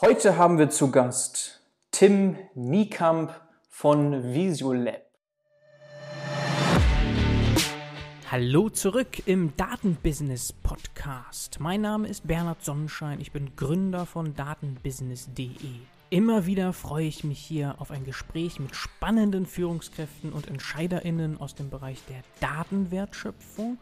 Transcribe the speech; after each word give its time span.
Heute 0.00 0.36
haben 0.36 0.58
wir 0.58 0.70
zu 0.70 0.92
Gast 0.92 1.60
Tim 1.90 2.36
Niekamp 2.54 3.34
von 3.68 4.32
Visiolab. 4.32 5.02
Hallo 8.30 8.68
zurück 8.68 9.26
im 9.26 9.56
Datenbusiness 9.56 10.52
Podcast. 10.52 11.58
Mein 11.58 11.80
Name 11.80 12.06
ist 12.06 12.28
Bernhard 12.28 12.64
Sonnenschein, 12.64 13.20
ich 13.20 13.32
bin 13.32 13.56
Gründer 13.56 14.06
von 14.06 14.36
datenbusiness.de. 14.36 15.50
Immer 16.10 16.46
wieder 16.46 16.72
freue 16.72 17.08
ich 17.08 17.24
mich 17.24 17.40
hier 17.40 17.74
auf 17.78 17.90
ein 17.90 18.04
Gespräch 18.04 18.60
mit 18.60 18.76
spannenden 18.76 19.46
Führungskräften 19.46 20.32
und 20.32 20.46
Entscheiderinnen 20.46 21.40
aus 21.40 21.56
dem 21.56 21.70
Bereich 21.70 22.00
der 22.08 22.22
Datenwertschöpfung 22.38 23.78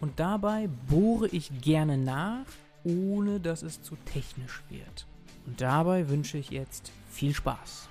und 0.00 0.18
dabei 0.18 0.68
bohre 0.88 1.28
ich 1.28 1.60
gerne 1.60 1.96
nach, 1.96 2.46
ohne 2.82 3.38
dass 3.38 3.62
es 3.62 3.80
zu 3.84 3.94
technisch 4.04 4.64
wird. 4.68 5.06
Und 5.50 5.60
dabei 5.60 6.08
wünsche 6.08 6.38
ich 6.38 6.50
jetzt 6.50 6.92
viel 7.10 7.34
Spaß. 7.34 7.88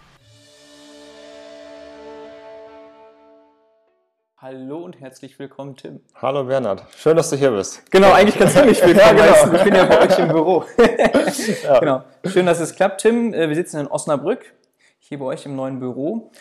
Hallo 4.38 4.78
und 4.78 5.02
herzlich 5.02 5.38
willkommen, 5.40 5.76
Tim. 5.76 6.00
Hallo 6.16 6.46
Bernhard, 6.46 6.86
schön, 6.96 7.18
dass 7.18 7.30
du 7.30 7.36
hier 7.36 7.52
bist. 7.52 7.92
Genau, 7.92 8.14
eigentlich 8.14 8.38
kannst 8.38 8.56
du 8.56 8.64
mich 8.64 8.82
willkommen 8.82 9.18
Ja, 9.18 9.44
genau. 9.44 9.58
Ich 9.58 9.64
bin 9.66 9.76
ja 9.76 9.84
bei 9.84 10.00
euch 10.00 10.20
im 10.20 10.28
Büro. 10.30 10.64
Genau. 11.82 12.04
Schön, 12.24 12.46
dass 12.46 12.62
es 12.62 12.74
klappt, 12.74 13.02
Tim. 13.02 13.34
Äh, 13.34 13.50
Wir 13.50 13.56
sitzen 13.56 13.82
in 13.82 13.88
Osnabrück, 13.88 14.54
hier 15.00 15.20
bei 15.20 15.26
euch 15.26 15.46
im 15.46 15.58
neuen 15.58 15.82
Büro. 15.82 16.32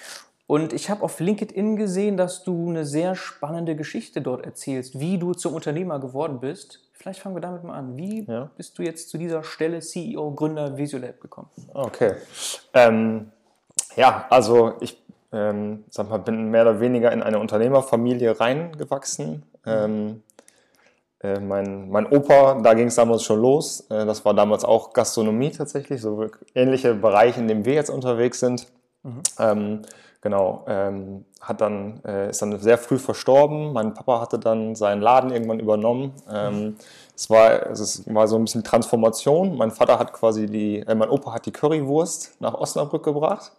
Und 0.49 0.73
ich 0.73 0.89
habe 0.89 1.03
auf 1.03 1.21
LinkedIn 1.21 1.77
gesehen, 1.77 2.17
dass 2.17 2.43
du 2.43 2.71
eine 2.71 2.87
sehr 2.87 3.15
spannende 3.15 3.77
Geschichte 3.77 4.23
dort 4.23 4.47
erzählst, 4.47 4.99
wie 4.99 5.19
du 5.19 5.35
zum 5.35 5.53
Unternehmer 5.53 6.01
geworden 6.01 6.41
bist. 6.41 6.81
Vielleicht 6.95 7.21
fangen 7.21 7.37
wir 7.37 7.43
damit 7.43 7.65
mal 7.65 7.75
an. 7.75 7.99
Wie 7.99 8.25
Ja. 8.25 8.51
bist 8.57 8.79
du 8.79 8.83
jetzt 8.83 9.11
zu 9.11 9.19
dieser 9.19 9.45
Stelle 9.45 9.81
CEO, 9.81 10.31
Gründer 10.31 10.79
Visiolab 10.79 11.21
gekommen? 11.21 11.51
Okay. 11.75 12.15
Ähm, 12.73 13.31
ja, 13.95 14.27
also 14.31 14.73
ich 14.81 14.99
ähm, 15.33 15.85
sag 15.91 16.09
mal, 16.09 16.17
bin 16.17 16.51
mehr 16.51 16.63
oder 16.63 16.81
weniger 16.81 17.13
in 17.13 17.23
eine 17.23 17.39
Unternehmerfamilie 17.41 18.41
reingewachsen. 18.41 19.43
Ähm, 19.67 20.23
äh, 21.21 21.41
mein, 21.41 21.91
mein 21.91 22.07
Opa, 22.07 22.59
da 22.63 22.73
ging 22.73 22.87
es 22.87 22.95
damals 22.95 23.23
schon 23.23 23.39
los. 23.43 23.83
Äh, 23.91 24.07
das 24.07 24.25
war 24.25 24.33
damals 24.33 24.65
auch 24.65 24.95
Gastronomie 24.95 25.51
tatsächlich, 25.51 26.01
so 26.01 26.27
ähnliche 26.55 26.95
Bereiche, 26.95 27.39
in 27.39 27.49
dem 27.49 27.67
wir 27.67 27.75
jetzt 27.75 27.91
unterwegs 27.91 28.41
sind. 28.41 28.67
Ähm, 29.39 29.83
genau, 30.21 30.65
ähm, 30.69 31.25
hat 31.41 31.61
dann, 31.61 32.03
äh, 32.05 32.31
ist 32.31 32.43
dann 32.43 32.59
sehr 32.59 32.79
früh 32.79 32.99
verstorben. 32.99 33.73
Mein 33.73 33.95
Papa 33.95 34.21
hatte 34.21 34.39
dann 34.39 34.75
seinen 34.75 35.01
Laden 35.01 35.31
irgendwann 35.31 35.61
übernommen. 35.61 36.13
Ähm, 36.31 36.77
es, 37.15 37.31
war, 37.31 37.67
also 37.67 37.85
es 37.85 38.03
war 38.13 38.27
so 38.27 38.37
ein 38.37 38.45
bisschen 38.45 38.65
Transformation. 38.65 39.57
Mein 39.57 39.71
Vater 39.71 39.99
hat 39.99 40.13
quasi 40.13 40.47
die, 40.47 40.81
äh, 40.81 40.95
mein 40.95 41.11
Opa 41.11 41.33
hat 41.33 41.47
die 41.47 41.53
Currywurst 41.53 42.41
nach 42.41 42.55
Osnabrück 42.55 43.05
gebracht. 43.05 43.53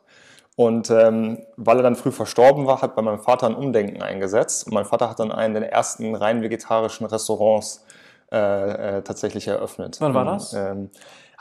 Und 0.55 0.89
ähm, 0.89 1.39
weil 1.55 1.77
er 1.77 1.83
dann 1.83 1.95
früh 1.95 2.11
verstorben 2.11 2.67
war, 2.67 2.81
hat 2.81 2.93
bei 2.93 3.01
meinem 3.01 3.19
Vater 3.19 3.47
ein 3.47 3.55
Umdenken 3.55 4.01
eingesetzt. 4.01 4.67
Und 4.67 4.73
mein 4.73 4.83
Vater 4.83 5.09
hat 5.09 5.19
dann 5.19 5.31
einen 5.31 5.53
der 5.53 5.71
ersten 5.71 6.15
rein 6.15 6.41
vegetarischen 6.41 7.05
Restaurants 7.07 7.85
äh, 8.31 8.97
äh, 8.97 9.01
tatsächlich 9.01 9.47
eröffnet. 9.47 9.97
Wann 10.01 10.13
war 10.13 10.25
das? 10.25 10.53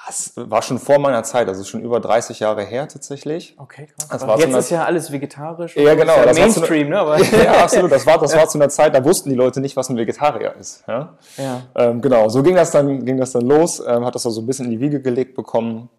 Das 0.06 0.32
war 0.36 0.62
schon 0.62 0.78
vor 0.78 0.98
meiner 0.98 1.22
Zeit, 1.22 1.48
also 1.48 1.64
schon 1.64 1.80
über 1.80 2.00
30 2.00 2.40
Jahre 2.40 2.62
her 2.62 2.88
tatsächlich. 2.88 3.54
Okay, 3.58 3.86
krass. 3.86 4.08
Das 4.08 4.26
war 4.26 4.38
jetzt 4.38 4.54
ist 4.54 4.70
ja 4.70 4.84
alles 4.84 5.12
vegetarisch. 5.12 5.76
Ja, 5.76 5.94
genau, 5.94 6.22
Das 6.24 6.38
Mainstream, 6.38 6.88
ne? 6.88 6.98
Aber, 6.98 7.18
Ja, 7.44 7.52
absolut. 7.62 7.92
Das 7.92 8.06
war, 8.06 8.18
das 8.18 8.34
war 8.34 8.48
zu 8.48 8.58
einer 8.58 8.68
Zeit, 8.68 8.94
da 8.94 9.04
wussten 9.04 9.28
die 9.28 9.34
Leute 9.34 9.60
nicht, 9.60 9.76
was 9.76 9.90
ein 9.90 9.96
Vegetarier 9.96 10.54
ist. 10.58 10.84
Ja? 10.86 11.14
ja. 11.36 11.62
Ähm, 11.74 12.00
genau, 12.00 12.28
so 12.28 12.42
ging 12.42 12.54
das 12.54 12.70
dann, 12.70 13.04
ging 13.04 13.18
das 13.18 13.32
dann 13.32 13.46
los. 13.46 13.82
Ähm, 13.86 14.04
hat 14.04 14.14
das 14.14 14.22
so 14.22 14.40
ein 14.40 14.46
bisschen 14.46 14.66
in 14.66 14.70
die 14.70 14.80
Wiege 14.80 15.02
gelegt 15.02 15.34
bekommen. 15.34 15.90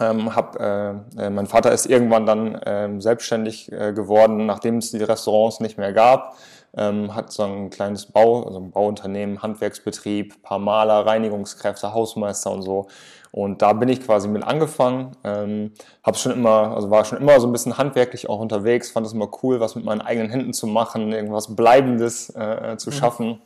Ähm, 0.00 0.34
hab, 0.34 0.60
äh, 0.60 0.90
äh, 1.16 1.30
mein 1.30 1.46
Vater 1.46 1.70
ist 1.70 1.86
irgendwann 1.86 2.26
dann 2.26 2.60
ähm, 2.66 3.00
selbstständig 3.00 3.70
äh, 3.70 3.92
geworden, 3.92 4.46
nachdem 4.46 4.78
es 4.78 4.90
die 4.90 5.02
Restaurants 5.02 5.60
nicht 5.60 5.78
mehr 5.78 5.92
gab. 5.92 6.36
Ähm, 6.76 7.14
hat 7.14 7.30
so 7.30 7.44
ein 7.44 7.70
kleines 7.70 8.06
Bau, 8.06 8.42
also 8.42 8.58
ein 8.58 8.72
Bauunternehmen, 8.72 9.40
Handwerksbetrieb, 9.42 10.42
paar 10.42 10.58
Maler, 10.58 11.06
Reinigungskräfte, 11.06 11.94
Hausmeister 11.94 12.50
und 12.50 12.62
so. 12.62 12.88
Und 13.34 13.62
da 13.62 13.72
bin 13.72 13.88
ich 13.88 14.00
quasi 14.00 14.28
mit 14.28 14.44
angefangen. 14.44 15.16
Ähm, 15.24 15.72
hab 16.04 16.16
schon 16.16 16.30
immer, 16.30 16.72
also 16.76 16.92
war 16.92 17.04
schon 17.04 17.18
immer 17.18 17.40
so 17.40 17.48
ein 17.48 17.52
bisschen 17.52 17.76
handwerklich 17.76 18.28
auch 18.28 18.38
unterwegs, 18.38 18.92
fand 18.92 19.04
es 19.08 19.12
immer 19.12 19.28
cool, 19.42 19.58
was 19.58 19.74
mit 19.74 19.84
meinen 19.84 20.02
eigenen 20.02 20.30
Händen 20.30 20.52
zu 20.52 20.68
machen, 20.68 21.10
irgendwas 21.10 21.56
Bleibendes 21.56 22.30
äh, 22.36 22.76
zu 22.76 22.92
schaffen. 22.92 23.40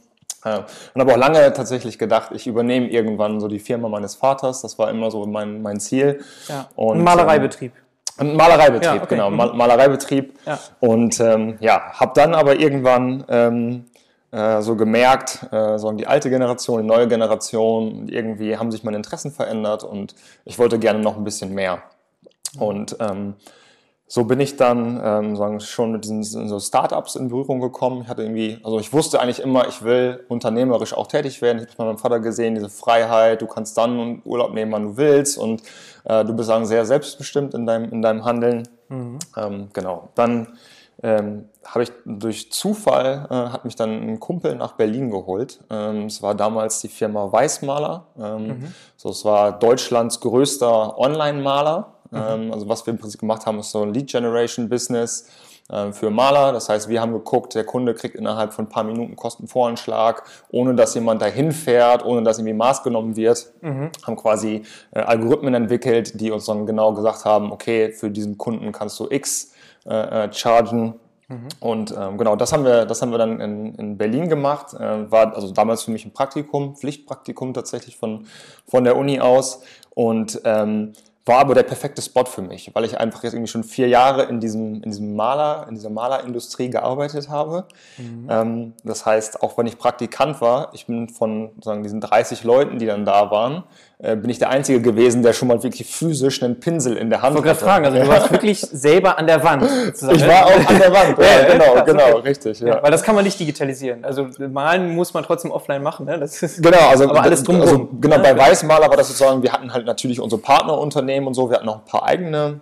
Äh, 0.44 0.58
und 0.92 1.00
habe 1.00 1.14
auch 1.14 1.16
lange 1.16 1.54
tatsächlich 1.54 1.98
gedacht, 1.98 2.32
ich 2.34 2.46
übernehme 2.46 2.88
irgendwann 2.88 3.40
so 3.40 3.48
die 3.48 3.60
Firma 3.60 3.88
meines 3.88 4.14
Vaters. 4.14 4.60
Das 4.60 4.78
war 4.78 4.90
immer 4.90 5.10
so 5.10 5.24
mein, 5.24 5.62
mein 5.62 5.80
Ziel. 5.80 6.22
ja. 6.48 6.68
Und, 6.76 6.98
Ein 6.98 7.04
Malereibetrieb. 7.04 7.72
Ein 8.18 8.36
Malereibetrieb, 8.36 8.82
Ja, 8.94 8.96
okay. 8.96 9.06
genau, 9.08 9.30
Mhm. 9.30 9.36
Mal 9.36 9.54
Malereibetrieb. 9.54 10.34
Ja. 10.44 10.58
Und 10.80 11.18
ähm, 11.20 11.56
ja, 11.60 11.92
habe 11.94 12.12
dann 12.14 12.34
aber 12.34 12.56
irgendwann 12.60 13.24
ähm, 13.30 13.84
äh, 14.30 14.60
so 14.60 14.76
gemerkt, 14.76 15.46
äh, 15.52 15.78
so 15.78 15.90
die 15.92 16.06
alte 16.06 16.30
Generation, 16.30 16.82
die 16.82 16.86
neue 16.86 17.08
Generation, 17.08 18.08
irgendwie 18.08 18.56
haben 18.56 18.70
sich 18.70 18.84
meine 18.84 18.96
Interessen 18.96 19.32
verändert 19.32 19.84
und 19.84 20.14
ich 20.44 20.58
wollte 20.58 20.78
gerne 20.78 20.98
noch 20.98 21.16
ein 21.16 21.24
bisschen 21.24 21.54
mehr. 21.54 21.82
Und 22.58 22.96
ähm, 23.00 23.34
so 24.10 24.24
bin 24.24 24.40
ich 24.40 24.56
dann 24.56 25.00
ähm, 25.04 25.36
sagen, 25.36 25.60
schon 25.60 25.92
mit 25.92 26.04
diesen 26.04 26.22
so 26.22 26.58
Startups 26.58 27.14
in 27.14 27.28
Berührung 27.28 27.60
gekommen. 27.60 28.02
Ich 28.02 28.08
hatte 28.08 28.22
irgendwie, 28.22 28.58
also 28.64 28.80
ich 28.80 28.92
wusste 28.92 29.20
eigentlich 29.20 29.40
immer, 29.40 29.68
ich 29.68 29.82
will 29.82 30.24
unternehmerisch 30.28 30.94
auch 30.94 31.08
tätig 31.08 31.42
werden. 31.42 31.58
Ich 31.58 31.62
habe 31.64 31.70
es 31.72 31.76
bei 31.76 31.84
meinem 31.84 31.98
Vater 31.98 32.20
gesehen, 32.20 32.54
diese 32.54 32.70
Freiheit, 32.70 33.42
du 33.42 33.46
kannst 33.46 33.76
dann 33.76 34.22
Urlaub 34.24 34.54
nehmen, 34.54 34.72
wann 34.72 34.84
du 34.84 34.96
willst 34.96 35.36
und 35.36 35.62
äh, 36.04 36.24
du 36.24 36.34
bist 36.34 36.48
sagen, 36.48 36.64
sehr 36.64 36.86
selbstbestimmt 36.86 37.52
in 37.52 37.66
deinem, 37.66 37.90
in 37.92 38.00
deinem 38.00 38.24
Handeln. 38.24 38.66
Ähm, 39.36 39.68
genau. 39.74 40.08
Dann 40.14 40.48
ähm, 41.02 41.48
habe 41.64 41.84
ich 41.84 41.92
durch 42.04 42.50
Zufall, 42.50 43.26
äh, 43.30 43.34
hat 43.34 43.64
mich 43.64 43.76
dann 43.76 43.90
ein 43.90 44.20
Kumpel 44.20 44.56
nach 44.56 44.72
Berlin 44.72 45.10
geholt. 45.10 45.60
Ähm, 45.70 46.06
es 46.06 46.22
war 46.22 46.34
damals 46.34 46.80
die 46.80 46.88
Firma 46.88 47.30
Weißmaler. 47.30 48.06
Ähm, 48.18 48.72
so, 48.96 49.10
es 49.10 49.24
war 49.24 49.58
Deutschlands 49.58 50.18
größter 50.20 50.98
Online-Maler. 50.98 51.92
Ähm, 52.12 52.52
also 52.52 52.68
was 52.68 52.84
wir 52.86 52.92
im 52.92 52.98
Prinzip 52.98 53.20
gemacht 53.20 53.46
haben, 53.46 53.60
ist 53.60 53.70
so 53.70 53.82
ein 53.82 53.94
Lead-Generation-Business 53.94 55.28
ähm, 55.70 55.92
für 55.92 56.10
Maler. 56.10 56.52
Das 56.52 56.68
heißt, 56.68 56.88
wir 56.88 57.00
haben 57.00 57.12
geguckt, 57.12 57.54
der 57.54 57.64
Kunde 57.64 57.94
kriegt 57.94 58.16
innerhalb 58.16 58.52
von 58.52 58.64
ein 58.64 58.68
paar 58.68 58.84
Minuten 58.84 59.14
Kostenvoranschlag, 59.14 60.24
ohne 60.50 60.74
dass 60.74 60.94
jemand 60.94 61.22
dahin 61.22 61.52
fährt, 61.52 62.04
ohne 62.04 62.22
dass 62.22 62.38
irgendwie 62.38 62.54
Maß 62.54 62.82
genommen 62.82 63.14
wird. 63.14 63.52
Haben 64.04 64.16
quasi 64.16 64.62
äh, 64.90 65.00
Algorithmen 65.00 65.54
entwickelt, 65.54 66.20
die 66.20 66.32
uns 66.32 66.46
dann 66.46 66.66
genau 66.66 66.92
gesagt 66.92 67.24
haben, 67.24 67.52
okay, 67.52 67.92
für 67.92 68.10
diesen 68.10 68.36
Kunden 68.36 68.72
kannst 68.72 68.98
du 68.98 69.06
X 69.08 69.52
äh, 69.88 70.24
äh, 70.24 70.32
chargen. 70.32 70.94
Und 71.60 71.94
ähm, 71.94 72.16
genau, 72.16 72.36
das 72.36 72.54
haben 72.54 72.64
wir, 72.64 72.86
das 72.86 73.02
haben 73.02 73.10
wir 73.10 73.18
dann 73.18 73.38
in, 73.40 73.74
in 73.74 73.98
Berlin 73.98 74.30
gemacht. 74.30 74.72
Äh, 74.72 75.10
war 75.10 75.34
also 75.34 75.50
damals 75.52 75.82
für 75.82 75.90
mich 75.90 76.06
ein 76.06 76.12
Praktikum, 76.12 76.74
Pflichtpraktikum 76.74 77.52
tatsächlich 77.52 77.98
von, 77.98 78.26
von 78.66 78.84
der 78.84 78.96
Uni 78.96 79.20
aus. 79.20 79.62
Und 79.94 80.40
ähm, 80.44 80.94
war 81.28 81.40
aber 81.40 81.54
der 81.54 81.62
perfekte 81.62 82.00
Spot 82.00 82.24
für 82.24 82.40
mich, 82.40 82.70
weil 82.74 82.84
ich 82.84 82.98
einfach 82.98 83.22
jetzt 83.22 83.34
irgendwie 83.34 83.50
schon 83.50 83.62
vier 83.62 83.88
Jahre 83.88 84.22
in 84.22 84.40
diesem, 84.40 84.76
in 84.76 84.90
diesem 84.90 85.14
Maler, 85.14 85.66
in 85.68 85.74
dieser 85.74 85.90
Malerindustrie 85.90 86.70
gearbeitet 86.70 87.28
habe. 87.28 87.66
Ähm, 88.30 88.72
das 88.82 89.04
heißt, 89.04 89.42
auch 89.42 89.58
wenn 89.58 89.66
ich 89.66 89.76
Praktikant 89.76 90.40
war, 90.40 90.70
ich 90.72 90.86
bin 90.86 91.10
von 91.10 91.50
sagen, 91.62 91.82
diesen 91.82 92.00
30 92.00 92.44
Leuten, 92.44 92.78
die 92.78 92.86
dann 92.86 93.04
da 93.04 93.30
waren, 93.30 93.64
äh, 94.00 94.14
bin 94.14 94.30
ich 94.30 94.38
der 94.38 94.50
Einzige 94.50 94.80
gewesen, 94.80 95.22
der 95.24 95.32
schon 95.32 95.48
mal 95.48 95.60
wirklich 95.62 95.86
physisch 95.92 96.40
einen 96.42 96.60
Pinsel 96.60 96.96
in 96.96 97.10
der 97.10 97.20
Hand 97.22 97.36
Ich 97.36 97.44
wollte 97.44 97.60
gerade 97.60 97.60
hatte. 97.60 97.64
fragen, 97.66 97.84
also 97.86 97.98
du 97.98 98.08
warst 98.20 98.30
wirklich 98.30 98.60
selber 98.60 99.18
an 99.18 99.26
der 99.26 99.42
Wand. 99.42 99.64
sozusagen, 99.68 100.14
Ich 100.16 100.22
ne? 100.22 100.28
war 100.28 100.46
auch 100.46 100.66
an 100.70 100.78
der 100.78 100.92
Wand, 100.92 101.18
ja, 101.20 101.52
genau, 101.52 101.84
genau, 101.84 102.18
okay. 102.18 102.28
richtig, 102.28 102.60
Ja, 102.60 102.68
ja. 102.68 102.82
weil 102.82 102.90
das 102.92 103.02
kann 103.02 103.14
man 103.16 103.24
nicht 103.24 103.40
digitalisieren. 103.40 104.04
Also 104.04 104.28
malen 104.38 104.94
muss 104.94 105.12
man 105.14 105.24
trotzdem 105.24 105.50
offline 105.50 105.82
machen. 105.82 106.06
Ne? 106.06 106.18
Das 106.18 106.40
ist 106.42 106.62
Genau, 106.62 106.88
also, 106.88 107.08
Aber 107.10 107.22
alles 107.22 107.42
drumherum. 107.42 107.68
also 107.68 107.88
genau, 108.00 108.16
Ja, 108.16 108.22
bei. 108.22 108.38
Weißmaler 108.38 108.88
war 108.88 108.96
das 108.96 109.08
sozusagen, 109.08 109.42
wir 109.42 109.52
hatten 109.52 109.72
halt 109.72 109.84
natürlich 109.86 110.20
unsere 110.20 110.40
Partnerunternehmen 110.40 111.26
und 111.26 111.34
so, 111.34 111.50
wir 111.50 111.56
hatten 111.56 111.66
noch 111.66 111.78
ein 111.80 111.84
paar 111.84 112.04
eigene 112.04 112.60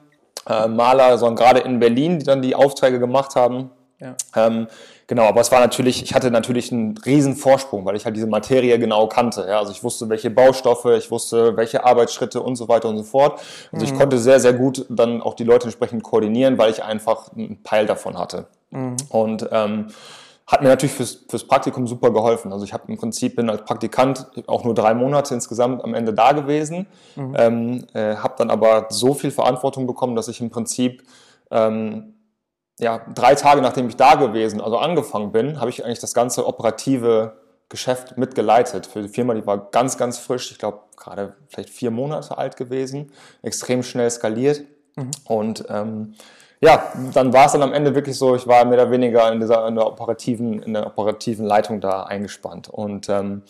äh, 0.48 0.66
Maler, 0.68 1.18
sondern 1.18 1.36
gerade 1.36 1.60
in 1.60 1.78
Berlin, 1.80 2.18
die 2.18 2.24
dann 2.24 2.40
die 2.40 2.54
Aufträge 2.54 2.98
gemacht 2.98 3.36
haben. 3.36 3.70
Ja. 4.00 4.14
Ähm, 4.36 4.68
genau, 5.06 5.24
aber 5.24 5.40
es 5.40 5.50
war 5.52 5.60
natürlich, 5.60 6.02
ich 6.02 6.14
hatte 6.14 6.30
natürlich 6.30 6.72
einen 6.72 6.96
riesen 6.98 7.36
Vorsprung, 7.36 7.84
weil 7.84 7.96
ich 7.96 8.04
halt 8.04 8.16
diese 8.16 8.26
Materie 8.26 8.78
genau 8.78 9.06
kannte. 9.06 9.46
Ja? 9.48 9.58
Also 9.58 9.72
ich 9.72 9.82
wusste, 9.82 10.08
welche 10.08 10.30
Baustoffe, 10.30 10.86
ich 10.96 11.10
wusste, 11.10 11.56
welche 11.56 11.84
Arbeitsschritte 11.84 12.40
und 12.40 12.56
so 12.56 12.68
weiter 12.68 12.88
und 12.88 12.98
so 12.98 13.04
fort. 13.04 13.40
Also 13.72 13.84
ich 13.84 13.98
konnte 13.98 14.18
sehr, 14.18 14.40
sehr 14.40 14.52
gut 14.52 14.86
dann 14.88 15.22
auch 15.22 15.34
die 15.34 15.44
Leute 15.44 15.64
entsprechend 15.64 16.02
koordinieren, 16.02 16.58
weil 16.58 16.70
ich 16.70 16.82
einfach 16.82 17.32
einen 17.32 17.62
Peil 17.62 17.86
davon 17.86 18.18
hatte. 18.18 18.46
Und 19.10 19.48
ähm, 19.52 19.88
hat 20.46 20.62
mir 20.62 20.68
natürlich 20.68 20.94
fürs, 20.94 21.24
fürs 21.28 21.44
Praktikum 21.44 21.86
super 21.88 22.12
geholfen. 22.12 22.52
Also 22.52 22.64
ich 22.64 22.72
habe 22.72 22.84
im 22.86 22.96
Prinzip 22.96 23.36
bin 23.36 23.50
als 23.50 23.64
Praktikant 23.64 24.26
auch 24.46 24.62
nur 24.64 24.74
drei 24.74 24.94
Monate 24.94 25.34
insgesamt 25.34 25.82
am 25.82 25.92
Ende 25.94 26.14
da 26.14 26.32
gewesen, 26.32 26.86
ähm, 27.34 27.84
äh, 27.94 28.14
habe 28.16 28.34
dann 28.38 28.50
aber 28.50 28.86
so 28.90 29.14
viel 29.14 29.32
Verantwortung 29.32 29.86
bekommen, 29.88 30.14
dass 30.14 30.28
ich 30.28 30.40
im 30.40 30.50
Prinzip 30.50 31.02
ähm, 31.50 32.14
ja, 32.78 33.00
drei 33.14 33.34
Tage 33.34 33.62
nachdem 33.62 33.88
ich 33.88 33.96
da 33.96 34.14
gewesen, 34.14 34.60
also 34.60 34.78
angefangen 34.78 35.32
bin, 35.32 35.60
habe 35.60 35.70
ich 35.70 35.84
eigentlich 35.84 36.00
das 36.00 36.14
ganze 36.14 36.46
operative 36.46 37.32
Geschäft 37.68 38.16
mitgeleitet 38.16 38.86
für 38.86 39.02
die 39.02 39.08
Firma, 39.08 39.34
die 39.34 39.46
war 39.46 39.70
ganz, 39.70 39.98
ganz 39.98 40.18
frisch, 40.18 40.52
ich 40.52 40.58
glaube 40.58 40.80
gerade 40.96 41.34
vielleicht 41.48 41.70
vier 41.70 41.90
Monate 41.90 42.38
alt 42.38 42.56
gewesen, 42.56 43.12
extrem 43.42 43.82
schnell 43.82 44.10
skaliert. 44.10 44.62
Mhm. 44.96 45.10
Und 45.24 45.64
ähm, 45.68 46.14
ja, 46.60 46.92
dann 47.12 47.32
war 47.32 47.46
es 47.46 47.52
dann 47.52 47.62
am 47.62 47.72
Ende 47.72 47.94
wirklich 47.94 48.16
so, 48.16 48.34
ich 48.34 48.46
war 48.46 48.64
mehr 48.64 48.80
oder 48.80 48.90
weniger 48.90 49.30
in, 49.30 49.40
dieser, 49.40 49.66
in, 49.68 49.74
der, 49.74 49.86
operativen, 49.86 50.62
in 50.62 50.72
der 50.74 50.86
operativen 50.86 51.44
Leitung 51.44 51.80
da 51.80 52.04
eingespannt. 52.04 52.68
Und 52.68 53.08
ähm, 53.08 53.42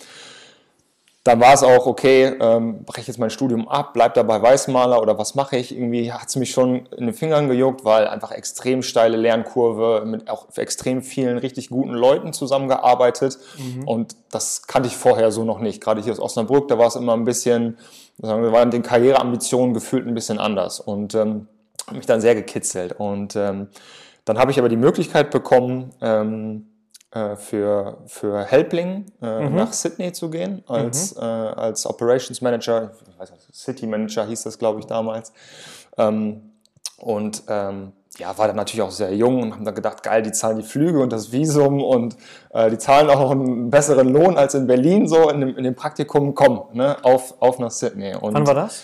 dann 1.27 1.41
war 1.41 1.55
es 1.55 1.65
auch, 1.65 1.87
okay, 1.87 2.37
ähm, 2.41 2.85
breche 2.85 3.09
jetzt 3.09 3.19
mein 3.19 3.31
Studium 3.31 3.67
ab, 3.69 3.95
bleib 3.95 4.15
dabei 4.15 4.41
Weißmaler 4.41 5.03
oder 5.03 5.19
was 5.19 5.35
mache 5.35 5.57
ich? 5.57 5.75
Irgendwie 5.75 6.13
hat 6.13 6.29
es 6.29 6.37
mich 6.37 6.53
schon 6.53 6.87
in 6.87 7.07
den 7.07 7.15
Fingern 7.15 7.49
gejuckt, 7.49 7.85
weil 7.85 8.07
einfach 8.07 8.31
extrem 8.31 8.83
steile 8.83 9.17
Lernkurve, 9.17 10.05
mit 10.07 10.31
auch 10.31 10.47
extrem 10.57 11.03
vielen 11.03 11.39
richtig 11.39 11.69
guten 11.69 11.95
Leuten 11.95 12.33
zusammengearbeitet. 12.33 13.39
Mhm. 13.59 13.89
Und 13.89 14.17
das 14.31 14.69
kannte 14.69 14.89
ich 14.89 14.97
vorher 14.97 15.33
so 15.33 15.45
noch 15.45 15.59
nicht. 15.59 15.83
Gerade 15.83 16.01
hier 16.01 16.13
aus 16.13 16.21
Osnabrück, 16.21 16.69
da 16.69 16.79
war 16.79 16.87
es 16.87 16.95
immer 16.95 17.15
ein 17.15 17.25
bisschen, 17.25 17.77
sagen 18.23 18.43
wir, 18.43 18.53
waren 18.53 18.71
den 18.71 18.83
Karriereambitionen 18.83 19.75
gefühlt 19.75 20.07
ein 20.07 20.15
bisschen 20.15 20.39
anders. 20.39 20.79
Und 20.79 21.17
ähm, 21.17 21.49
hat 21.89 21.97
mich 21.97 22.07
dann 22.07 22.21
sehr 22.21 22.37
gekitzelt. 22.37 22.93
Und 22.99 23.35
ähm, 23.35 23.69
dann 24.25 24.39
habe 24.39 24.53
ich 24.53 24.59
aber 24.59 24.69
die 24.69 24.77
Möglichkeit 24.77 25.33
bekommen, 25.33 25.91
ähm, 26.01 26.67
äh, 26.67 26.76
für, 27.37 27.99
für 28.07 28.45
Helpling 28.45 29.07
äh, 29.23 29.49
mhm. 29.49 29.55
nach 29.55 29.73
Sydney 29.73 30.13
zu 30.13 30.29
gehen 30.31 30.63
als, 30.67 31.15
mhm. 31.15 31.23
äh, 31.23 31.25
als 31.25 31.87
Operations 31.87 32.41
Manager, 32.41 32.93
nicht, 33.19 33.33
City 33.55 33.87
Manager 33.87 34.27
hieß 34.27 34.43
das, 34.43 34.59
glaube 34.59 34.81
ich, 34.81 34.87
damals. 34.87 35.33
Ähm, 35.97 36.53
und 36.99 37.43
ähm, 37.49 37.93
ja, 38.19 38.37
war 38.39 38.47
dann 38.47 38.57
natürlich 38.57 38.83
auch 38.83 38.91
sehr 38.91 39.15
jung 39.15 39.43
und 39.43 39.55
haben 39.55 39.65
dann 39.65 39.75
gedacht, 39.75 40.03
geil, 40.03 40.23
die 40.23 40.33
zahlen 40.33 40.57
die 40.57 40.63
Flüge 40.63 41.01
und 41.01 41.13
das 41.13 41.33
Visum 41.33 41.83
und 41.83 42.17
äh, 42.51 42.71
die 42.71 42.79
zahlen 42.79 43.11
auch 43.11 43.31
einen 43.31 43.71
besseren 43.71 44.09
Lohn 44.09 44.37
als 44.37 44.55
in 44.55 44.67
Berlin 44.67 45.07
so 45.07 45.29
in 45.31 45.41
dem, 45.41 45.57
in 45.57 45.65
dem 45.65 45.75
Praktikum, 45.75 46.35
komm, 46.35 46.65
ne, 46.73 46.97
auf, 47.03 47.35
auf 47.41 47.59
nach 47.59 47.71
Sydney. 47.71 48.15
Und 48.15 48.35
Wann 48.35 48.47
war 48.47 48.55
das? 48.55 48.83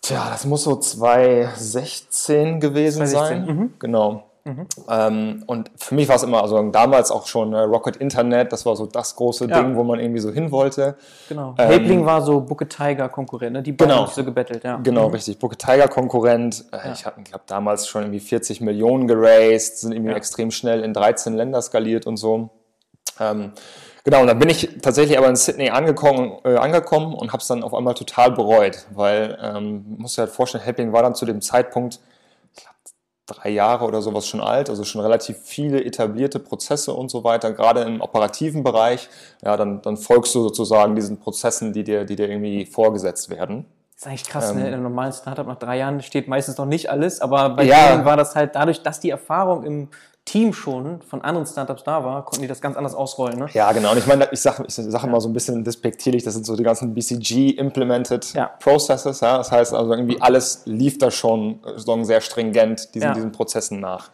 Tja, 0.00 0.28
das 0.30 0.46
muss 0.46 0.64
so 0.64 0.76
2016 0.76 2.58
gewesen 2.60 3.06
2016. 3.06 3.46
sein. 3.46 3.56
Mhm. 3.56 3.74
Genau. 3.78 4.24
Mhm. 4.44 4.66
Ähm, 4.88 5.44
und 5.46 5.70
für 5.76 5.94
mich 5.94 6.08
war 6.08 6.16
es 6.16 6.24
immer, 6.24 6.42
also 6.42 6.60
damals 6.70 7.10
auch 7.10 7.26
schon 7.26 7.52
äh, 7.52 7.60
Rocket 7.60 7.96
Internet, 7.96 8.52
das 8.52 8.66
war 8.66 8.74
so 8.74 8.86
das 8.86 9.14
große 9.14 9.46
ja. 9.46 9.62
Ding, 9.62 9.76
wo 9.76 9.84
man 9.84 10.00
irgendwie 10.00 10.20
so 10.20 10.32
hin 10.32 10.50
wollte. 10.50 10.96
Genau. 11.28 11.54
Ähm, 11.58 11.68
Hebling 11.70 12.04
war 12.04 12.22
so 12.22 12.40
Booker 12.40 12.68
Tiger 12.68 13.08
Konkurrent, 13.08 13.52
ne? 13.52 13.62
die 13.62 13.72
beiden 13.72 13.94
genau. 13.94 14.06
so 14.06 14.24
gebettelt, 14.24 14.64
ja. 14.64 14.76
Genau, 14.82 15.08
mhm. 15.08 15.14
richtig. 15.14 15.38
Booker 15.38 15.56
Tiger 15.56 15.88
Konkurrent. 15.88 16.64
Äh, 16.72 16.88
ja. 16.88 16.92
Ich 16.92 17.06
habe, 17.06 17.22
glaube 17.22 17.44
damals 17.46 17.86
schon 17.86 18.02
irgendwie 18.02 18.20
40 18.20 18.60
Millionen 18.60 19.06
geraced, 19.06 19.78
sind 19.78 19.92
irgendwie 19.92 20.10
ja. 20.10 20.16
extrem 20.16 20.50
schnell 20.50 20.82
in 20.82 20.92
13 20.92 21.34
Länder 21.34 21.62
skaliert 21.62 22.06
und 22.06 22.16
so. 22.16 22.50
Ähm, 23.20 23.52
Genau, 24.04 24.22
und 24.22 24.26
dann 24.26 24.38
bin 24.40 24.48
ich 24.48 24.68
tatsächlich 24.82 25.16
aber 25.16 25.28
in 25.28 25.36
Sydney 25.36 25.70
angekommen, 25.70 26.32
äh, 26.44 26.56
angekommen 26.56 27.14
und 27.14 27.32
habe 27.32 27.40
es 27.40 27.46
dann 27.46 27.62
auf 27.62 27.72
einmal 27.72 27.94
total 27.94 28.32
bereut, 28.32 28.86
weil, 28.90 29.38
ähm, 29.40 29.94
musst 29.98 30.18
du 30.18 30.22
halt 30.22 30.32
vorstellen, 30.32 30.64
Helping 30.64 30.92
war 30.92 31.04
dann 31.04 31.14
zu 31.14 31.24
dem 31.24 31.40
Zeitpunkt, 31.40 32.00
drei 33.32 33.50
Jahre 33.50 33.84
oder 33.84 34.02
sowas 34.02 34.26
schon 34.26 34.40
alt, 34.40 34.70
also 34.70 34.84
schon 34.84 35.00
relativ 35.00 35.38
viele 35.42 35.84
etablierte 35.84 36.38
Prozesse 36.38 36.92
und 36.92 37.10
so 37.10 37.24
weiter, 37.24 37.52
gerade 37.52 37.82
im 37.82 38.00
operativen 38.00 38.62
Bereich, 38.62 39.08
ja, 39.42 39.56
dann, 39.56 39.82
dann 39.82 39.96
folgst 39.96 40.34
du 40.34 40.42
sozusagen 40.42 40.94
diesen 40.94 41.18
Prozessen, 41.18 41.72
die 41.72 41.84
dir, 41.84 42.04
die 42.04 42.16
dir 42.16 42.28
irgendwie 42.28 42.66
vorgesetzt 42.66 43.30
werden. 43.30 43.66
Das 43.94 44.02
ist 44.02 44.06
eigentlich 44.06 44.24
krass, 44.24 44.50
ähm, 44.50 44.56
ne? 44.58 44.68
In 44.68 44.74
einem 44.74 44.82
normalen 44.82 45.12
Startup 45.12 45.46
nach 45.46 45.58
drei 45.58 45.78
Jahren 45.78 46.00
steht 46.02 46.26
meistens 46.28 46.58
noch 46.58 46.66
nicht 46.66 46.90
alles, 46.90 47.20
aber 47.20 47.50
bei 47.50 47.64
ja, 47.64 47.92
denen 47.92 48.04
war 48.04 48.16
das 48.16 48.34
halt 48.34 48.54
dadurch, 48.54 48.82
dass 48.82 49.00
die 49.00 49.10
Erfahrung 49.10 49.64
im 49.64 49.88
Team 50.24 50.52
schon 50.52 51.02
von 51.02 51.20
anderen 51.22 51.46
Startups 51.46 51.82
da 51.82 52.04
war, 52.04 52.24
konnten 52.24 52.42
die 52.42 52.48
das 52.48 52.60
ganz 52.60 52.76
anders 52.76 52.94
ausrollen. 52.94 53.40
Ne? 53.40 53.48
Ja, 53.54 53.72
genau. 53.72 53.90
Und 53.90 53.98
ich 53.98 54.06
meine, 54.06 54.28
ich 54.30 54.40
sage 54.40 54.64
ich 54.66 54.74
sag 54.74 55.04
immer 55.04 55.20
so 55.20 55.28
ein 55.28 55.32
bisschen 55.32 55.64
despektierlich, 55.64 56.22
das 56.22 56.34
sind 56.34 56.46
so 56.46 56.56
die 56.56 56.62
ganzen 56.62 56.94
BCG-implemented 56.94 58.34
ja. 58.34 58.46
Processes. 58.60 59.20
Ja? 59.20 59.38
Das 59.38 59.50
heißt 59.50 59.74
also 59.74 59.90
irgendwie 59.92 60.20
alles 60.20 60.62
lief 60.64 60.98
da 60.98 61.10
schon 61.10 61.60
so 61.76 62.02
sehr 62.04 62.20
stringent 62.20 62.94
diesen, 62.94 63.08
ja. 63.08 63.14
diesen 63.14 63.32
Prozessen 63.32 63.80
nach. 63.80 64.10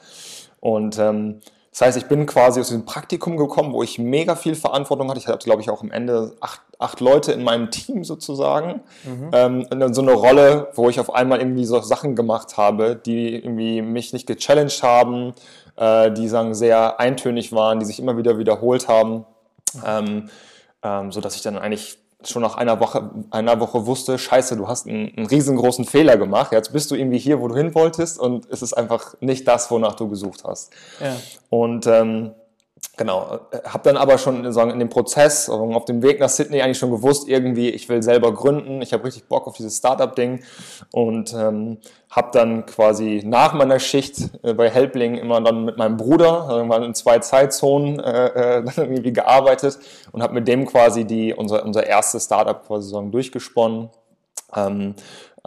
Und 0.61 0.99
ähm, 0.99 1.41
das 1.79 1.87
heißt, 1.87 1.99
ich 1.99 2.07
bin 2.07 2.27
quasi 2.27 2.59
aus 2.59 2.69
diesem 2.69 2.87
Praktikum 2.87 3.37
gekommen, 3.37 3.73
wo 3.73 3.85
ich 3.85 4.01
mega 4.01 4.35
viel 4.35 4.57
Verantwortung 4.57 5.09
hatte. 5.09 5.21
Ich 5.21 5.29
hatte, 5.29 5.45
glaube 5.45 5.63
ich, 5.63 5.71
auch 5.71 5.83
am 5.83 5.93
Ende 5.93 6.35
acht, 6.41 6.61
acht 6.79 6.99
Leute 6.99 7.31
in 7.31 7.45
meinem 7.45 7.71
Team 7.71 8.03
sozusagen. 8.03 8.81
Mhm. 9.05 9.31
Ähm, 9.33 9.67
in 9.71 9.95
so 9.95 10.03
eine 10.03 10.13
Rolle, 10.13 10.73
wo 10.75 10.89
ich 10.89 10.99
auf 10.99 11.15
einmal 11.15 11.39
irgendwie 11.39 11.65
so 11.65 11.81
Sachen 11.81 12.17
gemacht 12.17 12.57
habe, 12.57 12.97
die 12.97 13.33
irgendwie 13.33 13.83
mich 13.83 14.13
nicht 14.13 14.27
gechallenged 14.27 14.83
haben, 14.83 15.35
äh, 15.79 16.11
die 16.11 16.29
sagen 16.29 16.55
sehr 16.55 17.01
eintönig 17.01 17.53
waren, 17.53 17.79
die 17.81 17.87
sich 17.87 18.01
immer 18.01 18.17
wieder 18.17 18.39
wiederholt 18.39 18.89
haben, 18.89 19.25
ähm, 19.87 20.29
ähm, 20.83 21.13
so 21.13 21.21
dass 21.21 21.37
ich 21.37 21.43
dann 21.43 21.59
eigentlich 21.59 21.99
schon 22.25 22.43
nach 22.43 22.57
einer 22.57 22.81
Woche, 22.81 23.11
einer 23.31 23.61
Woche 23.61 23.87
wusste, 23.87 24.19
scheiße, 24.19 24.57
du 24.57 24.67
hast 24.67 24.89
einen, 24.89 25.17
einen, 25.17 25.27
riesengroßen 25.27 25.85
Fehler 25.85 26.17
gemacht, 26.17 26.51
jetzt 26.51 26.73
bist 26.73 26.91
du 26.91 26.97
irgendwie 26.97 27.19
hier, 27.19 27.41
wo 27.41 27.47
du 27.47 27.55
hin 27.55 27.75
wolltest 27.75 28.19
und 28.19 28.47
es 28.51 28.61
ist 28.61 28.73
einfach 28.73 29.15
nicht 29.21 29.47
das, 29.47 29.71
wonach 29.71 29.95
du 29.95 30.09
gesucht 30.09 30.43
hast. 30.45 30.73
Ja. 31.01 31.17
Und 31.49 31.87
ähm, 31.87 32.33
Genau, 32.99 33.39
äh, 33.53 33.59
habe 33.65 33.85
dann 33.85 33.97
aber 33.97 34.19
schon 34.19 34.53
sagen, 34.53 34.73
in 34.73 34.81
dem 34.81 34.89
Prozess, 34.89 35.49
auf 35.49 35.85
dem 35.85 36.03
Weg 36.03 36.19
nach 36.19 36.29
Sydney 36.29 36.61
eigentlich 36.61 36.79
schon 36.79 36.91
gewusst, 36.91 37.29
irgendwie, 37.29 37.71
ich 37.71 37.89
will 37.89 38.03
selber 38.03 38.35
gründen, 38.35 38.83
ich 38.83 38.93
habe 38.93 39.05
richtig 39.05 39.29
Bock 39.29 39.47
auf 39.47 39.57
dieses 39.57 39.77
Startup-Ding 39.77 40.43
und 40.91 41.33
ähm, 41.33 41.79
habe 42.11 42.31
dann 42.33 42.67
quasi 42.67 43.23
nach 43.25 43.55
meiner 43.55 43.79
Schicht 43.79 44.31
äh, 44.43 44.53
bei 44.53 44.69
Helpling 44.69 45.15
immer 45.15 45.41
dann 45.41 45.65
mit 45.65 45.77
meinem 45.79 45.97
Bruder, 45.97 46.49
irgendwann 46.51 46.83
in 46.83 46.95
zwei 46.95 47.21
Zeitzonen 47.21 48.01
äh, 48.01 48.59
äh, 48.59 48.65
irgendwie 48.77 49.13
gearbeitet 49.13 49.79
und 50.11 50.21
habe 50.21 50.35
mit 50.35 50.49
dem 50.49 50.67
quasi 50.67 51.05
die, 51.05 51.33
unser, 51.33 51.65
unser 51.65 51.87
erstes 51.87 52.25
Startup 52.25 52.67
quasi 52.67 52.89
so 52.89 53.01
durchgesponnen. 53.01 53.91
Ähm, 54.57 54.95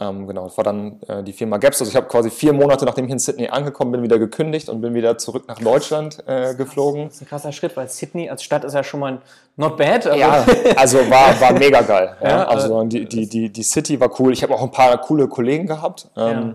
ähm, 0.01 0.25
genau, 0.25 0.45
das 0.45 0.57
war 0.57 0.63
dann 0.63 0.99
äh, 1.07 1.21
die 1.21 1.31
Firma 1.31 1.57
Gaps. 1.57 1.79
Also 1.79 1.91
ich 1.91 1.95
habe 1.95 2.07
quasi 2.07 2.31
vier 2.31 2.53
Monate, 2.53 2.85
nachdem 2.85 3.05
ich 3.05 3.11
in 3.11 3.19
Sydney 3.19 3.49
angekommen 3.49 3.91
bin, 3.91 4.01
wieder 4.01 4.17
gekündigt 4.17 4.67
und 4.67 4.81
bin 4.81 4.95
wieder 4.95 5.19
zurück 5.19 5.43
nach 5.47 5.59
Deutschland 5.59 6.23
äh, 6.25 6.55
geflogen. 6.55 7.05
Das 7.05 7.15
ist 7.17 7.21
ein 7.21 7.27
krasser 7.27 7.51
Schritt, 7.51 7.77
weil 7.77 7.87
Sydney 7.87 8.27
als 8.27 8.41
Stadt 8.41 8.63
ist 8.63 8.73
ja 8.73 8.83
schon 8.83 8.99
mal 8.99 9.21
not 9.57 9.77
bad. 9.77 10.07
Also 10.07 10.19
ja, 10.19 10.45
also 10.75 10.97
war, 11.07 11.39
war 11.39 11.53
mega 11.53 11.81
geil. 11.81 12.17
Ja. 12.19 12.29
Ja, 12.29 12.43
also 12.47 12.83
die, 12.85 13.05
die, 13.05 13.29
die, 13.29 13.51
die 13.51 13.63
City 13.63 13.99
war 13.99 14.19
cool. 14.19 14.33
Ich 14.33 14.41
habe 14.41 14.55
auch 14.55 14.63
ein 14.63 14.71
paar 14.71 14.99
coole 15.01 15.27
Kollegen 15.27 15.67
gehabt. 15.67 16.09
Ähm, 16.17 16.25
ja. 16.25 16.53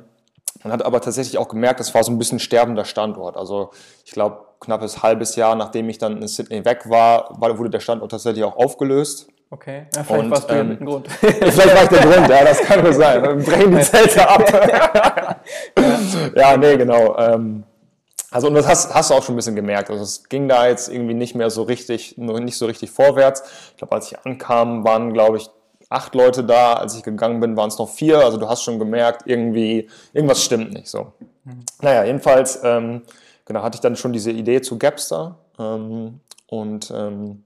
Man 0.64 0.72
hat 0.72 0.84
aber 0.84 1.00
tatsächlich 1.00 1.38
auch 1.38 1.46
gemerkt, 1.46 1.78
es 1.78 1.94
war 1.94 2.02
so 2.02 2.10
ein 2.10 2.18
bisschen 2.18 2.40
sterbender 2.40 2.84
Standort. 2.84 3.36
Also 3.36 3.70
ich 4.04 4.10
glaube, 4.10 4.38
knappes 4.58 5.04
halbes 5.04 5.36
Jahr, 5.36 5.54
nachdem 5.54 5.88
ich 5.88 5.98
dann 5.98 6.20
in 6.20 6.26
Sydney 6.26 6.64
weg 6.64 6.90
war, 6.90 7.40
wurde 7.40 7.70
der 7.70 7.78
Standort 7.78 8.10
tatsächlich 8.10 8.42
auch 8.42 8.56
aufgelöst. 8.56 9.28
Okay, 9.48 9.86
ja, 9.94 10.02
vielleicht 10.02 10.24
und, 10.24 10.30
warst 10.30 10.50
du 10.50 10.54
ähm, 10.54 10.58
ja 10.58 10.64
mit 10.64 10.80
dem 10.80 10.86
Grund. 10.86 11.08
vielleicht 11.20 11.74
war 11.74 11.82
ich 11.84 11.88
der 11.88 12.00
Grund, 12.00 12.28
ja, 12.28 12.44
das 12.44 12.60
kann 12.62 12.82
nur 12.82 12.92
sein. 12.92 13.22
Wir 13.22 13.44
brechen 13.44 13.76
die 13.76 13.82
Zelte 13.82 14.28
ab. 14.28 15.40
ja, 16.34 16.56
nee, 16.56 16.76
genau. 16.76 17.16
Ähm, 17.16 17.64
also 18.30 18.48
und 18.48 18.54
das 18.54 18.66
hast, 18.66 18.92
hast 18.92 19.10
du 19.10 19.14
auch 19.14 19.22
schon 19.22 19.34
ein 19.34 19.36
bisschen 19.36 19.54
gemerkt. 19.54 19.88
Also 19.88 20.02
es 20.02 20.28
ging 20.28 20.48
da 20.48 20.66
jetzt 20.66 20.88
irgendwie 20.88 21.14
nicht 21.14 21.34
mehr 21.34 21.48
so 21.48 21.62
richtig, 21.62 22.18
nicht 22.18 22.58
so 22.58 22.66
richtig 22.66 22.90
vorwärts. 22.90 23.42
Ich 23.70 23.76
glaube, 23.78 23.94
als 23.94 24.10
ich 24.10 24.18
ankam, 24.18 24.84
waren, 24.84 25.12
glaube 25.12 25.36
ich, 25.38 25.48
acht 25.88 26.14
Leute 26.14 26.44
da. 26.44 26.74
Als 26.74 26.96
ich 26.96 27.02
gegangen 27.02 27.40
bin, 27.40 27.56
waren 27.56 27.68
es 27.68 27.78
noch 27.78 27.88
vier. 27.88 28.18
Also 28.18 28.36
du 28.36 28.48
hast 28.48 28.62
schon 28.62 28.78
gemerkt, 28.78 29.22
irgendwie, 29.26 29.88
irgendwas 30.12 30.44
stimmt 30.44 30.72
nicht 30.72 30.88
so. 30.88 31.12
Mhm. 31.44 31.64
Naja, 31.80 32.04
jedenfalls, 32.04 32.60
ähm, 32.62 33.02
genau, 33.44 33.62
hatte 33.62 33.76
ich 33.76 33.80
dann 33.80 33.96
schon 33.96 34.12
diese 34.12 34.32
Idee 34.32 34.60
zu 34.60 34.76
Gapster. 34.76 35.38
Ähm, 35.58 36.20
und 36.48 36.92
ähm, 36.94 37.44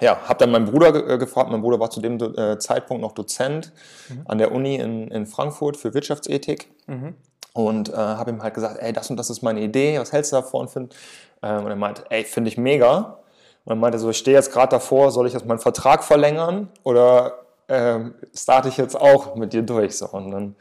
ja, 0.00 0.18
habe 0.28 0.38
dann 0.38 0.50
meinen 0.50 0.66
Bruder 0.66 1.08
äh, 1.08 1.18
gefragt. 1.18 1.50
Mein 1.50 1.62
Bruder 1.62 1.80
war 1.80 1.90
zu 1.90 2.00
dem 2.00 2.20
äh, 2.20 2.58
Zeitpunkt 2.58 3.02
noch 3.02 3.12
Dozent 3.12 3.72
mhm. 4.08 4.22
an 4.26 4.38
der 4.38 4.52
Uni 4.52 4.76
in, 4.76 5.08
in 5.08 5.26
Frankfurt 5.26 5.76
für 5.76 5.94
Wirtschaftsethik. 5.94 6.68
Mhm. 6.86 7.14
Und 7.54 7.88
äh, 7.88 7.96
habe 7.96 8.30
ihm 8.30 8.42
halt 8.42 8.52
gesagt, 8.52 8.78
ey, 8.80 8.92
das 8.92 9.08
und 9.08 9.16
das 9.16 9.30
ist 9.30 9.42
meine 9.42 9.62
Idee, 9.62 9.98
was 9.98 10.12
hältst 10.12 10.32
du 10.32 10.36
davon? 10.36 10.68
Find? 10.68 10.94
Ähm, 11.42 11.64
und 11.64 11.70
er 11.70 11.76
meinte, 11.76 12.04
ey, 12.10 12.24
finde 12.24 12.48
ich 12.48 12.58
mega. 12.58 13.18
Und 13.64 13.72
er 13.72 13.76
meinte 13.76 13.98
so, 13.98 14.10
ich 14.10 14.18
stehe 14.18 14.36
jetzt 14.36 14.52
gerade 14.52 14.68
davor, 14.68 15.10
soll 15.10 15.26
ich 15.26 15.32
jetzt 15.32 15.46
meinen 15.46 15.58
Vertrag 15.58 16.04
verlängern 16.04 16.68
oder 16.82 17.46
ähm, 17.68 18.14
starte 18.34 18.68
ich 18.68 18.76
jetzt 18.76 18.94
auch 18.94 19.34
mit 19.36 19.54
dir 19.54 19.62
durch? 19.62 19.96
So, 19.96 20.06
und 20.08 20.30
dann 20.30 20.56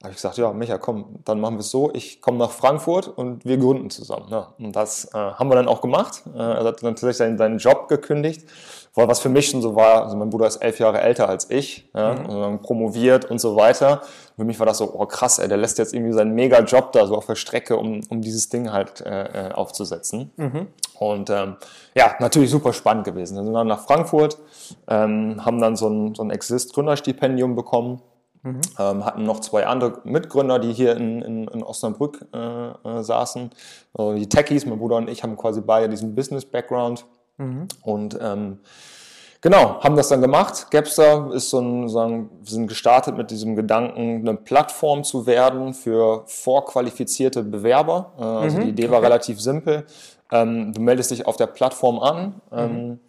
habe 0.00 0.12
ich 0.12 0.16
gesagt, 0.18 0.38
ja, 0.38 0.52
Micha, 0.52 0.78
komm, 0.78 1.18
dann 1.24 1.40
machen 1.40 1.56
wir 1.56 1.60
es 1.60 1.70
so, 1.70 1.90
ich 1.92 2.20
komme 2.20 2.38
nach 2.38 2.52
Frankfurt 2.52 3.08
und 3.08 3.44
wir 3.44 3.58
gründen 3.58 3.90
zusammen. 3.90 4.30
Ne? 4.30 4.46
Und 4.60 4.76
das 4.76 5.06
äh, 5.06 5.16
haben 5.16 5.50
wir 5.50 5.56
dann 5.56 5.66
auch 5.66 5.80
gemacht. 5.80 6.22
Äh, 6.32 6.38
er 6.38 6.64
hat 6.64 6.82
dann 6.84 6.94
tatsächlich 6.94 7.16
seinen, 7.16 7.36
seinen, 7.36 7.58
Job 7.58 7.88
gekündigt, 7.88 8.48
weil 8.94 9.08
was 9.08 9.18
für 9.18 9.28
mich 9.28 9.48
schon 9.48 9.60
so 9.60 9.74
war, 9.74 10.04
also 10.04 10.16
mein 10.16 10.30
Bruder 10.30 10.46
ist 10.46 10.58
elf 10.58 10.78
Jahre 10.78 11.00
älter 11.00 11.28
als 11.28 11.50
ich, 11.50 11.90
ja, 11.96 12.14
mhm. 12.14 12.26
und 12.26 12.40
dann 12.40 12.62
promoviert 12.62 13.28
und 13.28 13.40
so 13.40 13.56
weiter. 13.56 14.02
Für 14.36 14.44
mich 14.44 14.60
war 14.60 14.66
das 14.66 14.78
so, 14.78 14.94
oh 14.94 15.04
krass, 15.06 15.40
ey, 15.40 15.48
der 15.48 15.56
lässt 15.56 15.78
jetzt 15.78 15.92
irgendwie 15.92 16.12
seinen 16.12 16.32
Mega-Job 16.32 16.92
da 16.92 17.04
so 17.08 17.16
auf 17.16 17.26
der 17.26 17.34
Strecke, 17.34 17.76
um, 17.76 18.00
um 18.08 18.20
dieses 18.20 18.48
Ding 18.50 18.70
halt 18.70 19.00
äh, 19.00 19.48
äh 19.48 19.52
aufzusetzen. 19.52 20.30
Mhm. 20.36 20.68
Und 21.00 21.28
ähm, 21.30 21.56
ja, 21.96 22.14
natürlich 22.20 22.50
super 22.50 22.72
spannend 22.72 23.04
gewesen. 23.04 23.36
Wir 23.36 23.42
sind 23.42 23.52
dann 23.52 23.66
nach 23.66 23.84
Frankfurt, 23.84 24.38
ähm, 24.86 25.44
haben 25.44 25.60
dann 25.60 25.74
so 25.74 25.88
ein, 25.88 26.14
so 26.14 26.22
ein 26.22 26.30
Exist-Gründerstipendium 26.30 27.56
bekommen 27.56 28.00
Mhm. 28.42 28.60
Ähm, 28.78 29.04
hatten 29.04 29.24
noch 29.24 29.40
zwei 29.40 29.66
andere 29.66 30.00
Mitgründer, 30.04 30.58
die 30.58 30.72
hier 30.72 30.96
in, 30.96 31.22
in, 31.22 31.48
in 31.48 31.62
Osnabrück 31.62 32.26
äh, 32.32 32.38
äh, 32.38 33.02
saßen. 33.02 33.50
Also 33.94 34.14
die 34.14 34.28
Techies, 34.28 34.66
mein 34.66 34.78
Bruder 34.78 34.96
und 34.96 35.08
ich, 35.08 35.22
haben 35.22 35.36
quasi 35.36 35.60
beide 35.60 35.88
diesen 35.88 36.14
Business-Background. 36.14 37.04
Mhm. 37.36 37.68
Und 37.82 38.18
ähm, 38.20 38.60
genau, 39.40 39.80
haben 39.80 39.96
das 39.96 40.08
dann 40.08 40.20
gemacht. 40.20 40.70
Gapster 40.70 41.32
ist 41.32 41.50
so 41.50 41.60
ein, 41.60 41.88
sagen, 41.88 42.30
wir 42.40 42.50
sind 42.50 42.68
gestartet 42.68 43.16
mit 43.16 43.30
diesem 43.30 43.56
Gedanken, 43.56 44.20
eine 44.20 44.36
Plattform 44.36 45.04
zu 45.04 45.26
werden 45.26 45.74
für 45.74 46.24
vorqualifizierte 46.26 47.42
Bewerber. 47.42 48.12
Äh, 48.18 48.22
also 48.22 48.58
mhm. 48.58 48.62
die 48.62 48.68
Idee 48.70 48.90
war 48.90 48.98
okay. 48.98 49.06
relativ 49.06 49.40
simpel. 49.40 49.86
Ähm, 50.30 50.72
du 50.72 50.80
meldest 50.80 51.10
dich 51.10 51.26
auf 51.26 51.36
der 51.36 51.46
Plattform 51.46 51.98
an. 51.98 53.00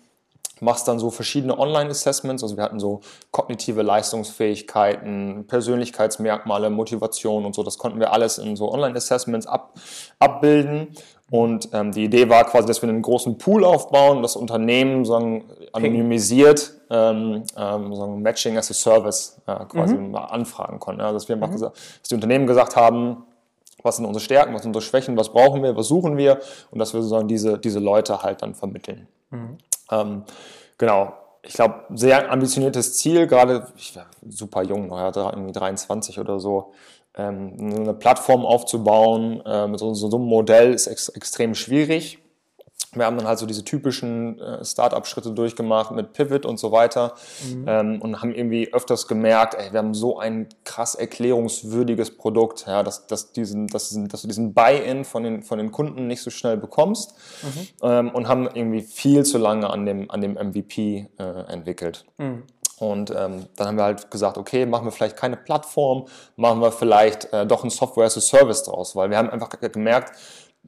Machst 0.62 0.88
dann 0.88 1.00
so 1.00 1.10
verschiedene 1.10 1.58
Online-Assessments. 1.58 2.44
Also 2.44 2.58
wir 2.58 2.64
hatten 2.64 2.80
so 2.80 3.02
kognitive 3.32 3.82
Leistungsfähigkeiten, 3.82 5.46
Persönlichkeitsmerkmale, 5.48 6.70
Motivation 6.70 7.46
und 7.46 7.56
so. 7.56 7.64
Das 7.64 7.78
konnten 7.78 8.00
wir 8.00 8.14
alles 8.14 8.38
in 8.38 8.56
so 8.56 8.72
Online-Assessments 8.72 9.48
ab, 9.48 9.74
abbilden. 10.20 10.90
Und 11.32 11.70
ähm, 11.74 11.92
die 11.92 12.06
Idee 12.06 12.28
war 12.30 12.44
quasi, 12.46 12.68
dass 12.68 12.82
wir 12.82 12.90
einen 12.90 13.02
großen 13.02 13.38
Pool 13.38 13.64
aufbauen, 13.64 14.24
das 14.24 14.36
Unternehmen 14.36 15.06
sagen, 15.06 15.46
anonymisiert 15.74 16.74
ähm, 16.90 17.44
ähm, 17.56 17.96
sagen, 17.96 18.22
Matching 18.22 18.58
as 18.58 18.72
a 18.72 18.74
Service 18.74 19.40
äh, 19.46 19.66
quasi 19.66 19.96
mhm. 19.96 20.12
mal 20.12 20.26
anfragen 20.26 20.80
konnten. 20.80 21.02
Ja, 21.02 21.12
dass 21.12 21.28
wir 21.28 21.36
einfach 21.36 21.50
mhm. 21.50 21.54
gesagt, 21.54 21.78
dass 22.02 22.10
die 22.10 22.16
Unternehmen 22.16 22.48
gesagt 22.48 22.76
haben, 22.76 23.24
was 23.84 23.98
sind 23.98 24.06
unsere 24.06 24.24
Stärken, 24.24 24.54
was 24.54 24.64
sind 24.64 24.70
unsere 24.70 24.84
Schwächen, 24.84 25.16
was 25.18 25.30
brauchen 25.30 25.64
wir, 25.64 25.76
was 25.76 25.88
suchen 25.88 26.18
wir 26.18 26.40
und 26.72 26.80
dass 26.80 26.94
wir 26.94 27.02
sozusagen 27.02 27.28
diese, 27.28 27.58
diese 27.58 27.80
Leute 27.80 28.24
halt 28.24 28.42
dann 28.42 28.56
vermitteln. 28.56 29.08
Mhm. 29.30 29.58
Ähm, 29.92 30.24
genau. 30.78 31.14
Ich 31.42 31.54
glaube, 31.54 31.86
sehr 31.94 32.32
ambitioniertes 32.32 32.98
Ziel, 32.98 33.26
gerade, 33.26 33.68
ich 33.78 33.96
war 33.96 34.08
super 34.28 34.62
jung, 34.62 34.90
ja, 34.92 35.08
irgendwie 35.08 35.54
23 35.54 36.20
oder 36.20 36.40
so. 36.40 36.74
Ähm, 37.16 37.56
eine 37.60 37.94
Plattform 37.94 38.46
aufzubauen 38.46 39.42
äh, 39.46 39.68
mit 39.68 39.80
so, 39.80 39.94
so, 39.94 40.16
einem 40.16 40.26
Modell 40.26 40.74
ist 40.74 40.88
ex 40.88 41.10
extrem 41.10 41.56
schwierig 41.56 42.20
wir 42.94 43.06
haben 43.06 43.18
dann 43.18 43.28
halt 43.28 43.38
so 43.38 43.46
diese 43.46 43.64
typischen 43.64 44.40
äh, 44.40 44.66
Start-up-Schritte 44.66 45.32
durchgemacht 45.32 45.92
mit 45.92 46.14
Pivot 46.14 46.46
und 46.46 46.58
so 46.58 46.72
weiter 46.72 47.14
mhm. 47.48 47.66
ähm, 47.68 48.02
und 48.02 48.22
haben 48.22 48.34
irgendwie 48.34 48.74
öfters 48.74 49.08
gemerkt, 49.08 49.56
ey, 49.56 49.72
wir 49.72 49.78
haben 49.78 49.94
so 49.94 50.18
ein 50.18 50.48
krass 50.64 50.96
erklärungswürdiges 50.96 52.18
Produkt, 52.18 52.66
ja, 52.68 52.82
dass, 52.82 53.06
dass, 53.06 53.32
diesen, 53.32 53.68
dass, 53.68 53.90
dass 53.90 54.22
du 54.22 54.28
diesen 54.28 54.54
Buy-in 54.54 55.06
von 55.06 55.24
den, 55.24 55.44
von 55.44 55.60
den 55.60 55.72
Kunden 55.72 56.08
nicht 56.08 56.22
so 56.22 56.32
schnell 56.32 56.58
bekommst 56.58 57.14
mhm. 57.44 57.68
ähm, 57.84 58.10
und 58.10 58.28
haben 58.28 58.50
irgendwie 58.52 58.82
viel 58.82 59.24
zu 59.24 59.38
lange 59.38 59.70
an 59.70 59.86
dem, 59.86 60.10
an 60.10 60.22
dem 60.22 60.34
MVP 60.34 61.10
äh, 61.20 61.24
entwickelt. 61.24 62.06
Mhm. 62.18 62.44
Und 62.80 63.12
ähm, 63.12 63.46
dann 63.58 63.68
haben 63.68 63.78
wir 63.78 63.84
halt 63.84 64.10
gesagt, 64.10 64.38
okay, 64.38 64.66
machen 64.66 64.86
wir 64.86 64.92
vielleicht 64.92 65.18
keine 65.18 65.36
Plattform, 65.36 66.08
machen 66.38 66.62
wir 66.62 66.72
vielleicht 66.72 67.32
äh, 67.34 67.46
doch 67.46 67.64
ein 67.64 67.70
Software 67.70 68.06
as 68.06 68.18
a 68.18 68.22
Service 68.22 68.64
draus, 68.64 68.96
weil 68.96 69.10
wir 69.10 69.18
haben 69.18 69.30
einfach 69.30 69.50
gemerkt, 69.50 70.18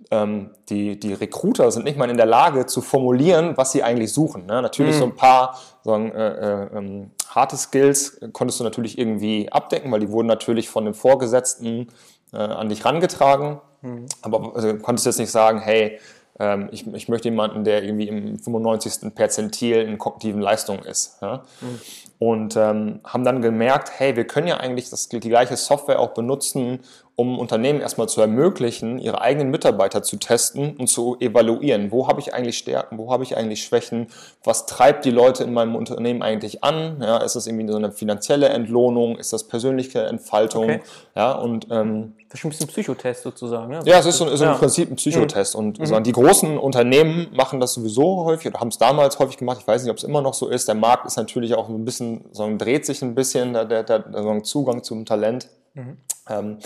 ähm, 0.09 0.51
die, 0.69 0.99
die 0.99 1.13
Recruiter 1.13 1.71
sind 1.71 1.85
nicht 1.85 1.97
mal 1.97 2.09
in 2.09 2.17
der 2.17 2.25
Lage 2.25 2.65
zu 2.65 2.81
formulieren, 2.81 3.55
was 3.55 3.71
sie 3.71 3.83
eigentlich 3.83 4.11
suchen. 4.11 4.45
Ne? 4.45 4.61
Natürlich 4.61 4.95
mhm. 4.95 4.99
so 4.99 5.05
ein 5.05 5.15
paar 5.15 5.57
sagen, 5.83 6.11
äh, 6.11 6.63
äh, 6.63 6.77
ähm, 6.77 7.11
harte 7.29 7.57
Skills 7.57 8.19
konntest 8.33 8.59
du 8.59 8.63
natürlich 8.63 8.97
irgendwie 8.97 9.51
abdecken, 9.51 9.91
weil 9.91 9.99
die 9.99 10.09
wurden 10.09 10.27
natürlich 10.27 10.69
von 10.69 10.85
dem 10.85 10.93
Vorgesetzten 10.93 11.87
äh, 12.33 12.37
an 12.37 12.69
dich 12.69 12.83
rangetragen. 12.85 13.59
Mhm. 13.81 14.05
Aber 14.21 14.55
also, 14.55 14.75
konntest 14.77 15.05
jetzt 15.05 15.19
nicht 15.19 15.31
sagen, 15.31 15.59
hey, 15.59 15.99
ähm, 16.39 16.69
ich, 16.71 16.87
ich 16.87 17.07
möchte 17.07 17.29
jemanden, 17.29 17.63
der 17.63 17.83
irgendwie 17.83 18.07
im 18.07 18.39
95. 18.39 19.13
Perzentil 19.13 19.77
in 19.81 19.97
kognitiven 19.97 20.41
Leistungen 20.41 20.83
ist. 20.83 21.17
Ja? 21.21 21.43
Mhm. 21.61 21.81
Und 22.19 22.55
ähm, 22.55 22.99
haben 23.03 23.23
dann 23.23 23.41
gemerkt, 23.41 23.91
hey, 23.97 24.15
wir 24.15 24.25
können 24.25 24.47
ja 24.47 24.57
eigentlich 24.57 24.89
das, 24.89 25.09
die 25.09 25.19
gleiche 25.19 25.57
Software 25.57 25.99
auch 25.99 26.13
benutzen, 26.13 26.79
um 27.15 27.37
Unternehmen 27.37 27.81
erstmal 27.81 28.09
zu 28.09 28.21
ermöglichen, 28.21 28.97
ihre 28.97 29.21
eigenen 29.21 29.51
Mitarbeiter 29.51 30.01
zu 30.01 30.17
testen 30.17 30.75
und 30.77 30.87
zu 30.87 31.17
evaluieren. 31.19 31.91
Wo 31.91 32.07
habe 32.07 32.19
ich 32.19 32.33
eigentlich 32.33 32.57
Stärken, 32.57 32.97
wo 32.97 33.11
habe 33.11 33.23
ich 33.23 33.37
eigentlich 33.37 33.63
Schwächen, 33.63 34.07
was 34.43 34.65
treibt 34.65 35.05
die 35.05 35.11
Leute 35.11 35.43
in 35.43 35.53
meinem 35.53 35.75
Unternehmen 35.75 36.21
eigentlich 36.21 36.63
an? 36.63 37.01
Ja, 37.01 37.17
ist 37.17 37.35
das 37.35 37.47
irgendwie 37.47 37.67
so 37.69 37.77
eine 37.77 37.91
finanzielle 37.91 38.49
Entlohnung, 38.49 39.17
ist 39.17 39.33
das 39.33 39.47
persönliche 39.47 40.03
Entfaltung? 40.03 40.63
Okay. 40.63 40.79
Ja, 41.15 41.33
und, 41.33 41.67
ähm, 41.69 42.13
das 42.31 42.35
ist 42.35 42.39
schon 42.39 42.49
ein 42.49 42.53
bisschen 42.53 42.67
Psychotest 42.67 43.23
sozusagen. 43.23 43.73
Ja, 43.73 43.81
ja 43.83 43.99
es 43.99 44.05
ist, 44.05 44.17
so, 44.17 44.29
ist 44.29 44.39
ja. 44.39 44.53
im 44.53 44.57
Prinzip 44.57 44.89
ein 44.89 44.95
Psychotest. 44.95 45.53
Mhm. 45.53 45.59
Und 45.59 45.79
mhm. 45.79 46.03
die 46.03 46.13
großen 46.13 46.57
Unternehmen 46.57 47.27
machen 47.33 47.59
das 47.59 47.73
sowieso 47.73 48.23
häufig 48.23 48.47
oder 48.47 48.61
haben 48.61 48.69
es 48.69 48.77
damals 48.77 49.19
häufig 49.19 49.35
gemacht. 49.35 49.57
Ich 49.59 49.67
weiß 49.67 49.83
nicht, 49.83 49.91
ob 49.91 49.97
es 49.97 50.05
immer 50.05 50.21
noch 50.21 50.33
so 50.33 50.47
ist. 50.47 50.65
Der 50.69 50.75
Markt 50.75 51.05
ist 51.05 51.17
natürlich 51.17 51.55
auch 51.55 51.67
ein 51.67 51.83
bisschen, 51.83 52.23
so 52.31 52.49
dreht 52.57 52.85
sich 52.85 53.01
ein 53.01 53.15
bisschen, 53.15 53.51
der, 53.51 53.65
der, 53.65 53.83
der, 53.83 53.99
der 53.99 54.43
Zugang 54.43 54.81
zum 54.81 55.05
Talent. 55.05 55.49
Mhm. 55.73 55.97
Ähm, 56.29 56.59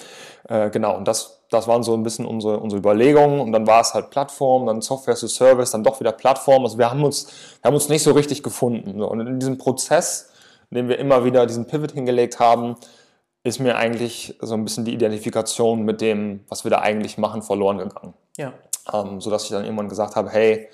äh, 0.49 0.69
genau, 0.69 0.97
und 0.97 1.07
das, 1.07 1.41
das 1.49 1.67
waren 1.67 1.83
so 1.83 1.93
ein 1.93 2.03
bisschen 2.03 2.25
unsere, 2.25 2.59
unsere 2.59 2.79
Überlegungen. 2.79 3.39
Und 3.39 3.51
dann 3.51 3.67
war 3.67 3.81
es 3.81 3.93
halt 3.93 4.09
Plattform, 4.09 4.65
dann 4.65 4.81
Software 4.81 5.13
as 5.13 5.23
a 5.23 5.27
Service, 5.27 5.71
dann 5.71 5.83
doch 5.83 5.99
wieder 5.99 6.11
Plattform. 6.11 6.63
Also 6.63 6.77
wir 6.77 6.89
haben 6.89 7.03
uns, 7.03 7.27
wir 7.61 7.67
haben 7.69 7.75
uns 7.75 7.89
nicht 7.89 8.03
so 8.03 8.11
richtig 8.11 8.43
gefunden. 8.43 9.01
Und 9.01 9.19
in 9.19 9.39
diesem 9.39 9.57
Prozess, 9.57 10.31
in 10.69 10.75
dem 10.75 10.89
wir 10.89 10.99
immer 10.99 11.25
wieder 11.25 11.45
diesen 11.45 11.65
Pivot 11.65 11.91
hingelegt 11.91 12.39
haben, 12.39 12.75
ist 13.43 13.59
mir 13.59 13.75
eigentlich 13.77 14.35
so 14.41 14.55
ein 14.55 14.63
bisschen 14.63 14.85
die 14.85 14.93
Identifikation 14.93 15.83
mit 15.83 16.01
dem, 16.01 16.43
was 16.49 16.63
wir 16.63 16.71
da 16.71 16.79
eigentlich 16.79 17.17
machen, 17.17 17.43
verloren 17.43 17.77
gegangen. 17.77 18.15
Ja. 18.37 18.53
Ähm, 18.91 19.21
sodass 19.21 19.43
ich 19.43 19.49
dann 19.51 19.63
irgendwann 19.63 19.87
gesagt 19.87 20.15
habe, 20.15 20.29
hey, 20.31 20.67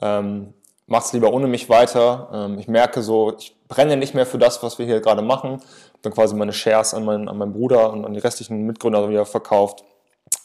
ähm, 0.00 0.52
mach's 0.86 1.12
lieber 1.12 1.32
ohne 1.32 1.46
mich 1.46 1.70
weiter. 1.70 2.28
Ähm, 2.32 2.58
ich 2.58 2.68
merke 2.68 3.02
so, 3.02 3.34
ich 3.36 3.57
brenne 3.68 3.96
nicht 3.96 4.14
mehr 4.14 4.26
für 4.26 4.38
das, 4.38 4.62
was 4.62 4.78
wir 4.78 4.86
hier 4.86 5.00
gerade 5.00 5.22
machen 5.22 5.60
dann 6.02 6.12
quasi 6.12 6.34
meine 6.34 6.52
Shares 6.52 6.94
an 6.94 7.04
meinen, 7.04 7.28
an 7.28 7.38
meinen 7.38 7.52
Bruder 7.52 7.92
und 7.92 8.04
an 8.04 8.14
die 8.14 8.20
restlichen 8.20 8.66
Mitgründer 8.66 9.08
wieder 9.08 9.26
verkauft. 9.26 9.84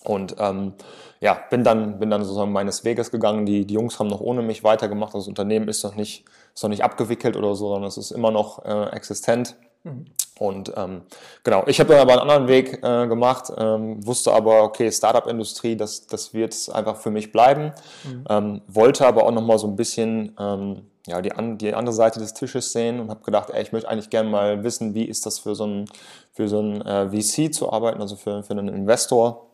Und 0.03 0.35
ähm, 0.39 0.73
ja, 1.19 1.37
bin 1.49 1.63
dann, 1.63 1.99
bin 1.99 2.09
dann 2.09 2.23
sozusagen 2.23 2.51
meines 2.51 2.83
Weges 2.83 3.11
gegangen. 3.11 3.45
Die, 3.45 3.65
die 3.65 3.73
Jungs 3.73 3.99
haben 3.99 4.07
noch 4.07 4.21
ohne 4.21 4.41
mich 4.41 4.63
weitergemacht. 4.63 5.13
Das 5.13 5.27
Unternehmen 5.27 5.67
ist 5.67 5.83
noch 5.83 5.95
nicht, 5.95 6.25
ist 6.53 6.63
noch 6.63 6.69
nicht 6.69 6.83
abgewickelt 6.83 7.37
oder 7.37 7.55
so, 7.55 7.69
sondern 7.69 7.87
es 7.87 7.97
ist 7.97 8.11
immer 8.11 8.31
noch 8.31 8.65
äh, 8.65 8.89
existent. 8.91 9.55
Mhm. 9.83 10.05
Und 10.39 10.73
ähm, 10.75 11.03
genau, 11.43 11.63
ich 11.67 11.79
habe 11.79 11.93
dann 11.93 12.01
aber 12.01 12.13
einen 12.13 12.21
anderen 12.21 12.47
Weg 12.47 12.83
äh, 12.83 13.07
gemacht, 13.07 13.53
ähm, 13.55 14.05
wusste 14.05 14.33
aber, 14.33 14.63
okay, 14.63 14.91
Startup-Industrie, 14.91 15.77
das, 15.77 16.07
das 16.07 16.33
wird 16.33 16.55
einfach 16.73 16.97
für 16.97 17.11
mich 17.11 17.31
bleiben. 17.31 17.71
Mhm. 18.03 18.25
Ähm, 18.29 18.61
wollte 18.67 19.05
aber 19.05 19.23
auch 19.23 19.31
nochmal 19.31 19.59
so 19.59 19.67
ein 19.67 19.75
bisschen 19.75 20.35
ähm, 20.39 20.87
ja, 21.05 21.21
die, 21.21 21.33
an, 21.33 21.57
die 21.57 21.73
andere 21.73 21.93
Seite 21.93 22.19
des 22.19 22.33
Tisches 22.33 22.71
sehen 22.71 22.99
und 22.99 23.09
habe 23.09 23.23
gedacht, 23.23 23.49
ey, 23.49 23.61
ich 23.61 23.71
möchte 23.71 23.89
eigentlich 23.89 24.09
gerne 24.09 24.29
mal 24.29 24.63
wissen, 24.63 24.93
wie 24.93 25.03
ist 25.03 25.25
das 25.25 25.39
für 25.39 25.53
so 25.53 25.65
ein, 25.65 25.85
für 26.31 26.47
so 26.47 26.61
ein 26.61 26.81
äh, 26.81 27.09
VC 27.09 27.53
zu 27.53 27.71
arbeiten, 27.71 28.01
also 28.01 28.15
für, 28.15 28.43
für 28.43 28.53
einen 28.53 28.69
Investor. 28.69 29.49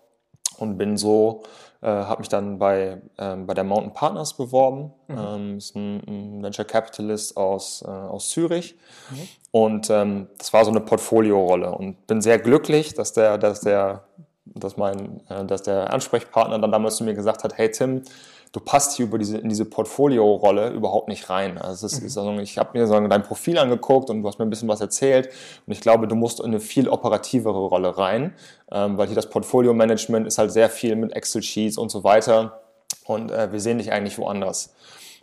Und 0.58 0.78
bin 0.78 0.98
so, 0.98 1.44
äh, 1.82 1.88
habe 1.88 2.20
mich 2.20 2.28
dann 2.28 2.60
bei, 2.60 3.02
ähm, 3.18 3.48
bei 3.48 3.54
der 3.54 3.64
Mountain 3.64 3.94
Partners 3.94 4.36
beworben. 4.36 4.92
Mhm. 5.08 5.18
Ähm, 5.18 5.58
ist 5.58 5.76
ein, 5.76 6.02
ein, 6.06 6.44
Venture 6.44 6.66
Capitalist 6.66 7.38
aus, 7.38 7.82
äh, 7.82 7.90
aus 7.90 8.30
Zürich. 8.30 8.76
Mhm. 9.10 9.28
Und 9.52 9.90
ähm, 9.90 10.28
das 10.38 10.52
war 10.52 10.66
so 10.66 10.72
eine 10.72 10.82
Portfoliorolle. 10.82 11.72
Und 11.72 12.06
bin 12.08 12.22
sehr 12.22 12.38
glücklich, 12.38 12.94
dass 12.94 13.14
der, 13.14 13.38
dass 13.38 13.62
der, 13.62 14.04
dass 14.46 14.76
mein, 14.76 15.22
äh, 15.30 15.46
dass 15.46 15.64
der 15.64 15.94
Ansprechpartner 15.94 16.60
dann 16.60 16.72
damals 16.72 16.98
zu 16.98 17.06
mir 17.06 17.14
gesagt 17.14 17.44
hat, 17.44 17.58
hey 17.58 17.72
Tim, 17.72 18.04
du 18.52 18.60
passt 18.60 18.98
hier 18.98 19.06
über 19.06 19.18
diese, 19.18 19.38
in 19.38 19.50
diese 19.50 19.66
Portfolio-Rolle 19.66 20.70
überhaupt 20.70 21.08
nicht 21.08 21.30
rein. 21.30 21.58
Also, 21.58 21.86
ist, 21.86 22.02
mhm. 22.02 22.08
ist 22.08 22.18
also 22.18 22.32
ich 22.40 22.58
habe 22.58 22.78
mir 22.78 22.88
so 22.88 23.00
dein 23.00 23.24
Profil 23.24 23.58
angeguckt 23.58 24.10
und 24.10 24.22
du 24.22 24.28
hast 24.28 24.40
mir 24.40 24.46
ein 24.46 24.50
bisschen 24.50 24.68
was 24.68 24.82
erzählt 24.82 25.30
und 25.66 25.74
ich 25.74 25.82
glaube, 25.82 26.08
du 26.08 26.16
musst 26.16 26.40
in 26.40 26.48
eine 26.48 26.60
viel 26.60 26.90
operativere 26.90 27.60
Rolle 27.60 27.98
rein, 27.98 28.34
ähm, 28.72 28.98
weil 28.98 29.08
hier 29.08 29.16
das 29.16 29.30
Portfolio-Management 29.30 30.28
ist 30.28 30.38
halt 30.38 30.52
sehr 30.52 30.70
viel 30.70 30.96
mit 30.96 31.16
Excel-Sheets 31.16 31.78
und 31.78 31.90
so 31.90 32.04
weiter 32.04 32.62
und 33.06 33.32
äh, 33.32 33.52
wir 33.52 33.60
sehen 33.60 33.78
dich 33.78 33.92
eigentlich 33.92 34.18
woanders. 34.18 34.74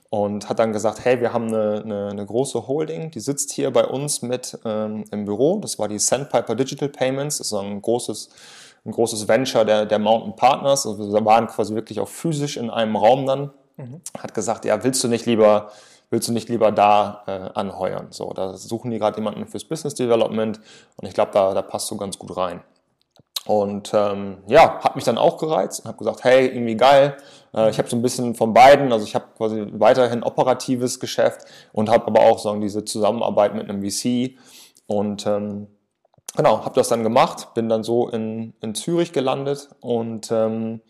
Und 0.08 0.48
hat 0.48 0.60
dann 0.60 0.72
gesagt, 0.72 1.04
hey, 1.04 1.20
wir 1.20 1.32
haben 1.32 1.48
eine, 1.48 1.82
eine, 1.84 2.08
eine 2.10 2.24
große 2.24 2.68
Holding, 2.68 3.10
die 3.10 3.18
sitzt 3.18 3.50
hier 3.52 3.72
bei 3.72 3.84
uns 3.84 4.22
mit 4.22 4.56
ähm, 4.64 5.04
im 5.10 5.24
Büro. 5.24 5.58
Das 5.58 5.80
war 5.80 5.88
die 5.88 5.98
Sandpiper 5.98 6.54
Digital 6.54 6.88
Payments, 6.88 7.38
das 7.38 7.48
ist 7.48 7.50
so 7.50 7.58
ein 7.58 7.82
großes 7.82 8.30
ein 8.86 8.92
großes 8.92 9.28
Venture 9.28 9.64
der, 9.64 9.84
der 9.84 9.98
Mountain 9.98 10.36
Partners. 10.36 10.86
Also 10.86 11.12
wir 11.12 11.24
waren 11.24 11.48
quasi 11.48 11.74
wirklich 11.74 12.00
auch 12.00 12.08
physisch 12.08 12.56
in 12.56 12.70
einem 12.70 12.96
Raum 12.96 13.26
dann. 13.26 13.50
Mhm. 13.76 14.00
Hat 14.16 14.32
gesagt, 14.32 14.64
ja, 14.64 14.82
willst 14.84 15.02
du 15.04 15.08
nicht 15.08 15.26
lieber, 15.26 15.70
willst 16.10 16.28
du 16.28 16.32
nicht 16.32 16.48
lieber 16.48 16.72
da 16.72 17.22
äh, 17.26 17.58
anheuern? 17.58 18.08
So, 18.10 18.32
da 18.32 18.54
suchen 18.54 18.90
die 18.90 18.98
gerade 18.98 19.18
jemanden 19.18 19.46
fürs 19.46 19.64
Business 19.64 19.94
Development 19.94 20.60
und 20.96 21.08
ich 21.08 21.14
glaube, 21.14 21.32
da, 21.32 21.52
da 21.52 21.62
passt 21.62 21.90
du 21.90 21.96
ganz 21.96 22.18
gut 22.18 22.36
rein. 22.36 22.62
Und 23.44 23.92
ähm, 23.94 24.38
ja, 24.48 24.80
hat 24.82 24.96
mich 24.96 25.04
dann 25.04 25.18
auch 25.18 25.38
gereizt 25.38 25.80
und 25.80 25.86
habe 25.86 25.98
gesagt, 25.98 26.24
hey, 26.24 26.48
irgendwie 26.48 26.76
geil. 26.76 27.16
Äh, 27.54 27.70
ich 27.70 27.78
habe 27.78 27.88
so 27.88 27.96
ein 27.96 28.02
bisschen 28.02 28.34
von 28.34 28.52
beiden, 28.52 28.92
also 28.92 29.04
ich 29.04 29.14
habe 29.14 29.26
quasi 29.36 29.66
weiterhin 29.72 30.24
operatives 30.24 30.98
Geschäft 30.98 31.44
und 31.72 31.88
habe 31.88 32.06
aber 32.08 32.20
auch 32.20 32.40
so 32.40 32.54
diese 32.56 32.84
Zusammenarbeit 32.84 33.54
mit 33.54 33.68
einem 33.68 33.88
VC. 33.88 34.36
Und 34.88 35.26
ähm, 35.26 35.68
genau, 36.36 36.64
habe 36.64 36.74
das 36.74 36.88
dann 36.88 37.02
gemacht, 37.02 37.54
bin 37.54 37.68
dann 37.68 37.82
so 37.82 38.08
in, 38.08 38.54
in 38.60 38.74
Zürich 38.74 39.12
gelandet 39.12 39.68
und 39.80 40.30
ähm, 40.30 40.80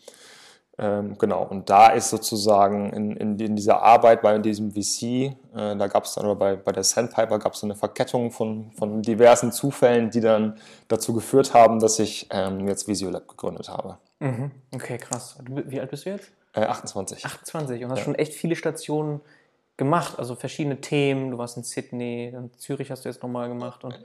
ähm, 0.78 1.16
genau, 1.16 1.42
und 1.42 1.70
da 1.70 1.88
ist 1.88 2.10
sozusagen 2.10 2.92
in, 2.92 3.16
in, 3.16 3.38
in 3.38 3.56
dieser 3.56 3.80
Arbeit 3.82 4.20
bei 4.20 4.36
diesem 4.38 4.72
VC, 4.72 5.02
äh, 5.02 5.34
da 5.54 5.86
gab 5.86 6.04
es 6.04 6.14
dann, 6.14 6.26
oder 6.26 6.34
bei, 6.34 6.56
bei 6.56 6.72
der 6.72 6.84
Sandpiper 6.84 7.38
gab 7.38 7.54
es 7.54 7.64
eine 7.64 7.74
Verkettung 7.74 8.30
von, 8.30 8.70
von 8.72 9.00
diversen 9.00 9.52
Zufällen, 9.52 10.10
die 10.10 10.20
dann 10.20 10.58
dazu 10.88 11.14
geführt 11.14 11.54
haben, 11.54 11.78
dass 11.78 11.98
ich 11.98 12.28
ähm, 12.30 12.68
jetzt 12.68 12.88
Visiolab 12.88 13.26
gegründet 13.26 13.70
habe. 13.70 13.96
Mhm. 14.18 14.50
Okay, 14.74 14.98
krass. 14.98 15.38
Wie 15.48 15.80
alt 15.80 15.90
bist 15.90 16.04
du 16.04 16.10
jetzt? 16.10 16.30
Äh, 16.52 16.66
28. 16.66 17.24
28 17.24 17.84
und 17.84 17.90
hast 17.90 17.98
ja. 18.00 18.04
schon 18.04 18.14
echt 18.14 18.34
viele 18.34 18.54
Stationen 18.54 19.22
gemacht? 19.78 20.18
Also 20.18 20.34
verschiedene 20.34 20.82
Themen, 20.82 21.30
du 21.30 21.38
warst 21.38 21.56
in 21.56 21.62
Sydney, 21.62 22.28
in 22.28 22.50
Zürich 22.58 22.90
hast 22.90 23.06
du 23.06 23.08
jetzt 23.08 23.22
nochmal 23.22 23.48
gemacht 23.48 23.82
und 23.82 23.98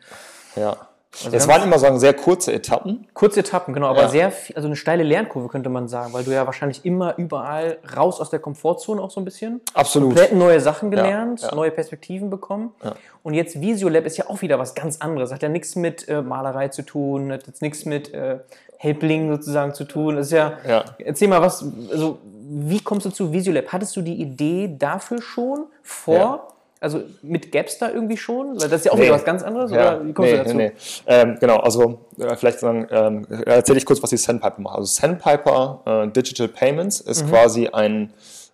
Ja. 0.56 0.78
Also 1.26 1.36
es 1.36 1.48
waren 1.48 1.64
immer 1.64 1.78
so 1.78 1.98
sehr 1.98 2.14
kurze 2.14 2.54
Etappen. 2.54 3.06
Kurze 3.14 3.42
Etappen, 3.42 3.74
genau, 3.74 3.88
aber 3.88 4.04
Ja. 4.04 4.08
sehr 4.08 4.32
viel, 4.32 4.56
also 4.56 4.68
eine 4.68 4.78
steile 4.78 5.04
Lernkurve 5.04 5.50
könnte 5.50 5.70
man 5.70 5.88
sagen, 5.90 6.14
weil 6.14 6.24
du 6.24 6.32
ja 6.32 6.46
wahrscheinlich 6.46 6.86
immer 6.86 7.18
überall 7.18 7.78
raus 7.98 8.22
aus 8.22 8.30
der 8.30 8.40
Komfortzone 8.40 9.02
auch 9.02 9.12
so 9.12 9.20
ein 9.20 9.26
bisschen. 9.26 9.60
Absolut. 9.74 10.10
Komplett 10.16 10.34
neue 10.34 10.62
Sachen 10.62 10.90
gelernt, 10.90 11.42
ja. 11.42 11.54
neue 11.54 11.70
Perspektiven 11.72 12.30
bekommen. 12.30 12.72
Ja. 12.84 12.94
Und 13.24 13.34
jetzt 13.34 13.60
Visiolab 13.60 14.06
ist 14.06 14.18
ja 14.18 14.30
auch 14.30 14.42
wieder 14.42 14.58
was 14.58 14.74
ganz 14.74 15.00
anderes. 15.02 15.34
Hat 15.34 15.44
ja 15.44 15.50
nichts 15.50 15.76
mit 15.76 16.08
äh, 16.08 16.22
Malerei 16.22 16.70
zu 16.70 16.82
tun, 16.82 17.32
hat 17.34 17.46
jetzt 17.46 17.62
nichts 17.62 17.84
mit 17.86 18.14
äh, 18.14 18.40
Helpling 18.78 19.30
sozusagen 19.30 19.74
zu 19.74 19.84
tun. 19.84 20.16
Das 20.16 20.28
ist 20.28 20.34
ja, 20.34 20.54
Ja. 20.68 20.86
erzähl 20.98 21.28
mal 21.28 21.42
was, 21.42 21.64
also 21.92 22.20
wie 22.54 22.80
kommst 22.80 23.06
du 23.06 23.10
zu 23.12 23.32
Visiolab? 23.32 23.68
Hattest 23.72 23.96
du 23.98 24.02
die 24.02 24.16
Idee 24.16 24.76
dafür 24.80 25.22
schon 25.22 25.66
vor? 25.84 26.48
Also 26.82 27.04
mit 27.22 27.52
Gaps 27.52 27.78
da 27.78 27.90
irgendwie 27.92 28.18
schon? 28.18 28.60
Weil 28.60 28.68
das 28.68 28.82
ist 28.82 28.86
ja 28.86 28.92
auch 28.92 28.98
Nee. 28.98 29.04
wieder 29.04 29.14
was 29.14 29.24
ganz 29.24 29.44
anderes. 29.44 29.70
Ja, 29.70 29.98
oder 29.98 30.08
wie 30.08 30.14
kommst 30.14 30.32
nee, 30.32 30.38
du 30.38 30.44
dazu? 30.44 30.58
nee, 30.58 30.68
nee. 30.70 30.74
Ähm, 31.06 31.38
genau, 31.40 31.58
also 31.58 32.00
äh, 32.18 32.36
vielleicht 32.36 32.60
sagen, 32.60 32.88
ähm, 32.90 33.28
erzähle 33.46 33.78
ich 33.78 33.86
kurz, 33.86 34.02
was 34.02 34.10
die 34.10 34.18
Sandpiper 34.18 34.60
macht. 34.60 34.78
Also 34.78 34.88
Sandpiper 34.88 35.82
äh, 35.86 36.08
Digital 36.12 36.48
Payments 36.48 37.00
ist 37.00 37.30
quasi 37.30 37.68
ein, 37.68 38.12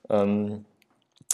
ähm, 0.09 0.65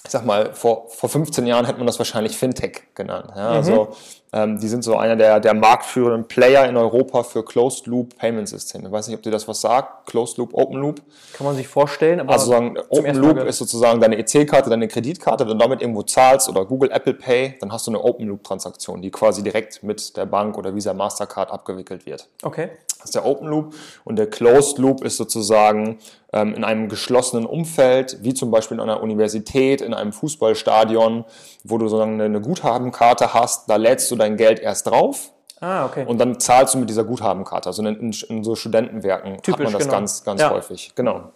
ich 0.06 0.12
sag 0.12 0.24
mal, 0.24 0.54
vor, 0.54 0.88
vor 0.90 1.10
15 1.10 1.48
Jahren 1.48 1.66
hätte 1.66 1.80
man 1.80 1.88
das 1.88 1.98
wahrscheinlich 1.98 2.38
Fintech 2.38 2.84
genannt. 2.94 3.32
Ja? 3.36 3.50
Also 3.50 3.96
ähm, 4.34 4.60
die 4.60 4.68
sind 4.68 4.84
so 4.84 4.98
einer 4.98 5.16
der, 5.16 5.40
der 5.40 5.54
marktführenden 5.54 6.28
Player 6.28 6.68
in 6.68 6.76
Europa 6.76 7.24
für 7.24 7.46
Closed 7.46 7.86
Loop 7.86 8.18
Payment 8.18 8.50
Systeme. 8.50 8.88
Ich 8.88 8.92
weiß 8.92 9.08
nicht, 9.08 9.16
ob 9.16 9.22
dir 9.22 9.32
das 9.32 9.48
was 9.48 9.62
sagt. 9.62 10.08
Closed 10.08 10.38
Loop, 10.38 10.54
Open 10.54 10.80
Loop. 10.80 11.02
Kann 11.34 11.46
man 11.46 11.56
sich 11.56 11.68
vorstellen, 11.68 12.20
aber 12.20 12.34
Also 12.34 12.52
sagen, 12.52 12.78
Open 12.90 13.16
Loop 13.16 13.38
ist 13.38 13.60
sozusagen 13.60 14.02
deine 14.02 14.18
EC-Karte, 14.18 14.70
deine 14.70 14.88
Kreditkarte. 14.88 15.46
Wenn 15.48 15.58
du 15.58 15.64
damit 15.64 15.82
irgendwo 15.82 16.02
zahlst 16.02 16.50
oder 16.50 16.66
Google, 16.66 16.92
Apple 16.92 17.14
Pay, 17.14 17.58
dann 17.62 17.72
hast 17.72 17.86
du 17.86 17.92
eine 17.92 18.04
Open 18.04 18.28
Loop-Transaktion, 18.28 19.02
die 19.02 19.12
quasi 19.12 19.44
direkt 19.44 19.84
mit 19.84 20.18
der 20.18 20.26
Bank 20.26 20.58
oder 20.58 20.74
Visa 20.74 20.94
Mastercard 20.94 21.52
abgewickelt 21.52 22.06
wird. 22.06 22.28
okay. 22.42 22.72
Das 23.04 23.10
ist 23.10 23.16
der 23.16 23.26
Open 23.26 23.50
Loop 23.50 23.76
und 24.06 24.16
der 24.16 24.30
Closed 24.30 24.78
Loop 24.78 25.04
ist 25.04 25.18
sozusagen 25.18 26.00
in 26.42 26.64
einem 26.64 26.90
geschlossenen 26.90 27.46
Umfeld, 27.46 28.18
wie 28.22 28.34
zum 28.34 28.50
Beispiel 28.50 28.76
in 28.78 28.82
einer 28.82 29.02
Universität, 29.04 29.82
in 29.82 29.94
einem 29.94 30.12
Fußballstadion, 30.12 31.26
wo 31.64 31.78
du 31.78 31.88
sozusagen 31.88 32.20
eine 32.20 32.42
Guthabenkarte 32.42 33.34
hast, 33.34 33.70
da 33.70 33.76
lädst 33.76 34.10
du 34.10 34.16
dein 34.16 34.36
Geld 34.36 34.60
erst 34.60 34.88
drauf 34.88 35.32
Ah, 35.62 35.86
okay. 35.86 36.06
und 36.06 36.18
dann 36.18 36.40
zahlst 36.40 36.74
du 36.74 36.80
mit 36.80 36.90
dieser 36.90 37.04
Guthabenkarte. 37.06 37.68
Also 37.70 37.86
in, 37.86 38.12
in, 38.12 38.44
so 38.44 38.56
Studentenwerken 38.56 39.34
hat 39.34 39.44
Typisch, 39.44 39.64
man 39.64 39.74
das 39.74 39.84
genau. 39.84 39.94
ganz, 39.94 40.24
ganz 40.24 40.42
Ja. 40.42 40.50
häufig. 40.52 40.92
Genau. 40.96 41.32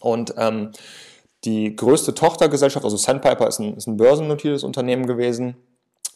Und 0.00 0.34
ähm, 0.38 0.70
die 1.44 1.74
größte 1.74 2.14
Tochtergesellschaft, 2.14 2.84
also 2.84 2.96
Sandpiper 2.96 3.48
ist 3.48 3.58
ein, 3.58 3.76
ist 3.76 3.86
ein 3.86 3.96
börsennotiertes 3.96 4.62
Unternehmen 4.62 5.06
gewesen. 5.06 5.56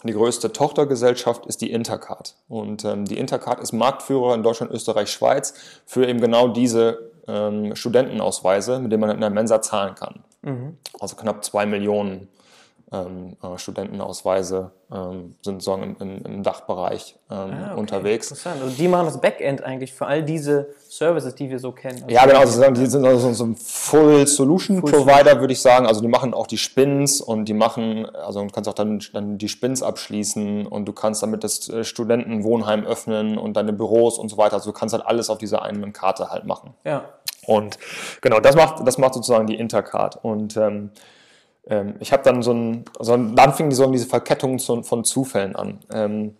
Die 0.05 0.13
größte 0.13 0.53
Tochtergesellschaft 0.53 1.47
ist 1.47 1.61
die 1.61 1.73
Intercard. 1.73 2.37
Und 2.49 2.85
ähm, 2.85 3.05
die 3.05 3.19
Intercard 3.19 3.59
ist 3.61 3.73
Marktführer 3.73 4.35
in 4.35 4.43
Deutschland, 4.45 4.71
Österreich, 4.73 5.11
Schweiz 5.11 5.55
für 5.85 6.07
eben 6.07 6.21
genau 6.21 6.47
diese 6.49 7.11
ähm, 7.29 7.77
Studentenausweise, 7.77 8.81
mit 8.81 8.91
denen 8.91 9.03
man 9.03 9.11
in 9.11 9.21
der 9.21 9.31
Mensa 9.31 9.61
zahlen 9.61 9.95
kann. 9.95 10.25
Also 11.01 11.17
knapp 11.17 11.45
zwei 11.45 11.67
Millionen 11.67 12.29
ähm, 12.91 13.37
äh, 13.43 13.59
Studentenausweise 13.59 14.73
ähm, 14.91 15.35
sind 15.43 15.63
so 15.63 15.75
im, 15.75 15.97
im, 15.99 16.43
Dachbereich 16.43 17.19
ähm, 17.31 17.37
Ah, 17.37 17.71
okay. 17.73 17.81
unterwegs. 17.81 18.31
Interessant. 18.31 18.63
Also 18.63 18.75
die 18.75 18.89
machen 18.89 19.07
das 19.07 19.21
Backend 19.21 19.63
eigentlich 19.63 19.93
für 19.93 20.07
all 20.07 20.23
diese 20.23 20.69
Services, 20.89 21.35
die 21.35 21.51
wir 21.51 21.59
so 21.59 21.73
kennen. 21.73 22.03
Also 22.03 22.15
Ja, 22.15 22.25
genau, 22.25 22.41
also 22.41 22.71
die 22.71 22.87
sind 22.87 23.05
also 23.05 23.33
so 23.33 23.45
ein 23.45 23.57
Full 23.57 24.27
Solution 24.27 24.81
Provider, 24.81 25.41
würde 25.41 25.53
ich 25.53 25.61
sagen. 25.61 25.87
Also 25.87 26.01
die 26.01 26.09
machen 26.09 26.33
auch 26.33 26.47
die 26.47 26.57
Spins 26.57 27.21
und 27.21 27.45
die 27.45 27.55
machen, 27.55 28.07
also 28.07 28.43
du 28.43 28.49
kannst 28.49 28.71
auch 28.71 28.75
dann, 28.75 29.03
dann 29.13 29.37
die 29.37 29.49
Spins 29.49 29.83
abschließen 29.83 30.67
und 30.67 30.87
du 30.87 30.93
kannst 30.93 31.23
damit 31.23 31.45
das 31.45 31.69
äh, 31.69 31.85
Studentenwohnheim 31.85 32.87
öffnen 32.87 33.37
und 33.37 33.57
deine 33.59 33.75
Büros 33.75 34.19
und 34.19 34.31
so 34.31 34.39
weiter. 34.39 34.55
Also 34.55 34.73
du 34.73 34.79
kannst 34.79 34.95
halt 34.95 35.05
alles 35.05 35.29
auf 35.29 35.39
dieser 35.39 35.63
einen 35.63 35.93
Karte 35.93 36.31
halt 36.31 36.47
machen. 36.47 36.75
Ja. 36.85 37.05
Und 37.47 37.79
genau, 38.21 38.41
das 38.41 38.57
macht, 38.57 38.87
das 38.87 38.99
macht 38.99 39.15
sozusagen 39.15 39.47
die 39.47 39.57
Intercard. 39.57 40.23
Und 40.23 40.57
ähm, 40.57 40.91
ähm, 41.69 41.95
ich 42.01 42.13
habe 42.13 42.23
dann 42.23 42.43
so 42.43 42.53
ein, 42.53 42.85
so 42.99 43.13
ein, 43.13 43.37
dann 43.37 43.53
fing 43.53 43.71
so 43.73 43.91
diese 43.91 44.07
Verkettung 44.07 44.59
zu, 44.59 44.83
von 44.83 45.05
Zufällen 45.05 45.55
an. 45.55 45.81
Ähm, 45.93 46.37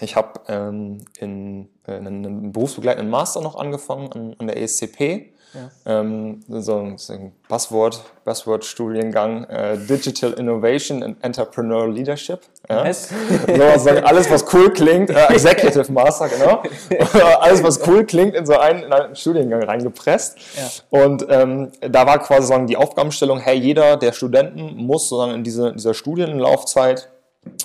ich 0.00 0.16
habe 0.16 0.40
ähm, 0.48 0.98
in, 1.18 1.68
äh, 1.86 1.92
einen, 1.92 2.26
einen 2.26 2.52
berufsbegleitenden 2.52 3.10
Master 3.10 3.40
noch 3.40 3.56
angefangen 3.56 4.12
an, 4.12 4.36
an 4.38 4.46
der 4.46 4.60
ESCP. 4.60 5.32
Ähm, 5.86 6.42
so, 6.48 6.92
so 6.96 7.12
ein 7.12 7.32
Buzzword, 7.48 8.02
Buzzword-Studiengang, 8.24 9.44
äh, 9.44 9.78
Digital 9.78 10.32
Innovation 10.32 11.02
and 11.02 11.16
Entrepreneurial 11.22 11.92
Leadership. 11.92 12.40
Ja. 12.68 12.84
Nice. 12.84 13.08
So, 13.78 13.90
alles, 13.90 14.30
was 14.30 14.52
cool 14.52 14.70
klingt, 14.70 15.10
äh, 15.10 15.26
Executive 15.28 15.90
Master, 15.90 16.28
genau. 16.28 16.62
alles, 17.40 17.62
was 17.62 17.86
cool 17.86 18.04
klingt, 18.04 18.34
in 18.34 18.44
so 18.44 18.58
einen, 18.58 18.82
in 18.82 18.92
einen 18.92 19.16
Studiengang 19.16 19.62
reingepresst. 19.62 20.36
Und 20.90 21.24
ähm, 21.30 21.72
da 21.80 22.06
war 22.06 22.18
quasi 22.18 22.48
sagen, 22.48 22.66
die 22.66 22.76
Aufgabenstellung, 22.76 23.38
hey, 23.38 23.56
jeder 23.56 23.96
der 23.96 24.12
Studenten 24.12 24.76
muss 24.76 25.08
sozusagen 25.08 25.34
in 25.34 25.44
diese, 25.44 25.72
dieser 25.72 25.94
Studienlaufzeit 25.94 27.08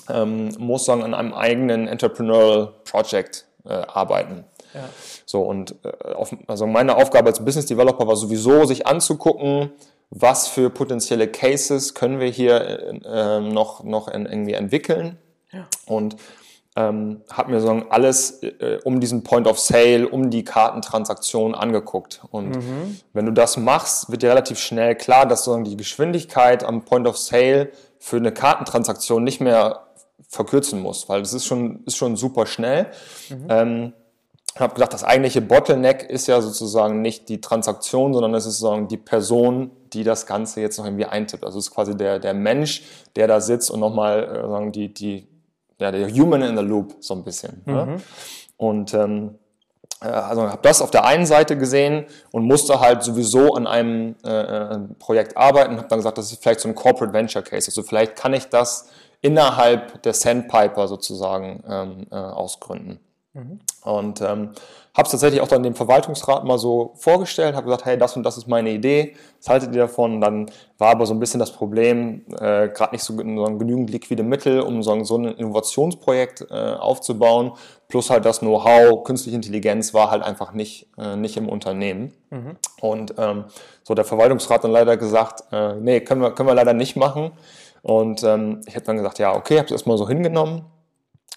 ähm, 0.08 0.50
muss 0.58 0.84
dann 0.86 1.02
an 1.02 1.14
einem 1.14 1.34
eigenen 1.34 1.88
Entrepreneurial 1.88 2.72
Project 2.84 3.46
äh, 3.64 3.72
arbeiten. 3.72 4.44
Ja. 4.74 4.88
So, 5.26 5.42
und 5.42 5.76
äh, 5.84 6.12
auf, 6.12 6.34
also 6.46 6.66
meine 6.66 6.96
Aufgabe 6.96 7.28
als 7.28 7.44
Business 7.44 7.66
Developer 7.66 8.06
war 8.06 8.16
sowieso, 8.16 8.64
sich 8.64 8.86
anzugucken, 8.86 9.72
was 10.10 10.48
für 10.48 10.68
potenzielle 10.70 11.28
Cases 11.28 11.94
können 11.94 12.20
wir 12.20 12.28
hier 12.28 12.60
äh, 12.60 13.00
äh, 13.04 13.40
noch, 13.40 13.82
noch 13.84 14.08
in, 14.08 14.26
irgendwie 14.26 14.54
entwickeln. 14.54 15.18
Und 15.86 16.16
ähm, 16.74 17.20
habe 17.30 17.50
mir 17.50 17.60
so 17.60 17.70
alles 17.90 18.42
äh, 18.42 18.78
um 18.84 18.98
diesen 18.98 19.22
Point 19.24 19.46
of 19.46 19.58
Sale, 19.58 20.08
um 20.08 20.30
die 20.30 20.44
Kartentransaktion 20.44 21.54
angeguckt. 21.54 22.22
Und 22.30 22.54
wenn 23.12 23.26
du 23.26 23.32
das 23.32 23.58
machst, 23.58 24.10
wird 24.10 24.22
dir 24.22 24.30
relativ 24.30 24.58
schnell 24.58 24.94
klar, 24.94 25.26
dass 25.26 25.44
sozusagen 25.44 25.64
die 25.64 25.76
Geschwindigkeit 25.76 26.64
am 26.64 26.84
Point 26.84 27.06
of 27.06 27.18
Sale 27.18 27.70
für 27.98 28.16
eine 28.16 28.32
Kartentransaktion 28.32 29.22
nicht 29.22 29.40
mehr 29.40 29.86
verkürzen 30.28 30.80
muss, 30.80 31.10
weil 31.10 31.20
das 31.20 31.34
ist 31.34 31.44
schon, 31.44 31.84
ist 31.84 31.98
schon 31.98 32.16
super 32.16 32.46
schnell. 32.46 32.90
Ähm, 33.50 33.92
ich 33.92 34.01
habe 34.60 34.74
gedacht, 34.74 34.92
das 34.92 35.04
eigentliche 35.04 35.40
Bottleneck 35.40 36.02
ist 36.02 36.26
ja 36.26 36.40
sozusagen 36.40 37.00
nicht 37.00 37.28
die 37.28 37.40
Transaktion, 37.40 38.12
sondern 38.12 38.34
es 38.34 38.46
ist 38.46 38.58
sozusagen 38.58 38.88
die 38.88 38.98
Person, 38.98 39.70
die 39.92 40.04
das 40.04 40.26
Ganze 40.26 40.60
jetzt 40.60 40.78
noch 40.78 40.84
irgendwie 40.84 41.06
eintippt. 41.06 41.44
Also 41.44 41.58
es 41.58 41.66
ist 41.66 41.74
quasi 41.74 41.96
der, 41.96 42.18
der 42.18 42.34
Mensch, 42.34 42.82
der 43.16 43.26
da 43.28 43.40
sitzt 43.40 43.70
und 43.70 43.80
nochmal 43.80 44.24
äh, 44.24 44.48
sagen 44.48 44.72
die, 44.72 44.92
die, 44.92 45.26
ja, 45.78 45.90
der 45.90 46.10
Human 46.10 46.42
in 46.42 46.56
the 46.56 46.62
Loop 46.62 46.96
so 47.00 47.14
ein 47.14 47.24
bisschen. 47.24 47.62
Ne? 47.64 48.00
Und 48.56 48.94
ähm, 48.94 49.38
äh, 50.02 50.08
also 50.08 50.42
habe 50.42 50.62
das 50.62 50.82
auf 50.82 50.90
der 50.90 51.04
einen 51.04 51.26
Seite 51.26 51.56
gesehen 51.56 52.06
und 52.30 52.44
musste 52.44 52.80
halt 52.80 53.02
sowieso 53.02 53.54
an 53.54 53.66
einem 53.66 54.16
äh, 54.24 54.30
äh, 54.30 54.78
Projekt 54.98 55.36
arbeiten. 55.36 55.78
Habe 55.78 55.88
dann 55.88 55.98
gesagt, 55.98 56.18
das 56.18 56.30
ist 56.30 56.42
vielleicht 56.42 56.60
so 56.60 56.68
ein 56.68 56.74
Corporate 56.74 57.12
Venture 57.12 57.42
Case. 57.42 57.68
Also 57.68 57.82
vielleicht 57.82 58.16
kann 58.16 58.34
ich 58.34 58.48
das 58.48 58.88
innerhalb 59.20 60.02
der 60.02 60.12
Sandpiper 60.12 60.88
sozusagen 60.88 61.62
ähm, 61.68 62.06
äh, 62.10 62.16
ausgründen. 62.16 63.00
Und 63.82 64.20
ähm, 64.20 64.50
habe 64.94 65.06
es 65.06 65.10
tatsächlich 65.10 65.40
auch 65.40 65.48
dann 65.48 65.62
dem 65.62 65.74
Verwaltungsrat 65.74 66.44
mal 66.44 66.58
so 66.58 66.92
vorgestellt, 66.96 67.56
habe 67.56 67.64
gesagt, 67.64 67.86
hey, 67.86 67.96
das 67.96 68.14
und 68.14 68.24
das 68.24 68.36
ist 68.36 68.46
meine 68.46 68.70
Idee, 68.70 69.16
was 69.38 69.48
haltet 69.48 69.74
ihr 69.74 69.80
davon? 69.80 70.20
Dann 70.20 70.50
war 70.76 70.90
aber 70.90 71.06
so 71.06 71.14
ein 71.14 71.18
bisschen 71.18 71.40
das 71.40 71.50
Problem, 71.50 72.26
äh, 72.32 72.68
gerade 72.68 72.92
nicht 72.92 73.02
so, 73.02 73.16
so 73.16 73.22
genügend 73.56 73.90
liquide 73.90 74.22
Mittel, 74.22 74.60
um 74.60 74.82
so, 74.82 75.02
so 75.04 75.16
ein 75.16 75.24
Innovationsprojekt 75.24 76.46
äh, 76.50 76.54
aufzubauen, 76.74 77.52
plus 77.88 78.10
halt 78.10 78.26
das 78.26 78.40
Know-how, 78.40 79.02
künstliche 79.02 79.36
Intelligenz 79.36 79.94
war 79.94 80.10
halt 80.10 80.22
einfach 80.22 80.52
nicht, 80.52 80.88
äh, 80.98 81.16
nicht 81.16 81.38
im 81.38 81.48
Unternehmen. 81.48 82.12
Und 82.82 83.14
ähm, 83.16 83.44
so 83.82 83.94
der 83.94 84.04
Verwaltungsrat 84.04 84.62
dann 84.62 84.72
leider 84.72 84.98
gesagt, 84.98 85.44
äh, 85.52 85.74
nee, 85.76 86.00
können 86.00 86.20
wir, 86.20 86.32
können 86.32 86.48
wir 86.48 86.54
leider 86.54 86.74
nicht 86.74 86.96
machen. 86.96 87.32
Und 87.82 88.22
ähm, 88.24 88.60
ich 88.66 88.74
hätte 88.74 88.86
dann 88.86 88.98
gesagt, 88.98 89.18
ja, 89.18 89.34
okay, 89.34 89.56
habe 89.56 89.66
es 89.66 89.72
erstmal 89.72 89.96
so 89.98 90.06
hingenommen. 90.06 90.66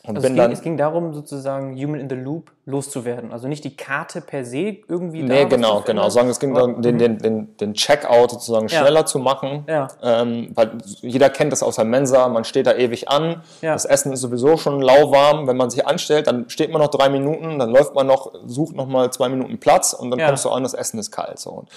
Und 0.07 0.17
Also 0.17 0.27
es 0.27 0.33
ging, 0.33 0.51
es 0.51 0.61
ging 0.61 0.77
darum, 0.77 1.13
sozusagen 1.13 1.75
Human 1.75 1.99
in 1.99 2.09
the 2.09 2.15
Loop 2.15 2.51
loszuwerden. 2.67 3.31
Also 3.31 3.47
nicht 3.47 3.63
die 3.63 3.75
Karte 3.75 4.21
per 4.21 4.43
se 4.45 4.77
irgendwie 4.87 5.21
da 5.21 5.27
Nee, 5.33 5.43
was 5.45 5.49
genau, 5.49 5.81
genau. 5.81 6.09
Sagen, 6.09 6.29
es 6.29 6.39
ging 6.39 6.53
darum, 6.53 6.81
den, 6.81 6.97
den, 6.97 7.17
den, 7.19 7.55
den 7.57 7.73
Checkout 7.73 8.31
sozusagen 8.31 8.67
Ja. 8.67 8.79
schneller 8.81 9.05
zu 9.05 9.19
machen. 9.19 9.65
Ja. 9.67 9.87
Ähm, 10.01 10.51
weil 10.55 10.71
jeder 11.01 11.29
kennt 11.29 11.51
das 11.51 11.61
aus 11.63 11.75
der 11.75 11.85
Mensa, 11.85 12.27
man 12.27 12.43
steht 12.43 12.65
da 12.67 12.73
ewig 12.73 13.09
an. 13.09 13.41
Ja. 13.61 13.73
Das 13.73 13.85
Essen 13.85 14.11
ist 14.13 14.21
sowieso 14.21 14.57
schon 14.57 14.81
lauwarm. 14.81 15.47
Wenn 15.47 15.57
man 15.57 15.69
sich 15.69 15.85
anstellt, 15.85 16.27
dann 16.27 16.49
steht 16.49 16.71
man 16.71 16.81
noch 16.81 16.89
drei 16.89 17.09
Minuten, 17.09 17.59
dann 17.59 17.69
läuft 17.71 17.93
man 17.95 18.07
noch, 18.07 18.33
sucht 18.45 18.75
noch 18.75 18.87
mal 18.87 19.11
zwei 19.11 19.29
Minuten 19.29 19.59
Platz 19.59 19.93
und 19.93 20.11
dann 20.11 20.19
kommst 20.19 20.45
du 20.45 20.49
an, 20.49 20.63
das 20.63 20.73
Essen 20.73 20.97
ist 20.99 21.11
kalt. 21.11 21.39
So. 21.39 21.51
Und, 21.51 21.69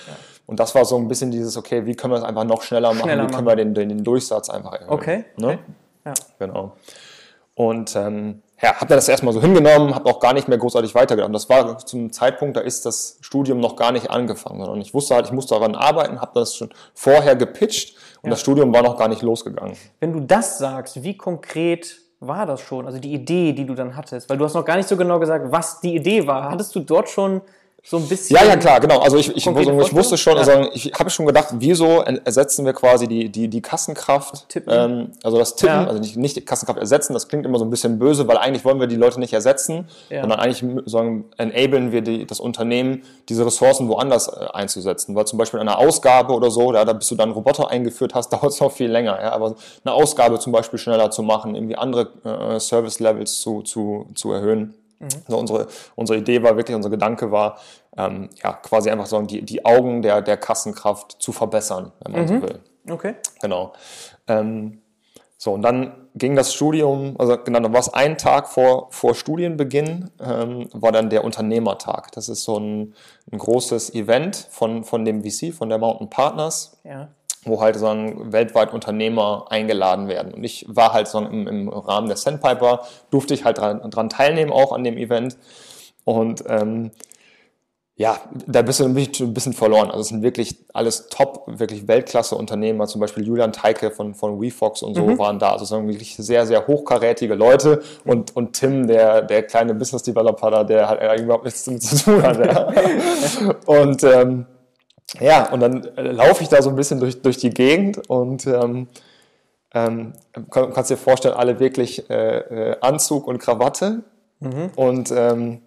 und 0.47 0.59
das 0.61 0.75
war 0.75 0.85
so 0.85 0.97
ein 0.97 1.09
bisschen 1.09 1.31
dieses, 1.31 1.57
okay, 1.57 1.85
wie 1.87 1.95
können 1.95 2.13
wir 2.15 2.19
es 2.19 2.25
einfach 2.25 2.45
noch 2.45 2.63
schneller 2.63 2.89
machen? 2.95 3.03
Schneller 3.03 3.25
wie 3.25 3.27
können 3.33 3.45
machen. 3.45 3.47
wir 3.47 3.57
den, 3.57 3.75
den, 3.75 3.89
den 3.91 4.05
Durchsatz 4.05 4.49
einfach 4.49 4.73
erhöhen? 4.73 4.89
Okay, 4.91 5.25
Ne? 5.37 5.47
okay. 5.49 5.59
Ja. 6.07 6.15
Genau. 6.39 6.73
Und 7.59 7.97
ähm, 7.97 8.41
ja, 8.63 8.77
habe 8.77 8.95
das 8.95 9.09
erstmal 9.09 9.35
so 9.35 9.41
hingenommen, 9.41 9.93
habe 9.93 10.09
auch 10.09 10.21
gar 10.21 10.33
nicht 10.33 10.47
mehr 10.47 10.59
großartig 10.59 10.95
weitergedacht. 10.95 11.35
Das 11.35 11.49
war 11.49 11.77
zum 11.79 12.13
Zeitpunkt, 12.13 12.57
da 12.57 12.61
ist 12.61 12.87
das 12.87 13.19
Studium 13.21 13.59
noch 13.59 13.75
gar 13.75 13.91
nicht 13.91 14.13
angefangen. 14.13 14.61
Und 14.69 14.81
ich 14.81 14.95
wusste 14.95 15.17
halt, 15.17 15.27
ich 15.27 15.33
muss 15.33 15.49
daran 15.49 15.75
arbeiten, 15.75 16.21
habe 16.21 16.31
das 16.37 16.55
schon 16.55 16.71
vorher 16.95 17.35
gepitcht 17.35 17.97
Und 18.23 18.31
das 18.31 18.43
Studium 18.43 18.73
war 18.73 18.83
noch 18.83 18.97
gar 18.97 19.09
nicht 19.09 19.23
losgegangen. 19.23 19.77
Wenn 19.99 20.13
du 20.13 20.21
das 20.21 20.59
sagst, 20.59 21.03
wie 21.03 21.17
konkret 21.17 21.99
war 22.21 22.47
das 22.47 22.61
schon? 22.61 22.87
Also 22.87 23.01
die 23.01 23.13
Idee, 23.13 23.53
die 23.53 23.67
du 23.67 23.75
dann 23.75 23.97
hattest? 23.97 24.31
Weil 24.31 24.39
du 24.39 24.45
hast 24.45 24.55
noch 24.55 24.65
gar 24.65 24.77
nicht 24.77 24.89
so 24.89 24.97
genau 24.97 25.19
gesagt, 25.19 25.51
was 25.51 25.81
die 25.81 25.97
Idee 25.97 26.29
war. 26.29 26.53
Hattest 26.53 26.77
du 26.77 26.81
dort 26.81 27.09
schon 27.09 27.41
so 27.85 27.97
ein 27.97 28.09
bisschen. 28.09 28.37
Ja, 28.37 28.45
ja, 28.45 28.57
klar, 28.57 28.81
genau. 28.81 28.99
Also 28.99 29.17
ich, 29.17 29.29
ich, 29.35 29.47
ich 29.47 29.47
wusste 29.47 30.19
schon, 30.19 30.35
Vorstellung? 30.35 30.67
also 30.67 30.71
ich 30.75 30.93
habe 30.93 31.09
schon 31.11 31.27
gedacht, 31.27 31.49
wieso 31.53 32.01
ersetzen 32.03 32.67
wir 32.67 32.73
quasi 32.73 33.07
die, 33.09 33.31
die, 33.31 33.49
die 33.49 33.63
Kassenkraft, 33.63 34.49
Tippen. 34.49 34.73
ähm, 34.75 35.13
also 35.23 35.39
das 35.39 35.57
Tippen, 35.57 35.75
Ja. 35.75 35.87
also 35.87 35.99
nicht, 36.01 36.17
nicht 36.17 36.37
die 36.37 36.45
Kassenkraft 36.45 36.79
ersetzen, 36.79 37.15
das 37.15 37.29
klingt 37.29 37.47
immer 37.47 37.59
so 37.59 37.65
ein 37.65 37.71
bisschen 37.71 37.99
böse, 37.99 38.29
weil 38.29 38.37
eigentlich 38.37 38.65
wollen 38.65 38.81
wir 38.81 38.89
die 38.89 38.97
Leute 38.97 39.21
nicht 39.21 39.33
ersetzen, 39.33 39.89
Ja. 40.11 40.21
sondern 40.21 40.41
eigentlich 40.41 40.65
sagen, 40.87 41.25
enablen 41.39 41.93
wir 41.93 42.03
die, 42.03 42.27
das 42.27 42.41
Unternehmen, 42.41 43.03
diese 43.29 43.47
Ressourcen 43.47 43.89
woanders 43.89 44.29
äh, 44.29 44.47
einzusetzen. 44.53 45.15
Weil 45.15 45.27
zum 45.27 45.39
Beispiel 45.39 45.61
eine 45.61 45.79
Ausgabe 45.79 46.35
oder 46.35 46.51
so, 46.51 46.73
da, 46.73 46.85
da 46.85 46.93
bis 46.93 47.09
du 47.09 47.15
dann 47.15 47.29
einen 47.29 47.35
Roboter 47.35 47.71
eingeführt 47.71 48.15
hast, 48.15 48.29
dauert 48.33 48.53
es 48.53 48.61
noch 48.61 48.73
viel 48.73 48.91
länger. 48.91 49.19
Ja? 49.23 49.33
Aber 49.33 49.55
eine 49.85 49.95
Ausgabe 49.95 50.39
zum 50.41 50.53
Beispiel 50.53 50.79
schneller 50.79 51.11
zu 51.11 51.23
machen, 51.23 51.55
irgendwie 51.55 51.77
andere 51.77 52.09
äh, 52.25 52.61
Service-Levels 52.61 53.41
zu, 53.41 53.63
zu, 53.63 54.07
zu 54.15 54.33
erhöhen. 54.33 54.75
Also 55.01 55.39
unsere, 55.39 55.69
unsere 55.95 56.19
Idee 56.19 56.43
war 56.43 56.57
wirklich, 56.57 56.75
unser 56.75 56.91
Gedanke 56.91 57.31
war, 57.31 57.59
ähm, 57.97 58.29
ja, 58.43 58.53
quasi 58.53 58.91
einfach 58.91 59.07
so 59.07 59.21
die, 59.23 59.43
die 59.43 59.65
Augen 59.65 60.03
der, 60.03 60.23
der 60.23 60.37
Kassenkraft 60.37 61.17
zu 61.21 61.33
verbessern, 61.33 61.93
wenn 62.01 62.13
man 62.13 62.29
so 62.29 62.43
will. 62.43 62.61
Okay. 62.91 63.15
Genau. 63.41 63.73
Ähm, 64.27 64.81
so, 65.41 65.53
und 65.53 65.63
dann 65.63 66.09
ging 66.17 66.35
das 66.35 66.53
Studium, 66.53 67.15
also 67.17 67.39
genau, 67.39 67.61
dann 67.61 67.73
war 67.73 67.79
es 67.79 67.95
ein 67.95 68.19
Tag 68.19 68.49
vor, 68.49 68.89
vor 68.91 69.15
Studienbeginn, 69.15 70.11
ähm, 70.21 70.69
war 70.73 70.91
dann 70.91 71.11
der 71.11 71.23
Unternehmertag. 71.23 72.11
Das 72.13 72.29
ist 72.29 72.43
so 72.43 72.59
ein, 72.59 72.95
ein 73.31 73.39
großes 73.39 73.95
Event 73.95 74.49
von, 74.51 74.83
von 74.83 75.05
dem 75.05 75.23
VC, 75.23 75.55
von 75.55 75.69
der 75.69 75.79
Mountain 75.79 76.11
Partners, 76.11 76.81
Ja. 76.83 77.09
Wo 77.45 77.61
halt 77.61 77.77
so 77.77 77.87
weltweit 77.87 78.73
Unternehmer 78.73 79.47
eingeladen 79.51 80.09
werden. 80.09 80.35
Und 80.35 80.45
ich 80.45 80.67
war 80.69 80.93
halt 80.93 81.09
so 81.09 81.19
im, 81.19 81.47
im 81.47 81.69
Rahmen 81.69 82.09
der 82.09 82.17
Sandpiper, 82.17 82.83
durfte 83.11 83.35
ich 83.35 83.45
halt 83.45 83.59
dran, 83.59 83.91
dran 83.91 84.09
teilnehmen 84.09 84.53
auch 84.53 84.73
an 84.73 84.85
dem 84.85 84.97
Event. 84.97 85.37
Und 86.05 86.45
ähm, 86.49 86.91
ja, 87.99 88.21
da 88.47 88.63
bist 88.63 88.79
du 88.79 88.85
ein 88.85 88.95
bisschen, 88.95 89.27
ein 89.27 89.35
bisschen 89.35 89.53
verloren. 89.53 89.89
Also 89.89 90.03
es 90.03 90.09
sind 90.09 90.23
wirklich 90.23 90.57
alles 90.73 91.09
top, 91.09 91.43
wirklich 91.47 91.89
Weltklasse-Unternehmer, 91.89 92.87
zum 92.87 93.01
Beispiel 93.01 93.27
Julian 93.27 93.53
Teike 93.53 93.91
von, 93.91 94.15
von 94.15 94.41
WeFox 94.41 94.83
und 94.83 94.95
so 94.95 95.19
waren 95.19 95.41
da. 95.41 95.51
Also 95.51 95.65
es 95.65 95.73
waren 95.73 95.89
wirklich 95.89 96.15
sehr, 96.15 96.47
sehr 96.47 96.69
hochkarätige 96.69 97.35
Leute 97.35 97.83
und, 98.05 98.37
und 98.37 98.53
Tim, 98.53 98.87
der, 98.87 99.23
der 99.23 99.43
kleine 99.43 99.75
Business-Developer 99.75 100.49
da, 100.49 100.63
der 100.63 100.89
halt 100.89 101.01
eigentlich 101.01 101.23
überhaupt 101.23 101.45
nichts 101.45 101.65
damit 101.65 101.83
zu 101.83 101.97
tun 101.97 102.23
hat. 102.23 102.39
Ja. 102.39 103.55
und 103.67 104.05
ähm, 104.05 104.47
ja, 105.21 105.51
und 105.51 105.61
dann 105.61 105.85
äh, 105.97 106.13
laufe 106.13 106.43
ich 106.43 106.49
da 106.49 106.61
so 106.61 106.71
ein 106.71 106.77
bisschen 106.77 107.01
durch, 107.01 107.23
durch 107.23 107.39
die 107.39 107.51
Gegend 107.51 108.09
und 108.09 108.47
ähm, 108.47 108.89
ähm, 109.75 110.13
kann, 110.51 110.73
kannst 110.73 110.91
dir 110.91 110.97
vorstellen, 110.97 111.35
alle 111.35 111.61
wirklich 111.61 112.09
äh, 112.11 112.39
äh, 112.39 112.77
Anzug 112.81 113.27
und 113.27 113.39
Krawatte. 113.39 114.03
Und 114.77 115.11
ähm, 115.11 115.63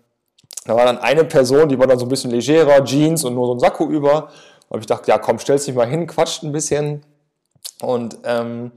da 0.66 0.76
war 0.76 0.86
dann 0.86 0.98
eine 1.00 1.26
Person, 1.26 1.70
die 1.70 1.80
war 1.80 1.88
dann 1.88 2.00
so 2.00 2.06
ein 2.06 2.10
bisschen 2.10 2.32
legerer, 2.32 2.84
Jeans 2.84 3.24
und 3.24 3.34
nur 3.34 3.48
so 3.48 3.54
ein 3.54 3.60
Sakko 3.60 3.88
über. 3.88 4.30
Und 4.70 4.80
ich 4.80 4.86
dachte, 4.86 5.10
ja 5.10 5.18
komm, 5.18 5.40
stellst 5.40 5.68
dich 5.68 5.76
mal 5.76 5.88
hin, 5.88 6.08
quatscht 6.08 6.44
ein 6.44 6.52
bisschen. 6.52 7.04
Und 7.82 8.18
ähm, 8.24 8.72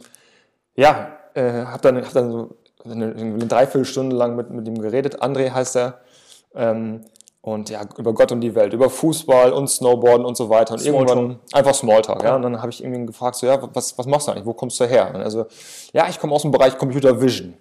ja, 0.76 1.18
äh, 1.34 1.64
hab 1.64 1.82
dann, 1.82 2.02
hab 2.02 2.12
dann 2.12 2.30
so 2.30 2.56
eine, 2.84 3.14
eine 3.14 3.46
Dreiviertelstunde 3.46 4.16
lang 4.16 4.34
mit, 4.34 4.50
mit 4.50 4.66
ihm 4.66 4.80
geredet. 4.80 5.22
André 5.22 5.50
heißt 5.50 5.76
er. 5.76 6.00
Ähm, 6.54 7.04
und 7.44 7.68
ja, 7.68 7.82
über 7.98 8.14
Gott 8.14 8.32
und 8.32 8.40
die 8.40 8.54
Welt, 8.54 8.72
über 8.72 8.88
Fußball 8.88 9.52
und 9.52 9.68
Snowboarden 9.68 10.24
und 10.24 10.34
so 10.34 10.48
weiter. 10.48 10.72
Und 10.72 10.80
Smalltalk. 10.80 11.08
irgendwann 11.10 11.38
einfach 11.52 11.74
Smalltalk, 11.74 12.22
ja. 12.22 12.36
Und 12.36 12.42
dann 12.42 12.62
habe 12.62 12.70
ich 12.70 12.82
irgendwie 12.82 13.04
gefragt, 13.04 13.36
so, 13.36 13.46
ja, 13.46 13.58
was, 13.74 13.98
was 13.98 14.06
machst 14.06 14.26
du 14.26 14.32
eigentlich? 14.32 14.46
Wo 14.46 14.54
kommst 14.54 14.80
du 14.80 14.86
her? 14.86 15.10
Und 15.14 15.20
also, 15.20 15.44
ja, 15.92 16.08
ich 16.08 16.18
komme 16.18 16.32
aus 16.34 16.40
dem 16.40 16.50
Bereich 16.50 16.78
Computer 16.78 17.20
Vision. 17.20 17.52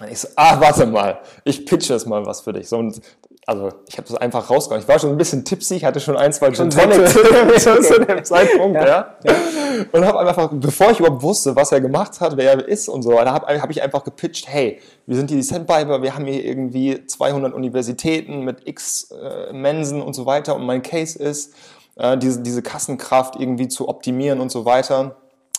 Und 0.00 0.10
ich 0.10 0.18
so, 0.18 0.28
ah, 0.34 0.60
warte 0.60 0.86
mal, 0.86 1.20
ich 1.44 1.64
pitche 1.64 1.92
jetzt 1.92 2.06
mal 2.06 2.26
was 2.26 2.40
für 2.40 2.52
dich. 2.52 2.68
So, 2.68 2.78
und, 2.78 3.00
also, 3.48 3.70
ich 3.86 3.96
habe 3.96 4.08
das 4.08 4.16
einfach 4.16 4.50
rausgehauen. 4.50 4.82
Ich 4.82 4.88
war 4.88 4.98
schon 4.98 5.10
ein 5.10 5.16
bisschen 5.16 5.44
tipsy, 5.44 5.76
ich 5.76 5.84
hatte 5.84 6.00
schon 6.00 6.16
ein, 6.16 6.32
zwei 6.32 6.50
Gin 6.50 6.68
Sekt. 6.68 6.92
Tonic 6.92 7.08
zu, 7.08 8.00
dem 8.00 8.24
Zeitpunkt, 8.24 8.74
Ja. 8.74 9.16
ja. 9.22 9.34
Und 9.92 10.04
habe 10.04 10.18
einfach, 10.18 10.50
bevor 10.52 10.90
ich 10.90 10.98
überhaupt 10.98 11.22
wusste, 11.22 11.54
was 11.54 11.70
er 11.70 11.80
gemacht 11.80 12.20
hat, 12.20 12.36
wer 12.36 12.54
er 12.54 12.66
ist 12.66 12.88
und 12.88 13.02
so, 13.02 13.12
da 13.12 13.32
habe 13.32 13.62
hab 13.62 13.70
ich 13.70 13.80
einfach 13.80 14.02
gepitcht, 14.02 14.48
hey, 14.48 14.80
wir 15.06 15.14
sind 15.14 15.30
hier 15.30 15.36
die 15.36 15.44
Sandpiper, 15.44 16.02
wir 16.02 16.16
haben 16.16 16.26
hier 16.26 16.44
irgendwie 16.44 17.06
200 17.06 17.54
Universitäten 17.54 18.40
mit 18.40 18.66
x 18.66 19.12
äh, 19.12 19.52
Mensen 19.52 20.02
und 20.02 20.14
so 20.14 20.26
weiter 20.26 20.56
und 20.56 20.66
mein 20.66 20.82
Case 20.82 21.16
ist, 21.16 21.54
äh, 21.94 22.18
diese, 22.18 22.42
diese 22.42 22.62
Kassenkraft 22.62 23.36
irgendwie 23.36 23.68
zu 23.68 23.88
optimieren 23.88 24.40
und 24.40 24.50
so 24.50 24.64
weiter. 24.64 25.14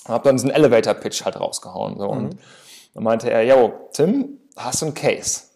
Habe 0.06 0.26
dann 0.26 0.36
diesen 0.36 0.52
Elevator-Pitch 0.52 1.24
halt 1.24 1.40
rausgehauen. 1.40 1.98
So. 1.98 2.08
Und 2.10 2.38
dann 2.94 3.04
meinte 3.04 3.30
er, 3.30 3.44
yo, 3.44 3.72
Tim, 3.94 4.40
hast 4.58 4.82
du 4.82 4.88
einen 4.88 4.94
Case? 4.94 5.47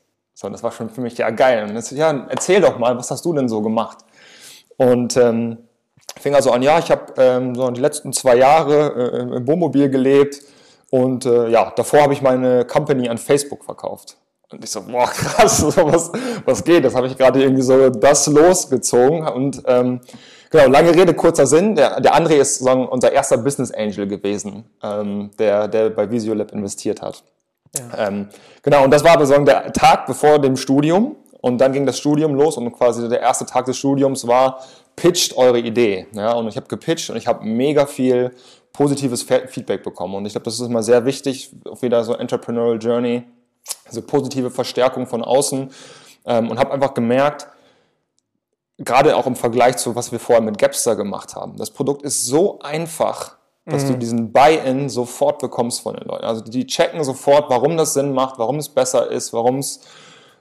So, 0.41 0.49
das 0.49 0.63
war 0.63 0.71
schon 0.71 0.89
für 0.89 1.01
mich 1.01 1.15
ja 1.19 1.29
geil. 1.29 1.67
Und 1.67 1.75
das, 1.75 1.91
ja, 1.91 2.25
erzähl 2.27 2.61
doch 2.61 2.79
mal, 2.79 2.97
was 2.97 3.11
hast 3.11 3.23
du 3.23 3.31
denn 3.31 3.47
so 3.47 3.61
gemacht? 3.61 3.99
Und 4.75 5.15
ähm, 5.15 5.59
fing 6.19 6.33
also 6.33 6.49
an, 6.49 6.63
ja, 6.63 6.79
ich 6.79 6.89
habe 6.89 7.13
ähm, 7.17 7.53
so 7.53 7.69
die 7.69 7.79
letzten 7.79 8.11
zwei 8.11 8.37
Jahre 8.37 9.11
äh, 9.13 9.37
im 9.37 9.47
Wohnmobil 9.47 9.89
gelebt 9.89 10.41
und 10.89 11.27
äh, 11.27 11.47
ja, 11.49 11.71
davor 11.75 12.01
habe 12.01 12.13
ich 12.13 12.23
meine 12.23 12.65
Company 12.65 13.07
an 13.07 13.19
Facebook 13.19 13.63
verkauft. 13.63 14.17
Und 14.51 14.63
ich 14.63 14.71
so, 14.71 14.81
boah, 14.81 15.05
krass, 15.05 15.63
was, 15.77 16.11
was 16.43 16.63
geht? 16.63 16.85
Das 16.85 16.95
habe 16.95 17.05
ich 17.05 17.15
gerade 17.15 17.39
irgendwie 17.43 17.61
so 17.61 17.91
das 17.91 18.25
losgezogen. 18.25 19.27
Und 19.27 19.61
ähm, 19.67 20.01
genau, 20.49 20.67
lange 20.69 20.95
Rede, 20.95 21.13
kurzer 21.13 21.45
Sinn. 21.45 21.75
Der, 21.75 22.01
der 22.01 22.15
André 22.15 22.37
ist 22.37 22.57
sagen, 22.57 22.87
unser 22.87 23.11
erster 23.11 23.37
Business 23.37 23.71
Angel 23.71 24.07
gewesen, 24.07 24.65
ähm, 24.81 25.29
der, 25.37 25.67
der 25.67 25.91
bei 25.91 26.09
Visiolab 26.09 26.51
investiert 26.51 27.03
hat. 27.03 27.23
Ähm, 27.97 28.29
genau, 28.61 28.83
und 28.83 28.91
das 28.91 29.03
war 29.03 29.11
aber 29.11 29.25
so 29.25 29.37
der 29.43 29.71
Tag 29.73 30.05
bevor 30.05 30.39
dem 30.39 30.57
Studium. 30.57 31.15
Und 31.41 31.57
dann 31.57 31.73
ging 31.73 31.87
das 31.87 31.97
Studium 31.97 32.35
los 32.35 32.55
und 32.57 32.71
quasi 32.71 33.09
der 33.09 33.19
erste 33.19 33.47
Tag 33.47 33.65
des 33.65 33.75
Studiums 33.75 34.27
war, 34.27 34.63
pitcht 34.95 35.35
eure 35.35 35.57
Idee. 35.57 36.05
Ja, 36.13 36.33
und 36.33 36.47
ich 36.47 36.55
habe 36.55 36.67
gepitcht 36.67 37.09
und 37.09 37.15
ich 37.15 37.25
habe 37.25 37.43
mega 37.43 37.87
viel 37.87 38.35
positives 38.71 39.23
Fe- 39.23 39.47
Feedback 39.47 39.81
bekommen. 39.81 40.13
Und 40.13 40.25
ich 40.27 40.33
glaube, 40.33 40.45
das 40.45 40.59
ist 40.59 40.67
immer 40.67 40.83
sehr 40.83 41.03
wichtig, 41.03 41.51
auf 41.67 41.81
jeder 41.81 42.03
so 42.03 42.13
Entrepreneurial 42.13 42.77
Journey, 42.77 43.23
diese 43.89 44.03
positive 44.03 44.51
Verstärkung 44.51 45.07
von 45.07 45.23
außen. 45.23 45.71
Ähm, 46.25 46.51
und 46.51 46.59
habe 46.59 46.71
einfach 46.71 46.93
gemerkt, 46.93 47.47
gerade 48.77 49.15
auch 49.15 49.25
im 49.25 49.35
Vergleich 49.35 49.77
zu 49.77 49.95
was 49.95 50.11
wir 50.11 50.19
vorher 50.19 50.43
mit 50.43 50.59
Gapster 50.59 50.95
gemacht 50.95 51.35
haben, 51.35 51.57
das 51.57 51.71
Produkt 51.71 52.03
ist 52.03 52.27
so 52.27 52.59
einfach, 52.59 53.37
dass 53.71 53.85
du 53.85 53.97
diesen 53.97 54.31
Buy-in 54.31 54.89
sofort 54.89 55.39
bekommst 55.39 55.81
von 55.81 55.95
den 55.95 56.07
Leuten. 56.07 56.25
Also 56.25 56.41
die 56.41 56.65
checken 56.65 57.03
sofort, 57.03 57.49
warum 57.49 57.77
das 57.77 57.93
Sinn 57.93 58.13
macht, 58.13 58.39
warum 58.39 58.57
es 58.57 58.69
besser 58.69 59.09
ist, 59.09 59.33
warum 59.33 59.59
es 59.59 59.81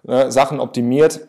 äh, 0.06 0.30
Sachen 0.30 0.60
optimiert. 0.60 1.28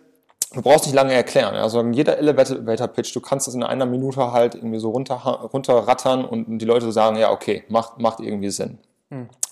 Du 0.53 0.61
brauchst 0.61 0.85
nicht 0.85 0.95
lange 0.95 1.13
erklären. 1.13 1.55
Also 1.55 1.81
jeder 1.81 2.17
Elevator-Pitch, 2.17 3.15
du 3.15 3.21
kannst 3.21 3.47
das 3.47 3.55
in 3.55 3.63
einer 3.63 3.85
Minute 3.85 4.33
halt 4.33 4.55
irgendwie 4.55 4.79
so 4.79 4.89
runter, 4.89 5.15
runterrattern 5.53 6.25
und 6.25 6.57
die 6.57 6.65
Leute 6.65 6.91
sagen, 6.91 7.15
ja, 7.17 7.31
okay, 7.31 7.63
macht, 7.69 7.99
macht 7.99 8.19
irgendwie 8.19 8.49
Sinn. 8.49 8.77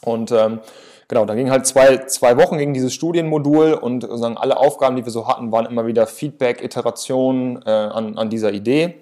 Und 0.02 0.32
ähm, 0.32 0.60
genau, 1.08 1.26
dann 1.26 1.38
ging 1.38 1.52
halt 1.52 1.66
zwei, 1.66 2.06
zwei 2.06 2.38
Wochen 2.38 2.58
gegen 2.58 2.74
dieses 2.74 2.94
Studienmodul 2.94 3.74
und 3.74 4.02
sozusagen 4.02 4.38
alle 4.38 4.58
Aufgaben, 4.58 4.96
die 4.96 5.06
wir 5.06 5.12
so 5.12 5.28
hatten, 5.28 5.52
waren 5.52 5.66
immer 5.66 5.86
wieder 5.86 6.08
Feedback, 6.08 6.64
Iterationen 6.64 7.62
äh, 7.66 7.70
an, 7.70 8.18
an 8.18 8.30
dieser 8.30 8.52
Idee. 8.54 8.96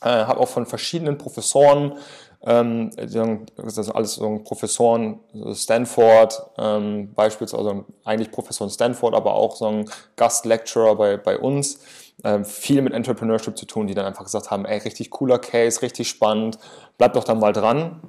Äh, 0.00 0.08
habe 0.08 0.38
auch 0.40 0.48
von 0.48 0.66
verschiedenen 0.66 1.18
Professoren, 1.18 1.94
ähm, 2.42 2.90
das 2.96 3.74
sind 3.74 3.94
alles 3.94 4.14
so 4.14 4.38
Professoren, 4.44 5.20
so 5.32 5.54
Stanford, 5.54 6.40
ähm, 6.56 7.12
beispielsweise 7.14 7.58
also 7.58 7.84
eigentlich 8.04 8.30
Professor 8.30 8.66
in 8.66 8.70
Stanford, 8.70 9.14
aber 9.14 9.34
auch 9.34 9.56
so 9.56 9.66
ein 9.66 9.90
Gastlecturer 10.16 10.94
bei, 10.94 11.16
bei 11.16 11.38
uns, 11.38 11.80
ähm, 12.24 12.44
viel 12.44 12.82
mit 12.82 12.92
Entrepreneurship 12.92 13.56
zu 13.58 13.66
tun, 13.66 13.86
die 13.86 13.94
dann 13.94 14.06
einfach 14.06 14.24
gesagt 14.24 14.50
haben, 14.50 14.64
ey, 14.64 14.78
richtig 14.78 15.10
cooler 15.10 15.38
Case, 15.38 15.82
richtig 15.82 16.08
spannend, 16.08 16.58
bleib 16.96 17.14
doch 17.14 17.24
dann 17.24 17.40
mal 17.40 17.52
dran. 17.52 18.00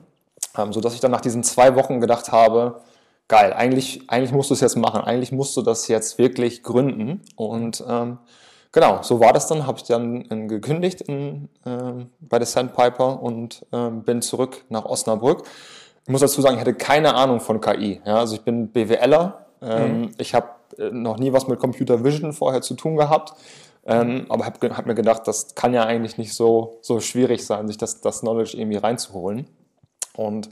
Ähm, 0.58 0.74
so 0.74 0.82
dass 0.82 0.94
ich 0.94 1.00
dann 1.00 1.12
nach 1.12 1.22
diesen 1.22 1.44
zwei 1.44 1.76
Wochen 1.76 2.00
gedacht 2.00 2.32
habe, 2.32 2.82
geil, 3.28 3.54
eigentlich, 3.54 4.02
eigentlich 4.08 4.32
musst 4.32 4.50
du 4.50 4.54
es 4.54 4.62
jetzt 4.62 4.76
machen, 4.76 5.02
eigentlich 5.02 5.32
musst 5.32 5.56
du 5.58 5.62
das 5.62 5.88
jetzt 5.88 6.18
wirklich 6.18 6.64
gründen. 6.64 7.22
Und 7.36 7.84
ähm, 7.88 8.20
genau, 8.72 9.02
so 9.02 9.20
war 9.20 9.34
das 9.34 9.48
dann, 9.48 9.66
habe 9.66 9.78
ich 9.78 9.84
dann 9.84 10.26
äh, 10.30 10.48
gekündigt 10.48 11.02
in, 11.02 11.50
ähm, 11.66 12.10
bei 12.20 12.40
der 12.40 12.48
Sandpiper 12.48 13.22
und 13.22 13.66
ähm, 13.72 14.04
bin 14.04 14.22
zurück 14.22 14.66
nach 14.70 14.86
Osnabrück. 14.86 15.44
Ich 16.04 16.10
muss 16.10 16.22
dazu 16.22 16.42
sagen, 16.42 16.56
ich 16.56 16.62
hatte 16.62 16.74
keine 16.74 17.16
Ahnung 17.16 17.40
von 17.40 17.62
KI. 17.62 18.02
Ja? 18.06 18.18
Also 18.18 18.36
ich 18.36 18.42
bin 18.42 18.70
BWLer, 18.70 19.46
ähm, 19.62 20.12
ich 20.18 20.34
habe 20.34 20.50
äh, 20.78 20.90
noch 20.92 21.18
nie 21.18 21.34
was 21.34 21.48
mit 21.48 21.60
Computer 21.60 22.04
Vision 22.04 22.34
vorher 22.34 22.62
zu 22.62 22.76
tun 22.76 22.96
gehabt. 22.96 23.34
Ähm, 23.86 24.26
aber 24.30 24.46
habe 24.46 24.76
hab 24.76 24.86
mir 24.86 24.96
gedacht, 24.96 25.28
das 25.28 25.56
kann 25.56 25.74
ja 25.74 25.84
eigentlich 25.86 26.18
nicht 26.18 26.34
so, 26.34 26.78
so 26.82 27.00
schwierig 27.00 27.46
sein, 27.46 27.68
sich 27.68 27.78
das, 27.78 28.02
das 28.02 28.20
Knowledge 28.20 28.58
irgendwie 28.58 28.78
reinzuholen. 28.78 29.48
Und 30.16 30.50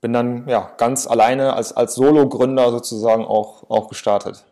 bin 0.00 0.12
dann 0.12 0.48
ja, 0.48 0.70
ganz 0.78 1.06
alleine 1.06 1.54
als, 1.54 1.72
als 1.72 1.94
Solo-Gründer 1.94 2.70
sozusagen 2.70 3.24
auch, 3.24 3.68
auch 3.68 3.88
gestartet. 3.88 4.44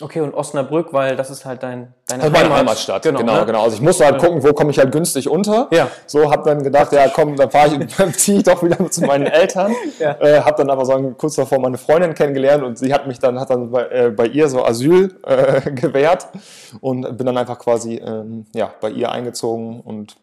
Okay, 0.00 0.20
und 0.20 0.34
Osnabrück, 0.34 0.92
weil 0.92 1.16
das 1.16 1.30
ist 1.30 1.44
halt 1.44 1.62
dein, 1.62 1.92
deine 2.06 2.22
Also 2.22 2.32
meine 2.32 2.54
Heimatstadt, 2.54 3.02
genau, 3.02 3.20
genau, 3.20 3.40
ne? 3.40 3.46
genau. 3.46 3.62
Also 3.62 3.76
ich 3.76 3.82
musste 3.82 4.04
halt 4.04 4.18
gucken, 4.18 4.42
wo 4.42 4.52
komme 4.52 4.70
ich 4.70 4.78
halt 4.78 4.92
günstig 4.92 5.28
unter. 5.28 5.68
Ja. 5.70 5.88
So, 6.06 6.30
habe 6.30 6.48
dann 6.48 6.62
gedacht, 6.62 6.92
ja 6.92 7.08
komm, 7.08 7.36
dann 7.36 7.50
fahre 7.50 7.74
ich, 7.74 7.96
dann 7.96 8.12
ziehe 8.14 8.38
ich 8.38 8.44
doch 8.44 8.62
wieder 8.62 8.90
zu 8.90 9.02
meinen 9.04 9.26
Eltern. 9.26 9.74
Ja. 9.98 10.16
Äh, 10.20 10.40
habe 10.40 10.56
dann 10.56 10.70
aber 10.70 10.84
so 10.84 11.14
kurz 11.16 11.36
davor 11.36 11.58
meine 11.60 11.78
Freundin 11.78 12.14
kennengelernt 12.14 12.62
und 12.62 12.78
sie 12.78 12.92
hat 12.92 13.06
mich 13.06 13.18
dann, 13.18 13.38
hat 13.38 13.50
dann 13.50 13.70
bei, 13.70 13.86
äh, 13.88 14.10
bei 14.10 14.26
ihr 14.26 14.48
so 14.48 14.64
Asyl 14.64 15.16
äh, 15.26 15.70
gewährt 15.70 16.28
und 16.80 17.16
bin 17.16 17.26
dann 17.26 17.36
einfach 17.36 17.58
quasi 17.58 17.96
ähm, 17.96 18.46
ja, 18.54 18.72
bei 18.80 18.90
ihr 18.90 19.12
eingezogen 19.12 19.80
und 19.80 20.16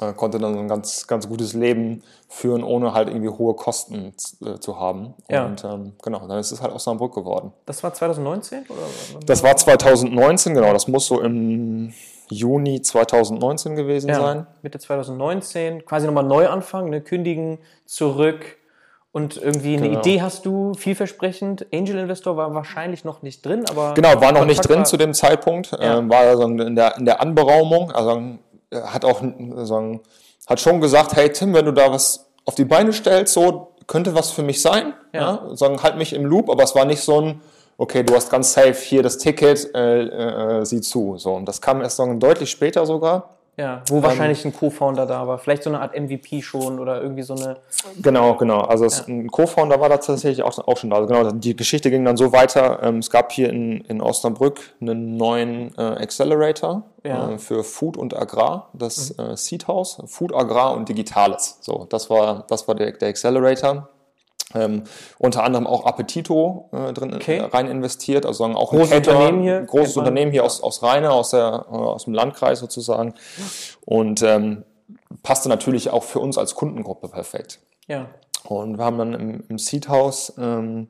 äh, 0.00 0.12
konnte 0.12 0.38
dann 0.38 0.56
ein 0.58 0.68
ganz, 0.68 1.06
ganz 1.06 1.28
gutes 1.28 1.52
Leben 1.54 2.02
führen, 2.28 2.62
ohne 2.64 2.92
halt 2.92 3.08
irgendwie 3.08 3.28
hohe 3.30 3.54
Kosten 3.54 4.12
äh, 4.44 4.58
zu 4.58 4.78
haben. 4.78 5.14
Ja. 5.30 5.46
Und 5.46 5.64
ähm, 5.64 5.92
genau, 6.02 6.26
dann 6.26 6.38
ist 6.38 6.52
es 6.52 6.60
halt 6.62 6.72
Osnabrück 6.72 7.14
geworden. 7.14 7.52
Das 7.66 7.82
war 7.82 7.92
2019? 7.94 8.64
Oder? 8.68 9.22
Das 9.26 9.42
war 9.42 9.56
2019, 9.56 10.54
genau. 10.54 10.72
Das 10.72 10.88
muss 10.88 11.06
so 11.06 11.20
im 11.20 11.92
Juni 12.28 12.82
2019 12.82 13.76
gewesen 13.76 14.12
sein. 14.12 14.46
Mitte 14.62 14.78
2019, 14.78 15.84
quasi 15.84 16.06
nochmal 16.06 16.24
neu 16.24 16.48
anfangen, 16.48 16.90
ne? 16.90 17.00
kündigen, 17.00 17.58
zurück 17.84 18.56
und 19.12 19.36
irgendwie 19.38 19.76
eine 19.76 19.88
Genau. 19.88 20.00
Idee 20.00 20.20
hast 20.20 20.44
du, 20.44 20.74
vielversprechend. 20.74 21.66
Angel 21.72 21.96
Investor 21.96 22.36
war 22.36 22.52
wahrscheinlich 22.54 23.04
noch 23.04 23.22
nicht 23.22 23.46
drin, 23.46 23.64
aber. 23.70 23.94
Genau, 23.94 24.20
war 24.20 24.32
noch 24.32 24.44
nicht 24.44 24.56
Kontakt 24.56 24.68
drin 24.68 24.78
war- 24.78 24.84
zu 24.84 24.96
dem 24.96 25.14
Zeitpunkt. 25.14 25.70
Ja. 25.70 25.98
Ähm, 25.98 26.10
war 26.10 26.18
also 26.20 26.42
in 26.42 26.74
der, 26.76 26.96
in 26.98 27.04
der 27.06 27.20
Anberaumung. 27.22 27.92
Also 27.92 28.20
hat 28.72 29.04
auch 29.04 29.22
sagen, 29.64 30.00
hat 30.46 30.60
schon 30.60 30.80
gesagt, 30.80 31.14
hey 31.14 31.30
Tim, 31.30 31.54
wenn 31.54 31.64
du 31.64 31.72
da 31.72 31.90
was 31.90 32.26
auf 32.44 32.54
die 32.54 32.64
Beine 32.64 32.92
stellst, 32.92 33.34
so 33.34 33.74
könnte 33.86 34.14
was 34.14 34.30
für 34.30 34.42
mich 34.42 34.62
sein. 34.62 34.94
Ja. 35.12 35.46
Ja. 35.46 35.56
Sagen, 35.56 35.82
halt 35.82 35.96
mich 35.96 36.12
im 36.12 36.24
Loop, 36.24 36.50
aber 36.50 36.64
es 36.64 36.74
war 36.74 36.84
nicht 36.84 37.00
so 37.00 37.20
ein, 37.20 37.40
okay, 37.78 38.02
du 38.02 38.14
hast 38.14 38.30
ganz 38.30 38.52
safe 38.52 38.74
hier 38.74 39.02
das 39.02 39.18
Ticket, 39.18 39.74
äh, 39.74 40.60
äh, 40.60 40.64
sieh 40.64 40.80
zu. 40.80 41.18
So, 41.18 41.34
und 41.34 41.46
das 41.46 41.60
kam 41.60 41.80
erst 41.80 41.96
sagen, 41.96 42.18
deutlich 42.20 42.50
später 42.50 42.86
sogar. 42.86 43.35
Ja, 43.58 43.80
wo 43.88 44.02
wahrscheinlich 44.02 44.44
ein 44.44 44.52
Co-Founder 44.52 45.06
da 45.06 45.26
war. 45.26 45.38
Vielleicht 45.38 45.62
so 45.62 45.70
eine 45.70 45.80
Art 45.80 45.98
MVP 45.98 46.42
schon 46.42 46.78
oder 46.78 47.00
irgendwie 47.00 47.22
so 47.22 47.34
eine. 47.34 47.56
Genau, 48.02 48.34
genau. 48.34 48.60
Also 48.60 48.84
es, 48.84 49.08
ein 49.08 49.28
Co-Founder 49.28 49.80
war 49.80 49.88
da 49.88 49.96
tatsächlich 49.96 50.42
auch, 50.42 50.58
auch 50.68 50.76
schon 50.76 50.90
da. 50.90 50.96
Also 50.96 51.08
genau, 51.08 51.30
die 51.30 51.56
Geschichte 51.56 51.90
ging 51.90 52.04
dann 52.04 52.18
so 52.18 52.32
weiter. 52.32 52.80
Ähm, 52.82 52.98
es 52.98 53.08
gab 53.10 53.32
hier 53.32 53.48
in, 53.48 53.80
in 53.82 54.02
Osnabrück 54.02 54.60
einen 54.82 55.16
neuen 55.16 55.72
äh, 55.78 55.80
Accelerator 55.80 56.82
Ja. 57.02 57.30
äh, 57.30 57.38
für 57.38 57.64
Food 57.64 57.96
und 57.96 58.14
Agrar, 58.14 58.68
das 58.74 59.18
äh, 59.18 59.34
Seed 59.38 59.68
House, 59.68 60.02
Food, 60.06 60.34
Agrar 60.34 60.74
und 60.74 60.90
Digitales. 60.90 61.56
So, 61.62 61.86
das 61.88 62.10
war, 62.10 62.44
das 62.48 62.68
war 62.68 62.74
der, 62.74 62.92
der 62.92 63.08
Accelerator. 63.08 63.88
Ähm, 64.54 64.84
unter 65.18 65.42
anderem 65.42 65.66
auch 65.66 65.86
Appetito 65.86 66.70
äh, 66.72 66.92
drin 66.92 67.12
Okay. 67.14 67.38
äh, 67.38 67.42
rein 67.42 67.66
investiert, 67.66 68.24
also 68.24 68.44
sagen 68.44 68.54
auch 68.54 68.72
ein 68.72 68.78
Großes 68.78 68.96
Unternehmen 68.98 69.42
hier, 69.42 69.62
großes. 69.62 69.96
Unternehmen 69.96 70.30
hier 70.30 70.44
aus, 70.44 70.62
aus 70.62 70.82
Rheine, 70.82 71.10
aus, 71.10 71.30
der, 71.30 71.66
äh, 71.68 71.74
aus 71.74 72.04
dem 72.04 72.14
Landkreis 72.14 72.60
sozusagen. 72.60 73.14
Und 73.84 74.22
ähm, 74.22 74.64
passte 75.22 75.48
natürlich 75.48 75.90
auch 75.90 76.04
für 76.04 76.20
uns 76.20 76.38
als 76.38 76.54
Kundengruppe 76.54 77.08
perfekt. 77.08 77.58
Ja. 77.88 78.08
Und 78.44 78.78
wir 78.78 78.84
haben 78.84 78.98
dann 78.98 79.14
im, 79.14 79.44
im 79.48 79.58
Seed 79.58 79.88
House 79.88 80.32
ähm, 80.38 80.88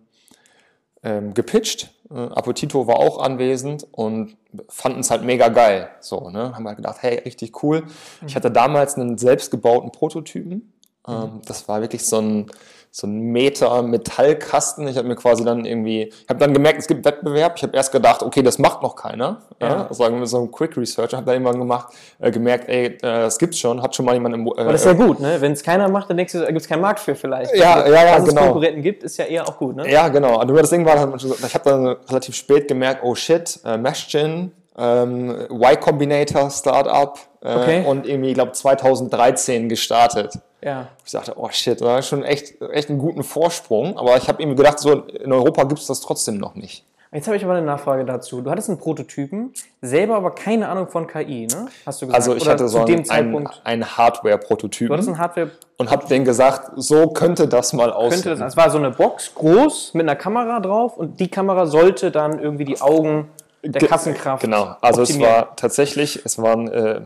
ähm, 1.02 1.32
gepitcht. 1.32 1.90
Äh, 2.10 2.14
Appetito 2.14 2.86
war 2.86 2.96
auch 2.96 3.18
anwesend 3.18 3.86
und 3.90 4.36
fanden 4.68 5.00
es 5.00 5.10
halt 5.10 5.22
mega 5.22 5.48
geil. 5.48 5.88
So, 6.00 6.28
ne? 6.30 6.54
Haben 6.54 6.66
halt 6.66 6.76
gedacht, 6.76 6.98
hey, 7.00 7.20
richtig 7.20 7.62
cool. 7.62 7.84
Ich 8.26 8.36
hatte 8.36 8.50
damals 8.50 8.96
einen 8.96 9.16
selbstgebauten 9.16 9.92
Prototypen. 9.92 10.74
Ähm, 11.08 11.40
das 11.46 11.68
war 11.68 11.80
wirklich 11.80 12.04
so 12.04 12.18
ein, 12.18 12.50
so 12.98 13.06
ein 13.06 13.30
Meter 13.30 13.82
Metallkasten. 13.82 14.88
Ich 14.88 14.96
habe 14.96 15.06
mir 15.06 15.16
quasi 15.16 15.44
dann 15.44 15.66
irgendwie, 15.66 16.04
ich 16.04 16.28
habe 16.30 16.40
dann 16.40 16.54
gemerkt, 16.54 16.78
es 16.78 16.86
gibt 16.86 17.04
Wettbewerb. 17.04 17.52
Ich 17.56 17.62
habe 17.62 17.76
erst 17.76 17.92
gedacht, 17.92 18.22
okay, 18.22 18.42
das 18.42 18.58
macht 18.58 18.80
noch 18.80 18.96
keiner. 18.96 19.42
Ja. 19.60 19.68
Ja. 19.68 19.88
Sagen 19.92 20.18
wir 20.18 20.26
so 20.26 20.40
ein 20.40 20.50
Quick 20.50 20.78
Research. 20.78 21.12
Habe 21.12 21.26
dann 21.26 21.34
irgendwann 21.34 21.58
gemacht, 21.58 21.92
äh, 22.18 22.30
gemerkt, 22.30 22.70
ey, 22.70 22.86
äh, 22.86 22.98
das 23.02 23.36
gibt's 23.36 23.58
schon. 23.58 23.82
Hat 23.82 23.94
schon 23.94 24.06
mal 24.06 24.14
jemand 24.14 24.34
im 24.34 24.46
äh, 24.46 24.50
Aber 24.56 24.72
das 24.72 24.80
ist 24.80 24.86
ja 24.86 24.94
gut, 24.94 25.20
ne? 25.20 25.36
Wenn 25.38 25.52
es 25.52 25.62
keiner 25.62 25.90
macht, 25.90 26.08
dann 26.08 26.16
denkst 26.16 26.32
du, 26.32 26.38
da 26.38 26.46
gibt 26.46 26.62
es 26.62 26.66
keinen 26.66 26.80
Markt 26.80 27.00
für 27.00 27.14
vielleicht. 27.14 27.54
Ja, 27.54 27.74
Also, 27.74 27.92
ja, 27.92 28.02
ja, 28.02 28.16
Dass 28.16 28.28
genau. 28.30 28.40
es 28.40 28.46
Konkurrenten 28.46 28.82
gibt, 28.82 29.02
ist 29.02 29.18
ja 29.18 29.26
eher 29.26 29.46
auch 29.46 29.58
gut, 29.58 29.76
ne? 29.76 29.90
Ja, 29.90 30.08
genau. 30.08 30.38
Also 30.38 30.56
das 30.56 30.70
Ding 30.70 30.86
war, 30.86 30.94
ich 30.94 31.54
habe 31.54 31.64
dann 31.70 31.86
relativ 32.08 32.34
spät 32.34 32.66
gemerkt, 32.66 33.02
oh 33.04 33.14
shit, 33.14 33.60
äh, 33.66 33.76
Meshgin, 33.76 34.52
ähm, 34.78 35.30
Y 35.50 35.80
Combinator 35.80 36.50
Startup 36.50 37.18
äh, 37.42 37.54
Okay. 37.54 37.84
und 37.86 38.06
irgendwie, 38.06 38.30
ich 38.30 38.34
glaube, 38.34 38.52
2013 38.52 39.68
gestartet. 39.68 40.38
Ja. 40.62 40.88
Ich 41.04 41.12
dachte, 41.12 41.34
oh 41.36 41.48
shit, 41.50 41.80
ist 41.80 42.08
schon 42.08 42.24
echt, 42.24 42.60
echt 42.72 42.90
einen 42.90 42.98
guten 42.98 43.22
Vorsprung. 43.22 43.96
Aber 43.96 44.16
ich 44.16 44.28
habe 44.28 44.42
irgendwie 44.42 44.56
gedacht, 44.56 44.78
so 44.78 44.92
in 44.92 45.32
Europa 45.32 45.64
gibt 45.64 45.80
es 45.80 45.86
das 45.86 46.00
trotzdem 46.00 46.38
noch 46.38 46.54
nicht. 46.54 46.84
Jetzt 47.12 47.28
habe 47.28 47.36
ich 47.36 47.44
aber 47.44 47.54
eine 47.54 47.64
Nachfrage 47.64 48.04
dazu. 48.04 48.42
Du 48.42 48.50
hattest 48.50 48.68
einen 48.68 48.78
Prototypen, 48.78 49.54
selber 49.80 50.16
aber 50.16 50.32
keine 50.32 50.68
Ahnung 50.68 50.88
von 50.88 51.06
KI, 51.06 51.46
ne? 51.46 51.68
Hast 51.86 52.02
du 52.02 52.06
gesagt? 52.06 52.14
Also 52.14 52.34
ich 52.34 52.42
Oder 52.42 52.50
hatte 52.52 52.68
so 52.68 52.80
einen, 52.80 53.08
einen, 53.08 53.48
einen 53.64 53.80
Du 53.80 53.86
hattest 53.86 53.96
Hardware-Prototypen 53.96 54.94
einen 54.98 55.18
Hardware. 55.18 55.50
und 55.78 55.90
habe 55.90 56.06
denen 56.08 56.24
gesagt, 56.24 56.72
so 56.76 57.08
könnte 57.08 57.48
das 57.48 57.72
mal 57.72 57.92
aussehen. 57.92 58.22
Könnte 58.22 58.38
das, 58.40 58.52
es 58.52 58.56
war 58.56 58.70
so 58.70 58.78
eine 58.78 58.90
Box, 58.90 59.34
groß, 59.34 59.94
mit 59.94 60.02
einer 60.02 60.16
Kamera 60.16 60.60
drauf 60.60 60.96
und 60.98 61.18
die 61.20 61.28
Kamera 61.28 61.66
sollte 61.66 62.10
dann 62.10 62.38
irgendwie 62.40 62.64
die 62.64 62.80
Augen 62.80 63.30
der 63.62 63.88
Kassenkraft. 63.88 64.42
Genau, 64.42 64.76
also 64.80 65.02
optimieren. 65.02 65.30
es 65.30 65.36
war 65.36 65.56
tatsächlich, 65.56 66.22
es 66.24 66.40
waren, 66.40 66.68
äh, 66.68 67.00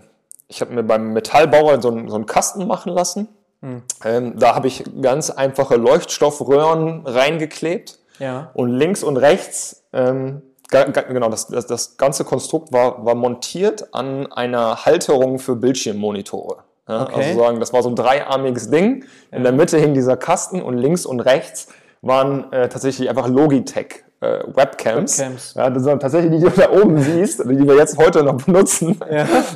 ich 0.49 0.61
habe 0.61 0.73
mir 0.73 0.83
beim 0.83 1.13
Metallbauer 1.13 1.81
so 1.81 1.91
einen, 1.91 2.09
so 2.09 2.17
einen 2.17 2.27
Kasten 2.27 2.67
machen 2.67 2.93
lassen. 2.93 3.29
Hm. 3.63 3.83
Ähm, 4.05 4.39
da 4.39 4.55
habe 4.55 4.69
ich 4.69 4.85
ganz 5.03 5.31
einfache 5.31 5.77
Leuchtstoffröhren 5.77 7.07
reingeklebt 7.07 7.99
Ja. 8.19 8.51
und 8.55 8.71
links 8.71 9.03
und 9.03 9.17
rechts, 9.17 9.85
ähm, 9.93 10.43
genau, 10.71 11.29
das, 11.29 11.49
das, 11.49 11.67
das 11.67 11.97
ganze 11.97 12.25
Konstrukt 12.25 12.73
war, 12.73 13.05
war 13.05 13.15
montiert 13.15 13.93
an 13.93 14.31
einer 14.33 14.85
Halterung 14.85 15.39
für 15.39 15.57
Bildschirmmonitore. 15.57 16.65
Ja, 16.89 17.03
Okay. 17.03 17.15
Also 17.29 17.39
sagen, 17.39 17.61
das 17.61 17.73
war 17.73 17.83
so 17.83 17.89
ein 17.89 17.97
dreiarmiges 17.97 18.71
Ding. 18.71 19.05
In 19.31 19.43
der 19.43 19.53
Mitte 19.53 19.79
hing 19.79 19.95
dieser 19.95 20.17
Kasten 20.17 20.61
und 20.63 20.77
links 20.77 21.07
und 21.07 21.21
rechts 21.21 21.69
waren 22.03 22.53
äh, 22.53 22.69
tatsächlich 22.69 23.09
einfach 23.09 23.29
Logitech 23.29 24.05
äh, 24.21 24.41
Webcams. 24.55 25.19
Webcams. 25.19 25.55
Ja, 25.55 25.71
das 25.71 25.83
sind 25.83 26.01
tatsächlich 26.01 26.31
die, 26.31 26.39
die 26.39 26.45
du 26.45 26.61
da 26.61 26.71
oben 26.71 26.99
siehst, 27.01 27.41
die 27.41 27.67
wir 27.67 27.77
jetzt 27.77 27.97
heute 27.97 28.23
noch 28.23 28.37
benutzen. 28.43 28.99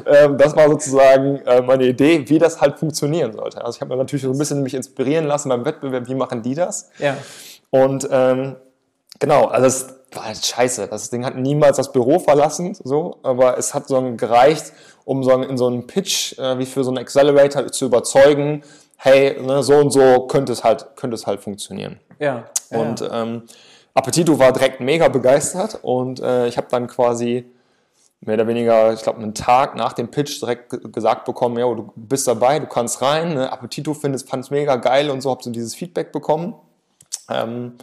Ähm, 0.07 0.39
das 0.39 0.57
war 0.57 0.69
sozusagen 0.69 1.37
äh, 1.47 1.63
meine 1.63 1.85
Idee, 1.85 2.29
wie 2.29 2.39
das 2.39 2.61
halt 2.61 2.79
funktionieren 2.79 3.33
sollte. 3.33 3.65
Also 3.65 3.77
ich 3.77 3.81
habe 3.81 3.95
mir 3.95 3.97
natürlich 3.97 4.23
so 4.23 4.31
ein 4.31 4.39
bisschen 4.39 4.63
mich 4.63 4.75
inspirieren 4.75 5.27
lassen 5.27 5.49
beim 5.49 5.65
Wettbewerb, 5.65 6.09
wie 6.09 6.15
machen 6.15 6.43
die 6.43 6.55
das? 6.55 6.91
Ja. 6.99 7.17
Und 7.71 8.09
ähm, 8.11 8.57
genau, 9.19 9.47
also 9.47 9.67
es 9.67 9.87
war 10.13 10.27
halt 10.27 10.45
scheiße. 10.45 10.89
Das 10.89 11.11
Ding 11.11 11.25
hat 11.25 11.37
niemals 11.37 11.77
das 11.77 11.93
Büro 11.93 12.19
verlassen, 12.19 12.77
so, 12.83 13.19
aber 13.23 13.59
es 13.59 13.75
hat 13.75 13.89
so 13.89 14.15
gereicht, 14.17 14.73
um 15.05 15.23
so 15.23 15.33
in 15.33 15.57
so 15.57 15.67
einem 15.67 15.87
Pitch 15.87 16.39
äh, 16.39 16.59
wie 16.59 16.67
für 16.67 16.85
so 16.85 16.91
einen 16.91 16.99
Accelerator 16.99 17.67
zu 17.67 17.87
überzeugen, 17.87 18.63
hey, 18.97 19.41
ne, 19.41 19.63
so 19.63 19.75
und 19.75 19.91
so 19.91 20.27
könnte 20.27 20.53
es 20.53 20.65
halt, 20.65 20.87
könnte 20.97 21.15
es 21.15 21.27
halt 21.27 21.41
funktionieren. 21.41 22.01
Ja. 22.19 22.45
ja. 22.71 22.79
Und 22.79 23.09
ähm, 23.13 23.43
Appetito 23.95 24.39
war 24.39 24.53
direkt 24.53 24.81
mega 24.81 25.09
begeistert 25.09 25.79
und 25.83 26.21
äh, 26.21 26.49
ich 26.49 26.57
habe 26.57 26.67
dann 26.71 26.87
quasi 26.89 27.47
mehr 28.21 28.35
oder 28.35 28.47
weniger, 28.49 28.93
ich 28.93 29.03
glaube, 29.03 29.21
einen 29.21 29.35
Tag 29.35 29.77
nach 29.77 29.93
dem 29.93 30.11
Pitch 30.11 30.41
direkt 30.41 30.71
ge- 30.71 30.81
gesagt 30.91 31.25
bekommen, 31.27 31.59
ja, 31.59 31.73
du 31.73 31.93
bist 31.95 32.27
dabei, 32.27 32.59
du 32.59 32.67
kannst 32.67 33.03
rein. 33.03 33.35
Ne? 33.35 33.53
Appetito 33.53 33.95
fand 33.95 34.15
es 34.17 34.51
mega 34.51 34.77
geil 34.77 35.11
und 35.11 35.21
so, 35.21 35.31
habe 35.31 35.43
so 35.43 35.51
dieses 35.51 35.75
Feedback 35.75 36.11
bekommen. 36.11 36.55
Ähm, 37.31 37.75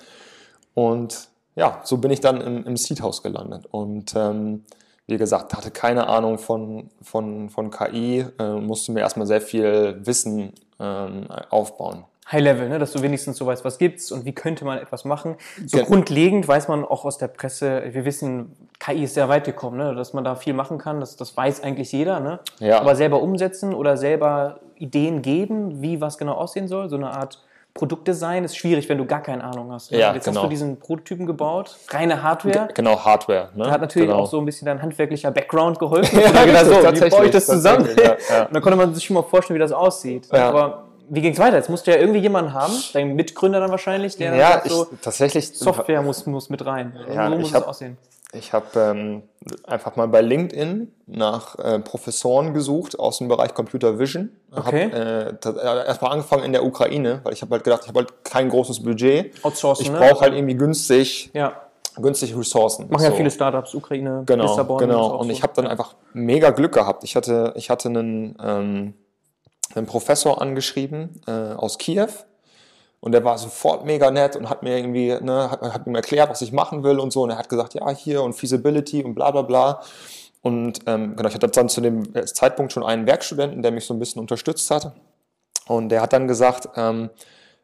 und 0.74 1.30
ja, 1.56 1.82
so 1.84 1.98
bin 1.98 2.12
ich 2.12 2.22
dann 2.22 2.42
im, 2.42 2.66
im 2.66 2.78
Seed 2.78 3.02
House 3.02 3.24
gelandet. 3.24 3.66
Und 3.72 4.14
ähm, 4.16 4.66
wie 5.08 5.18
gesagt, 5.18 5.54
hatte 5.54 5.72
keine 5.72 6.08
Ahnung 6.08 6.40
von, 6.40 6.90
von, 7.02 7.50
von 7.50 7.70
KI, 7.72 8.26
äh, 8.40 8.54
musste 8.56 8.92
mir 8.92 9.02
erstmal 9.02 9.28
sehr 9.28 9.42
viel 9.42 10.00
Wissen 10.06 10.54
ähm, 10.80 11.28
aufbauen. 11.50 12.06
High 12.30 12.42
Level, 12.42 12.70
ne? 12.70 12.80
dass 12.80 12.92
du 12.92 13.02
wenigstens 13.02 13.38
so 13.38 13.46
weißt, 13.46 13.66
was 13.66 13.78
gibt's 13.78 14.12
und 14.12 14.26
wie 14.26 14.34
könnte 14.34 14.64
man 14.64 14.78
etwas 14.78 15.06
machen. 15.06 15.36
So 15.66 15.78
Ge- 15.78 15.86
grundlegend 15.86 16.48
weiß 16.48 16.68
man 16.68 16.86
auch 16.86 17.04
aus 17.04 17.18
der 17.18 17.28
Presse, 17.28 17.84
wir 17.92 18.06
wissen, 18.06 18.56
KI 18.80 19.04
ist 19.04 19.16
sehr 19.16 19.28
weit 19.28 19.46
gekommen, 19.46 19.78
ne? 19.78 19.96
dass 19.96 20.14
man 20.14 20.24
da 20.24 20.36
viel 20.36 20.54
machen 20.54 20.78
kann, 20.78 21.00
das, 21.00 21.16
das 21.16 21.36
weiß 21.36 21.64
eigentlich 21.64 21.92
jeder. 21.92 22.20
Ne? 22.20 22.40
Ja. 22.60 22.80
Aber 22.80 22.96
selber 22.96 23.22
umsetzen 23.22 23.74
oder 23.74 23.98
selber 23.98 24.60
Ideen 24.78 25.22
geben, 25.22 25.82
wie 25.82 26.00
was 26.00 26.18
genau 26.18 26.34
aussehen 26.34 26.68
soll, 26.68 26.90
so 26.90 26.96
eine 26.96 27.12
Art 27.12 27.40
Produktdesign 27.74 28.44
ist 28.44 28.58
schwierig, 28.58 28.90
wenn 28.90 28.98
du 28.98 29.06
gar 29.06 29.22
keine 29.22 29.44
Ahnung 29.44 29.72
hast. 29.72 29.92
Ne? 29.92 30.00
Ja, 30.00 30.14
Jetzt 30.14 30.26
genau. 30.26 30.40
hast 30.40 30.46
du 30.46 30.50
diesen 30.50 30.78
Prototypen 30.78 31.26
gebaut, 31.26 31.78
reine 31.90 32.22
Hardware. 32.22 32.68
Genau, 32.74 33.00
Hardware. 33.00 33.50
Ne? 33.56 33.64
Da 33.64 33.72
hat 33.72 33.82
natürlich 33.82 34.10
genau. 34.10 34.22
auch 34.24 34.28
so 34.28 34.40
ein 34.40 34.46
bisschen 34.46 34.66
dein 34.66 34.82
handwerklicher 34.82 35.32
Background 35.32 35.80
geholfen. 35.80 36.20
Ja, 36.22 36.28
richtig, 36.42 36.60
so, 36.60 36.72
wie 36.72 36.82
tatsächlich, 36.84 37.14
baue 37.14 37.26
ich 37.26 37.32
das 37.32 37.46
zusammen? 37.46 37.88
ja, 37.98 38.18
ja. 38.30 38.46
Und 38.46 38.56
dann 38.56 38.62
konnte 38.62 38.78
man 38.78 38.94
sich 38.94 39.06
schon 39.06 39.14
mal 39.14 39.24
vorstellen, 39.24 39.56
wie 39.56 39.62
das 39.62 39.72
aussieht. 39.72 40.28
Ja. 40.34 40.50
Aber 40.50 40.84
wie 41.14 41.22
ging 41.22 41.34
es 41.34 41.40
weiter? 41.40 41.58
Jetzt 41.58 41.70
musst 41.70 41.86
du 41.88 41.92
ja 41.92 41.98
irgendwie 41.98 42.20
jemanden 42.20 42.54
haben, 42.54 42.74
dein 42.94 43.16
Mitgründer 43.16 43.60
dann 43.60 43.70
wahrscheinlich, 43.70 44.16
der 44.16 44.34
Ja, 44.36 44.52
sagt 44.54 44.68
ich, 44.68 44.72
so, 44.72 44.88
tatsächlich. 45.02 45.50
Software 45.58 46.02
muss, 46.02 46.26
muss 46.26 46.50
mit 46.50 46.66
rein. 46.66 46.96
Ja, 47.14 47.28
so 47.28 47.34
ich 47.34 47.40
muss 47.40 47.50
es 47.50 47.56
hab- 47.56 47.68
aussehen. 47.68 47.98
Ich 48.34 48.54
habe 48.54 48.66
ähm, 48.80 49.24
einfach 49.68 49.98
mal 49.98 50.08
bei 50.08 50.22
LinkedIn 50.22 50.90
nach 51.08 51.60
äh, 51.60 51.80
Professoren 51.80 52.54
gesucht 52.54 52.98
aus 52.98 53.18
dem 53.18 53.28
Bereich 53.28 53.54
Computer 53.54 54.00
Vision. 54.00 54.30
Okay. 54.56 54.86
Hab, 54.86 54.94
äh, 54.94 55.50
äh, 55.60 55.86
erstmal 55.88 56.14
angefangen 56.14 56.46
in 56.46 56.54
der 56.54 56.64
Ukraine, 56.64 57.20
weil 57.24 57.34
ich 57.34 57.42
habe 57.42 57.52
halt 57.56 57.66
gedacht, 57.66 57.82
ich 57.84 57.90
habe 57.90 58.00
halt 58.00 58.24
kein 58.24 58.48
großes 58.48 58.82
Budget. 58.84 59.34
Outsourcen, 59.44 59.86
Ich 59.86 59.92
ne? 59.92 59.98
brauche 60.00 60.22
halt 60.22 60.34
irgendwie 60.34 60.56
günstig 60.56 61.30
Ja, 61.34 61.60
günstige 61.98 62.40
Ressourcen. 62.40 62.88
Machen 62.90 63.04
ja 63.04 63.12
viele 63.12 63.30
Startups, 63.32 63.76
Ukraine, 63.76 64.24
genau, 64.26 64.44
Lissabon. 64.46 64.78
Genau, 64.78 65.18
und 65.18 65.26
so. 65.28 65.32
ich 65.34 65.44
habe 65.44 65.52
dann 65.58 65.68
einfach 65.68 65.96
mega 66.14 66.52
Glück 66.52 66.72
gehabt. 66.74 67.04
Ich 67.04 67.18
hatte, 67.18 67.52
ich 67.58 67.70
hatte 67.70 67.90
einen, 67.90 68.38
ähm, 68.42 68.94
einen 69.76 69.86
Professor 69.86 70.42
angeschrieben 70.42 71.22
äh, 71.28 71.32
aus 71.32 71.78
Kiew 71.78 72.10
und 73.02 73.14
der 73.14 73.24
war 73.24 73.38
sofort 73.38 73.84
mega 73.84 74.12
nett 74.12 74.36
und 74.36 74.48
hat 74.48 74.62
mir 74.62 74.78
irgendwie, 74.78 75.18
ne, 75.22 75.50
hat, 75.50 75.62
hat 75.62 75.88
mir 75.88 75.98
erklärt, 75.98 76.30
was 76.30 76.42
ich 76.42 76.52
machen 76.52 76.84
will 76.84 77.00
und 77.00 77.12
so. 77.12 77.24
Und 77.24 77.32
er 77.32 77.38
hat 77.38 77.50
gesagt, 77.50 77.74
ja, 77.74 77.90
hier 77.90 78.22
und 78.22 78.34
Feasibility 78.34 79.04
und 79.04 79.16
bla 79.16 79.32
bla 79.32 79.42
bla. 79.42 79.82
Und 80.44 80.80
ähm, 80.86 81.16
genau, 81.16 81.28
ich 81.28 81.34
hatte 81.34 81.48
dann 81.48 81.68
zu 81.68 81.82
dem 81.82 82.14
Zeitpunkt 82.28 82.72
schon 82.72 82.84
einen 82.84 83.08
Werkstudenten, 83.08 83.64
der 83.64 83.72
mich 83.72 83.86
so 83.86 83.94
ein 83.96 84.00
bisschen 84.00 84.22
unterstützt 84.22 84.70
hat. 84.70 84.94
Und 85.68 85.90
der 85.90 86.02
hat 86.02 86.14
dann 86.14 86.28
gesagt, 86.28 86.70
ähm, 86.76 87.10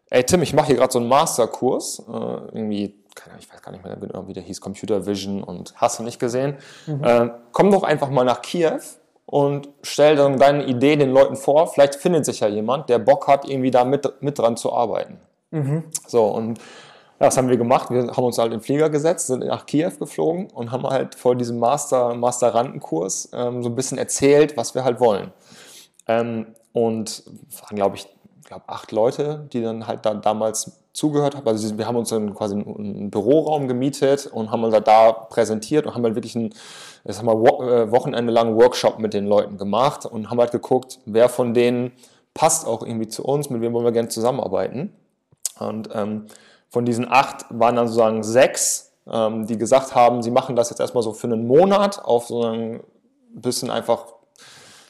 ey 0.09 0.23
Tim, 0.23 0.41
ich 0.41 0.53
mache 0.53 0.67
hier 0.67 0.75
gerade 0.77 0.91
so 0.91 0.99
einen 0.99 1.07
Masterkurs, 1.07 1.99
äh, 1.99 2.11
irgendwie, 2.11 2.95
ich 3.39 3.53
weiß 3.53 3.61
gar 3.61 3.71
nicht 3.71 3.83
mehr 3.83 3.95
genau, 3.95 4.27
wie 4.27 4.33
der 4.33 4.43
hieß, 4.43 4.59
Computer 4.59 5.05
Vision 5.05 5.43
und 5.43 5.73
hast 5.75 5.99
du 5.99 6.03
nicht 6.03 6.19
gesehen. 6.19 6.57
Mhm. 6.87 7.03
Äh, 7.03 7.29
komm 7.51 7.69
doch 7.69 7.83
einfach 7.83 8.09
mal 8.09 8.23
nach 8.23 8.41
Kiew 8.41 8.79
und 9.27 9.69
stell 9.83 10.15
dann 10.15 10.39
deine 10.39 10.65
Idee 10.65 10.95
den 10.95 11.11
Leuten 11.11 11.35
vor. 11.35 11.67
Vielleicht 11.67 11.95
findet 11.95 12.25
sich 12.25 12.39
ja 12.39 12.47
jemand, 12.47 12.89
der 12.89 12.97
Bock 12.97 13.27
hat, 13.27 13.47
irgendwie 13.47 13.71
da 13.71 13.83
mit, 13.83 14.09
mit 14.21 14.39
dran 14.39 14.57
zu 14.57 14.73
arbeiten. 14.73 15.19
Mhm. 15.51 15.83
So, 16.07 16.25
und 16.25 16.59
was 17.19 17.35
haben 17.35 17.49
wir 17.49 17.57
gemacht? 17.57 17.89
Wir 17.89 18.07
haben 18.07 18.23
uns 18.23 18.37
halt 18.37 18.53
in 18.53 18.59
den 18.59 18.63
Flieger 18.63 18.89
gesetzt, 18.89 19.27
sind 19.27 19.45
nach 19.45 19.65
Kiew 19.65 19.91
geflogen 19.99 20.49
und 20.51 20.71
haben 20.71 20.83
halt 20.83 21.15
vor 21.15 21.35
diesem 21.35 21.59
Master, 21.59 22.15
Masterandenkurs 22.15 23.29
ähm, 23.33 23.63
so 23.63 23.69
ein 23.69 23.75
bisschen 23.75 23.97
erzählt, 23.97 24.55
was 24.55 24.75
wir 24.75 24.83
halt 24.83 24.99
wollen. 24.99 25.33
Ähm, 26.07 26.47
und 26.71 27.23
waren, 27.61 27.75
glaube 27.75 27.97
ich, 27.97 28.07
glaub, 28.47 28.63
acht 28.67 28.91
Leute, 28.91 29.47
die 29.51 29.61
dann 29.61 29.85
halt 29.85 30.05
da 30.05 30.13
damals 30.13 30.79
zugehört 30.93 31.35
haben. 31.35 31.47
Also 31.47 31.77
wir 31.77 31.85
haben 31.85 31.97
uns 31.97 32.09
dann 32.09 32.33
quasi 32.33 32.55
einen 32.55 33.11
Büroraum 33.11 33.67
gemietet 33.67 34.25
und 34.25 34.51
haben 34.51 34.63
halt 34.63 34.87
da 34.87 35.11
präsentiert 35.11 35.85
und 35.85 35.93
haben 35.93 36.03
halt 36.03 36.15
wirklich 36.15 36.35
ein 36.35 36.53
ich 37.03 37.15
sag 37.15 37.23
mal, 37.23 37.35
äh, 37.35 37.91
Wochenende 37.91 38.33
lang 38.33 38.55
Workshop 38.55 38.99
mit 38.99 39.13
den 39.13 39.27
Leuten 39.27 39.57
gemacht 39.57 40.05
und 40.05 40.29
haben 40.29 40.39
halt 40.39 40.51
geguckt, 40.51 40.99
wer 41.05 41.29
von 41.29 41.53
denen 41.53 41.91
passt 42.33 42.67
auch 42.67 42.81
irgendwie 42.81 43.07
zu 43.07 43.23
uns, 43.23 43.49
mit 43.49 43.61
wem 43.61 43.73
wollen 43.73 43.85
wir 43.85 43.91
gerne 43.91 44.09
zusammenarbeiten. 44.09 44.93
Und 45.59 45.89
ähm, 45.93 46.27
von 46.69 46.85
diesen 46.85 47.09
acht 47.09 47.45
waren 47.49 47.75
dann 47.75 47.87
sozusagen 47.87 48.23
sechs, 48.23 48.93
ähm, 49.09 49.47
die 49.47 49.57
gesagt 49.57 49.95
haben, 49.95 50.21
sie 50.21 50.31
machen 50.31 50.55
das 50.55 50.69
jetzt 50.69 50.79
erstmal 50.79 51.03
so 51.03 51.13
für 51.13 51.27
einen 51.27 51.47
Monat 51.47 52.03
auf 52.03 52.27
so 52.27 52.43
ein 52.43 52.81
bisschen 53.33 53.71
einfach 53.71 54.05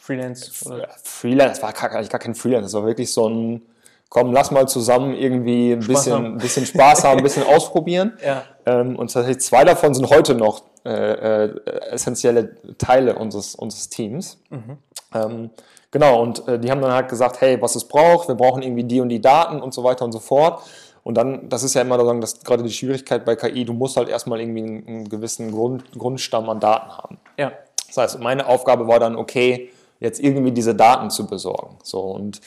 Freelance. 0.08 0.66
Oder? 0.66 0.88
Freelance, 1.04 1.60
das 1.60 1.64
war 1.64 1.74
gar, 1.74 2.04
gar 2.04 2.20
kein 2.20 2.34
Freelance, 2.34 2.68
das 2.68 2.74
war 2.74 2.86
wirklich 2.86 3.12
so 3.12 3.28
ein, 3.28 3.62
komm, 4.08 4.32
lass 4.32 4.52
mal 4.52 4.66
zusammen 4.68 5.14
irgendwie 5.14 5.74
ein 5.74 5.80
bisschen 5.80 5.96
Spaß 5.96 6.12
haben, 6.12 6.38
bisschen 6.38 6.66
Spaß 6.66 7.04
haben 7.04 7.18
ein 7.18 7.24
bisschen 7.24 7.44
ausprobieren. 7.56 8.18
Ja. 8.26 8.44
Ähm, 8.66 8.96
und 8.96 9.12
tatsächlich 9.12 9.44
zwei 9.44 9.66
davon 9.66 9.94
sind 9.94 10.10
heute 10.10 10.34
noch 10.34 10.64
äh, 10.86 11.46
äh, 11.46 11.62
essentielle 11.92 12.56
Teile 12.78 13.16
unseres, 13.16 13.54
unseres 13.54 13.90
Teams. 13.90 14.40
Mhm. 14.50 14.78
Ähm, 15.14 15.50
genau, 15.92 16.22
und 16.22 16.48
äh, 16.48 16.58
die 16.58 16.72
haben 16.72 16.82
dann 16.82 16.94
halt 16.94 17.10
gesagt, 17.10 17.42
hey, 17.42 17.62
was 17.62 17.76
es 17.76 17.84
braucht, 17.84 18.30
wir 18.30 18.36
brauchen 18.36 18.62
irgendwie 18.62 18.86
die 18.86 19.02
und 19.02 19.10
die 19.10 19.20
Daten 19.20 19.62
und 19.62 19.74
so 19.74 19.84
weiter 19.84 20.06
und 20.06 20.14
so 20.14 20.20
fort. 20.20 20.64
Und 21.04 21.16
dann, 21.16 21.50
das 21.50 21.64
ist 21.64 21.74
ja 21.74 21.82
immer 21.82 22.02
sagen, 22.04 22.22
dass 22.22 22.40
gerade 22.40 22.64
die 22.64 22.72
Schwierigkeit 22.72 23.26
bei 23.26 23.36
KI, 23.36 23.66
du 23.66 23.74
musst 23.74 23.98
halt 23.98 24.08
erstmal 24.08 24.40
irgendwie 24.40 24.64
einen, 24.64 24.88
einen 24.88 25.10
gewissen 25.10 25.52
Grund, 25.52 25.92
Grundstamm 25.98 26.50
an 26.50 26.62
Daten 26.62 26.92
haben. 26.92 27.18
Ja. 27.38 27.52
Das 27.88 27.98
heißt, 27.98 28.20
meine 28.20 28.46
Aufgabe 28.48 28.88
war 28.88 29.00
dann, 29.00 29.16
okay, 29.16 29.70
jetzt 30.00 30.20
irgendwie 30.20 30.52
diese 30.52 30.76
Daten 30.76 31.10
zu 31.10 31.28
besorgen. 31.28 31.78
So 31.84 32.02
und 32.02 32.42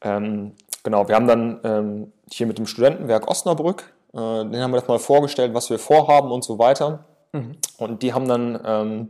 ähm, 0.00 0.52
genau, 0.82 1.08
wir 1.08 1.14
haben 1.14 1.26
dann 1.26 1.60
ähm, 1.64 2.12
hier 2.30 2.46
mit 2.46 2.58
dem 2.58 2.66
Studentenwerk 2.66 3.28
Osnabrück, 3.28 3.92
äh, 4.12 4.16
den 4.16 4.60
haben 4.60 4.72
wir 4.72 4.80
das 4.80 4.88
mal 4.88 4.98
vorgestellt, 4.98 5.54
was 5.54 5.70
wir 5.70 5.78
vorhaben 5.78 6.30
und 6.30 6.44
so 6.44 6.58
weiter. 6.58 7.04
Mhm. 7.32 7.56
Und 7.78 8.02
die 8.02 8.12
haben 8.12 8.28
dann 8.28 8.60
ähm, 8.64 9.08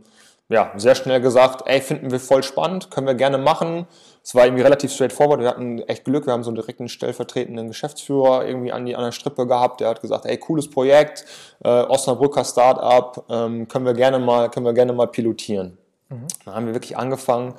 ja, 0.49 0.71
sehr 0.75 0.95
schnell 0.95 1.21
gesagt, 1.21 1.63
ey, 1.65 1.81
finden 1.81 2.11
wir 2.11 2.19
voll 2.19 2.43
spannend, 2.43 2.91
können 2.91 3.07
wir 3.07 3.15
gerne 3.15 3.37
machen. 3.37 3.87
Es 4.23 4.35
war 4.35 4.45
irgendwie 4.45 4.63
relativ 4.63 4.93
straightforward. 4.93 5.41
Wir 5.41 5.49
hatten 5.49 5.79
echt 5.79 6.05
Glück. 6.05 6.25
Wir 6.25 6.33
haben 6.33 6.43
so 6.43 6.49
einen 6.49 6.55
direkten 6.55 6.87
stellvertretenden 6.87 7.67
Geschäftsführer 7.67 8.45
irgendwie 8.45 8.71
an 8.71 8.85
die 8.85 8.95
an 8.95 9.03
der 9.03 9.11
Strippe 9.11 9.47
gehabt. 9.47 9.81
Der 9.81 9.89
hat 9.89 10.01
gesagt, 10.01 10.25
ey, 10.25 10.37
cooles 10.37 10.69
Projekt, 10.69 11.25
äh, 11.63 11.67
Osnabrücker 11.67 12.45
Startup, 12.45 13.25
ähm, 13.29 13.67
können 13.67 13.85
wir 13.85 13.93
gerne 13.93 14.19
mal, 14.19 14.49
können 14.49 14.65
wir 14.65 14.73
gerne 14.73 14.93
mal 14.93 15.07
pilotieren. 15.07 15.77
Mhm. 16.09 16.27
Dann 16.45 16.55
haben 16.55 16.65
wir 16.67 16.73
wirklich 16.73 16.97
angefangen. 16.97 17.55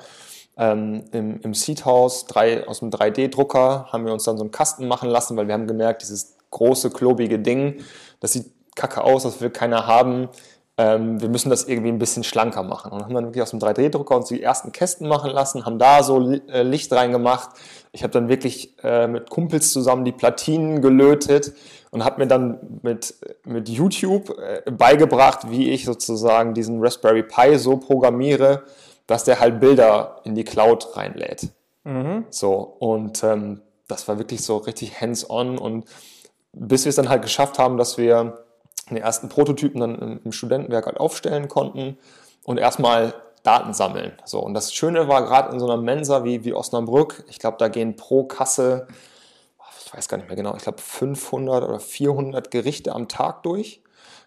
Ähm, 0.57 1.03
im, 1.11 1.41
im 1.41 1.53
Seedhouse 1.53 2.25
drei, 2.27 2.67
aus 2.67 2.79
dem 2.79 2.89
3D-Drucker 2.89 3.87
haben 3.91 4.05
wir 4.05 4.13
uns 4.13 4.23
dann 4.23 4.37
so 4.37 4.43
einen 4.43 4.51
Kasten 4.51 4.87
machen 4.87 5.09
lassen, 5.09 5.35
weil 5.35 5.47
wir 5.47 5.53
haben 5.53 5.67
gemerkt, 5.67 6.01
dieses 6.01 6.37
große, 6.51 6.91
klobige 6.91 7.39
Ding, 7.39 7.81
das 8.21 8.33
sieht 8.33 8.51
kacke 8.75 9.03
aus, 9.03 9.23
das 9.23 9.41
will 9.41 9.49
keiner 9.49 9.87
haben 9.87 10.29
ähm, 10.77 11.21
wir 11.21 11.29
müssen 11.29 11.49
das 11.49 11.63
irgendwie 11.63 11.89
ein 11.89 11.99
bisschen 11.99 12.23
schlanker 12.23 12.61
machen. 12.61 12.91
Und 12.91 13.03
haben 13.03 13.13
dann 13.13 13.25
wirklich 13.25 13.41
aus 13.41 13.51
dem 13.51 13.59
3D-Drucker 13.59 14.17
uns 14.17 14.27
die 14.27 14.43
ersten 14.43 14.71
Kästen 14.71 15.07
machen 15.07 15.31
lassen, 15.31 15.65
haben 15.65 15.79
da 15.79 16.03
so 16.03 16.31
äh, 16.31 16.63
Licht 16.63 16.91
reingemacht. 16.91 17.51
Ich 17.93 18.03
habe 18.03 18.11
dann 18.11 18.27
wirklich 18.27 18.75
äh, 18.83 19.07
mit 19.07 19.29
Kumpels 19.29 19.71
zusammen 19.71 20.03
die 20.03 20.11
Platinen 20.11 20.81
gelötet 20.81 21.53
und 21.91 22.03
habe 22.03 22.19
mir 22.19 22.27
dann 22.27 22.79
mit, 22.81 23.15
mit 23.45 23.69
YouTube 23.69 24.37
äh, 24.37 24.69
beigebracht, 24.69 25.49
wie 25.49 25.71
ich 25.71 25.85
sozusagen 25.85 26.53
diesen 26.53 26.83
Raspberry 26.83 27.23
Pi 27.23 27.57
so 27.57 27.77
programmiere, 27.77 28.63
dass 29.07 29.23
der 29.23 29.39
halt 29.39 29.59
Bilder 29.59 30.21
in 30.23 30.35
die 30.35 30.43
Cloud 30.43 30.95
reinlädt. 30.95 31.49
Mhm. 31.83 32.25
So, 32.29 32.55
und 32.57 33.23
ähm, 33.23 33.61
das 33.87 34.07
war 34.07 34.17
wirklich 34.17 34.43
so 34.43 34.57
richtig 34.57 34.99
hands-on 34.99 35.57
und 35.57 35.85
bis 36.53 36.85
wir 36.85 36.89
es 36.89 36.95
dann 36.95 37.09
halt 37.09 37.21
geschafft 37.21 37.59
haben, 37.59 37.77
dass 37.77 37.97
wir 37.97 38.45
den 38.89 38.97
ersten 38.97 39.29
Prototypen 39.29 39.81
dann 39.81 40.21
im 40.23 40.31
Studentenwerk 40.31 40.85
halt 40.85 40.97
aufstellen 40.97 41.47
konnten 41.47 41.97
und 42.43 42.57
erstmal 42.57 43.13
Daten 43.43 43.73
sammeln. 43.73 44.13
So, 44.25 44.39
und 44.39 44.53
das 44.53 44.73
Schöne 44.73 45.07
war 45.07 45.23
gerade 45.23 45.51
in 45.53 45.59
so 45.59 45.65
einer 45.65 45.81
Mensa 45.81 46.23
wie, 46.23 46.43
wie 46.43 46.53
Osnabrück, 46.53 47.25
ich 47.29 47.39
glaube, 47.39 47.57
da 47.59 47.67
gehen 47.67 47.95
pro 47.95 48.23
Kasse, 48.23 48.87
ich 49.85 49.93
weiß 49.93 50.07
gar 50.07 50.17
nicht 50.17 50.27
mehr 50.27 50.35
genau, 50.35 50.55
ich 50.55 50.63
glaube 50.63 50.81
500 50.81 51.63
oder 51.63 51.79
400 51.79 52.49
Gerichte 52.49 52.93
am 52.93 53.07
Tag 53.07 53.43
durch. 53.43 53.81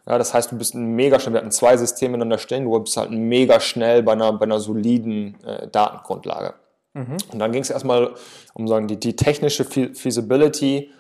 Ja, 0.09 0.17
das 0.17 0.33
heißt, 0.33 0.53
du 0.53 0.57
bist 0.57 0.75
mega 0.75 1.21
schnell, 1.21 1.35
wir 1.35 1.41
hatten 1.41 1.51
zwei 1.51 1.77
Systeme 1.77 2.15
ineinander 2.15 2.39
stellen, 2.39 2.65
du 2.65 2.79
bist 2.81 2.97
halt 2.97 3.11
mega 3.11 3.61
schnell 3.61 4.03
bei 4.03 4.13
einer, 4.13 4.33
bei 4.33 4.45
einer 4.45 4.59
soliden 4.59 5.37
äh, 5.45 5.69
Datengrundlage. 5.69 6.55
Mhm. 6.95 7.19
Und 7.31 7.39
dann 7.39 7.53
ging 7.53 7.61
es 7.61 7.69
erstmal 7.69 8.15
um 8.55 8.67
sagen, 8.67 8.89
die, 8.89 8.99
die 8.99 9.17
technische 9.17 9.65
Feasibility. 9.65 10.91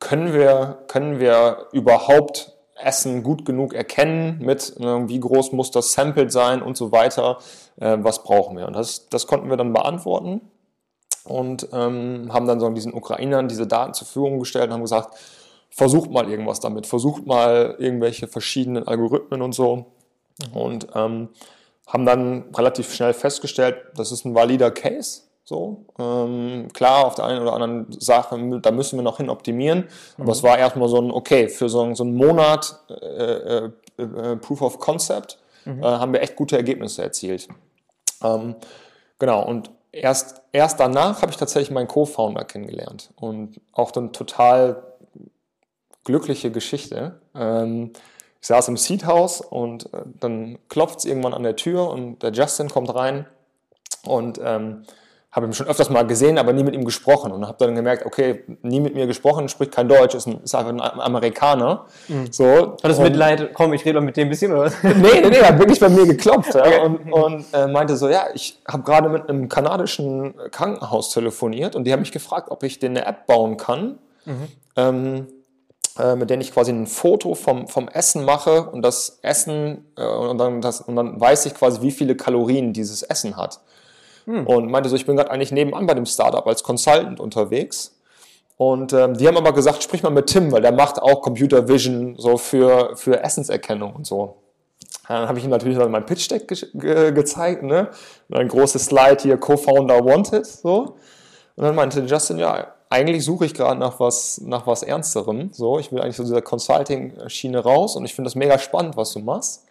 Können 0.00 0.32
wir, 0.32 0.78
können 0.88 1.20
wir 1.20 1.68
überhaupt 1.72 2.52
Essen 2.74 3.22
gut 3.22 3.44
genug 3.44 3.72
erkennen 3.72 4.38
mit, 4.40 4.74
äh, 4.80 5.08
wie 5.08 5.20
groß 5.20 5.52
muss 5.52 5.70
das 5.70 5.92
Sample 5.92 6.30
sein 6.30 6.60
und 6.60 6.76
so 6.76 6.90
weiter, 6.90 7.38
äh, 7.78 7.98
was 8.00 8.24
brauchen 8.24 8.56
wir. 8.56 8.66
Und 8.66 8.74
das, 8.74 9.08
das 9.10 9.28
konnten 9.28 9.48
wir 9.48 9.58
dann 9.58 9.72
beantworten 9.72 10.40
und 11.22 11.68
ähm, 11.72 12.30
haben 12.32 12.48
dann 12.48 12.58
so 12.58 12.68
diesen 12.70 12.94
Ukrainern 12.94 13.46
diese 13.46 13.68
Daten 13.68 13.94
zur 13.94 14.06
Verfügung 14.06 14.40
gestellt 14.40 14.68
und 14.68 14.72
haben 14.72 14.82
gesagt, 14.82 15.16
versucht 15.70 16.10
mal 16.10 16.28
irgendwas 16.28 16.60
damit, 16.60 16.86
versucht 16.86 17.26
mal 17.26 17.76
irgendwelche 17.78 18.26
verschiedenen 18.26 18.86
Algorithmen 18.86 19.40
und 19.42 19.52
so. 19.52 19.86
Mhm. 20.52 20.56
Und 20.56 20.86
ähm, 20.94 21.28
haben 21.86 22.06
dann 22.06 22.44
relativ 22.54 22.92
schnell 22.94 23.12
festgestellt, 23.12 23.76
das 23.96 24.12
ist 24.12 24.24
ein 24.24 24.34
valider 24.34 24.70
Case. 24.70 25.22
So, 25.44 25.84
ähm, 25.98 26.68
klar, 26.72 27.06
auf 27.06 27.16
der 27.16 27.24
einen 27.24 27.42
oder 27.42 27.54
anderen 27.54 27.86
Sache, 27.98 28.60
da 28.62 28.70
müssen 28.70 28.96
wir 28.96 29.02
noch 29.02 29.16
hin 29.16 29.28
optimieren. 29.28 29.88
Mhm. 30.16 30.22
Aber 30.22 30.32
es 30.32 30.42
war 30.42 30.58
erstmal 30.58 30.88
so 30.88 31.00
ein, 31.00 31.10
okay, 31.10 31.48
für 31.48 31.68
so, 31.68 31.92
so 31.94 32.04
einen 32.04 32.14
Monat 32.14 32.78
äh, 32.88 33.64
äh, 33.64 33.70
äh, 33.98 34.36
Proof 34.36 34.62
of 34.62 34.78
Concept 34.78 35.38
mhm. 35.64 35.82
Äh, 35.82 35.86
haben 35.86 36.12
wir 36.12 36.22
echt 36.22 36.36
gute 36.36 36.56
Ergebnisse 36.56 37.02
erzielt. 37.02 37.48
Ähm, 38.22 38.54
genau, 39.18 39.44
und 39.44 39.70
erst, 39.90 40.42
erst 40.52 40.78
danach 40.78 41.22
habe 41.22 41.32
ich 41.32 41.36
tatsächlich 41.36 41.72
meinen 41.72 41.88
Co-Founder 41.88 42.44
kennengelernt. 42.44 43.10
Und 43.16 43.60
auch 43.72 43.90
dann 43.90 44.12
total 44.12 44.89
glückliche 46.04 46.50
Geschichte. 46.50 47.20
Ähm, 47.34 47.92
ich 48.40 48.46
saß 48.46 48.68
im 48.68 48.76
Seed 48.76 49.06
House 49.06 49.40
und 49.40 49.92
äh, 49.92 50.02
dann 50.18 50.58
klopft 50.68 51.00
es 51.00 51.04
irgendwann 51.04 51.34
an 51.34 51.42
der 51.42 51.56
Tür 51.56 51.90
und 51.90 52.22
der 52.22 52.32
Justin 52.32 52.68
kommt 52.68 52.94
rein 52.94 53.26
und 54.04 54.40
ähm, 54.42 54.84
habe 55.32 55.46
ihn 55.46 55.52
schon 55.52 55.68
öfters 55.68 55.90
mal 55.90 56.04
gesehen, 56.04 56.38
aber 56.38 56.52
nie 56.52 56.64
mit 56.64 56.74
ihm 56.74 56.84
gesprochen 56.84 57.30
und 57.30 57.46
habe 57.46 57.56
dann 57.64 57.76
gemerkt, 57.76 58.04
okay, 58.04 58.42
nie 58.62 58.80
mit 58.80 58.94
mir 58.94 59.06
gesprochen, 59.06 59.48
spricht 59.48 59.72
kein 59.72 59.88
Deutsch, 59.88 60.14
ist, 60.14 60.26
ein, 60.26 60.40
ist 60.42 60.54
einfach 60.56 60.72
ein 60.72 60.80
Amerikaner. 60.80 61.86
Mhm. 62.08 62.32
So, 62.32 62.72
Hat 62.72 62.84
das 62.84 62.98
Mitleid, 62.98 63.54
komm, 63.54 63.72
ich 63.72 63.84
rede 63.84 64.00
mal 64.00 64.06
mit 64.06 64.16
dem 64.16 64.26
ein 64.26 64.30
bisschen, 64.30 64.52
oder? 64.52 64.72
nee, 64.82 64.92
nee, 64.92 65.30
nee, 65.30 65.36
er 65.36 65.50
hat 65.50 65.58
wirklich 65.58 65.78
bei 65.78 65.88
mir 65.88 66.04
geklopft 66.04 66.54
ja, 66.54 66.62
okay. 66.62 66.80
und, 66.80 67.12
und 67.12 67.44
äh, 67.52 67.68
meinte 67.68 67.96
so, 67.96 68.08
ja, 68.08 68.24
ich 68.34 68.58
habe 68.66 68.82
gerade 68.82 69.08
mit 69.08 69.28
einem 69.28 69.48
kanadischen 69.48 70.34
Krankenhaus 70.50 71.12
telefoniert 71.12 71.76
und 71.76 71.84
die 71.84 71.92
haben 71.92 72.00
mich 72.00 72.12
gefragt, 72.12 72.50
ob 72.50 72.64
ich 72.64 72.80
denen 72.80 72.96
eine 72.96 73.06
App 73.06 73.26
bauen 73.28 73.56
kann, 73.56 73.98
mhm. 74.24 74.48
ähm, 74.74 75.26
äh, 76.00 76.16
mit 76.16 76.30
der 76.30 76.40
ich 76.40 76.52
quasi 76.52 76.72
ein 76.72 76.86
Foto 76.86 77.34
vom, 77.34 77.68
vom 77.68 77.88
Essen 77.88 78.24
mache 78.24 78.70
und 78.70 78.82
das 78.82 79.18
Essen, 79.22 79.84
äh, 79.96 80.04
und, 80.04 80.38
dann 80.38 80.60
das, 80.60 80.80
und 80.80 80.96
dann 80.96 81.20
weiß 81.20 81.46
ich 81.46 81.54
quasi, 81.54 81.82
wie 81.82 81.90
viele 81.90 82.16
Kalorien 82.16 82.72
dieses 82.72 83.02
Essen 83.02 83.36
hat. 83.36 83.60
Hm. 84.24 84.46
Und 84.46 84.70
meinte 84.70 84.88
so, 84.88 84.96
ich 84.96 85.06
bin 85.06 85.16
gerade 85.16 85.30
eigentlich 85.30 85.52
nebenan 85.52 85.86
bei 85.86 85.94
dem 85.94 86.06
Startup 86.06 86.46
als 86.46 86.62
Consultant 86.62 87.20
unterwegs. 87.20 87.96
Und 88.56 88.92
ähm, 88.92 89.16
die 89.16 89.26
haben 89.26 89.36
aber 89.36 89.52
gesagt, 89.52 89.82
sprich 89.82 90.02
mal 90.02 90.10
mit 90.10 90.26
Tim, 90.26 90.52
weil 90.52 90.62
der 90.62 90.72
macht 90.72 91.00
auch 91.00 91.22
Computer 91.22 91.66
Vision 91.66 92.14
so 92.18 92.36
für, 92.36 92.96
für 92.96 93.22
Essenserkennung 93.22 93.94
und 93.94 94.06
so. 94.06 94.36
Dann 95.08 95.26
habe 95.28 95.38
ich 95.38 95.44
ihm 95.44 95.50
natürlich 95.50 95.78
mein 95.78 96.06
Pitch-Deck 96.06 96.46
ge 96.46 96.68
ge 96.74 97.12
gezeigt, 97.12 97.62
ne? 97.62 97.88
Und 98.28 98.36
ein 98.36 98.48
großes 98.48 98.86
Slide 98.86 99.18
hier, 99.20 99.38
Co-Founder 99.38 100.04
Wanted, 100.04 100.46
so. 100.46 100.96
Und 101.56 101.64
dann 101.64 101.74
meinte 101.74 102.00
Justin, 102.00 102.38
ja, 102.38 102.74
eigentlich 102.90 103.24
suche 103.24 103.46
ich 103.46 103.54
gerade 103.54 103.78
nach 103.78 104.00
was, 104.00 104.40
nach 104.40 104.66
was 104.66 104.82
Ernsterem. 104.82 105.50
So, 105.52 105.78
ich 105.78 105.92
will 105.92 106.00
eigentlich 106.02 106.16
so 106.16 106.24
dieser 106.24 106.42
Consulting-Schiene 106.42 107.60
raus 107.60 107.96
und 107.96 108.04
ich 108.04 108.14
finde 108.14 108.26
das 108.26 108.34
mega 108.34 108.58
spannend, 108.58 108.96
was 108.96 109.12
du 109.12 109.20
machst. 109.20 109.64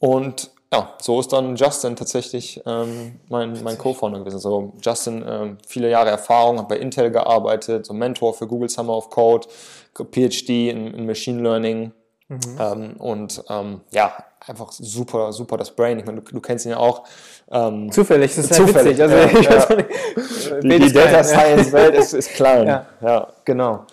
Und 0.00 0.50
ja, 0.72 0.94
so 1.00 1.20
ist 1.20 1.32
dann 1.32 1.56
Justin 1.56 1.96
tatsächlich 1.96 2.60
ähm, 2.66 3.20
mein, 3.28 3.62
mein 3.62 3.78
Co-Founder 3.78 4.18
gewesen. 4.20 4.38
So, 4.38 4.72
Justin, 4.82 5.24
ähm, 5.26 5.58
viele 5.66 5.90
Jahre 5.90 6.10
Erfahrung, 6.10 6.58
hat 6.58 6.68
bei 6.68 6.78
Intel 6.78 7.10
gearbeitet, 7.10 7.86
so 7.86 7.92
Mentor 7.92 8.34
für 8.34 8.46
Google 8.46 8.68
Summer 8.68 8.96
of 8.96 9.10
Code, 9.10 9.48
PhD 9.94 10.70
in, 10.70 10.94
in 10.94 11.06
Machine 11.06 11.42
Learning. 11.42 11.92
Mhm. 12.28 12.56
Ähm, 12.58 12.96
und 12.98 13.42
ähm, 13.48 13.80
ja, 13.90 14.12
einfach 14.46 14.72
super, 14.72 15.32
super 15.32 15.56
das 15.56 15.74
Brain. 15.74 15.98
Ich 15.98 16.06
meine, 16.06 16.20
du, 16.20 16.32
du 16.32 16.40
kennst 16.40 16.64
ihn 16.64 16.70
ja 16.70 16.78
auch. 16.78 17.04
Ähm, 17.52 17.90
zufällig, 17.90 18.34
das 18.34 18.44
ist 18.44 18.54
zufällig. 18.54 18.96
Ja 18.96 19.06
also, 19.06 19.16
ja, 19.16 19.40
ja. 19.40 20.60
Die, 20.60 20.78
die 20.78 20.92
Data 20.92 21.24
Science 21.24 21.72
Welt 21.72 21.94
ist, 21.94 22.12
ist 22.12 22.30
klein. 22.34 22.66
Ja, 22.66 22.86
ja 23.02 23.28
genau. 23.44 23.86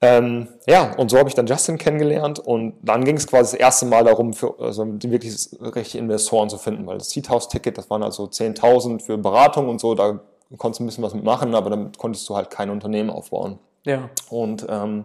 Ähm, 0.00 0.48
ja, 0.66 0.94
und 0.96 1.10
so 1.10 1.18
habe 1.18 1.28
ich 1.28 1.34
dann 1.34 1.46
Justin 1.46 1.78
kennengelernt 1.78 2.38
und 2.38 2.74
dann 2.82 3.04
ging 3.04 3.16
es 3.16 3.26
quasi 3.26 3.52
das 3.52 3.60
erste 3.60 3.86
Mal 3.86 4.04
darum, 4.04 4.34
für, 4.34 4.58
also 4.58 4.86
wirklich 4.86 5.48
richtige 5.60 5.98
Investoren 5.98 6.50
zu 6.50 6.58
finden, 6.58 6.86
weil 6.86 6.98
das 6.98 7.16
House 7.28 7.48
Ticket, 7.48 7.78
das 7.78 7.88
waren 7.88 8.02
also 8.02 8.24
10.000 8.24 9.00
für 9.00 9.16
Beratung 9.16 9.68
und 9.68 9.80
so, 9.80 9.94
da 9.94 10.20
konntest 10.58 10.80
du 10.80 10.84
ein 10.84 10.86
bisschen 10.86 11.04
was 11.04 11.14
mitmachen, 11.14 11.54
aber 11.54 11.70
damit 11.70 11.96
konntest 11.96 12.28
du 12.28 12.36
halt 12.36 12.50
kein 12.50 12.68
Unternehmen 12.68 13.10
aufbauen. 13.10 13.58
Ja. 13.84 14.10
Und 14.28 14.66
ähm, 14.68 15.04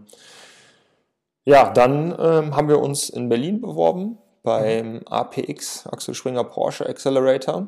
ja, 1.46 1.70
dann 1.72 2.16
ähm, 2.20 2.56
haben 2.56 2.68
wir 2.68 2.80
uns 2.80 3.10
in 3.10 3.30
Berlin 3.30 3.62
beworben 3.62 4.18
beim 4.44 4.94
mhm. 4.94 5.02
APX, 5.08 5.88
Axel 5.88 6.14
Springer 6.14 6.44
Porsche 6.44 6.88
Accelerator 6.88 7.68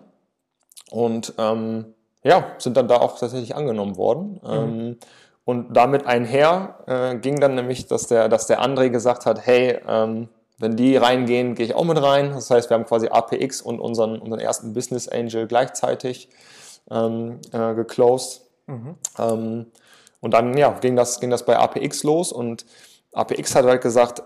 und 0.91 1.33
ähm, 1.37 1.93
ja, 2.23 2.53
sind 2.57 2.77
dann 2.77 2.87
da 2.87 2.97
auch 2.97 3.19
tatsächlich 3.19 3.55
angenommen 3.55 3.97
worden. 3.97 4.39
Mhm. 4.43 4.49
Ähm, 4.49 4.97
und 5.45 5.73
damit 5.73 6.05
einher 6.05 6.79
äh, 6.87 7.15
ging 7.17 7.39
dann 7.39 7.55
nämlich, 7.55 7.87
dass 7.87 8.07
der, 8.07 8.29
dass 8.29 8.47
der 8.47 8.61
André 8.61 8.89
gesagt 8.89 9.25
hat, 9.25 9.45
hey, 9.45 9.79
ähm, 9.87 10.29
wenn 10.57 10.77
die 10.77 10.95
reingehen, 10.95 11.55
gehe 11.55 11.65
ich 11.65 11.75
auch 11.75 11.83
mit 11.83 12.01
rein. 12.01 12.31
Das 12.31 12.49
heißt, 12.49 12.69
wir 12.69 12.75
haben 12.75 12.85
quasi 12.85 13.09
APX 13.09 13.61
und 13.61 13.79
unseren, 13.79 14.19
unseren 14.19 14.39
ersten 14.39 14.73
Business 14.73 15.09
Angel 15.09 15.47
gleichzeitig 15.47 16.29
ähm, 16.89 17.39
äh, 17.51 17.73
geclosed. 17.73 18.43
Mhm. 18.67 18.95
Ähm, 19.19 19.65
und 20.21 20.33
dann 20.33 20.55
ja, 20.55 20.71
ging, 20.79 20.95
das, 20.95 21.19
ging 21.19 21.29
das 21.29 21.43
bei 21.43 21.57
APX 21.57 22.03
los 22.03 22.31
und 22.31 22.65
APX 23.11 23.55
hat 23.55 23.65
halt 23.65 23.81
gesagt, 23.81 24.23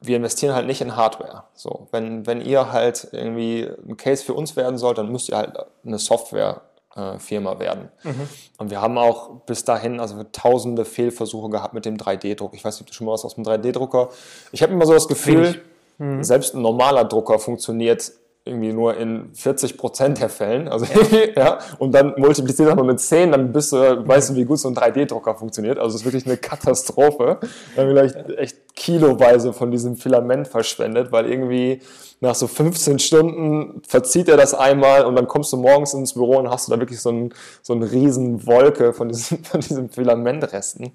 wir 0.00 0.16
investieren 0.16 0.54
halt 0.54 0.66
nicht 0.66 0.80
in 0.80 0.96
Hardware. 0.96 1.44
So, 1.54 1.88
wenn, 1.90 2.26
wenn 2.26 2.40
ihr 2.40 2.72
halt 2.72 3.08
irgendwie 3.12 3.68
ein 3.86 3.96
Case 3.96 4.24
für 4.24 4.34
uns 4.34 4.56
werden 4.56 4.78
sollt, 4.78 4.98
dann 4.98 5.12
müsst 5.12 5.28
ihr 5.28 5.36
halt 5.36 5.52
eine 5.84 5.98
Software 5.98 6.62
äh, 6.96 7.18
Firma 7.18 7.58
werden. 7.58 7.90
Mhm. 8.02 8.28
Und 8.58 8.70
wir 8.70 8.80
haben 8.80 8.96
auch 8.96 9.42
bis 9.46 9.64
dahin 9.64 10.00
also 10.00 10.24
tausende 10.32 10.84
Fehlversuche 10.84 11.50
gehabt 11.50 11.74
mit 11.74 11.84
dem 11.84 11.96
3D-Druck. 11.96 12.54
Ich 12.54 12.64
weiß 12.64 12.76
nicht, 12.76 12.82
ob 12.82 12.86
du 12.88 12.94
schon 12.94 13.06
mal 13.06 13.12
was 13.12 13.24
aus 13.24 13.34
dem 13.34 13.44
3D-Drucker. 13.44 14.08
Ich 14.52 14.62
habe 14.62 14.72
immer 14.72 14.86
so 14.86 14.94
das 14.94 15.06
Gefühl, 15.06 15.62
mhm. 15.98 16.24
selbst 16.24 16.54
ein 16.54 16.62
normaler 16.62 17.04
Drucker 17.04 17.38
funktioniert 17.38 18.10
irgendwie 18.44 18.72
nur 18.72 18.96
in 18.96 19.34
40 19.34 19.76
Prozent 19.76 20.20
der 20.20 20.28
Fällen. 20.28 20.68
Also, 20.68 20.86
ja, 21.36 21.58
und 21.78 21.92
dann 21.92 22.14
multipliziert 22.16 22.68
das 22.68 22.76
mal 22.76 22.84
mit 22.84 23.00
10, 23.00 23.32
dann 23.32 23.52
bist 23.52 23.72
du, 23.72 23.76
weißt 23.76 24.30
du, 24.30 24.34
wie 24.36 24.44
gut 24.44 24.58
so 24.58 24.68
ein 24.68 24.74
3D-Drucker 24.74 25.34
funktioniert. 25.34 25.78
Also, 25.78 25.94
es 25.94 26.02
ist 26.02 26.06
wirklich 26.06 26.26
eine 26.26 26.36
Katastrophe. 26.36 27.38
Haben 27.76 27.88
vielleicht 27.88 28.16
echt 28.30 28.74
kiloweise 28.74 29.52
von 29.52 29.70
diesem 29.70 29.96
Filament 29.96 30.48
verschwendet, 30.48 31.12
weil 31.12 31.30
irgendwie 31.30 31.80
nach 32.20 32.34
so 32.34 32.46
15 32.46 32.98
Stunden 32.98 33.82
verzieht 33.86 34.28
er 34.28 34.36
das 34.36 34.54
einmal 34.54 35.04
und 35.04 35.16
dann 35.16 35.26
kommst 35.26 35.52
du 35.52 35.56
morgens 35.56 35.94
ins 35.94 36.14
Büro 36.14 36.38
und 36.38 36.50
hast 36.50 36.68
du 36.68 36.72
da 36.72 36.78
wirklich 36.80 37.00
so, 37.00 37.10
ein, 37.10 37.34
so 37.62 37.72
eine 37.74 37.90
riesen 37.90 38.46
Wolke 38.46 38.92
von 38.92 39.08
diesen, 39.08 39.44
von 39.44 39.60
diesen 39.60 39.90
Filamentresten. 39.90 40.92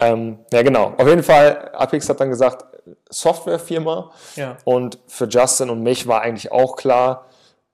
Ähm, 0.00 0.38
ja, 0.52 0.62
genau. 0.62 0.94
Auf 0.96 1.06
jeden 1.06 1.22
Fall, 1.22 1.70
Apex 1.74 2.08
hat 2.08 2.20
dann 2.20 2.30
gesagt, 2.30 2.64
Softwarefirma. 3.10 4.10
Ja. 4.36 4.56
Und 4.64 4.98
für 5.06 5.26
Justin 5.26 5.70
und 5.70 5.82
mich 5.82 6.06
war 6.06 6.22
eigentlich 6.22 6.50
auch 6.52 6.76
klar, 6.76 7.26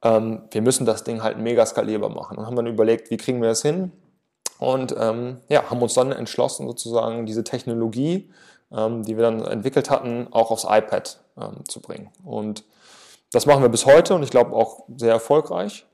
ähm, 0.03 0.43
wir 0.51 0.63
müssen 0.63 0.87
das 0.87 1.05
Ding 1.05 1.23
halt 1.23 1.39
mega 1.39 1.65
skalierbar 1.65 2.11
machen. 2.11 2.39
Und 2.39 2.47
haben 2.47 2.57
dann 2.57 2.67
überlegt, 2.67 3.11
wie 3.11 3.17
kriegen 3.17 3.41
wir 3.41 3.49
das 3.49 3.63
hin? 3.63 3.93
Und 4.59 4.95
ähm, 4.99 5.41
ja, 5.49 5.71
haben 5.71 5.83
uns 5.83 5.95
dann 5.95 6.13
entschlossen, 6.13 6.67
sozusagen 6.67 7.27
diese 7.27 7.45
Technologie, 7.45 8.31
ähm, 8.73 9.03
die 9.03 9.17
wir 9.17 9.25
dann 9.25 9.43
entwickelt 9.43 9.91
hatten, 9.91 10.29
auch 10.31 10.51
aufs 10.51 10.65
iPad 10.65 11.21
ähm, 11.39 11.65
zu 11.69 11.81
bringen. 11.81 12.11
Und 12.25 12.65
das 13.33 13.47
machen 13.47 13.63
wir 13.63 13.69
bis 13.69 13.87
heute 13.87 14.15
und 14.15 14.23
ich 14.23 14.31
glaube 14.31 14.55
auch 14.55 14.85
sehr 14.97 15.13
erfolgreich. 15.13 15.85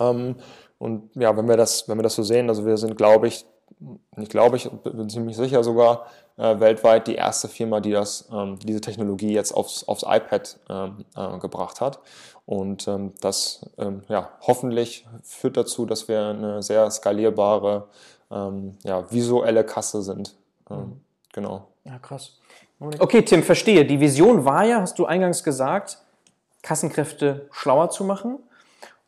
Ähm, 0.00 0.36
und 0.78 1.10
ja, 1.14 1.36
wenn 1.36 1.48
wir 1.48 1.56
das, 1.56 1.88
wenn 1.88 1.98
wir 1.98 2.02
das 2.02 2.14
so 2.14 2.22
sehen, 2.22 2.48
also 2.48 2.64
wir 2.64 2.76
sind, 2.76 2.96
glaube 2.96 3.28
ich, 3.28 3.44
ich 4.16 4.28
glaube, 4.28 4.56
ich 4.56 4.70
bin 4.70 5.08
ziemlich 5.08 5.36
sicher 5.36 5.62
sogar 5.62 6.06
äh, 6.36 6.58
weltweit 6.60 7.06
die 7.06 7.14
erste 7.14 7.48
Firma, 7.48 7.80
die 7.80 7.92
das, 7.92 8.28
ähm, 8.32 8.58
diese 8.60 8.80
Technologie 8.80 9.32
jetzt 9.32 9.52
aufs, 9.52 9.86
aufs 9.86 10.02
iPad 10.02 10.58
ähm, 10.68 11.04
äh, 11.16 11.38
gebracht 11.38 11.80
hat. 11.80 12.00
Und 12.46 12.86
ähm, 12.88 13.12
das 13.20 13.64
ähm, 13.78 14.02
ja, 14.08 14.30
hoffentlich 14.40 15.06
führt 15.22 15.56
dazu, 15.56 15.86
dass 15.86 16.08
wir 16.08 16.26
eine 16.28 16.62
sehr 16.62 16.90
skalierbare, 16.90 17.88
ähm, 18.30 18.76
ja, 18.82 19.10
visuelle 19.10 19.64
Kasse 19.64 20.02
sind. 20.02 20.34
Ähm, 20.70 20.78
mhm. 20.78 21.00
Genau. 21.32 21.68
Ja, 21.84 21.98
krass. 21.98 22.38
Okay, 22.98 23.22
Tim, 23.22 23.42
verstehe. 23.42 23.84
Die 23.84 24.00
Vision 24.00 24.44
war 24.44 24.64
ja, 24.64 24.80
hast 24.80 24.98
du 24.98 25.06
eingangs 25.06 25.42
gesagt, 25.42 25.98
Kassenkräfte 26.62 27.48
schlauer 27.50 27.90
zu 27.90 28.04
machen. 28.04 28.38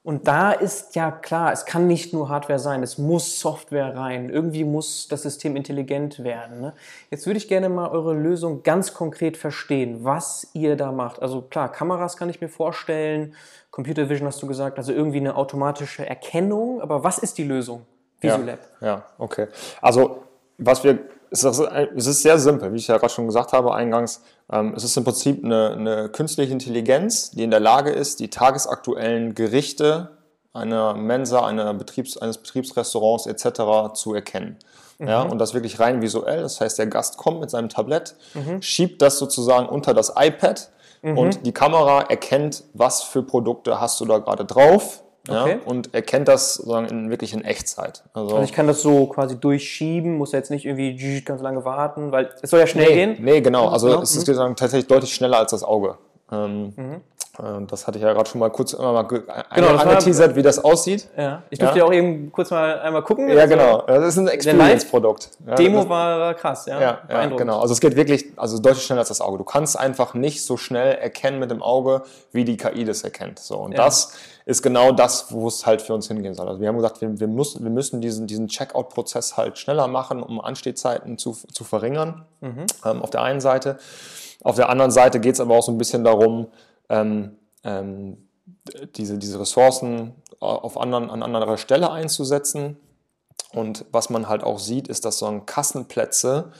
Und 0.06 0.28
da 0.28 0.52
ist 0.52 0.94
ja 0.94 1.10
klar, 1.10 1.50
es 1.50 1.66
kann 1.66 1.88
nicht 1.88 2.12
nur 2.12 2.28
Hardware 2.28 2.60
sein, 2.60 2.84
es 2.84 2.96
muss 2.96 3.40
Software 3.40 3.96
rein. 3.96 4.30
Irgendwie 4.30 4.62
muss 4.62 5.08
das 5.08 5.22
System 5.22 5.56
intelligent 5.56 6.22
werden. 6.22 6.60
Ne? 6.60 6.74
Jetzt 7.10 7.26
würde 7.26 7.38
ich 7.38 7.48
gerne 7.48 7.68
mal 7.68 7.88
eure 7.88 8.14
Lösung 8.14 8.62
ganz 8.62 8.94
konkret 8.94 9.36
verstehen, 9.36 10.04
was 10.04 10.46
ihr 10.52 10.76
da 10.76 10.92
macht. 10.92 11.20
Also 11.20 11.42
klar, 11.42 11.72
Kameras 11.72 12.16
kann 12.16 12.30
ich 12.30 12.40
mir 12.40 12.48
vorstellen, 12.48 13.34
Computer 13.72 14.08
Vision 14.08 14.28
hast 14.28 14.40
du 14.40 14.46
gesagt, 14.46 14.78
also 14.78 14.92
irgendwie 14.92 15.18
eine 15.18 15.34
automatische 15.34 16.06
Erkennung. 16.06 16.80
Aber 16.80 17.02
was 17.02 17.18
ist 17.18 17.36
die 17.36 17.44
Lösung? 17.44 17.84
Visulab. 18.20 18.60
Ja, 18.80 18.86
ja, 18.86 19.06
okay. 19.18 19.48
Also 19.82 20.22
was 20.56 20.84
wir 20.84 21.00
es 21.30 22.06
ist 22.06 22.22
sehr 22.22 22.38
simpel, 22.38 22.72
wie 22.72 22.76
ich 22.76 22.88
ja 22.88 22.98
gerade 22.98 23.12
schon 23.12 23.26
gesagt 23.26 23.52
habe 23.52 23.74
eingangs. 23.74 24.22
Ähm, 24.50 24.74
es 24.76 24.84
ist 24.84 24.96
im 24.96 25.04
Prinzip 25.04 25.44
eine, 25.44 25.72
eine, 25.72 26.08
künstliche 26.08 26.52
Intelligenz, 26.52 27.30
die 27.30 27.42
in 27.42 27.50
der 27.50 27.60
Lage 27.60 27.90
ist, 27.90 28.20
die 28.20 28.30
tagesaktuellen 28.30 29.34
Gerichte 29.34 30.10
einer 30.52 30.94
Mensa, 30.94 31.46
einer 31.46 31.74
Betriebs, 31.74 32.16
eines 32.16 32.38
Betriebsrestaurants 32.38 33.26
etc. 33.26 33.92
zu 33.94 34.14
erkennen. 34.14 34.56
Mhm. 34.98 35.08
Ja, 35.08 35.22
und 35.22 35.38
das 35.38 35.52
wirklich 35.52 35.78
rein 35.80 36.00
visuell. 36.00 36.42
Das 36.42 36.60
heißt, 36.60 36.78
der 36.78 36.86
Gast 36.86 37.16
kommt 37.16 37.40
mit 37.40 37.50
seinem 37.50 37.68
Tablett, 37.68 38.14
mhm. 38.34 38.62
schiebt 38.62 39.02
das 39.02 39.18
sozusagen 39.18 39.68
unter 39.68 39.94
das 39.94 40.14
iPad 40.16 40.70
mhm. 41.02 41.18
und 41.18 41.46
die 41.46 41.52
Kamera 41.52 42.02
erkennt, 42.02 42.64
was 42.72 43.02
für 43.02 43.22
Produkte 43.22 43.80
hast 43.80 44.00
du 44.00 44.04
da 44.06 44.18
gerade 44.18 44.44
drauf 44.44 45.02
Okay. 45.28 45.50
Ja, 45.52 45.58
und 45.64 45.94
erkennt 45.94 46.28
das 46.28 46.54
sozusagen 46.54 46.86
in, 46.86 47.10
wirklich 47.10 47.32
in 47.32 47.44
Echtzeit. 47.44 48.04
Also, 48.14 48.36
also, 48.36 48.44
ich 48.44 48.52
kann 48.52 48.66
das 48.66 48.82
so 48.82 49.06
quasi 49.06 49.38
durchschieben, 49.38 50.16
muss 50.16 50.32
jetzt 50.32 50.50
nicht 50.50 50.64
irgendwie 50.64 51.20
ganz 51.22 51.42
lange 51.42 51.64
warten, 51.64 52.12
weil 52.12 52.30
es 52.42 52.50
soll 52.50 52.60
ja 52.60 52.66
schnell 52.66 52.88
nee, 52.88 52.94
gehen. 52.94 53.16
Nee, 53.20 53.40
genau. 53.40 53.68
Also 53.68 53.88
genau. 53.88 54.02
es 54.02 54.14
ist 54.14 54.28
mhm. 54.28 54.56
tatsächlich 54.56 54.86
deutlich 54.86 55.14
schneller 55.14 55.38
als 55.38 55.50
das 55.50 55.62
Auge. 55.62 55.98
Ähm, 56.30 56.72
mhm. 56.76 57.00
Ähm, 57.42 57.66
das 57.66 57.86
hatte 57.86 57.98
ich 57.98 58.04
ja 58.04 58.12
gerade 58.12 58.28
schon 58.28 58.38
mal 58.38 58.50
kurz 58.50 58.72
immer 58.72 58.92
mal 58.92 59.02
genau, 59.02 59.76
angeteasert, 59.76 60.36
wie 60.36 60.42
das 60.42 60.62
aussieht. 60.62 61.08
Ja. 61.16 61.42
Ich 61.50 61.58
durfte 61.58 61.78
ja. 61.78 61.84
auch 61.84 61.92
eben 61.92 62.32
kurz 62.32 62.50
mal 62.50 62.78
einmal 62.80 63.02
gucken. 63.02 63.28
Ja, 63.28 63.42
also 63.42 63.54
genau. 63.54 63.82
Das 63.86 64.04
ist 64.04 64.18
ein 64.18 64.28
Experience-Produkt. 64.28 65.30
Ja, 65.46 65.54
Demo 65.54 65.88
war, 65.88 66.18
war, 66.18 66.34
krass, 66.34 66.66
ja. 66.66 66.80
Ja, 66.80 67.00
ja, 67.08 67.26
genau. 67.26 67.60
Also 67.60 67.74
es 67.74 67.80
geht 67.80 67.96
wirklich, 67.96 68.26
also 68.36 68.58
deutlich 68.58 68.84
schneller 68.84 69.00
als 69.00 69.08
das 69.08 69.20
Auge. 69.20 69.38
Du 69.38 69.44
kannst 69.44 69.78
einfach 69.78 70.14
nicht 70.14 70.44
so 70.44 70.56
schnell 70.56 70.94
erkennen 70.94 71.38
mit 71.38 71.50
dem 71.50 71.62
Auge, 71.62 72.02
wie 72.32 72.44
die 72.44 72.56
KI 72.56 72.84
das 72.84 73.02
erkennt. 73.02 73.38
So. 73.38 73.56
Und 73.58 73.72
ja. 73.72 73.84
das 73.84 74.12
ist 74.46 74.62
genau 74.62 74.92
das, 74.92 75.32
wo 75.32 75.48
es 75.48 75.66
halt 75.66 75.82
für 75.82 75.92
uns 75.92 76.08
hingehen 76.08 76.34
soll. 76.34 76.48
Also 76.48 76.60
wir 76.60 76.68
haben 76.68 76.76
gesagt, 76.76 77.00
wir, 77.00 77.18
wir, 77.18 77.26
müssen, 77.26 77.64
wir 77.64 77.70
müssen 77.70 78.00
diesen, 78.00 78.26
diesen 78.26 78.46
Checkout-Prozess 78.46 79.36
halt 79.36 79.58
schneller 79.58 79.88
machen, 79.88 80.22
um 80.22 80.40
Anstehzeiten 80.40 81.18
zu, 81.18 81.36
zu 81.52 81.64
verringern. 81.64 82.24
Mhm. 82.40 82.66
Ähm, 82.84 83.02
auf 83.02 83.10
der 83.10 83.22
einen 83.22 83.40
Seite. 83.40 83.78
Auf 84.44 84.54
der 84.54 84.68
anderen 84.68 84.92
Seite 84.92 85.18
geht 85.18 85.34
es 85.34 85.40
aber 85.40 85.56
auch 85.56 85.62
so 85.62 85.72
ein 85.72 85.78
bisschen 85.78 86.04
darum, 86.04 86.46
ähm, 86.88 87.36
ähm, 87.64 88.28
diese, 88.96 89.18
diese 89.18 89.40
Ressourcen 89.40 90.14
auf 90.40 90.78
anderen, 90.78 91.10
an 91.10 91.22
anderer 91.22 91.58
Stelle 91.58 91.90
einzusetzen. 91.90 92.76
Und 93.52 93.86
was 93.90 94.10
man 94.10 94.28
halt 94.28 94.44
auch 94.44 94.58
sieht, 94.58 94.88
ist, 94.88 95.04
dass 95.04 95.18
so 95.18 95.26
ein 95.26 95.46
Kassenplätze 95.46 96.52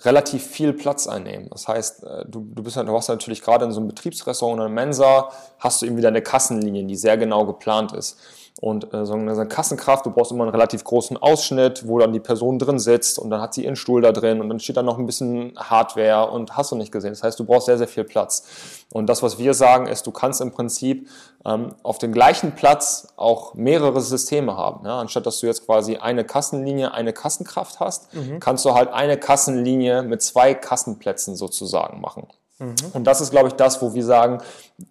relativ 0.00 0.46
viel 0.46 0.72
Platz 0.72 1.06
einnehmen. 1.06 1.48
Das 1.50 1.66
heißt, 1.66 2.04
äh, 2.04 2.24
du, 2.28 2.46
du, 2.52 2.62
bist, 2.62 2.76
du 2.76 2.96
hast 2.96 3.08
natürlich 3.08 3.42
gerade 3.42 3.64
in 3.64 3.72
so 3.72 3.80
einem 3.80 3.88
Betriebsrestaurant 3.88 4.60
oder 4.60 4.68
Mensa, 4.68 5.30
hast 5.58 5.82
du 5.82 5.86
eben 5.86 5.96
wieder 5.96 6.08
eine 6.08 6.22
Kassenlinie, 6.22 6.84
die 6.84 6.96
sehr 6.96 7.16
genau 7.16 7.46
geplant 7.46 7.92
ist. 7.92 8.18
Und 8.60 8.92
äh, 8.92 9.06
so 9.06 9.12
eine 9.12 9.46
Kassenkraft, 9.46 10.04
du 10.04 10.10
brauchst 10.10 10.32
immer 10.32 10.42
einen 10.42 10.50
relativ 10.50 10.82
großen 10.82 11.16
Ausschnitt, 11.16 11.86
wo 11.86 11.98
dann 12.00 12.12
die 12.12 12.18
Person 12.18 12.58
drin 12.58 12.80
sitzt 12.80 13.18
und 13.18 13.30
dann 13.30 13.40
hat 13.40 13.54
sie 13.54 13.64
ihren 13.64 13.76
Stuhl 13.76 14.02
da 14.02 14.10
drin 14.10 14.40
und 14.40 14.48
dann 14.48 14.58
steht 14.58 14.76
da 14.76 14.82
noch 14.82 14.98
ein 14.98 15.06
bisschen 15.06 15.52
Hardware 15.56 16.30
und 16.30 16.56
hast 16.56 16.72
du 16.72 16.76
nicht 16.76 16.90
gesehen. 16.90 17.10
Das 17.10 17.22
heißt, 17.22 17.38
du 17.38 17.44
brauchst 17.44 17.66
sehr, 17.66 17.78
sehr 17.78 17.86
viel 17.86 18.02
Platz. 18.02 18.84
Und 18.92 19.06
das, 19.06 19.22
was 19.22 19.38
wir 19.38 19.54
sagen, 19.54 19.86
ist, 19.86 20.06
du 20.08 20.10
kannst 20.10 20.40
im 20.40 20.50
Prinzip 20.50 21.08
ähm, 21.44 21.74
auf 21.84 21.98
dem 21.98 22.12
gleichen 22.12 22.52
Platz 22.56 23.12
auch 23.16 23.54
mehrere 23.54 24.00
Systeme 24.00 24.56
haben. 24.56 24.84
Ja? 24.84 24.98
Anstatt 24.98 25.26
dass 25.26 25.38
du 25.38 25.46
jetzt 25.46 25.64
quasi 25.64 25.98
eine 25.98 26.24
Kassenlinie, 26.24 26.92
eine 26.92 27.12
Kassenkraft 27.12 27.78
hast, 27.78 28.12
mhm. 28.12 28.40
kannst 28.40 28.64
du 28.64 28.74
halt 28.74 28.88
eine 28.92 29.18
Kassenlinie 29.18 30.02
mit 30.02 30.20
zwei 30.20 30.54
Kassenplätzen 30.54 31.36
sozusagen 31.36 32.00
machen. 32.00 32.26
Mhm. 32.58 32.74
Und 32.92 33.04
das 33.04 33.20
ist, 33.20 33.30
glaube 33.30 33.48
ich, 33.48 33.54
das, 33.54 33.80
wo 33.80 33.94
wir 33.94 34.04
sagen, 34.04 34.38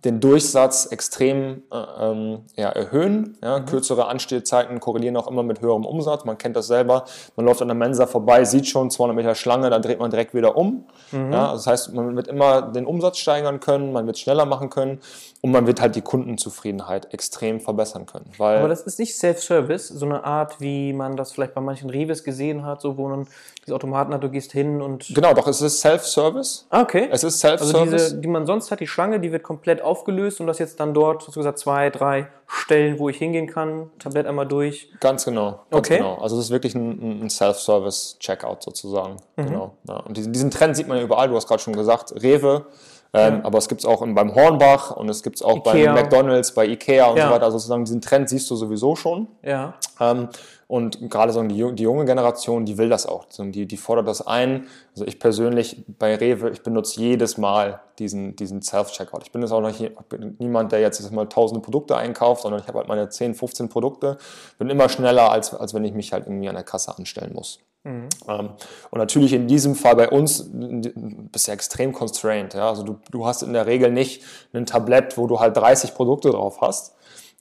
den 0.05 0.19
Durchsatz 0.19 0.87
extrem 0.87 1.63
äh, 1.71 1.77
ähm, 1.99 2.39
ja, 2.55 2.69
erhöhen. 2.69 3.37
Ja, 3.43 3.59
mhm. 3.59 3.65
Kürzere 3.65 4.07
Anstehzeiten 4.07 4.79
korrelieren 4.79 5.17
auch 5.17 5.27
immer 5.27 5.43
mit 5.43 5.61
höherem 5.61 5.85
Umsatz. 5.85 6.23
Man 6.25 6.37
kennt 6.37 6.55
das 6.55 6.67
selber. 6.67 7.05
Man 7.35 7.45
läuft 7.45 7.61
an 7.61 7.67
der 7.67 7.75
Mensa 7.75 8.07
vorbei, 8.07 8.45
sieht 8.45 8.67
schon 8.67 8.89
200 8.89 9.15
Meter 9.15 9.35
Schlange, 9.35 9.69
dann 9.69 9.81
dreht 9.81 9.99
man 9.99 10.09
direkt 10.09 10.33
wieder 10.33 10.55
um. 10.55 10.85
Mhm. 11.11 11.33
Ja, 11.33 11.51
das 11.53 11.67
heißt, 11.67 11.93
man 11.93 12.15
wird 12.15 12.27
immer 12.27 12.61
den 12.61 12.85
Umsatz 12.85 13.17
steigern 13.17 13.59
können, 13.59 13.91
man 13.91 14.05
wird 14.07 14.17
schneller 14.17 14.45
machen 14.45 14.69
können 14.69 14.99
und 15.41 15.51
man 15.51 15.67
wird 15.67 15.81
halt 15.81 15.95
die 15.95 16.01
Kundenzufriedenheit 16.01 17.13
extrem 17.13 17.59
verbessern 17.59 18.05
können. 18.05 18.31
Weil 18.37 18.59
Aber 18.59 18.69
das 18.69 18.81
ist 18.81 18.99
nicht 18.99 19.17
Self-Service, 19.17 19.87
so 19.89 20.05
eine 20.05 20.23
Art, 20.23 20.59
wie 20.59 20.93
man 20.93 21.15
das 21.15 21.31
vielleicht 21.31 21.53
bei 21.53 21.61
manchen 21.61 21.89
Revis 21.89 22.23
gesehen 22.23 22.65
hat, 22.65 22.81
so 22.81 22.97
wo 22.97 23.07
man 23.07 23.27
diese 23.65 23.75
Automaten 23.75 24.13
hat, 24.13 24.23
du 24.23 24.29
gehst 24.29 24.51
hin 24.51 24.81
und... 24.81 25.07
Genau, 25.13 25.33
doch, 25.33 25.47
es 25.47 25.61
ist 25.61 25.79
Self-Service. 25.81 26.65
Ah, 26.69 26.81
okay. 26.81 27.09
Es 27.11 27.23
ist 27.23 27.39
Self-Service. 27.39 27.75
Also 27.75 27.91
diese, 27.91 28.21
die 28.21 28.27
man 28.27 28.45
sonst 28.45 28.71
hat, 28.71 28.79
die 28.79 28.87
Schlange, 28.87 29.19
die 29.19 29.31
wird 29.31 29.43
komplett 29.43 29.81
aufgelöst 29.81 30.39
und 30.39 30.47
das 30.47 30.57
jetzt 30.59 30.79
dann 30.79 30.93
dort, 30.93 31.21
so 31.21 31.31
gesagt, 31.31 31.59
zwei, 31.59 31.89
drei 31.89 32.27
Stellen, 32.47 32.97
wo 32.97 33.09
ich 33.09 33.17
hingehen 33.17 33.47
kann, 33.47 33.91
Tablett 33.99 34.25
einmal 34.25 34.47
durch. 34.47 34.89
Ganz 35.01 35.25
genau. 35.25 35.59
Ganz 35.69 35.87
okay. 35.87 35.97
Genau. 35.97 36.15
Also 36.15 36.37
es 36.37 36.45
ist 36.45 36.51
wirklich 36.51 36.75
ein, 36.75 37.25
ein 37.25 37.29
Self-Service-Checkout 37.29 38.63
sozusagen. 38.63 39.17
Mhm. 39.35 39.45
Genau. 39.45 39.73
Ja. 39.87 39.97
Und 39.97 40.17
diesen, 40.17 40.31
diesen 40.33 40.49
Trend 40.49 40.75
sieht 40.77 40.87
man 40.87 40.97
ja 40.97 41.03
überall, 41.03 41.27
du 41.27 41.35
hast 41.35 41.47
gerade 41.47 41.61
schon 41.61 41.75
gesagt, 41.75 42.13
Rewe, 42.23 42.65
ähm, 43.13 43.35
ja. 43.35 43.45
Aber 43.45 43.57
es 43.57 43.67
gibt 43.67 43.81
es 43.81 43.85
auch 43.85 44.05
beim 44.05 44.35
Hornbach 44.35 44.91
und 44.91 45.09
es 45.09 45.23
gibt 45.23 45.37
es 45.37 45.41
auch 45.41 45.65
Ikea. 45.65 45.93
bei 45.93 46.01
McDonalds, 46.01 46.53
bei 46.53 46.65
Ikea 46.65 47.07
und 47.07 47.17
ja. 47.17 47.27
so 47.27 47.33
weiter. 47.33 47.45
Also 47.45 47.57
sozusagen 47.57 47.85
diesen 47.85 48.01
Trend 48.01 48.29
siehst 48.29 48.49
du 48.49 48.55
sowieso 48.55 48.95
schon. 48.95 49.27
Ja. 49.43 49.73
Ähm, 49.99 50.29
und 50.67 51.09
gerade 51.09 51.31
so 51.31 51.41
die, 51.43 51.75
die, 51.75 51.83
junge 51.83 52.03
Generation, 52.03 52.65
die 52.65 52.77
will 52.77 52.89
das 52.89 53.05
auch. 53.05 53.25
Die, 53.39 53.65
die 53.65 53.77
fordert 53.77 54.07
das 54.07 54.27
ein. 54.27 54.67
Also 54.91 55.05
ich 55.05 55.17
persönlich 55.17 55.85
bei 55.87 56.15
Rewe, 56.15 56.49
ich 56.49 56.61
benutze 56.61 56.99
jedes 56.99 57.37
Mal 57.37 57.79
diesen, 57.99 58.35
diesen 58.35 58.61
Self-Checkout. 58.61 59.23
Ich 59.23 59.31
bin 59.31 59.41
jetzt 59.41 59.51
auch 59.51 59.61
noch 59.61 59.69
hier, 59.69 59.91
niemand, 60.39 60.73
der 60.73 60.81
jetzt 60.81 61.09
mal 61.13 61.25
tausende 61.25 61.61
Produkte 61.61 61.95
einkauft, 61.95 62.41
sondern 62.41 62.59
ich 62.59 62.67
habe 62.67 62.79
halt 62.79 62.89
meine 62.89 63.07
10, 63.07 63.35
15 63.35 63.69
Produkte. 63.69 64.17
Bin 64.59 64.69
immer 64.69 64.89
schneller, 64.89 65.31
als, 65.31 65.53
als 65.53 65.73
wenn 65.73 65.85
ich 65.85 65.93
mich 65.93 66.11
halt 66.11 66.27
irgendwie 66.27 66.49
an 66.49 66.55
der 66.55 66.65
Kasse 66.65 66.97
anstellen 66.97 67.31
muss. 67.33 67.59
Mhm. 67.85 68.09
Ähm, 68.27 68.49
und 68.91 68.99
natürlich 68.99 69.31
in 69.31 69.47
diesem 69.47 69.73
Fall 69.73 69.95
bei 69.95 70.09
uns 70.09 70.49
bist 70.51 71.47
du 71.47 71.51
extrem 71.53 71.93
constrained. 71.93 72.53
Ja? 72.55 72.67
Also 72.67 72.83
du, 72.83 72.97
du 73.09 73.25
hast 73.25 73.41
in 73.41 73.53
der 73.53 73.67
Regel 73.67 73.89
nicht 73.89 74.21
ein 74.51 74.65
Tablett, 74.65 75.17
wo 75.17 75.27
du 75.27 75.39
halt 75.39 75.55
30 75.55 75.95
Produkte 75.95 76.31
drauf 76.31 76.59
hast, 76.59 76.96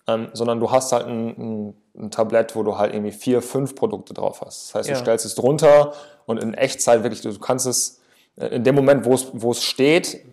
ähm, 0.06 0.28
sondern 0.32 0.60
du 0.60 0.70
hast 0.70 0.92
halt 0.92 1.06
ein, 1.06 1.28
ein, 1.28 1.74
ein, 1.96 2.10
Tablett, 2.10 2.54
wo 2.54 2.62
du 2.62 2.78
halt 2.78 2.94
irgendwie 2.94 3.12
vier, 3.12 3.42
fünf 3.42 3.74
Produkte 3.74 4.14
drauf 4.14 4.40
hast. 4.40 4.68
Das 4.68 4.74
heißt, 4.74 4.88
ja. 4.88 4.94
du 4.94 5.00
stellst 5.00 5.26
es 5.26 5.34
drunter 5.34 5.92
und 6.26 6.42
in 6.42 6.54
Echtzeit 6.54 7.02
wirklich, 7.02 7.22
du 7.22 7.38
kannst 7.38 7.66
es 7.66 8.00
äh, 8.36 8.46
in 8.48 8.64
dem 8.64 8.74
Moment, 8.74 9.04
wo 9.04 9.14
es, 9.14 9.28
wo 9.32 9.50
es 9.50 9.62
steht, 9.62 10.24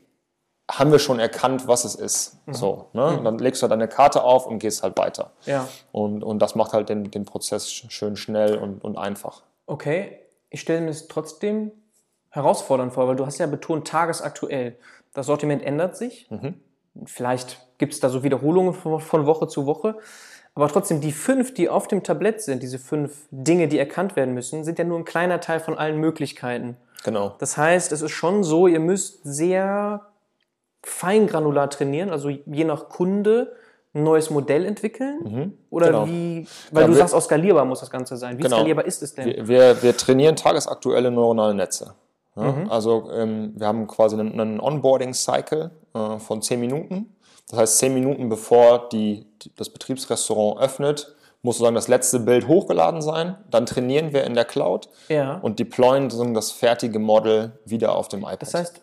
haben 0.71 0.91
wir 0.91 0.99
schon 0.99 1.19
erkannt, 1.19 1.67
was 1.67 1.85
es 1.85 1.95
ist. 1.95 2.37
Mhm. 2.45 2.53
So, 2.53 2.87
ne? 2.93 3.17
Mhm. 3.19 3.23
Dann 3.23 3.37
legst 3.39 3.61
du 3.61 3.63
halt 3.63 3.71
deine 3.71 3.87
Karte 3.87 4.23
auf 4.23 4.45
und 4.47 4.59
gehst 4.59 4.83
halt 4.83 4.97
weiter. 4.97 5.31
Ja. 5.45 5.67
Und, 5.91 6.23
und 6.23 6.39
das 6.39 6.55
macht 6.55 6.73
halt 6.73 6.89
den, 6.89 7.11
den 7.11 7.25
Prozess 7.25 7.71
schön 7.71 8.15
schnell 8.15 8.57
und, 8.57 8.83
und 8.83 8.97
einfach. 8.97 9.43
Okay, 9.65 10.19
ich 10.49 10.61
stelle 10.61 10.81
mir 10.81 10.89
es 10.89 11.07
trotzdem 11.07 11.71
herausfordernd 12.29 12.93
vor, 12.93 13.07
weil 13.07 13.15
du 13.15 13.25
hast 13.25 13.39
ja 13.39 13.47
betont 13.47 13.87
tagesaktuell. 13.87 14.77
Das 15.13 15.25
Sortiment 15.25 15.63
ändert 15.63 15.97
sich. 15.97 16.29
Mhm. 16.31 16.59
Vielleicht 17.05 17.65
gibt 17.77 17.93
es 17.93 17.99
da 17.99 18.09
so 18.09 18.23
Wiederholungen 18.23 18.73
von 18.73 19.25
Woche 19.25 19.47
zu 19.47 19.65
Woche. 19.65 19.95
Aber 20.55 20.67
trotzdem, 20.67 21.01
die 21.01 21.11
fünf, 21.11 21.53
die 21.53 21.67
auf 21.67 21.87
dem 21.87 22.03
Tablett 22.03 22.41
sind, 22.41 22.61
diese 22.61 22.77
fünf 22.77 23.27
Dinge, 23.31 23.67
die 23.67 23.79
erkannt 23.79 24.15
werden 24.15 24.33
müssen, 24.33 24.63
sind 24.63 24.77
ja 24.77 24.85
nur 24.85 24.99
ein 24.99 25.05
kleiner 25.05 25.39
Teil 25.39 25.59
von 25.59 25.77
allen 25.77 25.97
Möglichkeiten. 25.97 26.77
Genau. 27.03 27.35
Das 27.39 27.57
heißt, 27.57 27.91
es 27.91 28.01
ist 28.01 28.11
schon 28.11 28.43
so, 28.43 28.67
ihr 28.67 28.79
müsst 28.79 29.21
sehr 29.23 30.01
feingranular 30.83 31.69
trainieren, 31.69 32.09
also 32.09 32.29
je 32.29 32.63
nach 32.65 32.89
Kunde 32.89 33.55
ein 33.95 34.03
neues 34.03 34.29
Modell 34.29 34.65
entwickeln? 34.65 35.19
Mhm, 35.23 35.57
Oder 35.69 35.87
genau. 35.87 36.07
wie, 36.07 36.47
weil 36.71 36.81
ja, 36.81 36.87
du 36.87 36.93
wir, 36.93 36.99
sagst, 36.99 37.13
auch 37.13 37.21
skalierbar 37.21 37.65
muss 37.65 37.79
das 37.79 37.89
Ganze 37.89 38.17
sein. 38.17 38.37
Wie 38.37 38.43
genau. 38.43 38.57
skalierbar 38.57 38.85
ist 38.85 39.03
es 39.03 39.13
denn? 39.13 39.25
Wir, 39.25 39.47
wir, 39.47 39.83
wir 39.83 39.97
trainieren 39.97 40.35
tagesaktuelle 40.35 41.11
neuronale 41.11 41.53
Netze. 41.53 41.93
Ja? 42.35 42.51
Mhm. 42.51 42.69
Also 42.69 43.11
ähm, 43.13 43.53
wir 43.55 43.67
haben 43.67 43.87
quasi 43.87 44.19
einen, 44.19 44.39
einen 44.39 44.59
Onboarding-Cycle 44.59 45.71
äh, 45.93 46.19
von 46.19 46.41
10 46.41 46.59
Minuten. 46.59 47.15
Das 47.49 47.59
heißt, 47.59 47.77
10 47.79 47.93
Minuten 47.93 48.29
bevor 48.29 48.89
die, 48.89 49.25
das 49.55 49.69
Betriebsrestaurant 49.69 50.59
öffnet, 50.59 51.15
muss 51.41 51.57
sozusagen 51.57 51.75
das 51.75 51.89
letzte 51.89 52.19
Bild 52.19 52.47
hochgeladen 52.47 53.01
sein. 53.01 53.35
Dann 53.51 53.65
trainieren 53.65 54.13
wir 54.13 54.23
in 54.23 54.33
der 54.33 54.45
Cloud 54.45 54.89
ja. 55.09 55.35
und 55.41 55.59
deployen 55.59 56.09
sozusagen 56.09 56.33
das 56.33 56.51
fertige 56.51 56.99
Model 56.99 57.59
wieder 57.65 57.95
auf 57.95 58.07
dem 58.07 58.21
iPad. 58.21 58.41
Das 58.41 58.53
heißt, 58.53 58.81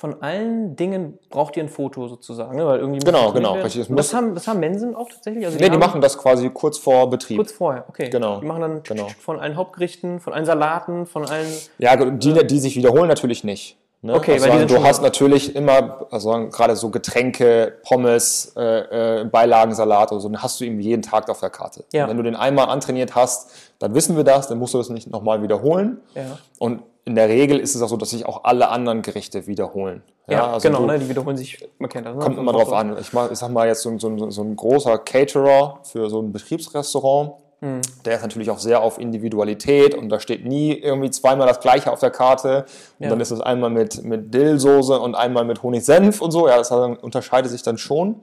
von 0.00 0.22
allen 0.22 0.76
Dingen 0.76 1.18
braucht 1.28 1.58
ihr 1.58 1.62
ein 1.62 1.68
Foto 1.68 2.08
sozusagen, 2.08 2.56
ne? 2.56 2.64
weil 2.64 2.78
irgendwie 2.78 3.00
genau, 3.00 3.32
genau, 3.32 3.52
richtig. 3.52 3.86
Das 3.90 4.14
haben, 4.14 4.34
das 4.34 4.48
haben 4.48 4.58
Mensen 4.58 4.94
auch 4.94 5.10
tatsächlich. 5.10 5.44
Also 5.44 5.58
die 5.58 5.64
nee, 5.64 5.68
die 5.68 5.76
machen 5.76 6.00
das 6.00 6.16
quasi 6.16 6.48
kurz 6.48 6.78
vor 6.78 7.10
Betrieb. 7.10 7.36
Kurz 7.36 7.52
vorher, 7.52 7.84
okay. 7.86 8.08
Genau. 8.08 8.40
Die 8.40 8.46
machen 8.46 8.62
dann 8.62 8.82
genau. 8.82 9.08
von 9.18 9.38
allen 9.38 9.56
Hauptgerichten, 9.56 10.20
von 10.20 10.32
allen 10.32 10.46
Salaten, 10.46 11.04
von 11.04 11.26
allen. 11.26 11.52
Ja, 11.76 11.96
die, 11.96 12.46
die 12.46 12.58
sich 12.60 12.76
wiederholen 12.76 13.08
natürlich 13.08 13.44
nicht. 13.44 13.76
Ne? 14.02 14.14
Okay, 14.14 14.32
also 14.32 14.48
weil 14.48 14.66
du 14.66 14.82
hast 14.82 15.02
natürlich 15.02 15.54
immer, 15.54 16.06
also 16.10 16.48
gerade 16.48 16.74
so 16.74 16.88
Getränke, 16.88 17.78
Pommes, 17.82 18.54
äh, 18.56 19.20
äh, 19.20 19.24
Beilagensalat 19.24 20.10
oder 20.10 20.20
so, 20.22 20.28
den 20.28 20.42
hast 20.42 20.58
du 20.58 20.64
eben 20.64 20.80
jeden 20.80 21.02
Tag 21.02 21.28
auf 21.28 21.40
der 21.40 21.50
Karte. 21.50 21.84
Ja. 21.92 22.08
wenn 22.08 22.16
du 22.16 22.22
den 22.22 22.34
einmal 22.34 22.68
antrainiert 22.68 23.14
hast, 23.14 23.50
dann 23.78 23.94
wissen 23.94 24.16
wir 24.16 24.24
das, 24.24 24.48
dann 24.48 24.58
musst 24.58 24.72
du 24.72 24.78
das 24.78 24.88
nicht 24.88 25.10
nochmal 25.10 25.42
wiederholen. 25.42 26.00
Ja. 26.14 26.38
Und 26.58 26.82
in 27.04 27.14
der 27.14 27.28
Regel 27.28 27.58
ist 27.58 27.74
es 27.74 27.82
auch 27.82 27.88
so, 27.88 27.96
dass 27.98 28.10
sich 28.10 28.24
auch 28.24 28.44
alle 28.44 28.68
anderen 28.68 29.02
Gerichte 29.02 29.46
wiederholen. 29.46 30.02
Ja, 30.28 30.32
ja 30.32 30.52
also 30.52 30.66
genau, 30.66 30.86
ne, 30.86 30.98
die 30.98 31.08
wiederholen 31.08 31.36
sich, 31.36 31.68
man 31.78 31.90
kennt 31.90 32.06
das. 32.06 32.14
Ne? 32.14 32.22
Kommt 32.22 32.38
immer 32.38 32.52
drauf 32.52 32.72
an. 32.72 32.96
Ich, 32.98 33.12
mach, 33.12 33.30
ich 33.30 33.38
sag 33.38 33.50
mal 33.50 33.66
jetzt 33.66 33.82
so, 33.82 33.98
so, 33.98 34.30
so 34.30 34.42
ein 34.42 34.56
großer 34.56 34.96
Caterer 34.98 35.80
für 35.82 36.08
so 36.08 36.22
ein 36.22 36.32
Betriebsrestaurant, 36.32 37.32
hm. 37.60 37.80
der 38.04 38.16
ist 38.16 38.22
natürlich 38.22 38.50
auch 38.50 38.58
sehr 38.58 38.82
auf 38.82 38.98
Individualität 38.98 39.94
und 39.94 40.08
da 40.08 40.18
steht 40.18 40.44
nie 40.44 40.72
irgendwie 40.72 41.10
zweimal 41.10 41.46
das 41.46 41.60
gleiche 41.60 41.92
auf 41.92 42.00
der 42.00 42.10
Karte 42.10 42.64
und 42.98 43.04
ja. 43.04 43.10
dann 43.10 43.20
ist 43.20 43.30
es 43.30 43.40
einmal 43.40 43.70
mit, 43.70 44.02
mit 44.02 44.32
Dillsoße 44.32 44.98
und 44.98 45.14
einmal 45.14 45.44
mit 45.44 45.62
Honigsenf 45.62 46.20
und 46.20 46.30
so. 46.30 46.48
Ja, 46.48 46.56
das 46.56 46.70
unterscheidet 46.70 47.50
sich 47.50 47.62
dann 47.62 47.78
schon. 47.78 48.22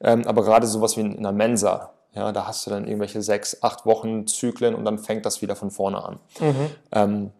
Ähm, 0.00 0.26
aber 0.26 0.42
gerade 0.42 0.66
sowas 0.66 0.96
wie 0.96 1.00
in 1.00 1.18
einer 1.18 1.32
Mensa, 1.32 1.90
ja, 2.14 2.32
da 2.32 2.46
hast 2.46 2.66
du 2.66 2.70
dann 2.70 2.86
irgendwelche 2.86 3.22
sechs, 3.22 3.62
acht 3.62 3.84
Wochen 3.84 4.26
Zyklen 4.26 4.74
und 4.74 4.84
dann 4.84 4.98
fängt 4.98 5.26
das 5.26 5.42
wieder 5.42 5.56
von 5.56 5.70
vorne 5.70 6.02
an. 6.02 6.20
Mhm. 6.40 6.70
Ähm, 6.92 7.30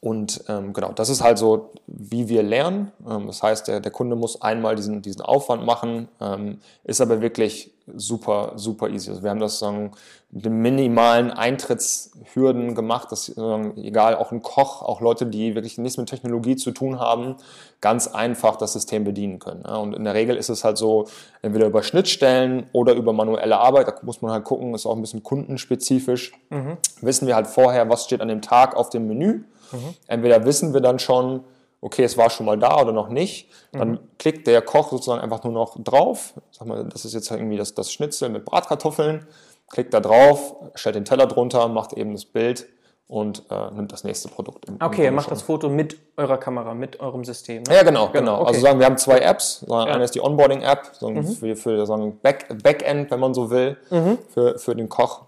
und 0.00 0.44
ähm, 0.48 0.72
genau, 0.72 0.92
das 0.92 1.08
ist 1.08 1.22
halt 1.22 1.38
so, 1.38 1.72
wie 1.86 2.28
wir 2.28 2.42
lernen. 2.42 2.92
Ähm, 3.08 3.26
das 3.26 3.42
heißt, 3.42 3.68
der, 3.68 3.80
der 3.80 3.92
Kunde 3.92 4.16
muss 4.16 4.42
einmal 4.42 4.76
diesen, 4.76 5.02
diesen 5.02 5.22
Aufwand 5.22 5.64
machen, 5.64 6.08
ähm, 6.20 6.60
ist 6.84 7.00
aber 7.00 7.20
wirklich 7.20 7.72
super, 7.94 8.52
super 8.56 8.88
easy. 8.88 9.10
Also 9.10 9.22
wir 9.22 9.30
haben 9.30 9.40
das 9.40 9.58
sagen, 9.58 9.92
mit 10.30 10.44
den 10.44 10.60
minimalen 10.60 11.30
Eintrittshürden 11.30 12.74
gemacht, 12.74 13.12
dass 13.12 13.26
sagen, 13.26 13.76
egal, 13.76 14.16
auch 14.16 14.32
ein 14.32 14.42
Koch, 14.42 14.82
auch 14.82 15.00
Leute, 15.00 15.26
die 15.26 15.54
wirklich 15.54 15.78
nichts 15.78 15.96
mit 15.96 16.08
Technologie 16.08 16.56
zu 16.56 16.72
tun 16.72 16.98
haben, 16.98 17.36
ganz 17.80 18.08
einfach 18.08 18.56
das 18.56 18.72
System 18.72 19.04
bedienen 19.04 19.38
können. 19.38 19.62
Ja. 19.64 19.76
Und 19.76 19.94
in 19.94 20.04
der 20.04 20.14
Regel 20.14 20.36
ist 20.36 20.48
es 20.48 20.64
halt 20.64 20.78
so, 20.78 21.06
entweder 21.42 21.66
über 21.66 21.82
Schnittstellen 21.82 22.66
oder 22.72 22.94
über 22.94 23.12
manuelle 23.12 23.58
Arbeit, 23.58 23.88
da 23.88 23.94
muss 24.02 24.20
man 24.22 24.32
halt 24.32 24.44
gucken, 24.44 24.74
ist 24.74 24.86
auch 24.86 24.96
ein 24.96 25.00
bisschen 25.00 25.22
kundenspezifisch. 25.22 26.32
Mhm. 26.50 26.76
Wissen 27.00 27.26
wir 27.26 27.36
halt 27.36 27.46
vorher, 27.46 27.88
was 27.88 28.04
steht 28.04 28.20
an 28.20 28.28
dem 28.28 28.42
Tag 28.42 28.76
auf 28.76 28.90
dem 28.90 29.06
Menü 29.06 29.44
Mhm. 29.72 29.94
Entweder 30.06 30.44
wissen 30.44 30.74
wir 30.74 30.80
dann 30.80 30.98
schon, 30.98 31.44
okay, 31.80 32.04
es 32.04 32.16
war 32.16 32.30
schon 32.30 32.46
mal 32.46 32.58
da 32.58 32.80
oder 32.80 32.92
noch 32.92 33.08
nicht. 33.08 33.50
Dann 33.72 33.90
mhm. 33.90 33.98
klickt 34.18 34.46
der 34.46 34.62
Koch 34.62 34.90
sozusagen 34.90 35.20
einfach 35.20 35.44
nur 35.44 35.52
noch 35.52 35.76
drauf. 35.82 36.34
Sag 36.50 36.66
mal, 36.66 36.84
das 36.84 37.04
ist 37.04 37.14
jetzt 37.14 37.30
irgendwie 37.30 37.56
das, 37.56 37.74
das 37.74 37.92
Schnitzel 37.92 38.28
mit 38.28 38.44
Bratkartoffeln. 38.44 39.26
Klickt 39.70 39.92
da 39.92 40.00
drauf, 40.00 40.54
stellt 40.74 40.94
den 40.94 41.04
Teller 41.04 41.26
drunter, 41.26 41.68
macht 41.68 41.92
eben 41.92 42.12
das 42.12 42.24
Bild 42.24 42.66
und 43.08 43.44
äh, 43.50 43.70
nimmt 43.72 43.92
das 43.92 44.04
nächste 44.04 44.28
Produkt. 44.28 44.66
Im, 44.66 44.78
okay, 44.80 45.04
er 45.04 45.12
macht 45.12 45.30
das 45.30 45.42
Foto 45.42 45.68
mit 45.68 45.96
eurer 46.16 46.38
Kamera, 46.38 46.74
mit 46.74 47.00
eurem 47.00 47.24
System. 47.24 47.62
Ne? 47.64 47.74
Ja, 47.74 47.82
genau, 47.82 48.08
genau. 48.08 48.12
genau. 48.12 48.40
Okay. 48.40 48.48
Also 48.48 48.60
sagen 48.60 48.78
wir 48.78 48.86
haben 48.86 48.98
zwei 48.98 49.18
Apps. 49.18 49.64
Ja. 49.68 49.84
Eine 49.84 50.04
ist 50.04 50.14
die 50.14 50.20
Onboarding-App 50.20 51.02
mhm. 51.02 51.24
für, 51.24 51.56
für 51.56 51.86
sagen 51.86 52.18
Back, 52.20 52.46
Backend, 52.62 53.10
wenn 53.10 53.20
man 53.20 53.34
so 53.34 53.50
will, 53.50 53.76
mhm. 53.90 54.18
für, 54.28 54.58
für 54.58 54.74
den 54.74 54.88
Koch. 54.88 55.22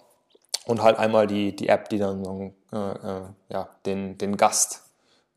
Und 0.67 0.83
halt 0.83 0.99
einmal 0.99 1.27
die, 1.27 1.57
die 1.57 1.69
App, 1.69 1.89
die 1.89 1.99
dann 1.99 2.25
so, 2.25 2.53
äh, 2.73 2.77
äh, 2.77 3.23
ja, 3.49 3.69
den, 3.87 4.19
den 4.19 4.37
Gast 4.37 4.83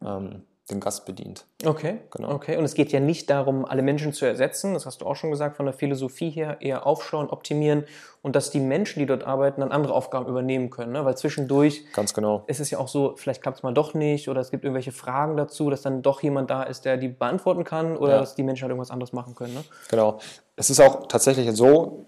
ähm, 0.03 0.43
den 0.69 0.79
Gast 0.79 1.05
bedient. 1.05 1.45
Okay, 1.65 1.99
genau. 2.11 2.31
Okay, 2.31 2.57
und 2.57 2.63
es 2.63 2.75
geht 2.75 2.91
ja 2.91 2.99
nicht 2.99 3.29
darum, 3.29 3.65
alle 3.65 3.81
Menschen 3.81 4.13
zu 4.13 4.25
ersetzen, 4.25 4.73
das 4.73 4.85
hast 4.85 5.01
du 5.01 5.05
auch 5.05 5.15
schon 5.15 5.31
gesagt, 5.31 5.57
von 5.57 5.65
der 5.65 5.73
Philosophie 5.73 6.29
her 6.29 6.57
eher 6.61 6.85
aufschauen, 6.85 7.29
optimieren 7.29 7.85
und 8.21 8.35
dass 8.35 8.51
die 8.51 8.59
Menschen, 8.59 8.99
die 8.99 9.05
dort 9.05 9.23
arbeiten, 9.23 9.61
dann 9.61 9.71
andere 9.71 9.93
Aufgaben 9.93 10.27
übernehmen 10.27 10.69
können, 10.69 10.93
ne? 10.93 11.03
weil 11.03 11.17
zwischendurch 11.17 11.83
Ganz 11.93 12.13
genau. 12.13 12.43
ist 12.47 12.59
es 12.59 12.69
ja 12.69 12.77
auch 12.77 12.87
so, 12.87 13.15
vielleicht 13.17 13.41
klappt 13.41 13.57
es 13.57 13.63
mal 13.63 13.73
doch 13.73 13.93
nicht 13.93 14.29
oder 14.29 14.39
es 14.39 14.51
gibt 14.51 14.63
irgendwelche 14.63 14.91
Fragen 14.91 15.35
dazu, 15.35 15.69
dass 15.69 15.81
dann 15.81 16.01
doch 16.01 16.21
jemand 16.21 16.49
da 16.49 16.63
ist, 16.63 16.85
der 16.85 16.97
die 16.97 17.09
beantworten 17.09 17.63
kann 17.63 17.97
oder 17.97 18.13
ja. 18.13 18.19
dass 18.19 18.35
die 18.35 18.43
Menschen 18.43 18.63
halt 18.63 18.71
irgendwas 18.71 18.91
anderes 18.91 19.13
machen 19.13 19.35
können. 19.35 19.55
Ne? 19.55 19.63
Genau. 19.89 20.19
Es 20.55 20.69
ist 20.69 20.79
auch 20.79 21.07
tatsächlich 21.07 21.51
so, 21.55 22.05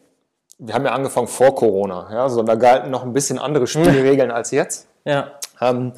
wir 0.60 0.76
haben 0.76 0.86
ja 0.86 0.92
angefangen 0.92 1.28
vor 1.28 1.56
Corona, 1.56 2.08
ja, 2.12 2.24
also 2.24 2.44
da 2.44 2.56
galten 2.56 2.92
noch 2.92 3.04
ein 3.04 3.14
bisschen 3.14 3.40
andere 3.40 3.68
Spielregeln 3.68 4.32
als 4.32 4.52
jetzt. 4.52 4.88
Ja. 5.06 5.34
Ähm, 5.60 5.94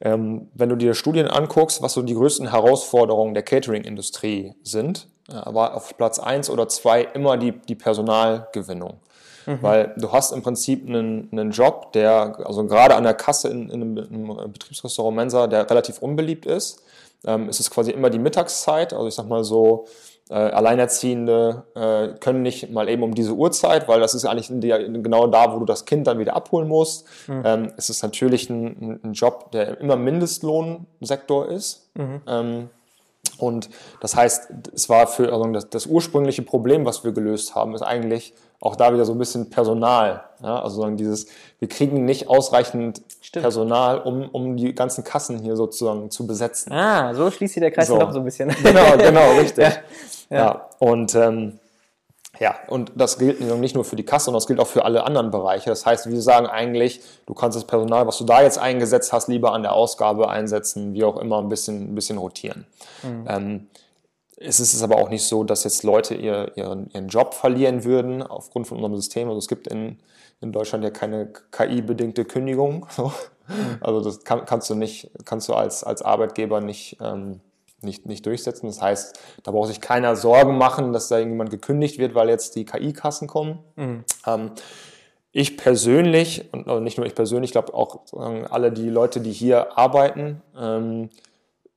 ähm, 0.00 0.48
wenn 0.54 0.68
du 0.68 0.76
dir 0.76 0.94
Studien 0.94 1.28
anguckst, 1.28 1.82
was 1.82 1.94
so 1.94 2.02
die 2.02 2.14
größten 2.14 2.50
Herausforderungen 2.50 3.34
der 3.34 3.42
Catering-Industrie 3.42 4.54
sind, 4.62 5.08
äh, 5.28 5.32
war 5.32 5.74
auf 5.74 5.96
Platz 5.96 6.18
1 6.18 6.50
oder 6.50 6.68
2 6.68 7.02
immer 7.14 7.36
die, 7.36 7.52
die 7.52 7.74
Personalgewinnung. 7.74 9.00
Mhm. 9.46 9.58
Weil 9.62 9.94
du 9.96 10.12
hast 10.12 10.32
im 10.32 10.42
Prinzip 10.42 10.86
einen, 10.86 11.28
einen 11.32 11.50
Job, 11.50 11.92
der, 11.92 12.38
also 12.44 12.66
gerade 12.66 12.94
an 12.94 13.04
der 13.04 13.14
Kasse 13.14 13.48
in, 13.48 13.70
in 13.70 13.82
einem, 13.82 13.96
in 13.98 14.38
einem 14.38 14.52
Betriebsrestaurant 14.52 15.16
Mensa, 15.16 15.46
der 15.46 15.68
relativ 15.70 15.98
unbeliebt 16.02 16.46
ist. 16.46 16.82
Ähm, 17.24 17.48
es 17.48 17.60
ist 17.60 17.70
quasi 17.70 17.92
immer 17.92 18.10
die 18.10 18.18
Mittagszeit, 18.18 18.92
also 18.92 19.06
ich 19.06 19.14
sag 19.14 19.28
mal 19.28 19.44
so, 19.44 19.86
Alleinerziehende 20.34 21.64
äh, 21.76 22.18
können 22.18 22.42
nicht 22.42 22.70
mal 22.70 22.88
eben 22.88 23.04
um 23.04 23.14
diese 23.14 23.32
Uhrzeit, 23.32 23.86
weil 23.86 24.00
das 24.00 24.12
ist 24.12 24.24
eigentlich 24.24 24.48
genau 24.48 25.28
da, 25.28 25.54
wo 25.54 25.60
du 25.60 25.64
das 25.64 25.84
Kind 25.84 26.06
dann 26.08 26.18
wieder 26.18 26.34
abholen 26.34 26.66
musst. 26.66 27.06
Mhm. 27.28 27.42
Ähm, 27.44 27.72
es 27.76 27.90
ist 27.90 28.02
natürlich 28.02 28.50
ein, 28.50 29.00
ein, 29.04 29.12
Job, 29.12 29.52
der 29.52 29.80
immer 29.80 29.94
Mindestlohnsektor 29.94 31.48
ist. 31.48 31.88
Mhm. 31.94 32.22
Ähm, 32.26 32.70
und 33.38 33.68
das 34.00 34.16
heißt, 34.16 34.48
es 34.74 34.88
war 34.88 35.06
für 35.06 35.32
also 35.32 35.44
das, 35.46 35.70
das, 35.70 35.86
ursprüngliche 35.86 36.42
Problem, 36.42 36.84
was 36.84 37.04
wir 37.04 37.12
gelöst 37.12 37.54
haben, 37.54 37.74
ist 37.74 37.82
eigentlich 37.82 38.34
auch 38.60 38.76
da 38.76 38.92
wieder 38.92 39.04
so 39.04 39.12
ein 39.12 39.18
bisschen 39.18 39.50
Personal. 39.50 40.24
Ja? 40.42 40.60
Also 40.62 40.88
dieses, 40.90 41.26
wir 41.58 41.68
kriegen 41.68 42.04
nicht 42.04 42.28
ausreichend 42.28 43.02
Stimmt. 43.20 43.42
Personal, 43.42 44.00
um, 44.00 44.28
um 44.30 44.56
die 44.56 44.74
ganzen 44.74 45.04
Kassen 45.04 45.38
hier 45.38 45.56
sozusagen 45.56 46.10
zu 46.10 46.26
besetzen. 46.26 46.72
Ah, 46.72 47.12
so 47.14 47.30
schließt 47.30 47.54
sich 47.54 47.60
der 47.60 47.70
Kreis 47.70 47.88
so. 47.88 47.98
doch 47.98 48.12
so 48.12 48.18
ein 48.20 48.24
bisschen. 48.24 48.48
Genau, 48.62 48.96
genau, 48.96 49.32
richtig. 49.38 49.64
ja. 49.64 49.72
Ja. 50.30 50.36
ja. 50.36 50.68
Und 50.78 51.14
ähm, 51.14 51.58
ja, 52.38 52.54
und 52.68 52.92
das 52.96 53.18
gilt 53.18 53.40
nicht 53.40 53.74
nur 53.74 53.84
für 53.84 53.96
die 53.96 54.04
Kasse, 54.04 54.26
sondern 54.26 54.38
das 54.40 54.46
gilt 54.46 54.60
auch 54.60 54.66
für 54.66 54.84
alle 54.84 55.04
anderen 55.04 55.30
Bereiche. 55.30 55.70
Das 55.70 55.86
heißt, 55.86 56.10
wir 56.10 56.20
sagen 56.20 56.46
eigentlich, 56.46 57.00
du 57.26 57.34
kannst 57.34 57.56
das 57.56 57.66
Personal, 57.66 58.06
was 58.06 58.18
du 58.18 58.24
da 58.24 58.42
jetzt 58.42 58.58
eingesetzt 58.58 59.12
hast, 59.12 59.28
lieber 59.28 59.52
an 59.52 59.62
der 59.62 59.72
Ausgabe 59.72 60.28
einsetzen, 60.28 60.92
wie 60.92 61.04
auch 61.04 61.16
immer, 61.16 61.38
ein 61.38 61.48
bisschen, 61.48 61.92
ein 61.92 61.94
bisschen 61.94 62.18
rotieren. 62.18 62.66
Mhm. 63.02 63.24
Ähm, 63.28 63.66
es 64.38 64.60
ist 64.60 64.82
aber 64.82 64.96
auch 64.96 65.08
nicht 65.08 65.24
so, 65.24 65.44
dass 65.44 65.64
jetzt 65.64 65.82
Leute 65.82 66.14
ihr, 66.14 66.52
ihren, 66.56 66.90
ihren 66.90 67.08
Job 67.08 67.32
verlieren 67.32 67.84
würden 67.84 68.22
aufgrund 68.22 68.66
von 68.66 68.76
unserem 68.76 68.96
System. 68.96 69.28
Also 69.28 69.38
es 69.38 69.48
gibt 69.48 69.66
in, 69.66 69.98
in 70.42 70.52
Deutschland 70.52 70.84
ja 70.84 70.90
keine 70.90 71.32
KI-bedingte 71.52 72.24
Kündigung. 72.24 72.86
Mhm. 73.48 73.78
Also 73.80 74.00
das 74.00 74.24
kann, 74.24 74.44
kannst 74.44 74.68
du 74.70 74.74
nicht, 74.74 75.08
kannst 75.24 75.48
du 75.48 75.54
als, 75.54 75.84
als 75.84 76.02
Arbeitgeber 76.02 76.60
nicht 76.60 76.96
ähm, 77.00 77.38
nicht, 77.82 78.06
nicht 78.06 78.24
durchsetzen. 78.26 78.66
Das 78.66 78.80
heißt, 78.80 79.18
da 79.42 79.50
braucht 79.50 79.68
sich 79.68 79.80
keiner 79.80 80.16
Sorgen 80.16 80.58
machen, 80.58 80.92
dass 80.92 81.08
da 81.08 81.18
irgendjemand 81.18 81.50
gekündigt 81.50 81.98
wird, 81.98 82.14
weil 82.14 82.28
jetzt 82.28 82.56
die 82.56 82.64
KI-Kassen 82.64 83.28
kommen. 83.28 83.58
Mhm. 83.76 84.04
Ähm, 84.26 84.50
ich 85.32 85.58
persönlich, 85.58 86.50
und 86.52 86.82
nicht 86.82 86.96
nur 86.96 87.06
ich 87.06 87.14
persönlich, 87.14 87.48
ich 87.48 87.52
glaube 87.52 87.74
auch 87.74 88.00
alle 88.50 88.72
die 88.72 88.88
Leute, 88.88 89.20
die 89.20 89.32
hier 89.32 89.76
arbeiten, 89.76 90.42
ähm, 90.58 91.10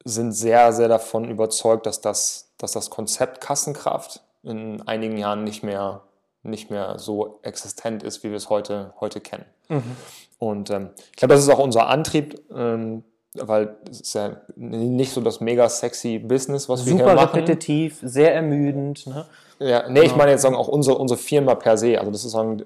sind 0.05 0.31
sehr, 0.31 0.71
sehr 0.71 0.87
davon 0.87 1.29
überzeugt, 1.29 1.85
dass 1.85 1.99
das, 1.99 2.53
dass 2.57 2.71
das 2.71 2.89
Konzept 2.89 3.41
Kassenkraft 3.41 4.21
in 4.43 4.81
einigen 4.87 5.17
Jahren 5.17 5.43
nicht 5.43 5.61
mehr, 5.61 6.03
nicht 6.41 6.71
mehr 6.71 6.97
so 6.99 7.39
existent 7.41 8.01
ist, 8.01 8.23
wie 8.23 8.29
wir 8.29 8.37
es 8.37 8.49
heute, 8.49 8.93
heute 9.01 9.19
kennen. 9.19 9.45
Mhm. 9.67 9.97
Und 10.37 10.69
ähm, 10.69 10.91
ich 11.11 11.17
glaube, 11.17 11.33
das 11.33 11.43
ist 11.43 11.49
auch 11.49 11.59
unser 11.59 11.87
Antrieb, 11.87 12.41
ähm, 12.55 13.03
weil 13.35 13.75
es 13.89 14.01
ist 14.01 14.13
ja 14.15 14.37
nicht 14.55 15.13
so 15.13 15.21
das 15.21 15.39
mega 15.39 15.69
sexy 15.69 16.19
Business, 16.19 16.67
was 16.67 16.81
Super 16.81 16.91
wir 16.91 16.97
hier 16.97 17.15
machen. 17.15 17.27
Super 17.27 17.37
repetitiv, 17.37 17.99
sehr 18.01 18.33
ermüdend. 18.33 19.05
Ne? 19.07 19.25
Ja, 19.59 19.89
nee, 19.89 19.99
ich 19.99 20.05
genau. 20.05 20.17
meine 20.17 20.31
jetzt 20.31 20.41
sagen 20.41 20.55
auch 20.55 20.67
unsere, 20.67 20.97
unsere 20.97 21.17
Firma 21.17 21.55
per 21.55 21.77
se. 21.77 21.99
Also 21.99 22.11
das 22.11 22.25
ist 22.25 22.31
sagen, 22.31 22.63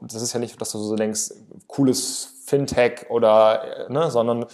das 0.00 0.22
ist 0.22 0.32
ja 0.32 0.40
nicht, 0.40 0.58
dass 0.60 0.72
du 0.72 0.78
so 0.78 0.96
denkst, 0.96 1.32
cooles 1.66 2.42
Fintech 2.46 3.10
oder, 3.10 3.86
ne, 3.88 4.10
sondern 4.10 4.46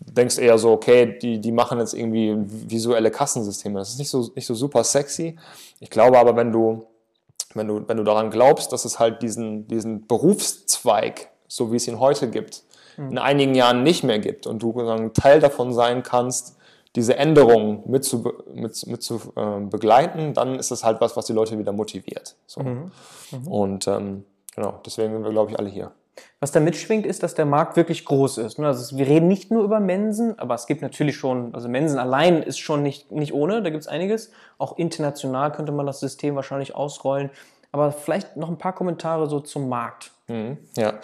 denkst 0.00 0.38
eher 0.38 0.58
so, 0.58 0.72
okay, 0.72 1.18
die, 1.20 1.40
die 1.40 1.52
machen 1.52 1.78
jetzt 1.78 1.94
irgendwie 1.94 2.34
visuelle 2.36 3.10
Kassensysteme. 3.10 3.78
Das 3.78 3.90
ist 3.90 3.98
nicht 3.98 4.10
so, 4.10 4.30
nicht 4.34 4.46
so 4.46 4.54
super 4.54 4.84
sexy. 4.84 5.38
Ich 5.80 5.90
glaube 5.90 6.18
aber, 6.18 6.36
wenn 6.36 6.52
du, 6.52 6.86
wenn 7.54 7.66
du, 7.66 7.88
wenn 7.88 7.96
du 7.96 8.04
daran 8.04 8.30
glaubst, 8.30 8.72
dass 8.72 8.84
es 8.84 8.98
halt 8.98 9.22
diesen, 9.22 9.66
diesen 9.66 10.06
Berufszweig, 10.06 11.30
so 11.48 11.72
wie 11.72 11.76
es 11.76 11.88
ihn 11.88 11.98
heute 11.98 12.28
gibt, 12.28 12.62
in 13.08 13.18
einigen 13.18 13.54
Jahren 13.54 13.82
nicht 13.82 14.04
mehr 14.04 14.18
gibt 14.18 14.46
und 14.46 14.62
du 14.62 15.10
Teil 15.14 15.40
davon 15.40 15.72
sein 15.72 16.02
kannst, 16.02 16.56
diese 16.96 17.16
Änderungen 17.16 17.82
mit 17.86 18.04
zu, 18.04 18.32
mit, 18.52 18.86
mit 18.86 19.02
zu 19.02 19.20
äh, 19.36 19.60
begleiten, 19.60 20.34
dann 20.34 20.58
ist 20.58 20.70
das 20.70 20.82
halt 20.82 21.00
was, 21.00 21.16
was 21.16 21.26
die 21.26 21.32
Leute 21.32 21.58
wieder 21.58 21.72
motiviert. 21.72 22.34
So. 22.46 22.62
Mhm. 22.62 22.90
Mhm. 23.30 23.48
Und 23.48 23.88
ähm, 23.88 24.24
genau, 24.54 24.80
deswegen 24.84 25.12
sind 25.12 25.22
wir, 25.22 25.30
glaube 25.30 25.52
ich, 25.52 25.58
alle 25.58 25.68
hier. 25.68 25.92
Was 26.40 26.52
da 26.52 26.60
mitschwingt, 26.60 27.06
ist, 27.06 27.22
dass 27.22 27.34
der 27.34 27.46
Markt 27.46 27.76
wirklich 27.76 28.04
groß 28.04 28.38
ist. 28.38 28.58
Ne? 28.58 28.66
Also 28.66 28.96
wir 28.96 29.06
reden 29.06 29.28
nicht 29.28 29.50
nur 29.50 29.62
über 29.62 29.78
Mensen, 29.78 30.38
aber 30.38 30.54
es 30.54 30.66
gibt 30.66 30.82
natürlich 30.82 31.16
schon, 31.16 31.54
also 31.54 31.68
Mensen 31.68 31.98
allein 31.98 32.42
ist 32.42 32.58
schon 32.58 32.82
nicht, 32.82 33.12
nicht 33.12 33.32
ohne, 33.32 33.62
da 33.62 33.70
gibt 33.70 33.82
es 33.82 33.88
einiges. 33.88 34.32
Auch 34.58 34.76
international 34.76 35.52
könnte 35.52 35.72
man 35.72 35.86
das 35.86 36.00
System 36.00 36.34
wahrscheinlich 36.34 36.74
ausrollen. 36.74 37.30
Aber 37.72 37.92
vielleicht 37.92 38.36
noch 38.36 38.48
ein 38.48 38.58
paar 38.58 38.74
Kommentare 38.74 39.28
so 39.28 39.40
zum 39.40 39.68
Markt. 39.68 40.10
Mhm, 40.26 40.58
ja, 40.76 40.94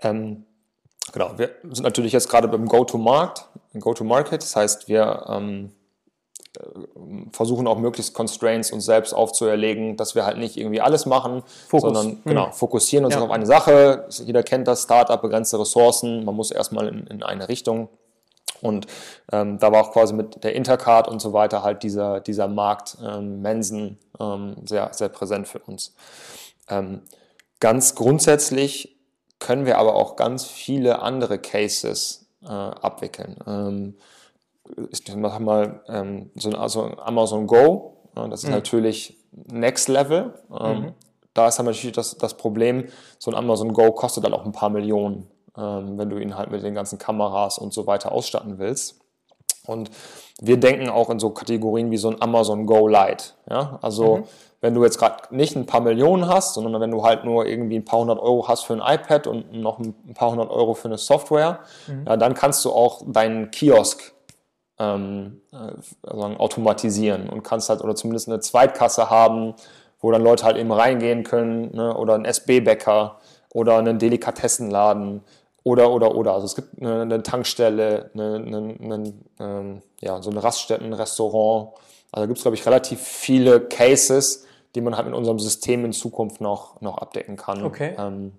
ähm, 0.00 0.44
Genau, 1.12 1.32
wir 1.36 1.50
sind 1.70 1.82
natürlich 1.82 2.12
jetzt 2.12 2.28
gerade 2.28 2.48
beim 2.48 2.66
Go-to-Market, 2.66 3.46
Go-to-Market, 3.78 4.42
das 4.42 4.56
heißt, 4.56 4.88
wir 4.88 5.26
ähm, 5.28 5.72
äh, 6.58 6.62
versuchen 7.32 7.66
auch 7.66 7.78
möglichst 7.78 8.14
Constraints 8.14 8.72
uns 8.72 8.86
selbst 8.86 9.12
aufzuerlegen, 9.12 9.96
dass 9.96 10.14
wir 10.14 10.24
halt 10.24 10.38
nicht 10.38 10.56
irgendwie 10.56 10.80
alles 10.80 11.06
machen, 11.06 11.42
Fokus. 11.68 11.82
sondern 11.82 12.06
hm. 12.12 12.22
genau, 12.24 12.50
fokussieren 12.50 13.04
uns 13.04 13.14
ja. 13.14 13.20
auf 13.20 13.30
eine 13.30 13.46
Sache. 13.46 14.06
Jeder 14.24 14.42
kennt 14.42 14.66
das, 14.68 14.82
Startup, 14.82 15.20
begrenzte 15.20 15.58
Ressourcen, 15.60 16.24
man 16.24 16.34
muss 16.34 16.50
erstmal 16.50 16.88
in, 16.88 17.06
in 17.06 17.22
eine 17.22 17.48
Richtung. 17.48 17.88
Und 18.62 18.86
ähm, 19.32 19.58
da 19.58 19.72
war 19.72 19.82
auch 19.82 19.92
quasi 19.92 20.14
mit 20.14 20.44
der 20.44 20.54
Intercard 20.54 21.08
und 21.08 21.20
so 21.20 21.32
weiter 21.32 21.62
halt 21.62 21.82
dieser, 21.82 22.20
dieser 22.20 22.46
Markt 22.46 22.96
ähm, 23.04 23.42
Mensen 23.42 23.98
ähm, 24.20 24.56
sehr, 24.64 24.94
sehr 24.94 25.08
präsent 25.08 25.48
für 25.48 25.58
uns. 25.58 25.94
Ähm, 26.68 27.02
ganz 27.58 27.96
grundsätzlich 27.96 28.91
können 29.42 29.66
wir 29.66 29.78
aber 29.78 29.96
auch 29.96 30.14
ganz 30.14 30.44
viele 30.44 31.02
andere 31.02 31.36
Cases 31.36 32.28
äh, 32.44 32.46
abwickeln. 32.46 33.36
Ähm, 33.44 33.96
ich 34.90 35.16
mache 35.16 35.42
mal 35.42 35.82
ähm, 35.88 36.30
so 36.36 36.48
ein, 36.48 36.54
also 36.54 36.96
Amazon 36.98 37.48
Go, 37.48 37.96
äh, 38.14 38.28
das 38.28 38.44
ist 38.44 38.50
mhm. 38.50 38.54
natürlich 38.54 39.18
Next 39.32 39.88
Level. 39.88 40.34
Ähm, 40.48 40.80
mhm. 40.80 40.92
Da 41.34 41.48
ist 41.48 41.58
dann 41.58 41.66
natürlich 41.66 41.96
das, 41.96 42.16
das 42.16 42.36
Problem, 42.36 42.86
so 43.18 43.32
ein 43.32 43.36
Amazon 43.36 43.72
Go 43.72 43.90
kostet 43.90 44.24
dann 44.24 44.32
auch 44.32 44.44
ein 44.44 44.52
paar 44.52 44.70
Millionen, 44.70 45.26
ähm, 45.56 45.98
wenn 45.98 46.08
du 46.08 46.18
ihn 46.18 46.36
halt 46.36 46.52
mit 46.52 46.62
den 46.62 46.76
ganzen 46.76 46.98
Kameras 46.98 47.58
und 47.58 47.72
so 47.72 47.88
weiter 47.88 48.12
ausstatten 48.12 48.58
willst. 48.58 49.01
Und 49.66 49.90
wir 50.40 50.56
denken 50.58 50.88
auch 50.88 51.10
in 51.10 51.18
so 51.18 51.30
Kategorien 51.30 51.90
wie 51.90 51.96
so 51.96 52.10
ein 52.10 52.20
Amazon 52.20 52.66
Go 52.66 52.88
Lite. 52.88 53.34
Ja? 53.48 53.78
Also 53.82 54.18
mhm 54.18 54.24
wenn 54.62 54.74
du 54.74 54.84
jetzt 54.84 54.98
gerade 54.98 55.16
nicht 55.30 55.56
ein 55.56 55.66
paar 55.66 55.80
Millionen 55.80 56.28
hast, 56.28 56.54
sondern 56.54 56.80
wenn 56.80 56.92
du 56.92 57.02
halt 57.02 57.24
nur 57.24 57.46
irgendwie 57.46 57.76
ein 57.76 57.84
paar 57.84 57.98
hundert 57.98 58.20
Euro 58.20 58.46
hast 58.46 58.64
für 58.64 58.72
ein 58.74 58.94
iPad 58.94 59.26
und 59.26 59.52
noch 59.52 59.80
ein 59.80 60.14
paar 60.14 60.30
hundert 60.30 60.50
Euro 60.50 60.74
für 60.74 60.86
eine 60.86 60.98
Software, 60.98 61.58
mhm. 61.88 62.04
ja, 62.06 62.16
dann 62.16 62.34
kannst 62.34 62.64
du 62.64 62.70
auch 62.70 63.02
deinen 63.04 63.50
Kiosk 63.50 64.12
ähm, 64.78 65.40
also 65.50 66.22
automatisieren 66.22 67.28
und 67.28 67.42
kannst 67.42 67.68
halt 67.68 67.82
oder 67.82 67.96
zumindest 67.96 68.28
eine 68.28 68.38
Zweitkasse 68.38 69.10
haben, 69.10 69.54
wo 70.00 70.12
dann 70.12 70.22
Leute 70.22 70.44
halt 70.44 70.56
eben 70.56 70.70
reingehen 70.70 71.24
können 71.24 71.74
ne, 71.74 71.96
oder 71.96 72.14
ein 72.14 72.24
SB-Bäcker 72.24 73.18
oder 73.52 73.78
einen 73.78 73.98
Delikatessenladen 73.98 75.22
oder 75.64 75.90
oder 75.90 76.14
oder. 76.14 76.34
Also 76.34 76.46
es 76.46 76.54
gibt 76.54 76.80
eine, 76.80 77.02
eine 77.02 77.22
Tankstelle, 77.22 78.10
eine, 78.14 78.36
eine, 78.36 78.76
eine 78.80 79.12
ähm, 79.38 79.82
ja, 80.00 80.20
so 80.22 80.30
ein 80.30 80.38
Raststätten-Restaurant. 80.38 81.74
Also 82.10 82.26
gibt 82.26 82.38
es, 82.38 82.42
glaube 82.42 82.56
ich, 82.56 82.66
relativ 82.66 83.00
viele 83.00 83.60
Cases, 83.60 84.46
die 84.74 84.80
man 84.80 84.96
halt 84.96 85.06
mit 85.06 85.14
unserem 85.14 85.38
System 85.38 85.84
in 85.84 85.92
Zukunft 85.92 86.40
noch, 86.40 86.80
noch 86.80 86.98
abdecken 86.98 87.36
kann. 87.36 87.64
Okay. 87.64 87.94
Ähm, 87.98 88.32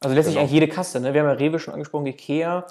also 0.00 0.14
letztlich 0.14 0.34
genau. 0.34 0.44
eigentlich 0.44 0.52
jede 0.52 0.68
Kasse. 0.68 1.00
Ne? 1.00 1.14
Wir 1.14 1.20
haben 1.20 1.28
ja 1.28 1.34
Rewe 1.34 1.58
schon 1.58 1.74
angesprochen, 1.74 2.06
Ikea. 2.06 2.66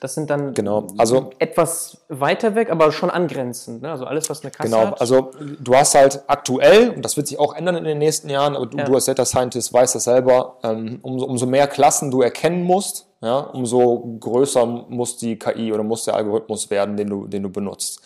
Das 0.00 0.14
sind 0.14 0.28
dann 0.28 0.52
genau. 0.54 0.86
also, 0.98 1.30
etwas 1.38 1.98
weiter 2.08 2.54
weg, 2.54 2.70
aber 2.70 2.92
schon 2.92 3.10
angrenzend. 3.10 3.82
Ne? 3.82 3.90
Also 3.90 4.04
alles, 4.04 4.28
was 4.28 4.42
eine 4.42 4.50
Kasse 4.50 4.68
genau. 4.68 4.86
hat. 4.88 5.00
Also 5.00 5.30
du 5.60 5.74
hast 5.74 5.94
halt 5.94 6.22
aktuell, 6.26 6.90
und 6.90 7.02
das 7.02 7.16
wird 7.16 7.26
sich 7.28 7.38
auch 7.38 7.54
ändern 7.54 7.76
in 7.76 7.84
den 7.84 7.98
nächsten 7.98 8.28
Jahren, 8.28 8.56
aber 8.56 8.66
du, 8.66 8.78
ja. 8.78 8.84
du 8.84 8.94
als 8.94 9.06
Data 9.06 9.24
Scientist 9.24 9.72
weißt 9.72 9.94
das 9.94 10.04
selber, 10.04 10.58
ähm, 10.62 10.98
umso, 11.02 11.24
umso 11.26 11.46
mehr 11.46 11.66
Klassen 11.66 12.10
du 12.10 12.22
erkennen 12.22 12.62
musst, 12.62 13.06
ja, 13.22 13.38
umso 13.38 14.18
größer 14.20 14.66
muss 14.66 15.16
die 15.16 15.38
KI 15.38 15.72
oder 15.72 15.82
muss 15.82 16.04
der 16.04 16.14
Algorithmus 16.14 16.70
werden, 16.70 16.96
den 16.96 17.08
du, 17.08 17.26
den 17.26 17.42
du 17.42 17.50
benutzt. 17.50 18.00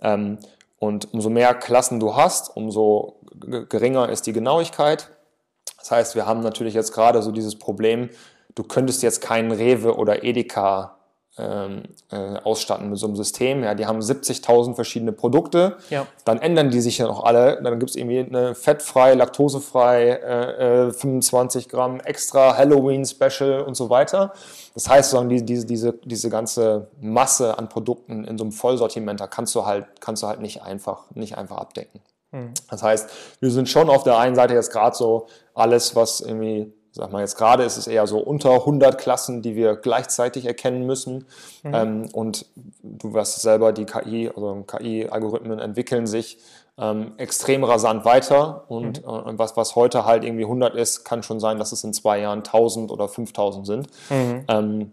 Ähm, 0.00 0.38
und 0.78 1.12
umso 1.12 1.30
mehr 1.30 1.54
Klassen 1.54 2.00
du 2.00 2.16
hast, 2.16 2.56
umso 2.56 3.20
geringer 3.68 4.08
ist 4.08 4.26
die 4.26 4.32
Genauigkeit. 4.32 5.10
Das 5.78 5.90
heißt, 5.90 6.14
wir 6.14 6.26
haben 6.26 6.40
natürlich 6.40 6.74
jetzt 6.74 6.92
gerade 6.92 7.22
so 7.22 7.32
dieses 7.32 7.58
Problem, 7.58 8.10
du 8.54 8.62
könntest 8.62 9.02
jetzt 9.02 9.20
keinen 9.20 9.52
Rewe 9.52 9.96
oder 9.96 10.24
Edeka 10.24 10.96
ähm, 11.38 11.84
äh, 12.10 12.36
ausstatten 12.44 12.90
mit 12.90 12.98
so 12.98 13.06
einem 13.06 13.16
System. 13.16 13.64
Ja, 13.64 13.74
die 13.74 13.86
haben 13.86 14.00
70.000 14.00 14.74
verschiedene 14.74 15.12
Produkte. 15.12 15.78
Ja. 15.88 16.06
Dann 16.24 16.38
ändern 16.38 16.70
die 16.70 16.80
sich 16.80 16.98
ja 16.98 17.06
noch 17.06 17.24
alle. 17.24 17.60
Dann 17.62 17.78
gibt 17.78 17.90
es 17.90 17.96
irgendwie 17.96 18.20
eine 18.20 18.54
fettfrei, 18.54 19.14
laktosefrei, 19.14 20.10
äh, 20.10 20.92
25 20.92 21.64
äh, 21.64 21.68
Gramm 21.68 22.00
extra, 22.00 22.56
Halloween-Special 22.56 23.62
und 23.62 23.74
so 23.74 23.88
weiter. 23.88 24.34
Das 24.74 24.88
heißt, 24.88 25.10
sozusagen, 25.10 25.30
die, 25.30 25.44
diese, 25.44 25.66
diese, 25.66 25.92
diese 26.04 26.28
ganze 26.28 26.88
Masse 27.00 27.58
an 27.58 27.68
Produkten 27.68 28.24
in 28.24 28.36
so 28.36 28.44
einem 28.44 28.52
Vollsortiment, 28.52 29.20
da 29.20 29.26
kannst 29.26 29.54
du 29.54 29.64
halt, 29.64 29.86
kannst 30.00 30.22
du 30.22 30.26
halt 30.26 30.40
nicht 30.40 30.62
einfach, 30.62 31.10
nicht 31.14 31.38
einfach 31.38 31.56
abdecken. 31.56 32.00
Mhm. 32.30 32.52
Das 32.70 32.82
heißt, 32.82 33.08
wir 33.40 33.50
sind 33.50 33.70
schon 33.70 33.88
auf 33.88 34.04
der 34.04 34.18
einen 34.18 34.34
Seite 34.34 34.52
jetzt 34.54 34.70
gerade 34.70 34.96
so 34.96 35.28
alles, 35.54 35.96
was 35.96 36.20
irgendwie 36.20 36.72
sag 36.92 37.10
mal 37.10 37.20
jetzt 37.20 37.36
gerade 37.36 37.64
ist 37.64 37.78
es 37.78 37.86
eher 37.86 38.06
so 38.06 38.18
unter 38.18 38.52
100 38.52 38.98
Klassen, 38.98 39.42
die 39.42 39.56
wir 39.56 39.76
gleichzeitig 39.76 40.46
erkennen 40.46 40.86
müssen. 40.86 41.26
Mhm. 41.62 41.74
Ähm, 41.74 42.08
und 42.12 42.46
du 42.82 43.12
weißt 43.12 43.40
selber, 43.40 43.72
die 43.72 43.86
KI, 43.86 44.28
also 44.28 44.62
KI-Algorithmen 44.66 45.58
entwickeln 45.58 46.06
sich 46.06 46.38
ähm, 46.78 47.12
extrem 47.16 47.64
rasant 47.64 48.04
weiter. 48.04 48.64
Und, 48.68 49.04
mhm. 49.06 49.08
äh, 49.08 49.38
was, 49.38 49.56
was 49.56 49.74
heute 49.74 50.04
halt 50.04 50.24
irgendwie 50.24 50.44
100 50.44 50.74
ist, 50.74 51.04
kann 51.04 51.22
schon 51.22 51.40
sein, 51.40 51.58
dass 51.58 51.72
es 51.72 51.82
in 51.82 51.94
zwei 51.94 52.20
Jahren 52.20 52.40
1000 52.40 52.90
oder 52.90 53.08
5000 53.08 53.66
sind. 53.66 53.88
Mhm. 54.10 54.44
Ähm, 54.48 54.92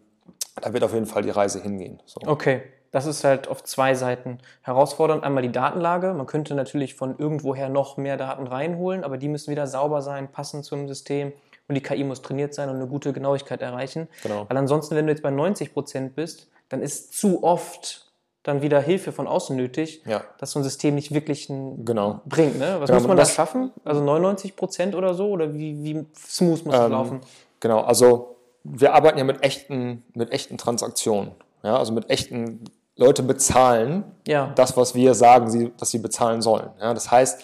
da 0.62 0.74
wird 0.74 0.84
auf 0.84 0.94
jeden 0.94 1.06
Fall 1.06 1.24
die 1.24 1.30
Reise 1.30 1.62
hingehen. 1.62 2.02
So. 2.06 2.22
Okay. 2.26 2.62
Das 2.92 3.06
ist 3.06 3.24
halt 3.24 3.48
auf 3.48 3.64
zwei 3.64 3.94
Seiten 3.94 4.40
herausfordernd. 4.62 5.24
Einmal 5.24 5.44
die 5.44 5.52
Datenlage. 5.52 6.14
Man 6.14 6.26
könnte 6.26 6.56
natürlich 6.56 6.96
von 6.96 7.20
irgendwoher 7.20 7.70
noch 7.70 7.98
mehr 7.98 8.18
Daten 8.18 8.48
reinholen, 8.48 9.04
aber 9.04 9.18
die 9.18 9.28
müssen 9.28 9.52
wieder 9.52 9.68
sauber 9.68 10.02
sein, 10.02 10.32
passend 10.32 10.66
zum 10.66 10.88
System 10.88 11.32
und 11.70 11.76
die 11.76 11.82
KI 11.82 12.04
muss 12.04 12.22
trainiert 12.22 12.54
sein 12.54 12.68
und 12.70 12.76
eine 12.76 12.88
gute 12.88 13.14
Genauigkeit 13.14 13.62
erreichen. 13.62 14.10
Genau. 14.24 14.46
Weil 14.50 14.58
ansonsten, 14.58 14.96
wenn 14.96 15.06
du 15.06 15.14
jetzt 15.14 15.22
bei 15.22 15.30
90 15.30 15.74
Prozent 15.74 16.16
bist, 16.16 16.50
dann 16.68 16.82
ist 16.82 17.18
zu 17.18 17.44
oft 17.44 18.08
dann 18.44 18.62
wieder 18.62 18.82
Hilfe 18.82 19.12
von 19.12 19.28
außen 19.28 19.56
nötig, 19.56 20.02
ja. 20.06 20.24
dass 20.40 20.52
so 20.52 20.60
ein 20.60 20.64
System 20.64 20.96
nicht 20.96 21.14
wirklich 21.14 21.50
ein 21.50 21.86
genau. 21.86 22.22
bringt. 22.26 22.58
Ne? 22.58 22.78
Was 22.80 22.88
genau, 22.88 23.00
muss 23.00 23.08
man 23.08 23.18
da 23.18 23.26
schaffen? 23.26 23.72
Also 23.84 24.02
99 24.02 24.56
Prozent 24.56 24.96
oder 24.96 25.14
so? 25.14 25.30
Oder 25.30 25.54
wie, 25.54 25.84
wie 25.84 26.06
smooth 26.18 26.66
muss 26.66 26.74
ähm, 26.74 26.82
das 26.82 26.90
laufen? 26.90 27.22
Genau, 27.60 27.82
also 27.82 28.38
wir 28.64 28.94
arbeiten 28.94 29.18
ja 29.18 29.24
mit 29.24 29.44
echten, 29.44 30.04
mit 30.14 30.32
echten 30.32 30.58
Transaktionen. 30.58 31.32
Ja? 31.64 31.78
Also 31.78 31.94
mit 31.94 32.10
echten 32.10 32.64
Leute 32.96 33.24
bezahlen 33.24 34.04
ja. 34.28 34.52
das, 34.56 34.76
was 34.76 34.96
wir 34.96 35.14
sagen, 35.14 35.50
sie, 35.50 35.72
dass 35.78 35.92
sie 35.92 36.00
bezahlen 36.00 36.42
sollen. 36.42 36.70
Ja? 36.80 36.94
Das 36.94 37.12
heißt, 37.12 37.44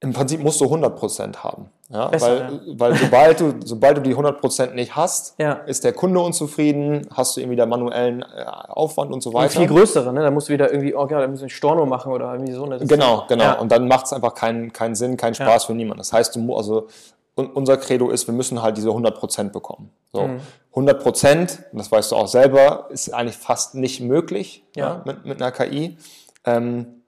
im 0.00 0.12
Prinzip 0.12 0.40
musst 0.40 0.60
du 0.60 0.66
100% 0.66 1.38
haben. 1.38 1.70
Ja, 1.90 2.08
Besser, 2.08 2.26
weil, 2.26 2.40
ja. 2.40 2.80
weil 2.80 2.96
sobald 2.96 3.40
du, 3.40 3.54
sobald 3.62 3.98
du 3.98 4.00
die 4.00 4.16
100% 4.16 4.72
nicht 4.72 4.96
hast, 4.96 5.34
ja. 5.38 5.52
ist 5.52 5.84
der 5.84 5.92
Kunde 5.92 6.18
unzufrieden, 6.18 7.06
hast 7.12 7.36
du 7.36 7.40
irgendwie 7.40 7.56
da 7.56 7.66
manuellen 7.66 8.22
äh, 8.22 8.44
Aufwand 8.68 9.12
und 9.12 9.22
so 9.22 9.34
weiter. 9.34 9.60
Und 9.60 9.66
viel 9.66 9.76
größere, 9.76 10.12
ne? 10.12 10.22
Da 10.22 10.30
musst 10.30 10.48
du 10.48 10.54
wieder 10.54 10.70
irgendwie, 10.70 10.94
oh 10.94 11.06
ja, 11.06 11.20
da 11.20 11.28
müssen 11.28 11.42
wir 11.42 11.50
Storno 11.50 11.84
machen 11.84 12.10
oder 12.10 12.32
irgendwie 12.32 12.52
so. 12.52 12.64
Ne? 12.64 12.78
Genau, 12.78 13.24
genau. 13.28 13.44
Ja. 13.44 13.52
Und 13.58 13.70
dann 13.70 13.86
macht 13.86 14.06
es 14.06 14.14
einfach 14.14 14.34
keinen, 14.34 14.72
keinen 14.72 14.94
Sinn, 14.94 15.18
keinen 15.18 15.34
Spaß 15.34 15.66
für 15.66 15.74
niemanden. 15.74 15.98
Das 15.98 16.12
heißt, 16.12 16.34
du 16.36 16.56
also 16.56 16.88
unser 17.36 17.76
Credo 17.76 18.10
ist, 18.10 18.26
wir 18.28 18.34
müssen 18.34 18.62
halt 18.62 18.76
diese 18.76 18.88
100% 18.88 19.50
bekommen. 19.50 19.90
So, 20.12 20.28
mhm. 20.28 20.40
100%, 20.74 21.58
das 21.72 21.90
weißt 21.90 22.12
du 22.12 22.16
auch 22.16 22.28
selber, 22.28 22.86
ist 22.90 23.12
eigentlich 23.12 23.36
fast 23.36 23.74
nicht 23.74 24.00
möglich 24.00 24.64
ja. 24.76 25.02
mit, 25.04 25.24
mit 25.26 25.42
einer 25.42 25.50
KI. 25.50 25.98
Ähm, 26.46 27.03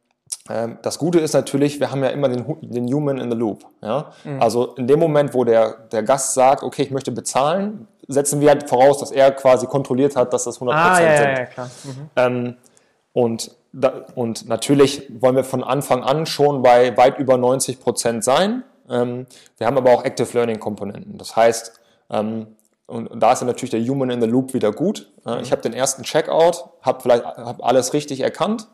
das 0.83 0.99
Gute 0.99 1.19
ist 1.19 1.33
natürlich, 1.33 1.81
wir 1.81 1.91
haben 1.91 2.05
ja 2.05 2.11
immer 2.11 2.29
den, 2.29 2.45
den 2.61 2.93
Human 2.93 3.19
in 3.19 3.31
the 3.31 3.37
Loop. 3.37 3.67
Ja? 3.83 4.13
Mhm. 4.25 4.41
Also 4.41 4.75
in 4.77 4.87
dem 4.87 5.01
Moment, 5.01 5.35
wo 5.35 5.45
der, 5.45 5.73
der 5.91 6.03
Gast 6.03 6.35
sagt, 6.35 6.63
okay, 6.63 6.83
ich 6.83 6.91
möchte 6.91 7.11
bezahlen, 7.11 7.89
setzen 8.07 8.41
wir 8.41 8.51
halt 8.51 8.69
voraus, 8.69 8.99
dass 8.99 9.11
er 9.11 9.33
quasi 9.33 9.67
kontrolliert 9.67 10.15
hat, 10.15 10.33
dass 10.33 10.45
das 10.45 10.61
100% 10.61 10.71
ah, 10.71 11.01
ja, 11.01 11.17
sind. 11.17 11.27
Ja, 11.27 11.39
ja, 11.39 11.45
klar. 11.47 11.71
Mhm. 11.85 12.11
Ähm, 12.17 12.57
und, 13.13 13.51
da, 13.73 14.05
und 14.15 14.49
natürlich 14.49 15.11
wollen 15.21 15.37
wir 15.37 15.45
von 15.45 15.65
Anfang 15.65 16.05
an 16.05 16.27
schon 16.27 16.63
bei 16.63 16.97
weit 16.97 17.19
über 17.19 17.35
90% 17.35 18.23
sein. 18.23 18.63
Ähm, 18.89 19.27
wir 19.59 19.67
haben 19.67 19.77
aber 19.77 19.93
auch 19.93 20.05
Active 20.05 20.29
Learning 20.33 20.61
Komponenten. 20.61 21.19
Das 21.19 21.35
heißt, 21.35 21.81
ähm, 22.11 22.49
und, 22.87 23.11
da 23.21 23.33
ist 23.33 23.41
ja 23.41 23.47
natürlich 23.47 23.71
der 23.71 23.85
Human 23.85 24.11
in 24.11 24.21
the 24.21 24.29
Loop 24.29 24.55
wieder 24.55 24.71
gut. 24.71 25.11
Mhm. 25.25 25.39
Ich 25.43 25.51
habe 25.51 25.63
den 25.63 25.73
ersten 25.73 26.05
Checkout, 26.05 26.69
habe 26.83 27.01
vielleicht 27.01 27.25
hab 27.25 27.65
alles 27.65 27.95
richtig 27.95 28.21
erkannt. 28.21 28.69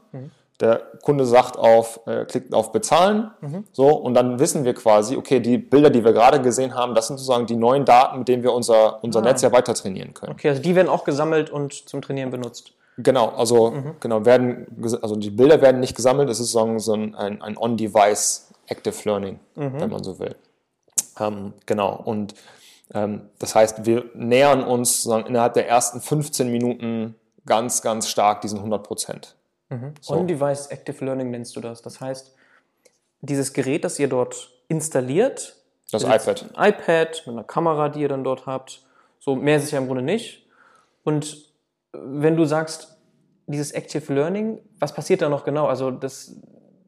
Der 0.61 0.82
Kunde 1.03 1.24
sagt 1.24 1.59
auf, 1.59 2.00
äh, 2.07 2.24
klickt 2.24 2.55
auf 2.55 2.70
Bezahlen, 2.72 3.30
mhm. 3.40 3.64
so, 3.72 3.88
und 3.88 4.14
dann 4.14 4.38
wissen 4.38 4.64
wir 4.64 4.74
quasi, 4.74 5.16
okay, 5.16 5.40
die 5.40 5.59
Bilder, 5.59 5.90
die 5.90 6.05
wir 6.05 6.12
gerade 6.12 6.40
gesehen 6.40 6.74
haben, 6.74 6.94
das 6.94 7.09
sind 7.09 7.18
sozusagen 7.18 7.46
die 7.46 7.57
neuen 7.57 7.84
Daten, 7.84 8.18
mit 8.18 8.28
denen 8.28 8.42
wir 8.42 8.53
unser, 8.53 9.03
unser 9.03 9.20
ah. 9.20 9.22
Netz 9.22 9.42
ja 9.42 9.50
weiter 9.50 9.74
trainieren 9.74 10.14
können. 10.14 10.32
Okay, 10.32 10.50
also 10.50 10.62
die 10.62 10.76
werden 10.76 10.88
auch 10.88 11.05
gesammelt 11.05 11.50
und 11.50 11.88
zum 11.88 12.00
Trainieren 12.00 12.30
benutzt. 12.30 12.74
Genau, 12.98 13.28
also, 13.30 13.70
mhm. 13.70 13.94
genau, 14.00 14.24
werden, 14.24 14.66
also 15.00 15.16
die 15.16 15.30
Bilder 15.30 15.61
werden 15.62 15.80
nicht 15.80 15.96
gesammelt, 15.96 16.28
es 16.28 16.38
ist 16.38 16.53
sozusagen 16.53 16.78
so 16.78 16.94
ein, 16.94 17.14
ein 17.14 17.57
On-Device 17.57 18.50
Active 18.66 18.96
Learning, 19.05 19.40
mhm. 19.55 19.80
wenn 19.80 19.90
man 19.90 20.05
so 20.05 20.18
will. 20.18 20.36
Ähm, 21.18 21.55
genau, 21.66 22.00
und 22.05 22.34
ähm, 22.94 23.30
das 23.38 23.55
heißt, 23.55 23.86
wir 23.86 24.05
nähern 24.14 24.62
uns 24.62 25.03
sozusagen 25.03 25.26
innerhalb 25.26 25.55
der 25.55 25.68
ersten 25.68 26.00
15 26.00 26.50
Minuten 26.50 27.14
ganz, 27.46 27.82
ganz 27.82 28.09
stark 28.09 28.40
diesen 28.42 28.59
100 28.59 28.82
Prozent. 28.82 29.36
Mhm. 29.73 29.95
So. 30.01 30.14
On-Device 30.14 30.66
Active 30.68 31.05
Learning 31.05 31.31
nennst 31.31 31.57
du 31.57 31.61
das. 31.61 31.83
Das 31.83 32.01
heißt, 32.01 32.35
dieses 33.20 33.53
Gerät, 33.53 33.85
das 33.85 33.99
ihr 33.99 34.09
dort 34.09 34.51
installiert, 34.68 35.57
das 35.91 36.05
iPad. 36.05 36.47
Ein 36.55 36.73
iPad 36.73 37.23
mit 37.27 37.35
einer 37.35 37.45
Kamera, 37.45 37.89
die 37.89 38.01
ihr 38.01 38.09
dann 38.09 38.25
dort 38.25 38.47
habt. 38.47 38.83
So 39.18 39.37
mehr 39.37 39.59
ist 39.59 39.64
es 39.64 39.70
ja 39.70 39.79
im 39.79 39.87
Grunde 39.87 40.03
nicht. 40.03 40.47
Und 41.05 41.53
wenn 41.93 42.37
du 42.37 42.45
sagst, 42.45 42.97
dieses 43.47 43.73
Active 43.73 44.12
Learning, 44.12 44.59
was 44.79 44.95
passiert 44.95 45.20
da 45.20 45.29
noch 45.29 45.45
genau? 45.45 45.66
Also 45.66 45.91
das 45.91 46.37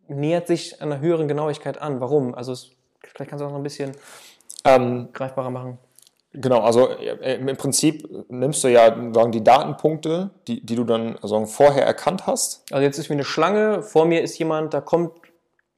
nähert 0.08 0.46
sich 0.46 0.80
einer 0.80 1.00
höheren 1.00 1.28
Genauigkeit 1.28 1.78
an. 1.78 2.00
Warum? 2.00 2.34
Also 2.34 2.52
es, 2.52 2.70
vielleicht 3.02 3.30
kannst 3.30 3.42
du 3.42 3.46
auch 3.46 3.50
noch 3.50 3.58
ein 3.58 3.62
bisschen 3.62 3.92
ähm, 4.64 5.10
greifbarer 5.12 5.50
machen. 5.50 5.78
Genau, 6.36 6.60
also 6.62 6.88
äh, 6.88 7.36
im 7.36 7.56
Prinzip 7.56 8.08
nimmst 8.28 8.64
du 8.64 8.68
ja 8.68 8.88
sagen, 9.12 9.30
die 9.30 9.44
Datenpunkte, 9.44 10.30
die, 10.48 10.66
die 10.66 10.74
du 10.74 10.82
dann 10.82 11.16
sagen, 11.22 11.46
vorher 11.46 11.86
erkannt 11.86 12.26
hast. 12.26 12.64
Also 12.72 12.82
jetzt 12.82 12.98
ist 12.98 13.08
wie 13.08 13.14
eine 13.14 13.24
Schlange, 13.24 13.82
vor 13.82 14.04
mir 14.04 14.20
ist 14.20 14.36
jemand, 14.38 14.74
da 14.74 14.80
kommt 14.80 15.12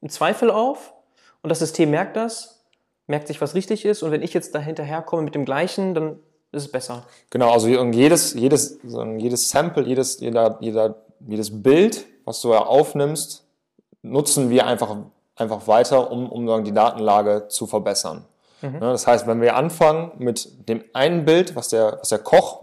ein 0.03 0.09
Zweifel 0.09 0.51
auf 0.51 0.95
und 1.43 1.51
das 1.51 1.59
System 1.59 1.91
merkt 1.91 2.17
das, 2.17 2.65
merkt 3.07 3.29
sich, 3.29 3.43
was 3.43 3.55
richtig 3.55 3.85
ist 3.85 4.03
und 4.03 4.13
wenn 4.13 4.23
ich 4.23 4.33
jetzt 4.33 4.55
da 4.55 4.59
hinterherkomme 4.59 5.23
mit 5.23 5.35
dem 5.35 5.45
gleichen, 5.45 5.95
dann 5.95 6.21
ist 6.53 6.63
es 6.63 6.73
besser. 6.73 7.05
Genau, 7.29 7.53
also 7.53 7.69
jedes, 7.69 8.33
jedes, 8.33 8.79
jedes 8.83 9.51
Sample, 9.51 9.85
jedes, 9.85 10.21
jeder, 10.21 10.57
jeder, 10.61 11.03
jedes 11.21 11.63
Bild, 11.63 12.07
was 12.25 12.41
du 12.41 12.53
ja 12.53 12.65
aufnimmst, 12.65 13.45
nutzen 14.01 14.49
wir 14.49 14.67
einfach, 14.67 14.97
einfach 15.35 15.69
weiter, 15.69 16.11
um, 16.11 16.31
um 16.33 16.65
die 16.65 16.73
Datenlage 16.73 17.49
zu 17.49 17.67
verbessern. 17.67 18.25
Mhm. 18.63 18.81
Das 18.81 19.07
heißt, 19.07 19.27
wenn 19.27 19.41
wir 19.41 19.57
anfangen 19.57 20.13
mit 20.19 20.69
dem 20.69 20.85
einen 20.93 21.25
Bild, 21.25 21.57
was 21.57 21.69
der, 21.69 21.99
was 22.01 22.09
der 22.09 22.19
Koch 22.19 22.63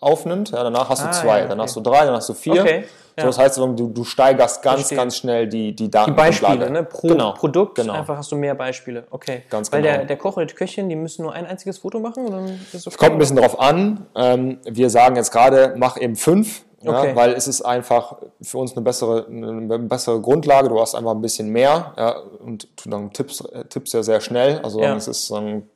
aufnimmt, 0.00 0.50
ja, 0.50 0.62
danach 0.62 0.88
hast 0.88 1.02
du 1.02 1.08
ah, 1.08 1.12
zwei, 1.12 1.38
ja, 1.38 1.44
okay. 1.44 1.48
dann 1.48 1.60
hast 1.60 1.76
du 1.76 1.80
drei, 1.80 2.04
dann 2.04 2.14
hast 2.14 2.28
du 2.28 2.34
vier. 2.34 2.62
Okay. 2.62 2.84
So, 3.18 3.26
das 3.26 3.38
heißt, 3.38 3.58
du, 3.58 3.88
du 3.88 4.04
steigerst 4.04 4.62
ganz, 4.62 4.76
Verstehe. 4.76 4.96
ganz 4.96 5.16
schnell 5.18 5.46
die, 5.46 5.76
die 5.76 5.90
Daten. 5.90 6.12
Die 6.12 6.16
Beispiele, 6.16 6.70
ne? 6.70 6.82
pro 6.82 7.08
genau. 7.08 7.32
Produkt 7.32 7.74
genau. 7.74 7.92
einfach 7.92 8.16
hast 8.16 8.32
du 8.32 8.36
mehr 8.36 8.54
Beispiele. 8.54 9.04
Okay. 9.10 9.42
Ganz 9.50 9.70
Weil 9.70 9.82
genau. 9.82 9.96
der, 9.96 10.04
der 10.06 10.16
Koch 10.16 10.36
oder 10.38 10.46
die 10.46 10.54
Köchin, 10.54 10.88
die 10.88 10.96
müssen 10.96 11.22
nur 11.22 11.32
ein 11.34 11.44
einziges 11.44 11.78
Foto 11.78 12.00
machen? 12.00 12.26
Oder 12.26 12.42
es 12.72 12.84
kommt 12.96 13.12
ein 13.12 13.18
bisschen 13.18 13.36
drauf 13.36 13.60
an. 13.60 14.06
Ähm, 14.16 14.60
wir 14.64 14.88
sagen 14.88 15.16
jetzt 15.16 15.30
gerade, 15.30 15.74
mach 15.76 15.98
eben 15.98 16.16
fünf. 16.16 16.64
Ja, 16.82 17.00
okay. 17.00 17.16
Weil 17.16 17.32
es 17.32 17.46
ist 17.46 17.62
einfach 17.62 18.16
für 18.40 18.58
uns 18.58 18.72
eine 18.72 18.82
bessere, 18.82 19.26
eine 19.26 19.78
bessere 19.78 20.20
Grundlage. 20.20 20.68
Du 20.68 20.80
hast 20.80 20.94
einfach 20.94 21.12
ein 21.12 21.20
bisschen 21.20 21.48
mehr 21.48 21.94
ja, 21.96 22.16
und 22.18 22.68
du 22.82 22.90
dann 22.90 23.12
tippst, 23.12 23.48
tippst 23.68 23.94
ja 23.94 24.02
sehr 24.02 24.20
schnell. 24.20 24.60
Also 24.62 24.80
ja. 24.80 24.96
es 24.96 25.08
ist 25.08 25.30
dann 25.30 25.68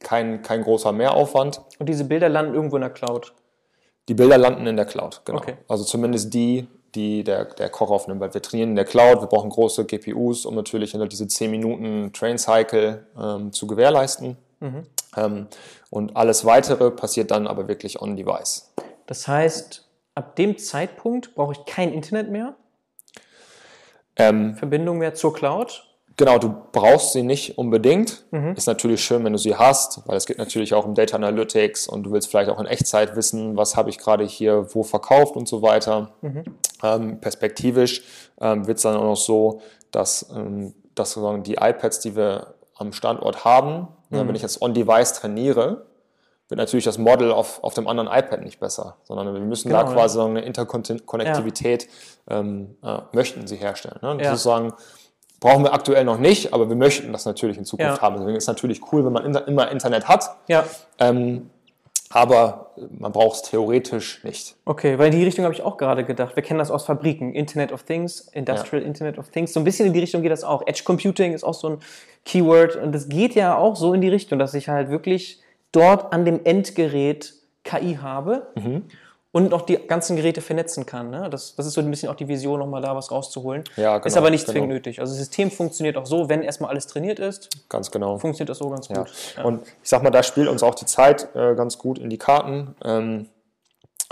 kein, 0.00 0.42
kein 0.42 0.62
großer 0.62 0.92
Mehraufwand. 0.92 1.60
Und 1.78 1.88
diese 1.88 2.04
Bilder 2.04 2.28
landen 2.28 2.54
irgendwo 2.54 2.76
in 2.76 2.82
der 2.82 2.90
Cloud? 2.90 3.32
Die 4.08 4.14
Bilder 4.14 4.38
landen 4.38 4.66
in 4.66 4.76
der 4.76 4.86
Cloud, 4.86 5.22
genau. 5.24 5.38
Okay. 5.38 5.56
Also 5.68 5.84
zumindest 5.84 6.32
die, 6.32 6.68
die 6.94 7.24
der, 7.24 7.46
der 7.46 7.68
Koch 7.68 7.90
aufnimmt, 7.90 8.20
weil 8.20 8.32
wir 8.32 8.40
trainieren 8.40 8.70
in 8.70 8.76
der 8.76 8.84
Cloud, 8.84 9.20
wir 9.20 9.26
brauchen 9.26 9.50
große 9.50 9.84
GPUs, 9.84 10.46
um 10.46 10.54
natürlich 10.54 10.96
diese 11.10 11.26
10 11.26 11.50
Minuten 11.50 12.12
Train 12.12 12.38
Cycle 12.38 13.04
ähm, 13.20 13.52
zu 13.52 13.66
gewährleisten. 13.66 14.36
Mhm. 14.60 14.82
Ähm, 15.16 15.46
und 15.90 16.16
alles 16.16 16.44
weitere 16.44 16.90
passiert 16.90 17.30
dann 17.30 17.46
aber 17.46 17.68
wirklich 17.68 18.00
on-device. 18.00 18.72
Das 19.06 19.26
heißt, 19.28 19.85
ab 20.16 20.34
dem 20.34 20.58
Zeitpunkt 20.58 21.36
brauche 21.36 21.52
ich 21.52 21.64
kein 21.66 21.92
Internet 21.92 22.30
mehr, 22.30 22.56
ähm, 24.16 24.56
Verbindung 24.56 24.98
mehr 24.98 25.14
zur 25.14 25.32
Cloud. 25.32 25.84
Genau, 26.16 26.38
du 26.38 26.54
brauchst 26.72 27.12
sie 27.12 27.22
nicht 27.22 27.58
unbedingt. 27.58 28.24
Mhm. 28.30 28.54
Ist 28.54 28.66
natürlich 28.66 29.04
schön, 29.04 29.22
wenn 29.24 29.34
du 29.34 29.38
sie 29.38 29.54
hast, 29.54 30.00
weil 30.08 30.16
es 30.16 30.24
geht 30.24 30.38
natürlich 30.38 30.72
auch 30.72 30.86
um 30.86 30.94
Data 30.94 31.14
Analytics 31.14 31.86
und 31.86 32.04
du 32.04 32.12
willst 32.12 32.28
vielleicht 32.28 32.48
auch 32.48 32.58
in 32.58 32.64
Echtzeit 32.64 33.14
wissen, 33.16 33.58
was 33.58 33.76
habe 33.76 33.90
ich 33.90 33.98
gerade 33.98 34.24
hier 34.24 34.74
wo 34.74 34.82
verkauft 34.82 35.36
und 35.36 35.46
so 35.46 35.60
weiter. 35.60 36.14
Mhm. 36.22 36.44
Ähm, 36.82 37.20
perspektivisch 37.20 38.02
ähm, 38.40 38.66
wird 38.66 38.78
es 38.78 38.84
dann 38.84 38.96
auch 38.96 39.02
noch 39.04 39.16
so, 39.16 39.60
dass, 39.90 40.30
ähm, 40.34 40.74
dass 40.94 41.12
sozusagen 41.12 41.42
die 41.42 41.56
iPads, 41.56 42.00
die 42.00 42.16
wir 42.16 42.54
am 42.74 42.94
Standort 42.94 43.44
haben, 43.44 43.88
ne, 44.08 44.24
mhm. 44.24 44.28
wenn 44.28 44.34
ich 44.34 44.42
jetzt 44.42 44.62
on-device 44.62 45.12
trainiere, 45.12 45.84
wird 46.48 46.58
natürlich 46.58 46.84
das 46.84 46.98
Model 46.98 47.32
auf, 47.32 47.62
auf 47.62 47.74
dem 47.74 47.88
anderen 47.88 48.08
iPad 48.08 48.42
nicht 48.42 48.60
besser, 48.60 48.96
sondern 49.04 49.34
wir 49.34 49.40
müssen 49.40 49.68
genau, 49.68 49.82
da 49.82 49.92
quasi 49.92 50.18
ja. 50.18 50.26
eine 50.26 50.40
Interkonnektivität 50.42 51.88
ja. 52.30 52.38
ähm, 52.38 52.76
äh, 52.82 52.98
möchten 53.12 53.46
sie 53.46 53.56
herstellen. 53.56 53.98
Ne? 54.00 54.18
Ja. 54.22 54.30
Sozusagen 54.30 54.72
brauchen 55.40 55.64
wir 55.64 55.74
aktuell 55.74 56.04
noch 56.04 56.18
nicht, 56.18 56.54
aber 56.54 56.68
wir 56.68 56.76
möchten 56.76 57.12
das 57.12 57.24
natürlich 57.24 57.58
in 57.58 57.64
Zukunft 57.64 58.00
haben. 58.00 58.16
Deswegen 58.16 58.36
ist 58.36 58.44
es 58.44 58.48
natürlich 58.48 58.80
cool, 58.92 59.04
wenn 59.04 59.12
man 59.12 59.24
in, 59.24 59.34
immer 59.34 59.70
Internet 59.70 60.08
hat. 60.08 60.36
Ja. 60.48 60.64
Ähm, 60.98 61.50
aber 62.10 62.70
man 62.98 63.10
braucht 63.10 63.36
es 63.36 63.42
theoretisch 63.50 64.22
nicht. 64.22 64.54
Okay, 64.64 64.98
weil 64.98 65.12
in 65.12 65.18
die 65.18 65.24
Richtung 65.24 65.44
habe 65.44 65.54
ich 65.54 65.62
auch 65.62 65.76
gerade 65.76 66.04
gedacht. 66.04 66.36
Wir 66.36 66.42
kennen 66.42 66.58
das 66.58 66.70
aus 66.70 66.84
Fabriken, 66.84 67.34
Internet 67.34 67.72
of 67.72 67.82
Things, 67.82 68.28
Industrial 68.32 68.80
ja. 68.80 68.86
Internet 68.86 69.18
of 69.18 69.30
Things. 69.30 69.52
So 69.52 69.60
ein 69.60 69.64
bisschen 69.64 69.86
in 69.86 69.92
die 69.92 69.98
Richtung 69.98 70.22
geht 70.22 70.30
das 70.30 70.44
auch. 70.44 70.62
Edge 70.66 70.82
Computing 70.84 71.32
ist 71.32 71.42
auch 71.42 71.54
so 71.54 71.70
ein 71.70 71.78
Keyword 72.24 72.76
und 72.76 72.92
das 72.92 73.08
geht 73.08 73.34
ja 73.34 73.56
auch 73.56 73.74
so 73.74 73.92
in 73.92 74.00
die 74.00 74.08
Richtung, 74.08 74.38
dass 74.38 74.54
ich 74.54 74.68
halt 74.68 74.88
wirklich 74.88 75.40
dort 75.76 76.12
an 76.12 76.24
dem 76.24 76.40
Endgerät 76.44 77.34
KI 77.62 77.98
habe 78.00 78.46
mhm. 78.54 78.84
und 79.32 79.52
auch 79.52 79.62
die 79.62 79.76
ganzen 79.76 80.16
Geräte 80.16 80.40
vernetzen 80.40 80.86
kann. 80.86 81.10
Ne? 81.10 81.28
Das, 81.30 81.54
das 81.54 81.66
ist 81.66 81.74
so 81.74 81.80
ein 81.80 81.90
bisschen 81.90 82.08
auch 82.08 82.14
die 82.14 82.28
Vision, 82.28 82.58
nochmal 82.58 82.80
da 82.80 82.96
was 82.96 83.10
rauszuholen. 83.10 83.64
Ja, 83.76 83.98
genau, 83.98 84.06
ist 84.06 84.16
aber 84.16 84.30
nicht 84.30 84.46
genau. 84.46 84.52
zwingend 84.52 84.72
nötig. 84.72 85.00
Also 85.00 85.12
das 85.12 85.18
System 85.18 85.50
funktioniert 85.50 85.96
auch 85.96 86.06
so, 86.06 86.28
wenn 86.28 86.42
erstmal 86.42 86.70
alles 86.70 86.86
trainiert 86.86 87.18
ist. 87.18 87.50
Ganz 87.68 87.90
genau. 87.90 88.18
Funktioniert 88.18 88.48
das 88.48 88.58
so 88.58 88.70
ganz 88.70 88.88
ja. 88.88 88.98
gut. 88.98 89.12
Ja. 89.36 89.44
Und 89.44 89.62
ich 89.82 89.88
sag 89.88 90.02
mal, 90.02 90.10
da 90.10 90.22
spielt 90.22 90.48
uns 90.48 90.62
auch 90.62 90.74
die 90.74 90.86
Zeit 90.86 91.28
äh, 91.34 91.54
ganz 91.54 91.76
gut 91.76 91.98
in 91.98 92.08
die 92.08 92.18
Karten. 92.18 92.74
Ähm, 92.82 93.28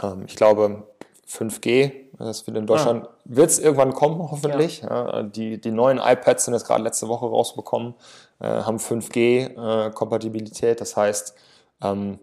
ähm, 0.02 0.24
ich 0.26 0.36
glaube, 0.36 0.84
5G, 1.30 1.92
das 2.18 2.46
wird 2.46 2.56
in 2.56 2.66
Deutschland, 2.66 3.06
ah. 3.06 3.10
wird 3.24 3.50
es 3.50 3.58
irgendwann 3.58 3.94
kommen, 3.94 4.18
hoffentlich. 4.30 4.82
Ja. 4.82 5.22
die, 5.22 5.60
die 5.60 5.70
neuen 5.70 5.98
iPads 5.98 6.44
sind 6.44 6.54
jetzt 6.54 6.66
gerade 6.66 6.82
letzte 6.82 7.08
Woche 7.08 7.26
rausbekommen, 7.26 7.94
äh, 8.40 8.46
haben 8.46 8.76
5G-Kompatibilität. 8.76 10.72
Äh, 10.72 10.76
das 10.76 10.96
heißt, 10.96 11.34
ähm, 11.82 12.18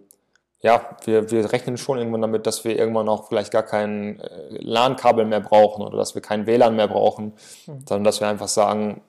ja, 0.62 0.96
wir, 1.06 1.32
wir 1.32 1.52
rechnen 1.52 1.78
schon 1.78 1.98
irgendwann 1.98 2.22
damit, 2.22 2.46
dass 2.46 2.64
wir 2.64 2.78
irgendwann 2.78 3.10
auch 3.10 3.28
vielleicht 3.28 3.52
gar 3.52 3.64
kein 3.64 4.20
äh, 4.20 4.58
LAN-Kabel 4.60 5.26
mehr 5.26 5.40
brauchen 5.40 5.84
oder 5.84 5.98
dass 5.98 6.14
wir 6.14 6.22
kein 6.22 6.46
WLAN 6.46 6.76
mehr 6.76 6.88
brauchen, 6.88 7.34
mhm. 7.66 7.84
sondern 7.88 8.04
dass 8.04 8.20
wir 8.20 8.28
einfach 8.28 8.48
sagen, 8.48 9.02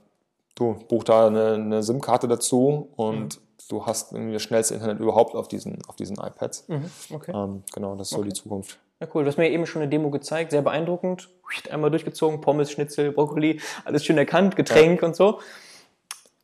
du 0.55 0.74
buch 0.88 1.05
da 1.05 1.26
eine, 1.26 1.55
eine 1.55 1.82
SIM-Karte 1.82 2.26
dazu 2.26 2.88
und 2.97 3.36
mhm. 3.36 3.43
du 3.68 3.86
hast 3.86 4.12
irgendwie 4.12 4.32
das 4.32 4.43
schnellste 4.43 4.74
Internet 4.74 5.01
überhaupt 5.01 5.34
auf 5.34 5.49
diesen, 5.49 5.82
auf 5.88 5.97
diesen 5.97 6.16
iPads. 6.16 6.68
Mhm. 6.68 6.90
Okay. 7.12 7.32
Ähm, 7.34 7.62
genau, 7.74 7.97
das 7.97 8.09
ist 8.09 8.14
okay. 8.14 8.22
so 8.22 8.28
die 8.30 8.34
Zukunft. 8.34 8.78
Ja, 9.01 9.09
cool. 9.14 9.24
Du 9.24 9.28
hast 9.28 9.36
mir 9.36 9.51
eben 9.51 9.66
schon 9.66 9.82
eine 9.82 9.90
Demo 9.90 10.11
gezeigt, 10.11 10.53
sehr 10.53 10.62
beeindruckend. 10.62 11.28
Einmal 11.70 11.90
durchgezogen, 11.90 12.40
Pommes, 12.40 12.70
Schnitzel, 12.70 13.12
Brokkoli, 13.12 13.61
alles 13.84 14.05
schön 14.05 14.16
erkannt, 14.16 14.57
Getränk 14.57 15.03
ja. 15.03 15.09
und 15.09 15.16
so. 15.16 15.40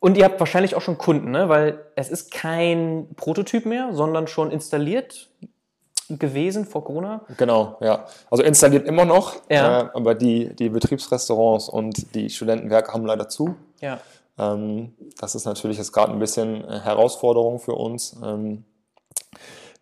Und 0.01 0.17
ihr 0.17 0.25
habt 0.25 0.39
wahrscheinlich 0.39 0.75
auch 0.75 0.81
schon 0.81 0.97
Kunden, 0.97 1.31
ne? 1.31 1.49
weil 1.49 1.85
es 1.97 2.09
ist 2.09 2.31
kein 2.31 3.09
Prototyp 3.17 3.67
mehr, 3.67 3.93
sondern 3.93 4.29
schon 4.29 4.51
installiert 4.51 5.29
gewesen 6.09 6.65
vor 6.65 6.85
Corona. 6.85 7.23
Genau, 7.37 7.77
ja. 7.81 8.07
Also 8.31 8.43
installiert 8.43 8.87
immer 8.87 9.05
noch, 9.05 9.37
ja. 9.51 9.83
äh, 9.83 9.89
aber 9.95 10.15
die, 10.15 10.55
die 10.55 10.71
Betriebsrestaurants 10.71 11.69
und 11.69 12.15
die 12.15 12.31
Studentenwerke 12.31 12.93
haben 12.93 13.05
leider 13.05 13.29
zu. 13.29 13.57
Ja. 13.81 14.01
Ähm, 14.39 14.95
das 15.19 15.35
ist 15.35 15.45
natürlich 15.45 15.79
jetzt 15.79 15.93
gerade 15.93 16.13
ein 16.13 16.19
bisschen 16.19 16.65
Herausforderung 16.67 17.59
für 17.59 17.75
uns. 17.75 18.17
Ähm, 18.25 18.65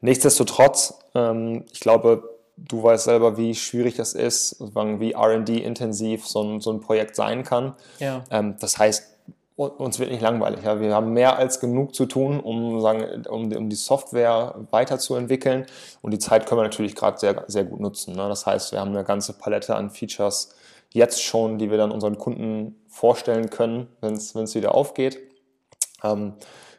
nichtsdestotrotz, 0.00 0.98
ähm, 1.14 1.64
ich 1.70 1.80
glaube, 1.80 2.28
du 2.56 2.82
weißt 2.82 3.04
selber, 3.04 3.36
wie 3.36 3.54
schwierig 3.54 3.98
es 3.98 4.14
ist, 4.14 4.56
wie 4.60 5.14
RD-intensiv 5.14 6.26
so 6.26 6.42
ein, 6.42 6.60
so 6.60 6.72
ein 6.72 6.80
Projekt 6.80 7.14
sein 7.14 7.44
kann. 7.44 7.74
Ja. 7.98 8.24
Ähm, 8.30 8.56
das 8.58 8.78
heißt, 8.78 9.15
uns 9.56 9.98
wird 9.98 10.10
nicht 10.10 10.20
langweilig. 10.20 10.62
Ja. 10.64 10.80
Wir 10.80 10.94
haben 10.94 11.12
mehr 11.12 11.38
als 11.38 11.60
genug 11.60 11.94
zu 11.94 12.06
tun, 12.06 12.40
um, 12.40 12.80
sagen, 12.80 13.26
um, 13.26 13.50
um 13.52 13.70
die 13.70 13.76
Software 13.76 14.54
weiterzuentwickeln. 14.70 15.66
Und 16.02 16.12
die 16.12 16.18
Zeit 16.18 16.46
können 16.46 16.60
wir 16.60 16.64
natürlich 16.64 16.94
gerade 16.94 17.18
sehr, 17.18 17.44
sehr 17.46 17.64
gut 17.64 17.80
nutzen. 17.80 18.14
Ne. 18.14 18.28
Das 18.28 18.44
heißt, 18.46 18.72
wir 18.72 18.80
haben 18.80 18.90
eine 18.90 19.04
ganze 19.04 19.32
Palette 19.32 19.74
an 19.74 19.90
Features 19.90 20.54
jetzt 20.92 21.22
schon, 21.22 21.58
die 21.58 21.70
wir 21.70 21.78
dann 21.78 21.90
unseren 21.90 22.18
Kunden 22.18 22.76
vorstellen 22.88 23.50
können, 23.50 23.88
wenn 24.00 24.14
es 24.14 24.54
wieder 24.54 24.74
aufgeht. 24.74 25.18
Ähm, 26.04 26.34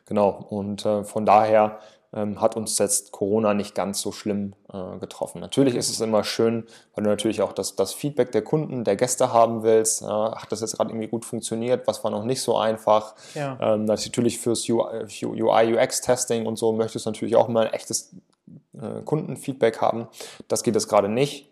genau. 0.06 0.46
Und 0.50 0.86
äh, 0.86 1.04
von 1.04 1.26
daher 1.26 1.80
hat 2.14 2.56
uns 2.56 2.78
jetzt 2.78 3.12
Corona 3.12 3.54
nicht 3.54 3.76
ganz 3.76 4.02
so 4.02 4.12
schlimm 4.12 4.54
äh, 4.72 4.98
getroffen. 5.00 5.42
Natürlich 5.42 5.76
ist 5.76 5.90
es 5.90 6.00
immer 6.00 6.24
schön, 6.24 6.66
weil 6.96 7.04
du 7.04 7.10
natürlich 7.10 7.42
auch 7.42 7.52
das, 7.52 7.76
das 7.76 7.94
Feedback 7.94 8.32
der 8.32 8.44
Kunden, 8.44 8.84
der 8.84 8.96
Gäste 8.96 9.34
haben 9.34 9.64
willst. 9.64 10.02
Äh, 10.02 10.06
hat 10.06 10.52
das 10.52 10.62
jetzt 10.62 10.78
gerade 10.78 10.92
irgendwie 10.92 11.10
gut 11.10 11.26
funktioniert? 11.26 11.86
Was 11.86 12.04
war 12.04 12.12
noch 12.12 12.24
nicht 12.24 12.42
so 12.42 12.58
einfach? 12.58 13.16
Ja. 13.36 13.58
Ähm, 13.62 13.86
natürlich 13.86 14.40
fürs 14.40 14.68
UI, 14.70 15.76
UX-Testing 15.76 16.46
und 16.46 16.58
so 16.58 16.72
möchtest 16.72 17.06
du 17.06 17.10
natürlich 17.10 17.36
auch 17.36 17.50
mal 17.50 17.70
echtes 17.74 18.16
äh, 18.82 19.02
Kundenfeedback 19.04 19.82
haben. 19.82 20.08
Das 20.48 20.64
geht 20.64 20.76
jetzt 20.76 20.88
gerade 20.88 21.10
nicht. 21.10 21.50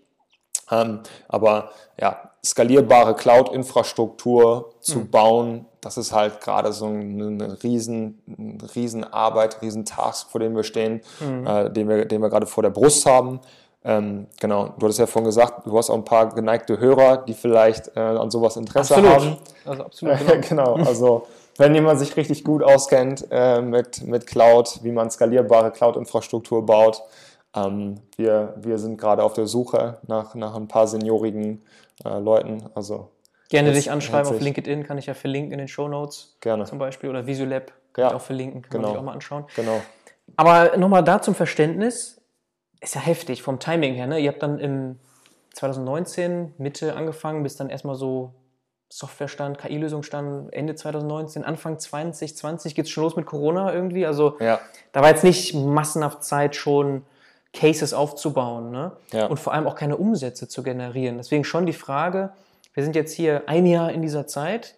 Ähm, 0.71 1.01
aber 1.27 1.71
ja, 1.99 2.31
skalierbare 2.43 3.15
Cloud-Infrastruktur 3.15 4.73
zu 4.79 4.99
mhm. 4.99 5.11
bauen, 5.11 5.65
das 5.85 5.97
ist 5.97 6.13
halt 6.13 6.41
gerade 6.41 6.73
so 6.73 6.87
eine, 6.87 7.61
riesen, 7.61 8.19
eine 8.27 8.75
riesen 8.75 9.03
Arbeit, 9.03 9.61
riesen 9.61 9.85
Task, 9.85 10.31
vor 10.31 10.39
dem 10.39 10.55
wir 10.55 10.63
stehen, 10.63 11.01
mhm. 11.19 11.45
äh, 11.45 11.69
den 11.69 11.87
wir, 11.87 12.05
den 12.05 12.23
wir 12.23 12.29
gerade 12.29 12.47
vor 12.47 12.63
der 12.63 12.71
Brust 12.71 13.05
haben. 13.05 13.39
Ähm, 13.83 14.25
genau, 14.39 14.73
du 14.79 14.85
hattest 14.85 14.97
ja 14.97 15.05
vorhin 15.05 15.27
gesagt, 15.27 15.67
du 15.67 15.77
hast 15.77 15.91
auch 15.91 15.95
ein 15.95 16.03
paar 16.03 16.33
geneigte 16.33 16.79
Hörer, 16.79 17.17
die 17.17 17.35
vielleicht 17.35 17.95
äh, 17.95 17.99
an 17.99 18.31
sowas 18.31 18.57
Interesse 18.57 18.95
absolut. 18.95 19.13
haben. 19.13 19.37
Also 19.63 19.83
absolut. 19.83 20.17
Genau. 20.49 20.73
genau, 20.73 20.87
also 20.87 21.27
wenn 21.57 21.75
jemand 21.75 21.99
sich 21.99 22.17
richtig 22.17 22.43
gut 22.43 22.63
auskennt 22.63 23.27
äh, 23.29 23.61
mit, 23.61 24.01
mit 24.07 24.25
Cloud, 24.25 24.79
wie 24.81 24.91
man 24.91 25.11
skalierbare 25.11 25.69
Cloud-Infrastruktur 25.69 26.65
baut, 26.65 27.03
ähm, 27.55 27.97
wir, 28.17 28.55
wir 28.57 28.79
sind 28.79 28.97
gerade 28.97 29.23
auf 29.23 29.33
der 29.33 29.45
Suche 29.45 29.99
nach, 30.07 30.33
nach 30.33 30.55
ein 30.55 30.67
paar 30.67 30.87
seniorigen 30.87 31.61
äh, 32.03 32.17
Leuten. 32.17 32.63
Also 32.73 33.09
Gerne 33.49 33.73
dich 33.73 33.91
anschreiben 33.91 34.29
auf 34.29 34.39
LinkedIn, 34.39 34.83
kann 34.83 34.97
ich 34.97 35.05
ja 35.05 35.13
verlinken 35.13 35.51
in 35.51 35.59
den 35.59 35.67
Show 35.67 35.87
Notes. 35.87 36.37
Gerne. 36.41 36.65
Zum 36.65 36.79
Beispiel. 36.79 37.09
Oder 37.09 37.27
Visulab 37.27 37.73
kann 37.93 38.03
ja. 38.03 38.07
ich 38.09 38.15
auch 38.15 38.21
verlinken, 38.21 38.61
kann 38.61 38.71
genau. 38.71 38.81
man 38.81 38.91
sich 38.91 38.99
auch 38.99 39.03
mal 39.03 39.13
anschauen. 39.13 39.45
Genau. 39.55 39.81
Aber 40.35 40.77
nochmal 40.77 41.03
da 41.03 41.21
zum 41.21 41.35
Verständnis, 41.35 42.21
ist 42.81 42.95
ja 42.95 43.01
heftig 43.01 43.41
vom 43.41 43.59
Timing 43.59 43.93
her. 43.93 44.07
Ne? 44.07 44.19
Ihr 44.19 44.29
habt 44.29 44.43
dann 44.43 44.59
im 44.59 44.99
2019 45.53 46.53
Mitte 46.57 46.95
angefangen, 46.95 47.43
bis 47.43 47.55
dann 47.55 47.69
erstmal 47.69 47.95
so 47.95 48.33
Softwarestand, 48.89 49.57
KI-Lösung 49.57 50.03
stand 50.03 50.53
Ende 50.53 50.75
2019, 50.75 51.43
Anfang 51.43 51.79
2020 51.79 52.75
geht 52.75 52.85
es 52.85 52.91
schon 52.91 53.03
los 53.03 53.15
mit 53.15 53.25
Corona 53.25 53.73
irgendwie. 53.73 54.05
Also 54.05 54.37
ja. 54.39 54.59
da 54.91 55.01
war 55.01 55.09
jetzt 55.09 55.23
nicht 55.23 55.53
massenhaft 55.53 56.23
Zeit 56.23 56.55
schon 56.55 57.03
Cases 57.51 57.93
aufzubauen 57.93 58.71
ne? 58.71 58.91
ja. 59.11 59.25
und 59.27 59.39
vor 59.39 59.53
allem 59.53 59.65
auch 59.65 59.75
keine 59.75 59.97
Umsätze 59.97 60.47
zu 60.47 60.61
generieren. 60.61 61.17
Deswegen 61.17 61.43
schon 61.43 61.65
die 61.65 61.73
Frage, 61.73 62.31
wir 62.75 62.83
sind 62.83 62.95
jetzt 62.95 63.13
hier 63.13 63.43
ein 63.47 63.65
Jahr 63.65 63.91
in 63.91 64.01
dieser 64.01 64.27
Zeit, 64.27 64.75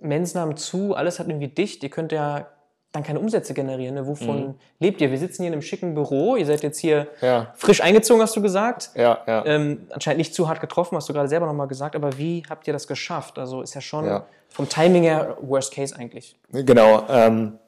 Mensen 0.00 0.40
haben 0.40 0.56
zu, 0.56 0.94
alles 0.94 1.18
hat 1.18 1.28
irgendwie 1.28 1.48
dicht, 1.48 1.82
ihr 1.82 1.90
könnt 1.90 2.12
ja 2.12 2.46
dann 2.92 3.04
keine 3.04 3.20
Umsätze 3.20 3.54
generieren. 3.54 3.94
Ne? 3.94 4.06
Wovon 4.06 4.40
mhm. 4.40 4.54
lebt 4.80 5.00
ihr? 5.00 5.10
Wir 5.10 5.18
sitzen 5.18 5.42
hier 5.42 5.48
in 5.48 5.52
einem 5.52 5.62
schicken 5.62 5.94
Büro, 5.94 6.36
ihr 6.36 6.46
seid 6.46 6.62
jetzt 6.62 6.78
hier 6.78 7.06
ja. 7.20 7.52
frisch 7.54 7.80
eingezogen, 7.82 8.20
hast 8.20 8.34
du 8.34 8.42
gesagt. 8.42 8.90
Ja, 8.96 9.20
ja. 9.26 9.46
Ähm, 9.46 9.86
anscheinend 9.90 10.18
nicht 10.18 10.34
zu 10.34 10.48
hart 10.48 10.60
getroffen, 10.60 10.96
hast 10.96 11.08
du 11.08 11.12
gerade 11.12 11.28
selber 11.28 11.46
nochmal 11.46 11.68
gesagt, 11.68 11.94
aber 11.94 12.18
wie 12.18 12.42
habt 12.50 12.66
ihr 12.66 12.72
das 12.72 12.88
geschafft? 12.88 13.38
Also 13.38 13.62
ist 13.62 13.74
ja 13.74 13.80
schon 13.80 14.06
ja. 14.06 14.26
vom 14.48 14.68
Timing 14.68 15.04
her 15.04 15.36
Worst 15.40 15.72
Case 15.72 15.94
eigentlich. 15.94 16.36
Genau. 16.50 17.06
Ähm, 17.08 17.58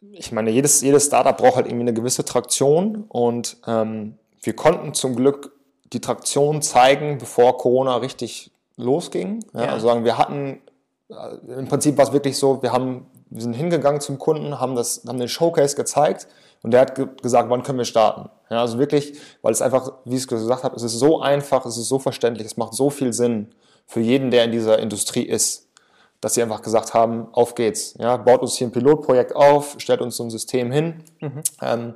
ich 0.00 0.32
meine, 0.32 0.50
jedes, 0.50 0.80
jedes 0.80 1.06
Startup 1.06 1.36
braucht 1.36 1.56
halt 1.56 1.66
irgendwie 1.66 1.84
eine 1.84 1.94
gewisse 1.94 2.24
Traktion 2.24 3.04
und 3.08 3.56
ähm, 3.66 4.18
wir 4.42 4.56
konnten 4.56 4.94
zum 4.94 5.14
Glück 5.14 5.53
die 5.94 6.00
Traktion 6.00 6.62
zeigen, 6.62 7.18
bevor 7.18 7.56
Corona 7.56 7.96
richtig 7.96 8.50
losging. 8.76 9.44
Ja, 9.54 9.64
ja. 9.64 9.72
Also 9.72 9.88
sagen, 9.88 10.04
wir 10.04 10.18
hatten 10.18 10.60
äh, 11.08 11.58
im 11.58 11.68
Prinzip 11.68 11.96
war 11.96 12.06
es 12.06 12.12
wirklich 12.12 12.36
so, 12.36 12.62
wir 12.62 12.72
haben, 12.72 13.06
wir 13.30 13.42
sind 13.42 13.54
hingegangen 13.54 14.00
zum 14.00 14.18
Kunden, 14.18 14.60
haben 14.60 14.74
das, 14.74 15.02
haben 15.06 15.18
den 15.18 15.28
Showcase 15.28 15.76
gezeigt 15.76 16.26
und 16.62 16.72
der 16.72 16.82
hat 16.82 16.94
ge 16.94 17.06
gesagt, 17.22 17.50
wann 17.50 17.62
können 17.62 17.78
wir 17.78 17.84
starten. 17.84 18.30
Ja, 18.50 18.60
also 18.60 18.78
wirklich, 18.78 19.18
weil 19.42 19.52
es 19.52 19.62
einfach, 19.62 19.92
wie 20.04 20.14
ich 20.16 20.22
es 20.22 20.28
gesagt 20.28 20.64
habe, 20.64 20.76
es 20.76 20.82
ist 20.82 20.98
so 20.98 21.20
einfach, 21.20 21.64
es 21.66 21.76
ist 21.76 21.88
so 21.88 21.98
verständlich, 21.98 22.46
es 22.46 22.56
macht 22.56 22.74
so 22.74 22.90
viel 22.90 23.12
Sinn 23.12 23.54
für 23.86 24.00
jeden, 24.00 24.30
der 24.30 24.44
in 24.44 24.52
dieser 24.52 24.78
Industrie 24.78 25.22
ist 25.22 25.64
dass 26.24 26.32
sie 26.32 26.42
einfach 26.42 26.62
gesagt 26.62 26.94
haben, 26.94 27.28
auf 27.32 27.54
geht's. 27.54 27.94
Ja, 27.98 28.16
baut 28.16 28.40
uns 28.40 28.56
hier 28.56 28.66
ein 28.66 28.72
Pilotprojekt 28.72 29.36
auf, 29.36 29.74
stellt 29.76 30.00
uns 30.00 30.16
so 30.16 30.24
ein 30.24 30.30
System 30.30 30.72
hin. 30.72 31.04
Mhm. 31.20 31.42
Ähm, 31.60 31.94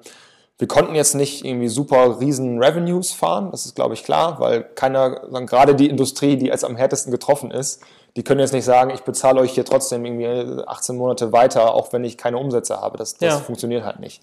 wir 0.59 0.67
konnten 0.69 0.95
jetzt 0.97 1.15
nicht 1.15 1.45
irgendwie 1.45 1.69
super 1.69 2.19
riesen 2.21 2.63
Revenues 2.63 3.13
fahren, 3.13 3.51
das 3.53 3.65
ist 3.65 3.77
glaube 3.77 3.95
ich 3.95 4.05
klar, 4.05 4.41
weil 4.41 4.65
keiner, 4.65 5.21
gerade 5.47 5.75
die 5.75 5.89
Industrie, 5.89 6.37
die 6.37 6.51
als 6.51 6.65
am 6.65 6.77
härtesten 6.77 7.13
getroffen 7.13 7.51
ist, 7.51 7.83
die 8.17 8.25
können 8.25 8.41
jetzt 8.41 8.53
nicht 8.53 8.65
sagen, 8.65 8.91
ich 8.91 9.03
bezahle 9.03 9.41
euch 9.41 9.53
hier 9.53 9.65
trotzdem 9.65 10.05
irgendwie 10.05 10.63
18 10.67 10.97
Monate 10.97 11.33
weiter, 11.33 11.75
auch 11.75 11.93
wenn 11.93 12.03
ich 12.03 12.19
keine 12.19 12.39
Umsätze 12.39 12.81
habe. 12.81 12.99
Das, 12.99 13.15
das 13.17 13.35
Ja. 13.35 13.39
funktioniert 13.39 13.85
halt 13.85 14.01
nicht. 14.01 14.23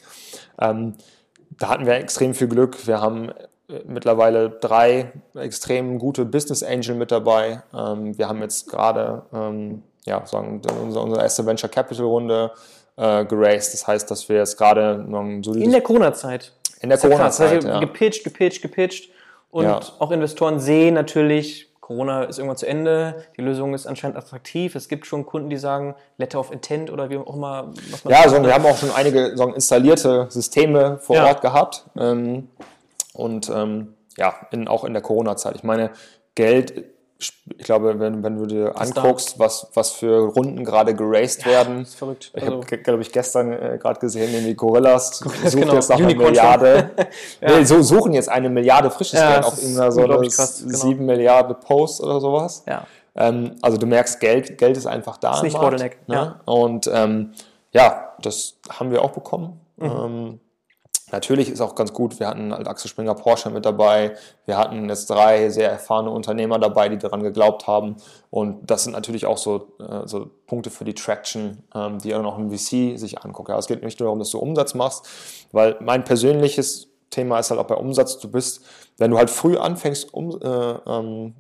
Ähm, 0.60 0.96
da 1.58 1.70
hatten 1.70 1.86
wir 1.86 1.94
extrem 1.94 2.34
viel 2.34 2.50
Glück. 2.50 2.86
Wir 2.88 3.00
haben 3.00 3.30
äh, 3.70 3.80
mittlerweile 3.86 4.50
drei 4.50 5.14
extrem 5.36 6.00
gute 6.00 6.26
Business 6.26 6.64
Angel 6.64 6.96
mit 6.96 7.12
dabei. 7.12 7.64
Ähm, 7.74 8.18
wir 8.18 8.28
haben 8.28 8.42
jetzt 8.42 8.70
gerade 8.70 9.22
ähm, 9.34 9.84
ja, 10.06 10.26
sagen, 10.26 10.62
unsere, 10.82 11.02
unsere 11.02 11.22
erste 11.24 11.46
Venture 11.46 11.70
Capital 11.70 12.06
Runde 12.06 12.52
äh, 12.98 13.26
geraced. 13.26 13.74
Das 13.74 13.88
heißt, 13.88 14.10
dass 14.12 14.28
wir 14.30 14.38
jetzt 14.38 14.58
gerade 14.58 15.04
noch 15.08 15.22
ein 15.22 15.38
In 15.38 15.44
solides 15.44 15.72
der 15.72 15.82
Corona-Zeit. 15.82 16.54
in 16.82 16.90
der 16.90 16.98
krass. 16.98 17.10
Das 17.10 17.20
heißt, 17.20 17.40
Corona-Zeit. 17.40 17.64
Ja. 17.64 17.80
Gepitcht, 17.80 18.24
gepitcht, 18.24 18.62
gepitcht. 18.62 19.10
Und 19.52 19.66
Ja. 19.66 19.80
auch 20.00 20.12
Investoren 20.12 20.60
sehen 20.60 20.94
natürlich, 20.96 21.70
Corona 21.80 22.24
ist 22.24 22.40
irgendwann 22.40 22.58
zu 22.58 22.68
Ende, 22.68 23.24
die 23.38 23.42
Lösung 23.42 23.74
ist 23.76 23.86
anscheinend 23.86 24.18
attraktiv. 24.18 24.74
Es 24.76 24.88
gibt 24.90 25.06
schon 25.06 25.26
Kunden, 25.26 25.50
die 25.52 25.58
sagen, 25.58 25.94
Letter 26.18 26.40
of 26.40 26.52
Intent 26.52 26.92
oder 26.92 27.10
wie 27.10 27.18
auch 27.18 27.34
immer. 27.36 27.72
Ja, 28.10 28.22
also 28.22 28.44
wir 28.44 28.54
haben 28.54 28.66
auch 28.66 28.76
schon 28.78 28.92
einige 28.92 29.38
sagen, 29.38 29.54
installierte 29.54 30.26
Systeme 30.30 30.98
vor 31.00 31.16
Ja. 31.16 31.28
Ort 31.28 31.42
gehabt. 31.42 31.86
Ähm, 31.98 32.50
und 33.14 33.50
ähm, 33.50 33.94
ja, 34.18 34.34
in, 34.52 34.68
auch 34.68 34.84
in 34.84 34.94
der 34.94 35.02
Corona-Zeit. 35.04 35.56
Ich 35.56 35.64
meine, 35.64 35.92
Geld, 36.34 36.86
ich 37.18 37.34
glaube, 37.60 37.98
wenn, 38.00 38.24
wenn 38.24 38.38
du 38.38 38.46
dir 38.46 38.72
da. 38.72 38.80
anguckst, 38.82 39.40
was, 39.40 39.68
was 39.74 39.92
für 39.92 40.26
Runden 40.34 40.66
gerade 40.66 40.94
geraced 40.94 41.46
werden. 41.46 41.80
Das 41.80 41.90
ist 41.90 41.96
verrückt. 41.96 42.32
Ich 42.36 42.44
Also, 42.44 42.56
habe, 42.62 42.78
glaube 42.80 43.02
ich, 43.02 43.12
gestern 43.12 43.54
äh, 43.54 43.78
gerade 43.80 44.00
gesehen, 44.00 44.34
irgendwie 44.34 44.54
Gorillas 44.54 45.18
sucht 45.46 45.52
genau. 45.54 45.76
jetzt 45.76 45.90
nach 45.90 45.98
einer 45.98 46.14
Milliarde. 46.14 46.92
nee, 47.42 47.64
so 47.64 47.82
suchen 47.82 48.14
jetzt 48.14 48.28
eine 48.30 48.50
Milliarde 48.50 48.92
frisches 48.92 49.20
Ja, 49.20 49.32
Geld 49.34 49.46
das 49.46 49.54
auf 49.54 49.62
irgendeiner 49.62 49.92
so 49.92 50.02
krass, 50.36 50.64
genau. 50.66 50.78
7 50.78 51.06
Milliarden 51.06 51.56
Post 51.60 52.02
oder 52.02 52.20
sowas. 52.20 52.64
ja. 52.68 52.86
Ähm, 53.18 53.56
also 53.62 53.78
du 53.78 53.86
merkst, 53.86 54.20
Geld, 54.20 54.58
Geld 54.58 54.76
ist 54.76 54.88
einfach 54.88 55.16
da. 55.18 55.36
Ist 55.36 55.44
nicht 55.44 55.58
Bottleneck, 55.58 56.00
Ne? 56.08 56.16
ja. 56.16 56.42
Und 56.44 56.90
ähm, 56.94 57.32
ja, 57.72 58.14
das 58.22 58.56
haben 58.70 58.92
wir 58.92 59.02
auch 59.04 59.12
bekommen. 59.12 59.60
Mhm. 59.78 59.86
Ähm, 59.86 60.40
natürlich 61.12 61.50
ist 61.50 61.62
auch 61.62 61.76
ganz 61.76 61.94
gut, 61.94 62.20
wir 62.20 62.28
hatten 62.28 62.54
halt 62.54 62.68
Axel 62.68 62.90
Springer 62.90 63.16
Porsche 63.16 63.50
mit 63.50 63.66
dabei. 63.66 64.16
Wir 64.46 64.58
hatten 64.58 64.88
jetzt 64.90 65.10
drei 65.10 65.50
sehr 65.50 65.72
erfahrene 65.72 66.10
Unternehmer 66.10 66.60
dabei, 66.60 66.90
die 66.90 66.98
daran 66.98 67.24
geglaubt 67.24 67.68
haben. 67.68 67.96
Und 68.30 68.70
das 68.70 68.84
sind 68.84 68.94
natürlich 68.94 69.26
auch 69.26 69.38
so, 69.38 69.74
äh, 69.80 70.08
so 70.08 70.30
Punkte 70.48 70.70
für 70.70 70.86
die 70.86 70.94
Traction, 70.94 71.64
ähm, 71.74 72.00
die 72.00 72.14
auch 72.14 72.38
ein 72.38 72.52
VC 72.52 72.98
sich 72.98 73.20
anguckt. 73.24 73.50
Ja, 73.50 73.58
es 73.58 73.68
geht 73.68 73.84
nicht 73.84 74.00
nur 74.00 74.08
darum, 74.08 74.20
dass 74.20 74.32
du 74.32 74.40
Umsatz 74.40 74.74
machst, 74.74 75.08
weil 75.52 75.78
mein 75.80 76.04
persönliches 76.04 76.90
Thema 77.10 77.40
ist 77.40 77.50
halt 77.50 77.60
auch 77.60 77.68
bei 77.68 77.76
Umsatz, 77.76 78.20
du 78.20 78.30
bist, 78.30 78.62
wenn 78.98 79.12
du 79.12 79.18
halt 79.18 79.30
früh 79.30 79.58
anfängst, 79.58 80.14
um, 80.14 80.32
äh, 80.42 80.74
ähm, 80.86 81.36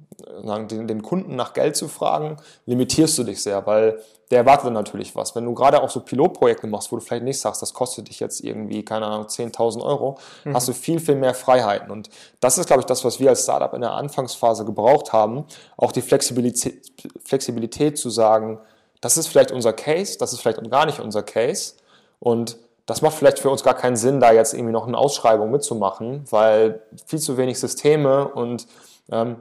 den, 0.69 0.87
den 0.87 1.01
Kunden 1.01 1.35
nach 1.35 1.53
Geld 1.53 1.75
zu 1.75 1.87
fragen, 1.87 2.37
limitierst 2.65 3.17
du 3.17 3.23
dich 3.23 3.43
sehr, 3.43 3.65
weil 3.65 3.99
der 4.31 4.39
erwartet 4.39 4.67
dann 4.67 4.73
natürlich 4.73 5.15
was. 5.15 5.35
Wenn 5.35 5.45
du 5.45 5.53
gerade 5.53 5.81
auch 5.81 5.89
so 5.89 5.99
Pilotprojekte 5.99 6.67
machst, 6.67 6.91
wo 6.91 6.95
du 6.95 7.01
vielleicht 7.01 7.23
nicht 7.23 7.39
sagst, 7.39 7.61
das 7.61 7.73
kostet 7.73 8.09
dich 8.09 8.19
jetzt 8.19 8.41
irgendwie, 8.41 8.83
keine 8.83 9.05
Ahnung, 9.05 9.27
10.000 9.27 9.83
Euro, 9.83 10.17
hast 10.51 10.67
du 10.67 10.73
viel, 10.73 10.99
viel 10.99 11.15
mehr 11.15 11.33
Freiheiten. 11.33 11.91
Und 11.91 12.09
das 12.39 12.57
ist, 12.57 12.65
glaube 12.65 12.81
ich, 12.81 12.85
das, 12.85 13.05
was 13.05 13.19
wir 13.19 13.29
als 13.29 13.43
Startup 13.43 13.73
in 13.73 13.81
der 13.81 13.91
Anfangsphase 13.91 14.65
gebraucht 14.65 15.13
haben, 15.13 15.45
auch 15.77 15.91
die 15.91 16.01
Flexibilität, 16.01 16.91
Flexibilität 17.23 17.97
zu 17.97 18.09
sagen, 18.09 18.59
das 19.01 19.17
ist 19.17 19.27
vielleicht 19.27 19.51
unser 19.51 19.73
Case, 19.73 20.17
das 20.17 20.33
ist 20.33 20.41
vielleicht 20.41 20.69
gar 20.71 20.85
nicht 20.87 20.99
unser 20.99 21.21
Case. 21.21 21.73
Und 22.19 22.57
das 22.85 23.01
macht 23.01 23.15
vielleicht 23.15 23.39
für 23.39 23.49
uns 23.49 23.63
gar 23.63 23.73
keinen 23.73 23.95
Sinn, 23.95 24.19
da 24.19 24.31
jetzt 24.31 24.53
irgendwie 24.53 24.71
noch 24.71 24.87
eine 24.87 24.97
Ausschreibung 24.97 25.51
mitzumachen, 25.51 26.23
weil 26.29 26.81
viel 27.05 27.19
zu 27.19 27.37
wenig 27.37 27.59
Systeme 27.59 28.27
und 28.27 28.67
ähm, 29.11 29.37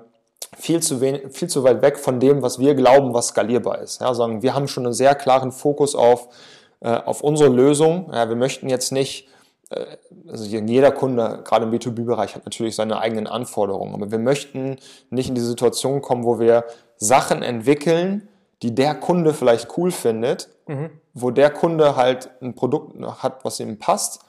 viel 0.59 0.83
zu, 0.83 1.01
wenig, 1.01 1.23
viel 1.31 1.49
zu 1.49 1.65
weit 1.65 1.83
weg 1.83 1.99
von 1.99 2.21
dem, 2.21 2.43
was 2.43 2.59
wir 2.59 2.75
glauben, 2.75 3.15
was 3.15 3.29
skalierbar 3.29 3.81
ist. 3.81 4.01
Ja, 4.01 4.15
sagen, 4.15 4.43
wir 4.43 4.55
haben 4.55 4.69
schon 4.69 4.85
einen 4.85 4.95
sehr 4.95 5.15
klaren 5.15 5.53
Fokus 5.53 5.95
auf, 5.95 6.29
äh, 6.81 6.89
auf 6.89 7.23
unsere 7.23 7.51
Lösung. 7.51 8.11
Ja, 8.13 8.29
wir 8.29 8.37
möchten 8.37 8.69
jetzt 8.69 8.93
nicht, 8.93 9.29
äh, 9.71 9.97
also 10.29 10.45
jeder 10.45 10.93
Kunde, 10.93 11.43
gerade 11.45 11.67
im 11.67 11.73
B2B-Bereich, 11.73 12.35
hat 12.35 12.45
natürlich 12.45 12.77
seine 12.77 12.99
eigenen 12.99 13.27
Anforderungen, 13.27 13.95
aber 13.95 14.11
wir 14.11 14.19
möchten 14.19 14.77
nicht 15.11 15.29
in 15.29 15.35
die 15.35 15.41
Situation 15.41 16.03
kommen, 16.03 16.25
wo 16.25 16.39
wir 16.39 16.65
Sachen 16.97 17.43
entwickeln, 17.43 18.29
die 18.63 18.75
der 18.75 18.95
Kunde 18.95 19.35
vielleicht 19.35 19.77
cool 19.77 19.91
findet, 19.91 20.49
wo 21.13 21.31
der 21.31 21.51
Kunde 21.51 21.97
halt 21.97 22.31
ein 22.41 22.55
Produkt 22.55 22.97
hat, 23.23 23.45
was 23.45 23.61
ihm 23.61 23.79
passt, 23.79 24.24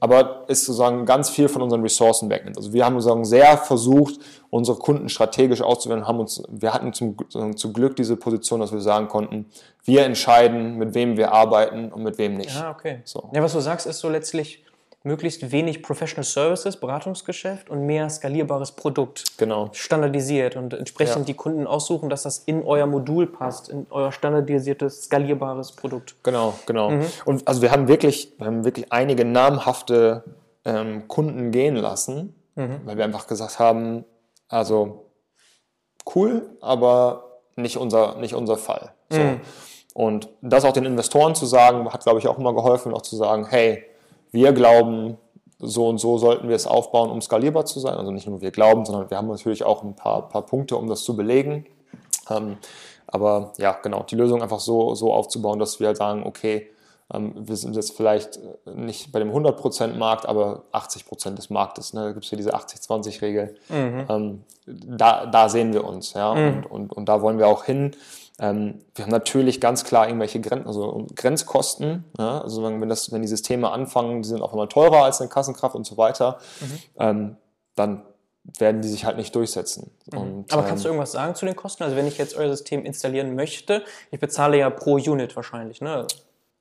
aber 0.00 0.44
ist 0.48 0.64
sozusagen 0.64 1.06
ganz 1.06 1.30
viel 1.30 1.48
von 1.48 1.62
unseren 1.62 1.82
Ressourcen 1.82 2.28
wegnimmt. 2.30 2.56
Also 2.56 2.72
wir 2.72 2.84
haben 2.84 3.00
sozusagen 3.00 3.24
sehr 3.24 3.56
versucht, 3.58 4.20
unsere 4.50 4.78
Kunden 4.78 5.08
strategisch 5.08 5.62
auszuwählen, 5.62 6.06
haben 6.06 6.20
uns, 6.20 6.42
wir 6.48 6.74
hatten 6.74 6.92
zum, 6.92 7.16
zum 7.56 7.72
Glück 7.72 7.96
diese 7.96 8.16
Position, 8.16 8.60
dass 8.60 8.72
wir 8.72 8.80
sagen 8.80 9.08
konnten, 9.08 9.46
wir 9.84 10.04
entscheiden, 10.04 10.76
mit 10.76 10.94
wem 10.94 11.16
wir 11.16 11.32
arbeiten 11.32 11.92
und 11.92 12.02
mit 12.02 12.18
wem 12.18 12.36
nicht. 12.36 12.56
Ah, 12.56 12.70
okay. 12.70 13.00
So. 13.04 13.30
Ja, 13.32 13.42
was 13.42 13.52
du 13.52 13.60
sagst, 13.60 13.86
ist 13.86 14.00
so 14.00 14.08
letztlich 14.08 14.64
möglichst 15.02 15.50
wenig 15.50 15.82
Professional 15.82 16.24
Services, 16.24 16.76
Beratungsgeschäft 16.78 17.70
und 17.70 17.86
mehr 17.86 18.10
skalierbares 18.10 18.72
Produkt. 18.72 19.38
Genau. 19.38 19.70
Standardisiert 19.72 20.56
und 20.56 20.74
entsprechend 20.74 21.20
Ja. 21.20 21.24
die 21.24 21.34
Kunden 21.34 21.66
aussuchen, 21.66 22.10
dass 22.10 22.24
das 22.24 22.38
in 22.38 22.62
euer 22.62 22.86
Modul 22.86 23.26
passt, 23.26 23.70
in 23.70 23.86
euer 23.90 24.12
standardisiertes, 24.12 25.04
skalierbares 25.04 25.72
Produkt. 25.72 26.16
Genau, 26.22 26.54
genau. 26.66 26.90
Mhm. 26.90 27.06
Und 27.24 27.48
also 27.48 27.62
wir 27.62 27.70
haben 27.70 27.88
wirklich, 27.88 28.34
wir 28.38 28.46
haben 28.46 28.64
wirklich 28.64 28.92
einige 28.92 29.24
namhafte 29.24 30.24
ähm, 30.64 31.08
Kunden 31.08 31.50
gehen 31.50 31.76
lassen, 31.76 32.34
Mhm. 32.56 32.80
weil 32.84 32.96
wir 32.98 33.04
einfach 33.04 33.26
gesagt 33.26 33.58
haben, 33.58 34.04
also 34.48 35.06
cool, 36.14 36.50
aber 36.60 37.40
nicht 37.56 37.76
unser, 37.78 38.16
nicht 38.16 38.34
unser 38.34 38.56
Fall. 38.58 38.92
So. 39.08 39.18
Mhm. 39.20 39.40
Und 39.94 40.28
das 40.42 40.64
auch 40.64 40.72
den 40.72 40.84
Investoren 40.84 41.34
zu 41.34 41.46
sagen, 41.46 41.88
hat, 41.90 42.02
glaube 42.02 42.18
ich, 42.18 42.28
auch 42.28 42.38
immer 42.38 42.54
geholfen, 42.54 42.92
auch 42.92 43.02
zu 43.02 43.16
sagen, 43.16 43.46
hey, 43.48 43.84
wir 44.32 44.52
glauben, 44.52 45.16
so 45.58 45.88
und 45.88 45.98
so 45.98 46.18
sollten 46.18 46.48
wir 46.48 46.56
es 46.56 46.66
aufbauen, 46.66 47.10
um 47.10 47.20
skalierbar 47.20 47.66
zu 47.66 47.80
sein. 47.80 47.94
Also 47.94 48.10
nicht 48.10 48.26
nur 48.26 48.40
wir 48.40 48.50
glauben, 48.50 48.84
sondern 48.84 49.10
wir 49.10 49.16
haben 49.16 49.28
natürlich 49.28 49.64
auch 49.64 49.82
ein 49.82 49.94
paar, 49.94 50.28
paar 50.28 50.46
Punkte, 50.46 50.76
um 50.76 50.88
das 50.88 51.02
zu 51.02 51.16
belegen. 51.16 51.66
Ähm, 52.30 52.56
aber 53.06 53.52
ja, 53.58 53.72
genau, 53.82 54.04
die 54.04 54.16
Lösung 54.16 54.42
einfach 54.42 54.60
so, 54.60 54.94
so 54.94 55.12
aufzubauen, 55.12 55.58
dass 55.58 55.80
wir 55.80 55.88
halt 55.88 55.96
sagen, 55.96 56.22
okay, 56.24 56.70
ähm, 57.12 57.34
wir 57.36 57.56
sind 57.56 57.76
jetzt 57.76 57.96
vielleicht 57.96 58.38
nicht 58.64 59.12
bei 59.12 59.18
dem 59.18 59.32
100% 59.32 59.96
Markt, 59.96 60.26
aber 60.26 60.62
80% 60.72 61.34
des 61.34 61.50
Marktes. 61.50 61.92
Ne? 61.92 62.04
Da 62.04 62.12
gibt 62.12 62.24
es 62.24 62.30
ja 62.30 62.36
diese 62.36 62.54
80-20-Regel. 62.54 63.56
Ähm, 64.08 64.44
da, 64.66 65.26
da 65.26 65.48
sehen 65.48 65.72
wir 65.72 65.84
uns. 65.84 66.14
Ja? 66.14 66.30
Und, 66.30 66.66
und, 66.66 66.92
und 66.92 67.08
da 67.08 67.20
wollen 67.20 67.38
wir 67.38 67.48
auch 67.48 67.64
hin. 67.64 67.96
Ähm, 68.40 68.80
wir 68.94 69.04
haben 69.04 69.12
natürlich 69.12 69.60
ganz 69.60 69.84
klar 69.84 70.08
irgendwelche 70.08 70.40
Gren 70.40 70.66
also 70.66 71.06
Grenzkosten. 71.14 72.04
Ja? 72.18 72.40
Also 72.40 72.62
wenn, 72.62 72.88
das, 72.88 73.12
wenn 73.12 73.22
die 73.22 73.28
Systeme 73.28 73.70
anfangen, 73.70 74.22
die 74.22 74.28
sind 74.28 74.40
auch 74.40 74.54
immer 74.54 74.68
teurer 74.68 75.04
als 75.04 75.20
eine 75.20 75.28
Kassenkraft 75.28 75.74
und 75.74 75.86
so 75.86 75.98
weiter, 75.98 76.38
ähm, 76.98 77.36
dann 77.76 78.02
werden 78.58 78.80
die 78.80 78.88
sich 78.88 79.04
halt 79.04 79.18
nicht 79.18 79.34
durchsetzen. 79.34 79.90
Und, 80.14 80.50
Aber 80.52 80.62
kannst 80.62 80.84
du 80.84 80.88
ähm, 80.88 80.94
irgendwas 80.94 81.12
sagen 81.12 81.34
zu 81.34 81.44
den 81.44 81.54
Kosten? 81.54 81.82
Also 81.82 81.94
wenn 81.96 82.06
ich 82.06 82.16
jetzt 82.16 82.34
euer 82.34 82.48
System 82.48 82.84
installieren 82.84 83.34
möchte, 83.34 83.84
ich 84.10 84.18
bezahle 84.18 84.56
ja 84.56 84.70
pro 84.70 84.94
Unit 84.94 85.36
wahrscheinlich, 85.36 85.82
ne? 85.82 86.06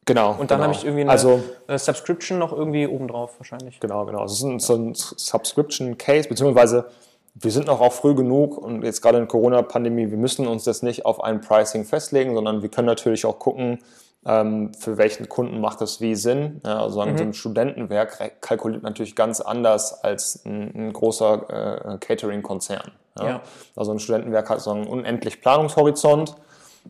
genau. 0.06 0.32
Und 0.32 0.52
dann 0.52 0.60
genau. 0.60 0.64
habe 0.64 0.74
ich 0.74 0.84
irgendwie 0.84 1.02
eine 1.02 1.12
also, 1.12 1.42
äh, 1.68 1.78
Subscription 1.78 2.38
noch 2.40 2.52
irgendwie 2.52 2.88
obendrauf 2.88 3.40
wahrscheinlich. 3.40 3.80
Genau, 3.80 4.06
genau. 4.06 4.26
Es 4.26 4.34
ist 4.34 4.44
ein, 4.44 4.60
so 4.60 4.76
ein 4.76 4.94
Subscription 4.96 5.98
Case, 5.98 6.28
beziehungsweise 6.28 6.90
wir 7.36 7.52
sind 7.52 7.68
noch 7.68 7.82
auch 7.82 7.94
früh 7.94 8.16
genug 8.16 8.58
und 8.58 8.84
jetzt 8.84 9.02
gerade 9.02 9.18
in 9.18 9.24
der 9.24 9.28
Corona-Pandemie, 9.28 10.12
wir 10.12 10.18
müssen 10.18 10.48
uns 10.48 10.64
das 10.64 10.84
nicht 10.84 11.06
auf 11.06 11.24
ein 11.24 11.42
Pricing 11.42 11.86
festlegen, 11.86 12.36
sondern 12.36 12.62
wir 12.62 12.70
können 12.70 12.88
natürlich 12.88 13.26
auch 13.26 13.40
gucken, 13.40 13.80
ähm, 14.26 14.74
für 14.74 14.98
welchen 14.98 15.30
Kunden 15.30 15.62
macht 15.62 15.80
das 15.80 16.02
wie 16.02 16.16
Sinn. 16.16 16.60
Ja, 16.66 16.82
also 16.82 16.96
sagen, 16.96 17.18
so 17.18 17.24
ein 17.24 17.34
Studentenwerk 17.34 18.20
re- 18.20 18.32
kalkuliert 18.42 18.84
natürlich 18.84 19.16
ganz 19.16 19.40
anders 19.40 20.04
als 20.04 20.44
ein, 20.46 20.74
ein 20.76 20.94
großer 20.94 21.94
äh, 21.94 21.98
Catering-Konzern. 22.00 22.92
Ja? 23.18 23.28
Ja. 23.28 23.42
Also 23.76 23.92
ein 23.94 24.00
Studentenwerk 24.00 24.50
hat 24.50 24.60
so 24.62 24.72
einen 24.72 24.88
unendlich 24.88 25.42
Planungshorizont. 25.42 26.36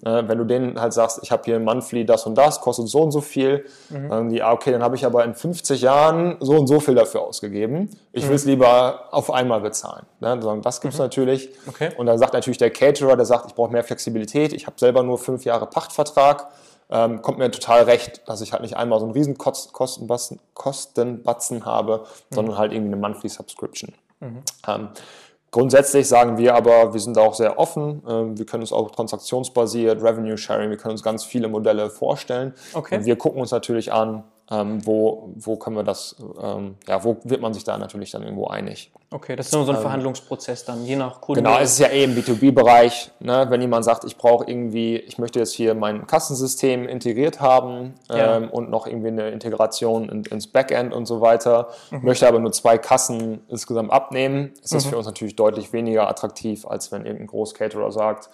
Äh, 0.05 0.23
wenn 0.27 0.37
du 0.37 0.43
denen 0.45 0.79
halt 0.79 0.93
sagst, 0.93 1.19
ich 1.23 1.31
habe 1.31 1.43
hier 1.45 1.59
monthly 1.59 2.05
das 2.05 2.25
und 2.25 2.35
das, 2.35 2.61
kostet 2.61 2.87
so 2.87 3.01
und 3.01 3.11
so 3.11 3.21
viel, 3.21 3.65
dann 3.89 4.09
sagen 4.09 4.29
die, 4.29 4.41
ah, 4.41 4.51
okay, 4.53 4.71
dann 4.71 4.83
habe 4.83 4.95
ich 4.95 5.05
aber 5.05 5.23
in 5.25 5.33
50 5.35 5.81
Jahren 5.81 6.37
so 6.39 6.53
und 6.53 6.67
so 6.67 6.79
viel 6.79 6.95
dafür 6.95 7.21
ausgegeben. 7.21 7.89
Ich 8.13 8.27
will 8.27 8.35
es 8.35 8.45
lieber 8.45 9.05
auf 9.11 9.31
einmal 9.31 9.61
bezahlen. 9.61 10.05
Ne? 10.19 10.39
Das 10.61 10.81
gibt 10.81 10.93
es 10.93 10.99
natürlich. 10.99 11.49
Okay. 11.67 11.89
Und 11.97 12.05
dann 12.05 12.17
sagt 12.17 12.33
natürlich 12.33 12.57
der 12.57 12.71
Caterer, 12.71 13.15
der 13.15 13.25
sagt, 13.25 13.47
ich 13.47 13.55
brauche 13.55 13.71
mehr 13.71 13.83
Flexibilität, 13.83 14.53
ich 14.53 14.65
habe 14.67 14.75
selber 14.79 15.03
nur 15.03 15.17
fünf 15.17 15.45
Jahre 15.45 15.65
Pachtvertrag. 15.65 16.47
Ähm, 16.91 17.21
kommt 17.21 17.37
mir 17.37 17.51
total 17.51 17.83
recht, 17.83 18.27
dass 18.27 18.41
ich 18.41 18.51
halt 18.51 18.63
nicht 18.63 18.75
einmal 18.75 18.99
so 18.99 19.05
einen 19.05 19.13
riesen 19.13 19.37
Kost- 19.37 19.73
Kostenbatzen, 19.73 20.39
Kostenbatzen 20.55 21.63
habe, 21.65 22.05
sondern 22.31 22.57
halt 22.57 22.71
irgendwie 22.73 22.93
eine 22.93 23.01
Monthly 23.01 23.29
Subscription. 23.29 23.93
Ähm, 24.67 24.89
Grundsätzlich 25.51 26.07
sagen 26.07 26.37
wir 26.37 26.55
aber, 26.55 26.93
wir 26.93 26.99
sind 26.99 27.17
da 27.17 27.21
auch 27.21 27.33
sehr 27.33 27.57
offen. 27.57 28.03
Ähm, 28.07 28.37
Wir 28.37 28.45
können 28.45 28.61
uns 28.61 28.71
auch 28.71 28.91
transaktionsbasiert, 28.91 30.01
Revenue 30.03 30.37
Sharing, 30.37 30.69
wir 30.69 30.77
können 30.77 30.91
uns 30.91 31.03
ganz 31.03 31.23
viele 31.23 31.47
Modelle 31.47 31.89
vorstellen. 31.89 32.53
Okay. 32.73 32.97
Und 32.97 33.05
wir 33.05 33.15
gucken 33.15 33.41
uns 33.41 33.51
natürlich 33.51 33.91
an, 33.91 34.23
ähm, 34.51 34.85
wo, 34.85 35.31
wo 35.35 35.55
können 35.57 35.75
wir 35.75 35.83
das, 35.83 36.15
ähm, 36.41 36.75
ja, 36.87 37.03
wo 37.03 37.17
wird 37.23 37.41
man 37.41 37.53
sich 37.53 37.63
da 37.63 37.77
natürlich 37.77 38.11
dann 38.11 38.23
irgendwo 38.23 38.47
einig. 38.47 38.91
Okay, 39.11 39.35
das 39.35 39.47
ist 39.47 39.53
nur 39.53 39.65
so 39.65 39.71
ein 39.71 39.77
ähm, 39.77 39.81
Verhandlungsprozess 39.81 40.65
dann, 40.65 40.85
je 40.85 40.95
nach 40.95 41.19
Kunde. 41.19 41.41
Genau, 41.41 41.57
es 41.57 41.71
ist 41.71 41.79
ja 41.79 41.87
eh 41.87 42.03
im 42.03 42.15
B2B-Bereich, 42.15 43.09
ne? 43.19 43.47
wenn 43.49 43.59
jemand 43.59 43.83
sagt, 43.83 44.03
ich 44.03 44.15
brauche 44.17 44.47
irgendwie, 44.47 44.97
ich 44.97 45.17
möchte 45.17 45.39
jetzt 45.39 45.53
hier 45.53 45.73
mein 45.73 46.05
Kassensystem 46.05 46.87
integriert 46.87 47.41
haben 47.41 47.95
ja. 48.07 48.37
ähm, 48.37 48.51
und 48.51 48.69
noch 48.69 48.85
irgendwie 48.85 49.07
eine 49.07 49.29
Integration 49.29 50.09
in, 50.09 50.23
ins 50.25 50.45
Backend 50.45 50.93
und 50.93 51.07
so 51.07 51.21
weiter, 51.21 51.69
mhm. 51.89 52.01
möchte 52.03 52.27
aber 52.27 52.37
nur 52.37 52.51
zwei 52.51 52.77
Kassen 52.77 53.41
insgesamt 53.47 53.91
abnehmen, 53.91 54.53
ist 54.61 54.75
das 54.75 54.85
mhm. 54.85 54.89
für 54.89 54.97
uns 54.97 55.07
natürlich 55.07 55.35
deutlich 55.35 55.73
weniger 55.73 56.07
attraktiv, 56.07 56.67
als 56.67 56.91
wenn 56.91 57.03
irgendein 57.03 57.27
Großcaterer 57.27 57.91
sagt, 57.91 58.29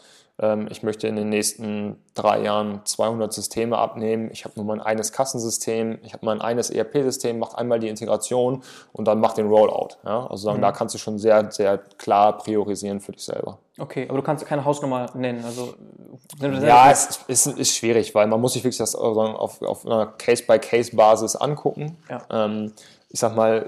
ich 0.70 0.84
möchte 0.84 1.08
in 1.08 1.16
den 1.16 1.30
nächsten 1.30 1.96
drei 2.14 2.42
Jahren 2.42 2.82
200 2.84 3.32
Systeme 3.32 3.78
abnehmen. 3.78 4.30
Ich 4.34 4.44
habe 4.44 4.56
nur 4.58 4.66
mein 4.66 4.82
eines 4.82 5.14
Kassensystem, 5.14 6.00
ich 6.04 6.12
habe 6.12 6.26
mein 6.26 6.42
eines 6.42 6.70
ERP-System, 6.70 7.40
mache 7.40 7.58
einmal 7.58 7.80
die 7.80 7.88
Integration 7.88 8.62
und 8.92 9.06
dann 9.08 9.22
mache 9.22 9.38
den 9.38 9.48
Rollout. 9.48 9.96
Ja? 10.04 10.28
Also 10.28 10.48
sagen, 10.48 10.58
mhm. 10.58 10.64
da 10.64 10.72
kannst 10.74 10.94
du 10.94 11.00
schon 11.00 11.20
sehr, 11.20 11.50
sehr 11.52 11.78
klar 11.78 12.38
priorisieren 12.38 13.00
für 13.00 13.14
dich 13.14 13.24
selber. 13.24 13.60
Okay, 13.78 14.08
aber 14.10 14.18
du 14.18 14.24
kannst 14.24 14.46
keine 14.46 14.66
Hausnummer 14.66 15.08
nennen. 15.16 15.44
Also, 15.46 15.74
ja, 16.40 16.92
es 16.92 17.20
ist, 17.28 17.48
ist, 17.48 17.76
schwierig, 17.76 18.14
weil 18.14 18.28
man 18.28 18.40
muss 18.40 18.54
sich 18.54 18.64
wirklich 18.64 18.78
das 18.78 18.96
auf, 18.96 19.62
auf 19.62 19.86
einer 19.86 20.08
Case-by-Case-Basis 20.08 21.38
angucken. 21.38 21.98
Ja. 22.10 22.22
Ähm, 22.30 22.74
ich 23.10 23.20
sag 23.20 23.36
mal, 23.36 23.66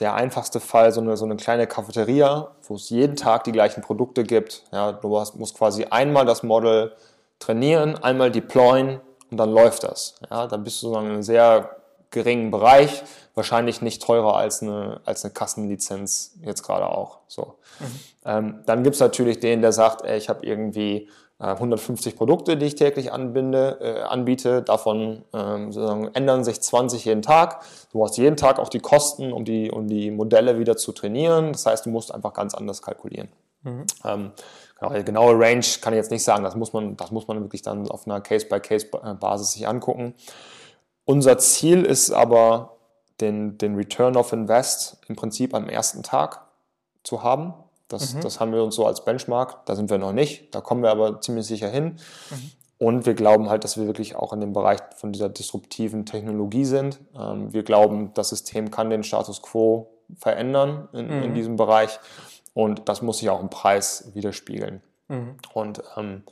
der 0.00 0.14
einfachste 0.14 0.60
Fall, 0.60 0.92
so 0.92 1.00
eine, 1.00 1.16
so 1.16 1.24
eine 1.24 1.36
kleine 1.36 1.66
Cafeteria, 1.66 2.52
wo 2.66 2.74
es 2.74 2.90
jeden 2.90 3.16
Tag 3.16 3.44
die 3.44 3.52
gleichen 3.52 3.82
Produkte 3.82 4.22
gibt. 4.24 4.64
Ja, 4.72 4.92
du 4.92 5.18
hast, 5.18 5.36
musst 5.36 5.56
quasi 5.56 5.84
einmal 5.84 6.24
das 6.24 6.42
Model 6.42 6.92
trainieren, 7.38 7.96
einmal 7.96 8.30
deployen 8.30 9.00
und 9.30 9.36
dann 9.36 9.50
läuft 9.50 9.84
das. 9.84 10.14
Ja, 10.30 10.46
dann 10.46 10.64
bist 10.64 10.82
du 10.82 10.88
so 10.88 10.98
in 10.98 11.06
einem 11.06 11.22
sehr 11.22 11.76
geringen 12.10 12.50
Bereich, 12.50 13.02
wahrscheinlich 13.34 13.82
nicht 13.82 14.02
teurer 14.02 14.36
als 14.36 14.62
eine, 14.62 15.00
als 15.04 15.24
eine 15.24 15.34
Kassenlizenz 15.34 16.34
jetzt 16.42 16.62
gerade 16.62 16.86
auch. 16.86 17.18
So. 17.28 17.54
Mhm. 17.80 18.00
Ähm, 18.24 18.62
dann 18.66 18.82
gibt 18.82 18.94
es 18.94 19.00
natürlich 19.00 19.40
den, 19.40 19.60
der 19.60 19.72
sagt, 19.72 20.04
ey, 20.04 20.16
ich 20.16 20.28
habe 20.28 20.46
irgendwie 20.46 21.08
150 21.38 22.12
äh, 22.12 22.16
Produkte, 22.16 22.56
die 22.56 22.66
ich 22.66 22.74
täglich 22.74 23.12
anbinde, 23.12 23.78
äh, 23.80 24.02
anbiete. 24.02 24.62
Davon 24.62 25.24
ähm, 25.32 26.10
ändern 26.14 26.44
sich 26.44 26.60
20 26.60 27.04
jeden 27.04 27.22
Tag. 27.22 27.62
Du 27.92 28.02
hast 28.02 28.16
jeden 28.18 28.36
Tag 28.36 28.58
auch 28.58 28.68
die 28.68 28.80
Kosten, 28.80 29.32
um 29.32 29.44
die, 29.44 29.70
um 29.70 29.86
die 29.86 30.10
Modelle 30.10 30.58
wieder 30.58 30.76
zu 30.76 30.92
trainieren. 30.92 31.52
Das 31.52 31.66
heißt, 31.66 31.86
du 31.86 31.90
musst 31.90 32.12
einfach 32.12 32.32
ganz 32.32 32.54
anders 32.54 32.82
kalkulieren. 32.82 33.28
Mhm. 33.62 33.84
Ähm, 34.04 34.32
genau, 34.78 35.02
genaue 35.04 35.38
Range 35.38 35.64
kann 35.80 35.92
ich 35.92 35.98
jetzt 35.98 36.10
nicht 36.10 36.24
sagen. 36.24 36.42
Das 36.42 36.56
muss 36.56 36.72
man, 36.72 36.96
das 36.96 37.12
muss 37.12 37.28
man 37.28 37.40
wirklich 37.40 37.62
dann 37.62 37.88
auf 37.88 38.06
einer 38.06 38.20
Case-by-Case-Basis 38.20 39.52
sich 39.52 39.68
angucken. 39.68 40.14
Unser 41.04 41.38
Ziel 41.38 41.84
ist 41.84 42.10
aber, 42.10 42.78
den, 43.20 43.58
den 43.58 43.74
Return 43.74 44.16
of 44.16 44.32
Invest 44.32 44.98
im 45.08 45.16
Prinzip 45.16 45.54
am 45.54 45.68
ersten 45.68 46.02
Tag 46.02 46.46
zu 47.02 47.22
haben. 47.22 47.54
Das, 47.88 48.14
mhm. 48.14 48.20
das 48.20 48.38
haben 48.38 48.52
wir 48.52 48.62
uns 48.62 48.76
so 48.76 48.86
als 48.86 49.04
Benchmark. 49.04 49.64
Da 49.66 49.74
sind 49.74 49.90
wir 49.90 49.98
noch 49.98 50.12
nicht. 50.12 50.54
Da 50.54 50.60
kommen 50.60 50.82
wir 50.82 50.90
aber 50.90 51.20
ziemlich 51.20 51.46
sicher 51.46 51.68
hin. 51.68 51.96
Mhm. 52.30 52.50
Und 52.78 53.06
wir 53.06 53.14
glauben 53.14 53.48
halt, 53.50 53.64
dass 53.64 53.76
wir 53.76 53.86
wirklich 53.86 54.14
auch 54.14 54.32
in 54.32 54.40
dem 54.40 54.52
Bereich 54.52 54.78
von 54.96 55.12
dieser 55.12 55.28
disruptiven 55.28 56.06
Technologie 56.06 56.64
sind. 56.64 57.00
Ähm, 57.18 57.52
wir 57.52 57.64
glauben, 57.64 58.12
das 58.14 58.28
System 58.28 58.70
kann 58.70 58.88
den 58.88 59.02
Status 59.02 59.42
quo 59.42 59.88
verändern 60.16 60.88
in, 60.92 61.06
mhm. 61.06 61.22
in 61.24 61.34
diesem 61.34 61.56
Bereich. 61.56 61.98
Und 62.54 62.88
das 62.88 63.02
muss 63.02 63.18
sich 63.18 63.30
auch 63.30 63.40
im 63.40 63.50
Preis 63.50 64.10
widerspiegeln. 64.14 64.82
Mhm. 65.08 65.36
Und 65.54 65.82
ähm, 65.96 66.22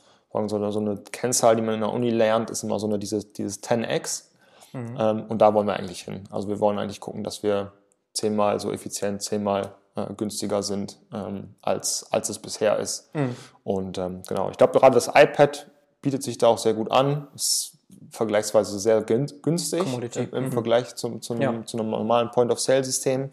so, 0.45 0.55
eine, 0.55 0.71
so 0.71 0.79
eine 0.79 0.97
Kennzahl, 0.97 1.55
die 1.55 1.61
man 1.61 1.75
in 1.75 1.81
der 1.81 1.91
Uni 1.91 2.11
lernt, 2.11 2.49
ist 2.49 2.63
immer 2.63 2.79
so 2.79 2.87
eine, 2.87 2.99
dieses, 2.99 3.33
dieses 3.33 3.61
10x. 3.63 4.25
Mhm. 4.73 4.97
Ähm, 4.97 5.25
und 5.27 5.39
da 5.41 5.53
wollen 5.53 5.67
wir 5.67 5.75
eigentlich 5.75 6.03
hin. 6.03 6.23
Also 6.29 6.47
wir 6.47 6.59
wollen 6.59 6.79
eigentlich 6.79 7.01
gucken, 7.01 7.23
dass 7.23 7.43
wir 7.43 7.73
zehnmal 8.13 8.59
so 8.59 8.71
effizient, 8.71 9.21
zehnmal 9.21 9.73
äh, 9.97 10.13
günstiger 10.15 10.63
sind, 10.63 10.99
ähm, 11.11 11.55
als, 11.61 12.05
als 12.11 12.29
es 12.29 12.39
bisher 12.39 12.77
ist. 12.77 13.13
Mhm. 13.15 13.35
Und 13.63 13.97
ähm, 13.97 14.21
genau, 14.27 14.49
ich 14.49 14.57
glaube 14.57 14.79
gerade 14.79 14.93
das 14.95 15.07
iPad 15.07 15.69
bietet 16.01 16.23
sich 16.23 16.37
da 16.37 16.47
auch 16.47 16.59
sehr 16.59 16.73
gut 16.73 16.91
an. 16.91 17.27
Ist 17.35 17.73
vergleichsweise 18.11 18.79
sehr 18.79 19.01
günstig 19.01 19.81
im, 19.81 20.33
im 20.33 20.45
mhm. 20.45 20.51
Vergleich 20.51 20.95
zum, 20.95 21.21
zum, 21.21 21.41
ja. 21.41 21.65
zu 21.65 21.77
einem 21.77 21.89
normalen 21.89 22.31
Point-of-Sale-System. 22.31 23.31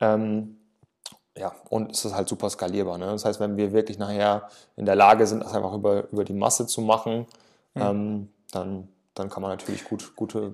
Ähm, 0.00 0.56
ja, 1.36 1.52
und 1.68 1.92
es 1.92 2.04
ist 2.04 2.14
halt 2.14 2.28
super 2.28 2.50
skalierbar. 2.50 2.98
Ne? 2.98 3.06
Das 3.06 3.24
heißt, 3.24 3.40
wenn 3.40 3.56
wir 3.56 3.72
wirklich 3.72 3.98
nachher 3.98 4.48
in 4.76 4.86
der 4.86 4.96
Lage 4.96 5.26
sind, 5.26 5.42
das 5.42 5.54
einfach 5.54 5.72
über, 5.74 6.08
über 6.10 6.24
die 6.24 6.32
Masse 6.32 6.66
zu 6.66 6.80
machen, 6.80 7.26
mhm. 7.74 7.82
ähm, 7.82 8.28
dann, 8.52 8.88
dann 9.14 9.28
kann 9.28 9.42
man 9.42 9.50
natürlich 9.50 9.84
gut, 9.84 10.14
gute 10.16 10.52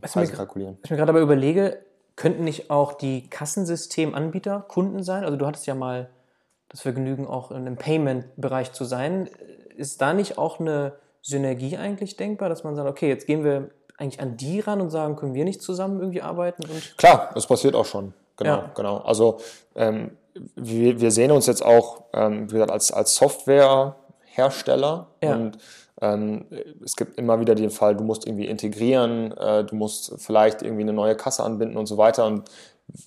Preise 0.00 0.32
kalkulieren. 0.32 0.78
Was 0.80 0.84
ich 0.84 0.90
mir 0.90 0.96
gerade 0.96 1.10
aber 1.10 1.20
überlege, 1.20 1.78
Könnten 2.18 2.42
nicht 2.42 2.68
auch 2.68 2.94
die 2.94 3.30
Kassensystemanbieter 3.30 4.64
Kunden 4.66 5.04
sein? 5.04 5.22
Also 5.22 5.36
du 5.36 5.46
hattest 5.46 5.68
ja 5.68 5.76
mal 5.76 6.10
das 6.68 6.80
Vergnügen, 6.80 7.28
auch 7.28 7.52
in 7.52 7.58
einem 7.58 7.76
Payment-Bereich 7.76 8.72
zu 8.72 8.84
sein. 8.84 9.30
Ist 9.76 10.02
da 10.02 10.12
nicht 10.12 10.36
auch 10.36 10.58
eine 10.58 10.94
Synergie 11.22 11.76
eigentlich 11.76 12.16
denkbar, 12.16 12.48
dass 12.48 12.64
man 12.64 12.74
sagt, 12.74 12.88
okay, 12.88 13.08
jetzt 13.08 13.28
gehen 13.28 13.44
wir 13.44 13.70
eigentlich 13.98 14.20
an 14.20 14.36
die 14.36 14.58
ran 14.58 14.80
und 14.80 14.90
sagen, 14.90 15.14
können 15.14 15.34
wir 15.34 15.44
nicht 15.44 15.62
zusammen 15.62 16.00
irgendwie 16.00 16.20
arbeiten? 16.20 16.64
Klar, 16.96 17.30
das 17.34 17.46
passiert 17.46 17.76
auch 17.76 17.84
schon. 17.84 18.12
Genau, 18.36 18.50
ja. 18.50 18.72
genau. 18.74 18.96
Also 18.96 19.38
ähm, 19.76 20.16
wir, 20.56 21.00
wir, 21.00 21.12
sehen 21.12 21.30
uns 21.30 21.46
jetzt 21.46 21.64
auch, 21.64 22.02
ähm, 22.14 22.50
wie 22.50 22.54
gesagt, 22.54 22.72
als, 22.72 22.90
als 22.90 23.14
Softwarehersteller 23.14 25.06
ja. 25.22 25.36
und 25.36 25.58
es 26.00 26.96
gibt 26.96 27.18
immer 27.18 27.40
wieder 27.40 27.54
den 27.54 27.70
Fall, 27.70 27.96
du 27.96 28.04
musst 28.04 28.26
irgendwie 28.26 28.46
integrieren, 28.46 29.32
äh, 29.32 29.64
du 29.64 29.74
musst 29.74 30.14
vielleicht 30.18 30.62
irgendwie 30.62 30.82
eine 30.82 30.92
neue 30.92 31.16
Kasse 31.16 31.42
anbinden 31.42 31.76
und 31.76 31.86
so 31.86 31.96
weiter. 31.96 32.26
Und 32.26 32.48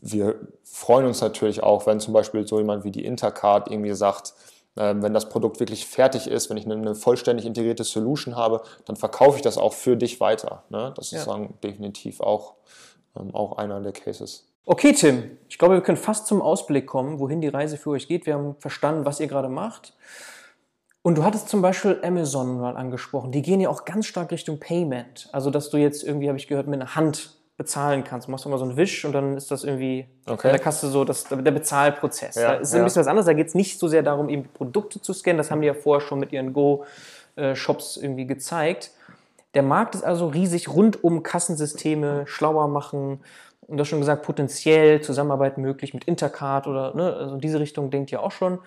wir 0.02 0.36
freuen 0.64 1.06
uns 1.06 1.22
natürlich 1.22 1.64
auch, 1.64 1.86
wenn 1.86 2.00
zum 2.00 2.14
Beispiel 2.14 2.46
so 2.46 2.60
jemand 2.60 2.84
wie 2.84 2.92
die 2.92 3.06
Intercard 3.06 3.70
irgendwie 3.72 3.94
sagt, 3.94 4.34
äh, 4.76 4.94
wenn 4.98 5.14
das 5.14 5.30
Produkt 5.30 5.60
wirklich 5.60 5.86
fertig 5.86 6.28
ist, 6.28 6.50
wenn 6.50 6.58
ich 6.58 6.66
eine, 6.66 6.76
eine, 6.76 6.96
vollständig 6.96 7.46
integrierte 7.46 7.84
Solution 7.84 8.36
habe, 8.36 8.62
dann 8.86 8.96
verkaufe 8.96 9.38
ich 9.38 9.42
das 9.42 9.58
auch 9.58 9.74
für 9.74 9.96
dich 9.96 10.20
weiter. 10.20 10.64
Ne? 10.70 10.94
Das 10.96 11.12
ist 11.14 11.28
ja. 11.28 11.48
definitiv 11.64 12.20
auch, 12.20 12.56
ähm, 13.18 13.34
auch 13.34 13.58
einer 13.58 13.80
der 13.82 13.94
Cases. 13.94 14.48
Okay, 14.66 14.94
Tim, 14.94 15.38
ich 15.50 15.58
glaube, 15.58 15.76
wir 15.76 15.82
können 15.82 15.98
fast 15.98 16.28
zum 16.28 16.42
Ausblick 16.42 16.86
kommen, 16.86 17.20
wohin 17.20 17.42
die 17.42 17.48
Reise 17.48 17.78
für 17.78 17.89
euch 17.92 18.08
geht. 18.08 18.26
Wir 18.26 18.36
haben 18.36 18.56
verstanden, 18.60 19.06
was 19.06 19.20
ihr 19.20 19.28
gerade 19.28 19.50
macht. 19.50 19.94
Und 21.04 21.18
du 21.18 21.24
hattest 21.24 21.49
zum 21.49 21.62
Beispiel 21.62 21.99
Amazon 22.04 22.60
mal 22.60 22.78
angesprochen. 22.78 23.32
Die 23.32 23.41
gehen 23.41 23.60
ja 23.60 23.70
auch 23.70 23.86
ganz 23.86 24.06
stark 24.06 24.32
Richtung 24.32 24.60
Payment. 24.60 25.30
Also, 25.32 25.49
dass 25.49 25.70
du 25.70 25.78
jetzt 25.78 26.04
irgendwie, 26.04 26.28
habe 26.28 26.38
ich 26.38 26.47
gehört, 26.47 26.68
mit 26.68 26.80
einer 26.80 26.95
Hand 26.95 27.38
bezahlen 27.58 28.04
kannst. 28.04 28.28
Du 28.28 28.32
machst 28.32 28.45
immer 28.45 28.58
so 28.58 28.66
einen 28.66 28.78
Wisch 28.78 29.06
und 29.06 29.12
dann 29.12 29.38
ist 29.38 29.52
das 29.52 29.64
irgendwie 29.64 30.08
okay. 30.26 30.47
in 30.47 30.54
der 30.54 30.62
Kasse 30.62 30.89
so 30.89 31.04
das, 31.04 31.26
der 31.26 31.52
Bezahlprozess. 31.52 32.36
Ja, 32.36 32.54
da 32.54 32.54
ist 32.56 32.74
ja. 32.74 32.80
ein 32.80 32.86
bisschen 32.86 33.02
was 33.02 33.08
anderes. 33.08 33.26
Da 33.26 33.34
geht 33.34 33.47
es 33.47 33.56
nicht 33.56 33.80
so 33.80 33.88
sehr 33.88 34.04
darum, 34.04 34.30
eben 34.30 34.45
Produkte 34.45 35.02
zu 35.02 35.14
scannen. 35.14 35.38
Das 35.38 35.52
haben 35.52 35.62
die 35.62 35.68
ja 35.68 35.74
vorher 35.74 36.06
schon 36.06 36.20
mit 36.20 36.32
ihren 36.34 36.54
Go-Shops 36.54 37.97
irgendwie 37.97 38.26
gezeigt. 38.26 38.91
Der 39.54 39.64
Markt 39.64 39.95
ist 39.95 40.04
also 40.04 40.28
riesig 40.28 40.70
rund 40.70 41.04
um 41.04 41.24
Kassensysteme, 41.24 42.24
schlauer 42.26 42.68
machen. 42.68 43.20
Und 43.68 43.78
du 43.78 43.82
hast 43.82 43.89
schon 43.89 43.99
gesagt, 43.99 44.24
potenziell 44.24 45.02
Zusammenarbeit 45.02 45.58
möglich 45.58 45.93
mit 45.93 46.06
Intercard 46.06 46.68
oder 46.68 46.95
ne, 46.95 47.14
also 47.14 47.36
in 47.36 47.41
diese 47.41 47.60
Richtung 47.60 47.91
denkt 47.91 48.12
ihr 48.12 48.24
auch 48.24 48.32
schon. 48.32 48.60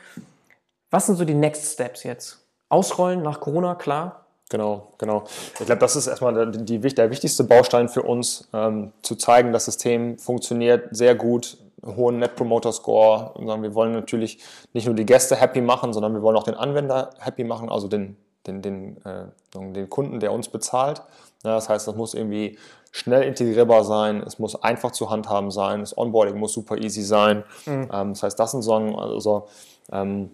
Was 0.95 1.07
sind 1.07 1.17
so 1.17 1.25
die 1.25 1.35
Next 1.35 1.73
Steps 1.73 2.05
jetzt? 2.05 2.39
Ausrollen 2.69 3.21
nach 3.21 3.41
Corona, 3.41 3.75
klar. 3.75 4.27
Genau, 4.49 4.93
genau. 4.97 5.25
Ich 5.59 5.67
glaube, 5.67 5.81
das 5.81 5.97
ist 5.97 6.07
erstmal 6.07 6.53
die, 6.53 6.79
der 6.79 7.11
wichtigste 7.11 7.43
Baustein 7.43 7.89
für 7.89 8.03
uns, 8.03 8.49
ähm, 8.55 8.93
zu 9.03 9.17
zeigen, 9.17 9.53
das 9.53 9.65
System 9.65 10.19
funktioniert 10.19 10.95
sehr 10.95 11.17
gut, 11.17 11.59
hohen 11.85 12.21
Net 12.21 12.37
Promoter 12.37 12.71
Score. 12.71 13.35
wir 13.37 13.75
wollen 13.75 13.91
natürlich 13.91 14.39
nicht 14.73 14.87
nur 14.87 14.95
die 14.95 15.05
Gäste 15.05 15.35
happy 15.35 15.63
machen, 15.63 15.93
sondern 15.93 16.15
wir 16.15 16.23
wollen 16.23 16.37
auch 16.37 16.45
den 16.45 16.55
Anwender 16.55 17.11
happy 17.19 17.43
machen, 17.43 17.71
also 17.71 17.89
den, 17.89 18.17
den, 18.47 18.63
den, 18.63 19.05
äh, 19.05 19.25
den 19.53 19.91
Kunden, 19.91 20.21
der 20.21 20.31
uns 20.31 20.47
bezahlt. 20.47 21.03
Ja, 21.43 21.57
das 21.57 21.69
heißt, 21.69 21.89
das 21.89 21.97
muss 21.97 22.15
irgendwie 22.15 22.57
schnell 22.93 23.25
integrierbar 23.25 23.83
sein, 23.83 24.23
es 24.25 24.39
muss 24.39 24.55
einfach 24.63 24.93
zu 24.93 25.11
handhaben 25.11 25.51
sein, 25.51 25.81
das 25.81 25.99
Onboarding 25.99 26.39
muss 26.39 26.53
super 26.53 26.79
easy 26.79 27.03
sein. 27.03 27.43
Mhm. 27.67 27.91
Ähm, 27.93 28.13
das 28.13 28.23
heißt, 28.23 28.39
das 28.39 28.53
sind 28.53 28.63
so, 28.63 28.75
also, 28.75 29.49
ähm, 29.91 30.31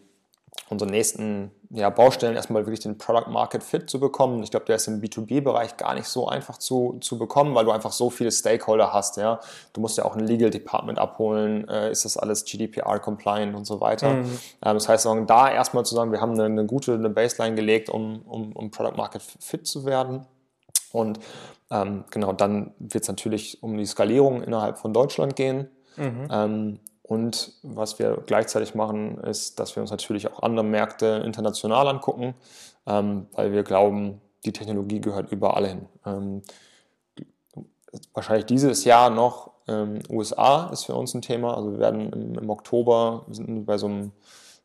unsere 0.71 0.91
nächsten 0.91 1.51
ja, 1.71 1.91
Baustellen 1.91 2.37
erstmal 2.37 2.65
wirklich 2.67 2.81
den 2.81 2.97
Product 2.97 3.29
Market 3.29 3.63
Fit 3.63 3.91
zu 3.91 3.99
bekommen. 3.99 4.43
Ich 4.43 4.51
glaube, 4.51 4.67
der 4.67 4.77
ist 4.77 4.87
im 4.87 5.01
B2B-Bereich 5.01 5.77
gar 5.77 5.95
nicht 5.95 6.07
so 6.07 6.29
einfach 6.29 6.59
zu, 6.59 6.99
zu 7.01 7.19
bekommen, 7.19 7.55
weil 7.55 7.65
du 7.65 7.73
einfach 7.73 7.93
so 7.93 8.09
viele 8.09 8.31
Stakeholder 8.31 8.93
hast. 8.93 9.17
Ja? 9.17 9.41
Du 9.73 9.81
musst 9.81 9.99
ja 9.99 10.05
auch 10.05 10.17
ein 10.17 10.27
Legal 10.27 10.51
Department 10.51 10.99
abholen, 10.99 11.69
äh, 11.69 11.91
ist 11.91 12.05
das 12.05 12.17
alles 12.17 12.45
GDPR-compliant 12.45 13.55
und 13.55 13.65
so 13.65 13.81
weiter. 13.81 14.15
Mhm. 14.15 14.39
Ähm, 14.65 14.75
das 14.75 14.89
heißt, 14.89 15.07
da 15.27 15.51
erstmal 15.51 15.85
zu 15.85 15.95
sagen, 15.95 16.13
wir 16.13 16.21
haben 16.21 16.33
eine, 16.33 16.45
eine 16.45 16.67
gute 16.67 16.95
eine 16.95 17.11
Baseline 17.11 17.57
gelegt, 17.57 17.91
um, 17.91 18.23
um, 18.23 18.53
um 18.53 18.71
Product 18.71 18.97
Market 18.97 19.23
Fit 19.23 19.67
zu 19.67 19.85
werden. 19.85 20.27
Und 20.93 21.21
ähm, 21.71 22.05
genau, 22.11 22.33
dann 22.33 22.75
wird 22.79 23.03
es 23.03 23.09
natürlich 23.09 23.63
um 23.63 23.77
die 23.77 23.87
Skalierung 23.87 24.43
innerhalb 24.43 24.79
von 24.79 24.93
Deutschland 24.93 25.37
gehen. 25.37 25.69
Mhm. 25.97 26.29
Ähm, 26.31 26.81
und 27.11 27.55
was 27.65 27.99
wir 27.99 28.23
gleichzeitig 28.25 28.77
machen, 28.77 29.19
ist, 29.19 29.59
dass 29.59 29.75
wir 29.75 29.83
uns 29.83 29.91
natürlich 29.91 30.31
auch 30.31 30.45
andere 30.45 30.65
Märkte 30.65 31.21
international 31.25 31.89
angucken, 31.89 32.35
ähm, 32.87 33.27
weil 33.33 33.51
wir 33.51 33.65
glauben, 33.65 34.21
die 34.45 34.53
Technologie 34.53 35.01
gehört 35.01 35.33
überall 35.33 35.67
hin. 35.67 35.87
Ähm, 36.07 36.43
wahrscheinlich 38.15 38.47
dieses 38.47 38.85
Jahr 38.85 39.11
noch 39.11 39.51
ähm, 39.67 39.99
USA 40.09 40.71
ist 40.73 40.85
für 40.85 40.95
uns 40.95 41.13
ein 41.13 41.21
Thema. 41.21 41.57
Also 41.57 41.73
wir 41.73 41.81
werden 41.81 42.13
im, 42.13 42.39
im 42.39 42.49
Oktober, 42.49 43.25
wir 43.27 43.35
sind 43.35 43.65
bei 43.67 43.77
so 43.77 43.87
einem, 43.87 44.13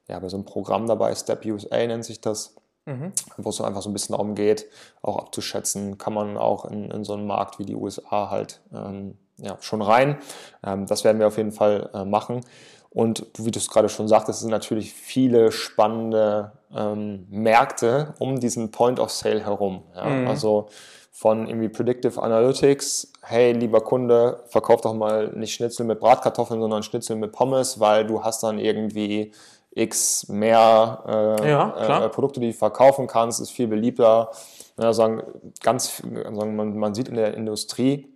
ja, 0.07 0.19
bei 0.19 0.29
so 0.29 0.37
einem 0.37 0.45
Programm 0.45 0.85
dabei, 0.85 1.15
Step 1.15 1.43
USA 1.45 1.77
nennt 1.87 2.05
sich 2.05 2.21
das, 2.21 2.53
mhm. 2.85 3.11
wo 3.37 3.49
es 3.49 3.59
einfach 3.59 3.81
so 3.81 3.89
ein 3.89 3.93
bisschen 3.93 4.13
darum 4.13 4.35
geht, 4.35 4.67
auch 5.01 5.17
abzuschätzen, 5.17 5.97
kann 5.97 6.13
man 6.13 6.37
auch 6.37 6.65
in, 6.65 6.91
in 6.91 7.05
so 7.05 7.13
einen 7.13 7.25
Markt 7.25 7.57
wie 7.57 7.65
die 7.65 7.75
USA 7.75 8.29
halt 8.29 8.61
ähm, 8.71 9.17
ja, 9.37 9.57
schon 9.61 9.81
rein. 9.81 10.17
Ähm, 10.65 10.85
das 10.85 11.03
werden 11.03 11.19
wir 11.19 11.27
auf 11.27 11.37
jeden 11.37 11.51
Fall 11.51 11.89
äh, 11.93 12.05
machen. 12.05 12.41
Und 12.89 13.25
wie 13.37 13.51
du 13.51 13.59
es 13.59 13.69
gerade 13.69 13.89
schon 13.89 14.07
sagtest, 14.07 14.39
sind 14.39 14.51
natürlich 14.51 14.93
viele 14.93 15.51
spannende 15.51 16.53
ähm, 16.73 17.27
Märkte 17.29 18.13
um 18.19 18.39
diesen 18.39 18.71
Point 18.71 19.01
of 19.01 19.11
Sale 19.11 19.43
herum. 19.43 19.83
Ja? 19.93 20.05
Mhm. 20.05 20.27
Also 20.27 20.67
von 21.11 21.47
irgendwie 21.47 21.69
Predictive 21.69 22.21
Analytics, 22.21 23.11
hey, 23.21 23.51
lieber 23.53 23.81
Kunde, 23.81 24.43
verkauf 24.47 24.81
doch 24.81 24.93
mal 24.93 25.29
nicht 25.29 25.53
Schnitzel 25.53 25.85
mit 25.85 25.99
Bratkartoffeln, 25.99 26.59
sondern 26.59 26.83
Schnitzel 26.83 27.15
mit 27.15 27.31
Pommes, 27.31 27.79
weil 27.79 28.05
du 28.05 28.23
hast 28.23 28.43
dann 28.43 28.59
irgendwie 28.59 29.33
x 29.71 30.27
mehr 30.29 31.37
äh, 31.41 31.49
ja, 31.49 32.05
äh, 32.05 32.09
Produkte, 32.09 32.39
die 32.39 32.47
du 32.47 32.53
verkaufen 32.53 33.07
kannst, 33.07 33.41
ist 33.41 33.51
viel 33.51 33.67
beliebter. 33.67 34.31
Ja, 34.77 34.93
sagen, 34.93 35.23
ganz, 35.61 36.01
sagen, 36.01 36.55
man, 36.55 36.77
man 36.77 36.93
sieht 36.93 37.09
in 37.09 37.15
der 37.15 37.33
Industrie, 37.33 38.14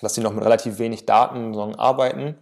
dass 0.00 0.14
sie 0.14 0.20
noch 0.20 0.32
mit 0.32 0.44
relativ 0.44 0.78
wenig 0.78 1.06
Daten 1.06 1.54
sagen, 1.54 1.74
arbeiten. 1.76 2.36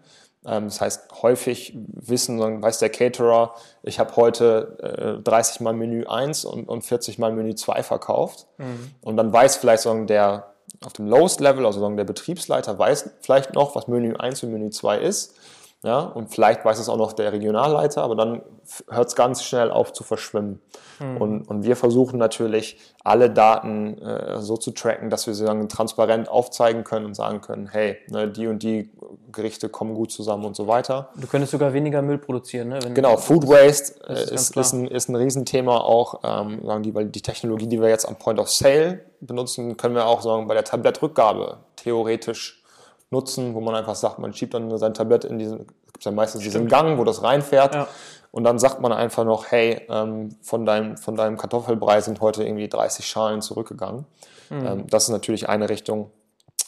Ähm, 0.46 0.64
das 0.64 0.80
heißt, 0.80 1.22
häufig 1.22 1.76
wissen, 1.76 2.62
weiß 2.62 2.78
der 2.78 2.90
Caterer, 2.90 3.54
ich 3.82 3.98
habe 3.98 4.14
heute 4.16 5.18
äh, 5.18 5.22
30 5.22 5.60
mal 5.60 5.74
Menü 5.74 6.04
1 6.06 6.44
und, 6.44 6.68
und 6.68 6.82
40 6.82 7.18
mal 7.18 7.32
Menü 7.32 7.54
2 7.54 7.82
verkauft. 7.82 8.46
Mhm. 8.58 8.90
Und 9.02 9.16
dann 9.16 9.32
weiß 9.32 9.56
vielleicht 9.56 9.82
sagen, 9.82 10.06
der 10.06 10.52
auf 10.84 10.92
dem 10.92 11.06
Lowest 11.06 11.40
Level, 11.40 11.64
also 11.64 11.88
der 11.96 12.04
Betriebsleiter 12.04 12.78
weiß 12.78 13.10
vielleicht 13.20 13.54
noch, 13.54 13.74
was 13.74 13.88
Menü 13.88 14.14
1 14.14 14.42
und 14.42 14.52
Menü 14.52 14.70
2 14.70 14.98
ist. 14.98 15.35
Ja, 15.84 16.00
und 16.00 16.30
vielleicht 16.34 16.64
weiß 16.64 16.78
es 16.78 16.88
auch 16.88 16.96
noch 16.96 17.12
der 17.12 17.32
Regionalleiter, 17.32 18.02
aber 18.02 18.16
dann 18.16 18.42
hört 18.88 19.08
es 19.08 19.14
ganz 19.14 19.44
schnell 19.44 19.70
auf 19.70 19.92
zu 19.92 20.04
verschwimmen. 20.04 20.60
Mhm. 20.98 21.16
Und, 21.18 21.48
und 21.48 21.64
wir 21.64 21.76
versuchen 21.76 22.18
natürlich, 22.18 22.78
alle 23.04 23.30
Daten 23.30 23.98
äh, 23.98 24.40
so 24.40 24.56
zu 24.56 24.72
tracken, 24.72 25.10
dass 25.10 25.26
wir 25.26 25.34
sie 25.34 25.44
dann 25.44 25.68
transparent 25.68 26.28
aufzeigen 26.28 26.82
können 26.82 27.06
und 27.06 27.14
sagen 27.14 27.40
können, 27.40 27.68
hey, 27.68 27.98
ne, 28.10 28.26
die 28.26 28.48
und 28.48 28.62
die 28.62 28.90
Gerichte 29.30 29.68
kommen 29.68 29.94
gut 29.94 30.10
zusammen 30.10 30.44
und 30.44 30.56
so 30.56 30.66
weiter. 30.66 31.10
Du 31.14 31.26
könntest 31.26 31.52
sogar 31.52 31.72
weniger 31.72 32.02
Müll 32.02 32.18
produzieren. 32.18 32.68
Ne? 32.68 32.78
Wenn 32.82 32.94
genau, 32.94 33.16
Food 33.16 33.46
Waste 33.46 34.02
ist, 34.08 34.30
ist, 34.30 34.56
ist, 34.56 34.72
ein, 34.72 34.88
ist 34.88 35.08
ein 35.08 35.14
Riesenthema 35.14 35.76
auch, 35.76 36.20
ähm, 36.24 36.64
sagen 36.64 36.82
die, 36.82 36.94
weil 36.94 37.04
die 37.06 37.22
Technologie, 37.22 37.68
die 37.68 37.80
wir 37.80 37.90
jetzt 37.90 38.08
am 38.08 38.16
Point 38.16 38.40
of 38.40 38.50
Sale 38.50 39.02
benutzen, 39.20 39.76
können 39.76 39.94
wir 39.94 40.06
auch 40.06 40.22
sagen, 40.22 40.48
bei 40.48 40.54
der 40.54 40.64
Tablettrückgabe 40.64 41.58
theoretisch 41.76 42.64
nutzen, 43.10 43.54
wo 43.54 43.60
man 43.60 43.74
einfach 43.74 43.94
sagt, 43.94 44.18
man 44.18 44.32
schiebt 44.32 44.54
dann 44.54 44.76
sein 44.78 44.94
Tablett 44.94 45.24
in 45.24 45.38
diesen, 45.38 45.60
es 45.60 45.92
gibt 45.92 46.04
ja 46.04 46.10
meistens 46.10 46.42
Stimmt. 46.42 46.54
diesen 46.54 46.68
Gang, 46.68 46.98
wo 46.98 47.04
das 47.04 47.22
reinfährt. 47.22 47.74
Ja. 47.74 47.88
Und 48.32 48.44
dann 48.44 48.58
sagt 48.58 48.80
man 48.80 48.92
einfach 48.92 49.24
noch, 49.24 49.46
hey, 49.50 49.80
ähm, 49.88 50.36
von, 50.42 50.66
deinem, 50.66 50.96
von 50.96 51.14
deinem 51.14 51.38
Kartoffelbrei 51.38 52.00
sind 52.00 52.20
heute 52.20 52.44
irgendwie 52.44 52.68
30 52.68 53.06
Schalen 53.06 53.40
zurückgegangen. 53.40 54.04
Mhm. 54.50 54.66
Ähm, 54.66 54.86
das 54.88 55.04
ist 55.04 55.10
natürlich 55.10 55.48
eine 55.48 55.68
Richtung. 55.68 56.10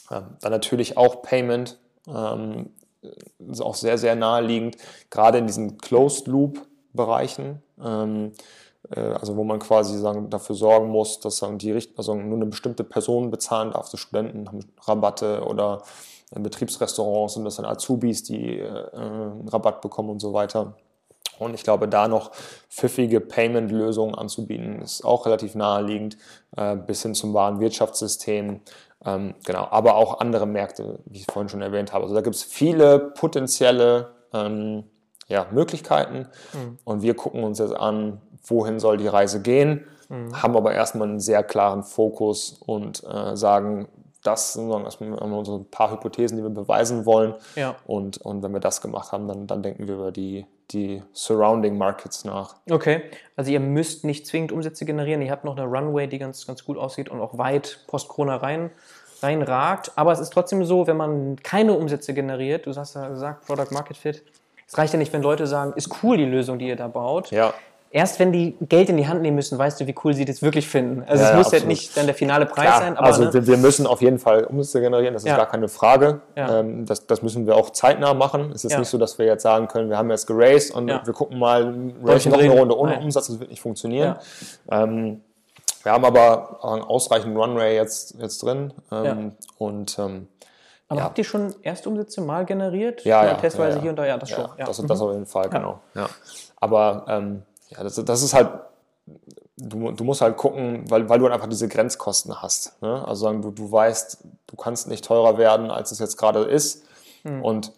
Ähm, 0.09 0.23
dann 0.41 0.51
natürlich 0.51 0.97
auch 0.97 1.21
Payment, 1.21 1.77
ähm, 2.07 2.71
ist 3.47 3.61
auch 3.61 3.75
sehr, 3.75 3.97
sehr 3.97 4.15
naheliegend, 4.15 4.77
gerade 5.09 5.37
in 5.37 5.47
diesen 5.47 5.77
Closed-Loop-Bereichen. 5.77 7.61
Ähm, 7.81 8.33
äh, 8.95 8.99
also 8.99 9.35
wo 9.35 9.43
man 9.43 9.59
quasi 9.59 9.97
sagen, 9.97 10.29
dafür 10.29 10.55
sorgen 10.55 10.89
muss, 10.89 11.19
dass 11.19 11.37
sagen, 11.37 11.57
die 11.57 11.79
also 11.95 12.15
nur 12.15 12.37
eine 12.37 12.45
bestimmte 12.45 12.83
Person 12.83 13.31
bezahlen 13.31 13.71
darf. 13.71 13.87
So 13.87 13.97
Studenten 13.97 14.47
haben 14.47 14.59
Rabatte 14.81 15.43
oder 15.45 15.83
Betriebsrestaurants 16.31 17.33
sind 17.33 17.45
das 17.45 17.55
dann 17.55 17.65
Azubis, 17.65 18.23
die 18.23 18.59
äh, 18.59 18.91
einen 18.93 19.47
Rabatt 19.47 19.81
bekommen 19.81 20.09
und 20.09 20.19
so 20.19 20.33
weiter. 20.33 20.75
Und 21.39 21.53
ich 21.53 21.63
glaube, 21.63 21.87
da 21.87 22.07
noch 22.07 22.31
pfiffige 22.69 23.21
Payment-Lösungen 23.21 24.13
anzubieten, 24.13 24.81
ist 24.81 25.05
auch 25.05 25.25
relativ 25.25 25.55
naheliegend, 25.55 26.17
äh, 26.57 26.75
bis 26.75 27.01
hin 27.01 27.15
zum 27.15 27.33
Warenwirtschaftssystem. 27.33 28.59
Ähm, 29.05 29.35
genau, 29.45 29.67
aber 29.71 29.95
auch 29.95 30.19
andere 30.19 30.45
Märkte, 30.45 30.99
wie 31.05 31.19
ich 31.19 31.25
vorhin 31.25 31.49
schon 31.49 31.61
erwähnt 31.61 31.93
habe. 31.93 32.03
Also 32.03 32.15
da 32.15 32.21
gibt 32.21 32.35
es 32.35 32.43
viele 32.43 32.99
potenzielle 32.99 34.11
ähm, 34.33 34.83
ja, 35.27 35.47
Möglichkeiten. 35.51 36.27
Mhm. 36.53 36.77
Und 36.83 37.01
wir 37.01 37.15
gucken 37.15 37.43
uns 37.43 37.59
jetzt 37.59 37.75
an, 37.75 38.19
wohin 38.43 38.79
soll 38.79 38.97
die 38.97 39.07
Reise 39.07 39.41
gehen, 39.41 39.85
mhm. 40.09 40.41
haben 40.41 40.57
aber 40.57 40.73
erstmal 40.73 41.07
einen 41.07 41.19
sehr 41.19 41.43
klaren 41.43 41.83
Fokus 41.83 42.59
und 42.65 43.03
äh, 43.05 43.37
sagen, 43.37 43.87
das 44.23 44.53
sind 44.53 44.69
erstmal 44.69 45.17
ein 45.17 45.65
paar 45.71 45.91
Hypothesen, 45.91 46.37
die 46.37 46.43
wir 46.43 46.49
beweisen 46.49 47.05
wollen. 47.05 47.35
Ja. 47.55 47.75
Und, 47.85 48.17
und 48.17 48.43
wenn 48.43 48.51
wir 48.51 48.59
das 48.59 48.81
gemacht 48.81 49.11
haben, 49.11 49.27
dann, 49.27 49.47
dann 49.47 49.63
denken 49.63 49.87
wir 49.87 49.95
über 49.95 50.11
die, 50.11 50.45
die 50.71 51.01
Surrounding 51.13 51.77
Markets 51.77 52.25
nach. 52.25 52.55
Okay, 52.69 53.03
also 53.35 53.51
ihr 53.51 53.59
müsst 53.59 54.03
nicht 54.03 54.27
zwingend 54.27 54.51
Umsätze 54.51 54.85
generieren, 54.85 55.21
ihr 55.21 55.31
habt 55.31 55.45
noch 55.45 55.57
eine 55.57 55.65
Runway, 55.65 56.07
die 56.07 56.19
ganz, 56.19 56.45
ganz 56.45 56.65
gut 56.65 56.77
aussieht 56.77 57.09
und 57.09 57.21
auch 57.21 57.37
weit 57.37 57.79
post-Corona 57.87 58.37
rein, 58.37 58.71
reinragt. 59.21 59.93
Aber 59.95 60.11
es 60.11 60.19
ist 60.19 60.31
trotzdem 60.31 60.65
so, 60.65 60.85
wenn 60.85 60.97
man 60.97 61.37
keine 61.37 61.73
Umsätze 61.73 62.13
generiert, 62.13 62.65
du 62.65 62.75
hast 62.75 62.95
ja 62.95 63.07
gesagt, 63.07 63.45
Product 63.45 63.71
Market 63.71 63.95
Fit, 63.95 64.23
es 64.67 64.77
reicht 64.77 64.93
ja 64.93 64.99
nicht, 64.99 65.13
wenn 65.13 65.23
Leute 65.23 65.47
sagen, 65.47 65.73
ist 65.75 66.03
cool 66.03 66.17
die 66.17 66.25
Lösung, 66.25 66.59
die 66.59 66.67
ihr 66.67 66.75
da 66.75 66.87
baut. 66.87 67.31
Ja 67.31 67.53
erst 67.91 68.19
wenn 68.19 68.31
die 68.31 68.55
Geld 68.61 68.89
in 68.89 68.97
die 68.97 69.07
Hand 69.07 69.21
nehmen 69.21 69.35
müssen, 69.35 69.57
weißt 69.57 69.79
du, 69.79 69.87
wie 69.87 69.95
cool 70.03 70.13
sie 70.13 70.25
das 70.25 70.41
wirklich 70.41 70.67
finden. 70.67 71.03
Also 71.07 71.23
ja, 71.23 71.31
es 71.31 71.37
muss 71.37 71.51
ja, 71.51 71.59
halt 71.59 71.67
nicht 71.67 71.95
dann 71.97 72.05
der 72.05 72.15
finale 72.15 72.45
Preis 72.45 72.65
Klar, 72.65 72.79
sein. 72.79 72.97
Aber, 72.97 73.07
also 73.07 73.23
ne? 73.23 73.47
wir 73.47 73.57
müssen 73.57 73.87
auf 73.87 74.01
jeden 74.01 74.19
Fall 74.19 74.43
Umsätze 74.43 74.81
generieren, 74.81 75.13
das 75.13 75.23
ist 75.23 75.29
ja. 75.29 75.37
gar 75.37 75.47
keine 75.47 75.67
Frage. 75.67 76.21
Ja. 76.35 76.59
Ähm, 76.59 76.85
das, 76.85 77.07
das 77.07 77.21
müssen 77.21 77.47
wir 77.47 77.55
auch 77.55 77.71
zeitnah 77.71 78.13
machen. 78.13 78.51
Es 78.53 78.63
ist 78.63 78.77
nicht 78.77 78.89
so, 78.89 78.97
dass 78.97 79.17
wir 79.17 79.25
jetzt 79.25 79.43
sagen 79.43 79.67
können, 79.67 79.89
wir 79.89 79.97
haben 79.97 80.09
jetzt 80.09 80.27
geraced 80.27 80.73
und 80.73 80.87
wir 80.87 81.13
gucken 81.13 81.39
mal, 81.39 81.71
noch 81.71 82.25
eine 82.25 82.49
Runde 82.49 82.77
ohne 82.77 82.93
Nein. 82.93 83.03
Umsatz, 83.03 83.27
das 83.27 83.39
wird 83.39 83.49
nicht 83.49 83.61
funktionieren. 83.61 84.15
Ähm, 84.71 85.21
wir 85.83 85.93
haben 85.93 86.05
aber 86.05 86.59
ausreichend 86.61 87.37
Runway 87.37 87.75
jetzt, 87.75 88.15
jetzt 88.19 88.43
drin 88.43 88.73
ähm, 88.91 89.31
und 89.57 89.97
ähm, 89.97 90.27
aber 90.91 91.03
habt 91.03 91.19
ihr 91.19 91.23
schon 91.23 91.53
Erstumsätze 91.61 92.19
mal 92.19 92.45
generiert? 92.45 93.05
Ja, 93.05 93.23
ja. 93.23 93.35
Testweise 93.35 93.79
hier 93.79 93.91
und 93.91 93.95
da, 93.95 94.07
ja, 94.07 94.17
das 94.17 94.31
schon. 94.31 94.49
Das, 94.57 94.77
das 94.77 95.01
auf 95.01 95.11
jeden 95.11 95.27
Fall, 95.27 95.47
genau. 95.47 95.81
Aber 96.59 97.05
ähm, 97.07 97.43
ja, 97.69 97.83
das, 97.83 97.95
das 98.03 98.23
ist 98.23 98.33
halt, 98.33 98.49
du, 99.57 99.91
du 99.91 100.03
musst 100.03 100.21
halt 100.21 100.37
gucken, 100.37 100.89
weil, 100.89 101.07
weil 101.09 101.19
du 101.19 101.27
einfach 101.27 101.47
diese 101.47 101.67
Grenzkosten 101.67 102.41
hast. 102.41 102.81
Ne? 102.81 103.07
Also 103.07 103.31
du, 103.33 103.51
du 103.51 103.71
weißt, 103.71 104.23
du 104.47 104.55
kannst 104.55 104.87
nicht 104.87 105.05
teurer 105.05 105.37
werden, 105.37 105.71
als 105.71 105.91
es 105.91 105.99
jetzt 105.99 106.17
gerade 106.17 106.41
ist. 106.41 106.83
Hm. 107.23 107.43
Und 107.43 107.73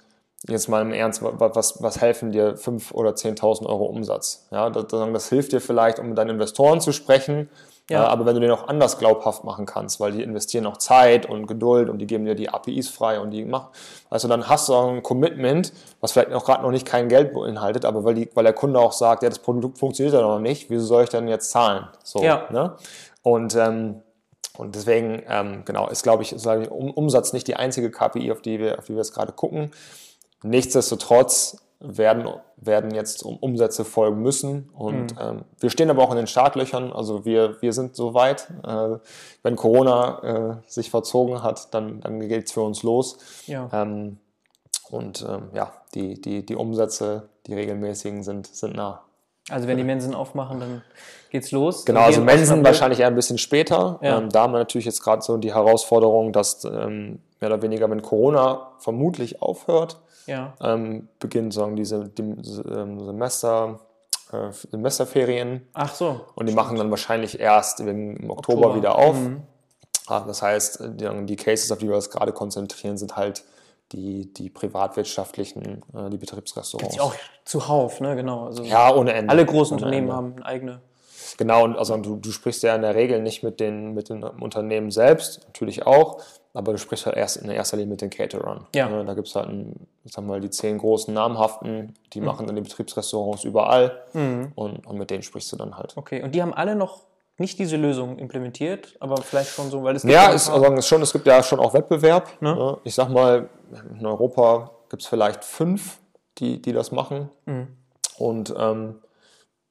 jetzt 0.48 0.70
mal 0.70 0.82
im 0.82 0.94
Ernst, 0.94 1.22
was, 1.22 1.82
was 1.84 2.02
helfen 2.02 2.32
dir 2.32 2.56
5.000 2.56 2.94
oder 2.94 3.12
10.000 3.12 3.66
Euro 3.66 3.86
Umsatz? 3.86 4.48
Ja, 4.52 4.70
das, 4.70 4.88
das 4.88 5.30
hilft 5.30 5.52
dir 5.52 5.62
vielleicht, 5.62 6.00
um 6.00 6.10
mit 6.10 6.18
deinen 6.18 6.32
Investoren 6.32 6.82
zu 6.82 6.92
sprechen, 6.92 7.50
ja. 7.92 8.08
aber 8.08 8.26
wenn 8.26 8.36
du 8.36 8.42
den 8.42 8.52
auch 8.52 8.68
anders 8.68 8.98
glaubhaft 8.98 9.44
machen 9.44 9.66
kannst, 9.66 10.00
weil 10.00 10.12
die 10.12 10.24
investieren 10.24 10.66
auch 10.66 10.78
Zeit 10.78 11.26
und 11.26 11.48
Geduld 11.48 11.90
und 11.90 12.00
die 12.00 12.08
geben 12.08 12.26
dir 12.26 12.36
die 12.36 12.50
APIs 12.50 12.90
frei 12.90 13.20
und 13.20 13.32
die 13.32 13.46
machen, 13.46 13.68
also 14.10 14.28
dann 14.28 14.48
hast 14.50 14.70
du 14.70 14.74
auch 14.74 14.90
ein 14.90 15.04
Commitment, 15.04 15.74
was 16.00 16.12
vielleicht 16.12 16.34
auch 16.34 16.46
gerade 16.46 16.64
noch 16.64 16.72
nicht 16.72 16.86
kein 16.86 17.10
Geld 17.10 17.34
beinhaltet, 17.34 17.86
aber 17.86 18.04
weil, 18.04 18.16
die, 18.16 18.30
weil 18.34 18.44
der 18.44 18.54
Kunde 18.54 18.80
auch 18.80 18.94
sagt, 18.94 19.24
ja, 19.24 19.30
das 19.30 19.40
Produkt 19.40 19.78
funktioniert 19.78 20.14
ja 20.16 20.22
noch 20.22 20.40
nicht, 20.40 20.70
wieso 20.70 20.86
soll 20.86 21.04
ich 21.04 21.10
denn 21.10 21.28
jetzt 21.28 21.52
zahlen? 21.52 21.88
So, 22.04 22.22
ja. 22.22 22.48
ne? 22.52 22.76
Und, 23.24 23.56
ähm, 23.56 24.02
und 24.58 24.76
deswegen, 24.76 25.24
ähm, 25.28 25.64
genau, 25.66 25.88
ist, 25.90 26.04
glaube 26.04 26.24
ich, 26.24 26.34
ist, 26.34 26.44
glaube 26.44 26.64
ich, 26.64 26.72
Umsatz 26.72 27.34
nicht 27.34 27.48
die 27.48 27.56
einzige 27.56 27.90
KPI, 27.90 28.32
auf 28.32 28.42
die 28.42 28.60
wir, 28.60 28.80
auf 28.80 28.86
die 28.86 28.94
wir 28.94 28.98
jetzt 28.98 29.14
gerade 29.14 29.32
gucken. 29.32 29.72
Nichtsdestotrotz 30.44 31.58
werden, 31.80 32.28
werden 32.62 32.94
jetzt 32.94 33.24
um 33.24 33.38
Umsätze 33.38 33.84
folgen 33.84 34.22
müssen. 34.22 34.70
Und 34.74 35.16
mhm. 35.16 35.20
ähm, 35.20 35.46
wir 35.60 35.70
stehen 35.70 35.90
aber 35.90 36.04
auch 36.04 36.12
in 36.12 36.18
den 36.18 36.28
Startlöchern. 36.28 36.94
Also 36.94 37.26
wir, 37.26 37.62
wir 37.62 37.74
sind 37.74 37.96
soweit. 37.96 38.48
Äh, 38.66 38.98
wenn 39.44 39.56
Corona 39.56 40.62
äh, 40.62 40.70
sich 40.72 40.92
verzogen 40.92 41.44
hat, 41.44 41.74
dann, 41.74 42.02
dann 42.02 42.20
geht 42.20 42.46
es 42.46 42.52
für 42.52 42.62
uns 42.62 42.84
los. 42.84 43.18
Ja. 43.48 43.70
Ähm, 43.74 44.18
und 44.90 45.26
ähm, 45.28 45.50
ja, 45.54 45.74
die, 45.96 46.22
die, 46.22 46.46
die 46.46 46.56
Umsätze, 46.56 47.30
die 47.48 47.54
regelmäßigen 47.54 48.24
sind, 48.24 48.48
sind 48.48 48.76
nah. 48.76 49.02
Also 49.50 49.68
wenn 49.68 49.78
die 49.78 49.84
Mensen 49.84 50.14
aufmachen, 50.14 50.60
dann 50.60 50.82
geht's 51.32 51.52
los. 51.52 51.86
Genau, 51.86 52.02
also 52.02 52.22
Mensen 52.22 52.64
wahrscheinlich 52.64 53.00
eher 53.00 53.08
ein 53.08 53.16
bisschen 53.16 53.40
später. 53.40 54.00
Ja. 54.02 54.20
Ähm, 54.20 54.30
da 54.30 54.44
haben 54.44 54.54
wir 54.54 54.60
natürlich 54.60 54.86
jetzt 54.86 55.02
gerade 55.02 55.22
so 55.24 55.38
die 55.38 55.54
Herausforderung, 55.54 56.32
dass 56.32 56.64
ähm, 56.64 57.20
mehr 57.40 57.50
oder 57.50 57.62
weniger, 57.62 57.90
wenn 57.90 58.02
Corona 58.02 58.72
vermutlich 58.78 59.42
aufhört, 59.42 60.00
ja. 60.26 60.54
ähm, 60.62 61.08
beginnen 61.20 61.52
sagen 61.52 61.76
diese 61.76 62.10
die, 62.10 62.22
ähm, 62.22 63.04
Semester, 63.06 63.80
äh, 64.32 64.52
Semesterferien. 64.52 65.68
Ach 65.74 65.94
so. 65.94 66.22
Und 66.36 66.48
die 66.48 66.54
machen 66.54 66.78
dann 66.78 66.90
wahrscheinlich 66.90 67.40
erst 67.40 67.80
im 67.80 68.30
Oktober, 68.30 68.68
Oktober. 68.68 68.76
wieder 68.76 68.96
auf. 68.96 69.18
Mhm. 69.18 69.42
Ah, 70.08 70.22
das 70.22 70.42
heißt, 70.42 70.84
die, 71.00 71.26
die, 71.26 71.36
Cases, 71.36 71.72
auf 71.72 71.78
die 71.78 71.88
wir 71.88 71.96
uns 71.96 72.10
gerade 72.10 72.34
konzentrieren, 72.34 72.98
sind 72.98 73.16
halt 73.16 73.44
die, 73.92 74.34
die 74.34 74.50
privatwirtschaftlichen, 74.50 75.84
äh, 75.94 76.10
die 76.10 76.18
Betriebsrestaurants. 76.18 76.96
Gibt's 76.96 77.06
auch 77.06 77.16
zuhauf, 77.46 78.00
ne? 78.02 78.16
Genau. 78.16 78.46
Also 78.46 78.64
ja, 78.64 78.94
ohne 78.94 79.14
Ende. 79.14 79.30
Alle 79.30 79.46
großen 79.46 79.78
Unternehmen 79.78 80.08
Ende. 80.08 80.16
haben 80.16 80.44
eigene 80.44 80.82
Genau, 81.38 81.64
und 81.64 81.78
also 81.78 81.98
du, 81.98 82.18
du 82.18 82.32
sprichst 82.32 82.64
ja 82.64 82.76
in 82.76 82.82
der 82.82 82.96
Regel 82.96 83.22
nicht 83.22 83.44
mit 83.44 83.60
den, 83.60 83.94
mit 83.94 84.10
den 84.10 84.24
Unternehmen 84.24 84.92
selbst, 84.92 85.42
natürlich 85.48 85.86
auch, 85.86 86.22
aber 86.54 86.74
du 86.74 86.78
sprichst 86.78 87.06
halt 87.06 87.16
erst 87.16 87.38
in 87.38 87.50
erster 87.50 87.78
Linie 87.78 87.92
mit 87.92 88.02
den 88.02 88.10
Caterern. 88.10 88.66
Ja. 88.76 88.90
Ne, 88.90 89.06
Da 89.06 89.14
gibt 89.14 89.28
es 89.28 89.36
halt, 89.36 89.48
ein, 89.50 89.88
ich 90.04 90.14
sag 90.14 90.26
mal, 90.26 90.40
die 90.42 90.50
zehn 90.50 90.78
großen 90.78 91.14
namhaften, 91.14 91.94
die 92.14 92.22
machen 92.22 92.46
dann 92.48 92.56
die 92.56 92.62
Betriebsrestaurants 92.62 93.44
überall 93.44 94.02
und, 94.14 94.86
und 94.86 94.98
mit 94.98 95.10
denen 95.10 95.24
sprichst 95.24 95.52
du 95.52 95.56
dann 95.56 95.78
halt. 95.78 95.96
Okay, 95.96 96.22
und 96.24 96.36
die 96.36 96.42
haben 96.42 96.54
alle 96.54 96.76
noch 96.76 97.02
nicht 97.38 97.58
diese 97.58 97.78
Lösung 97.78 98.20
implementiert, 98.20 98.96
aber 99.00 99.18
vielleicht 99.18 99.52
schon 99.52 99.70
so, 99.70 99.84
weil 99.84 99.96
es 99.96 100.04
Ja, 100.04 100.30
ist, 100.30 100.50
also 100.50 100.66
es, 100.74 100.88
schon, 100.88 101.02
es 101.02 101.12
gibt 101.12 101.26
ja 101.26 101.42
schon 101.42 101.60
auch 101.60 101.74
Wettbewerb. 101.74 102.30
Ne? 102.42 102.56
Ne? 102.56 102.78
Ich 102.84 102.94
sag 102.96 103.10
mal, 103.10 103.50
in 103.98 104.06
Europa 104.06 104.72
gibt 104.90 105.02
es 105.02 105.08
vielleicht 105.08 105.44
fünf, 105.44 106.00
die, 106.38 106.62
die 106.62 106.72
das 106.74 106.92
machen. 106.92 107.30
Mhm. 107.46 107.68
Und 108.18 108.54
ähm, 108.58 109.00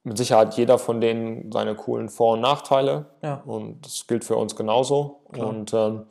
mit 0.03 0.17
Sicherheit 0.17 0.55
jeder 0.55 0.79
von 0.79 0.99
denen 0.99 1.51
seine 1.51 1.75
coolen 1.75 2.09
Vor- 2.09 2.33
und 2.33 2.41
Nachteile. 2.41 3.05
Ja. 3.21 3.41
Und 3.45 3.85
das 3.85 4.05
gilt 4.07 4.25
für 4.25 4.35
uns 4.35 4.55
genauso. 4.55 5.21
Und 5.37 5.73
ähm, 5.73 6.07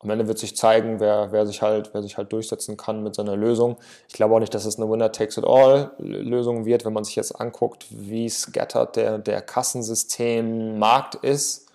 am 0.00 0.10
Ende 0.10 0.28
wird 0.28 0.38
sich 0.38 0.56
zeigen, 0.56 1.00
wer, 1.00 1.32
wer, 1.32 1.44
sich 1.46 1.60
halt, 1.60 1.92
wer 1.92 2.02
sich 2.02 2.16
halt 2.16 2.32
durchsetzen 2.32 2.76
kann 2.76 3.02
mit 3.02 3.16
seiner 3.16 3.36
Lösung. 3.36 3.78
Ich 4.06 4.14
glaube 4.14 4.34
auch 4.34 4.38
nicht, 4.38 4.54
dass 4.54 4.64
es 4.64 4.78
eine 4.78 4.88
Winner-Takes-it-all-Lösung 4.88 6.64
wird, 6.66 6.84
wenn 6.84 6.92
man 6.92 7.02
sich 7.04 7.16
jetzt 7.16 7.40
anguckt, 7.40 7.86
wie 7.90 8.28
scattert 8.28 8.94
der, 8.94 9.18
der 9.18 9.42
Kassensystem-Markt 9.42 11.16
ist. 11.16 11.66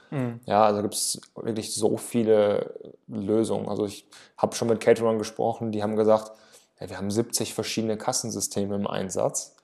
Ja, 0.45 0.65
also 0.65 0.81
gibt 0.83 0.93
es 0.93 1.19
wirklich 1.35 1.73
so 1.73 1.97
viele 1.97 2.75
Lösungen. 3.07 3.67
Also 3.67 3.85
ich 3.85 4.07
habe 4.37 4.55
schon 4.55 4.69
mit 4.69 4.79
Caterern 4.79 5.17
gesprochen, 5.17 5.71
die 5.71 5.81
haben 5.83 5.95
gesagt, 5.95 6.31
ja, 6.79 6.89
wir 6.89 6.97
haben 6.97 7.11
70 7.11 7.53
verschiedene 7.53 7.97
Kassensysteme 7.97 8.75
im 8.75 8.87
Einsatz. 8.87 9.55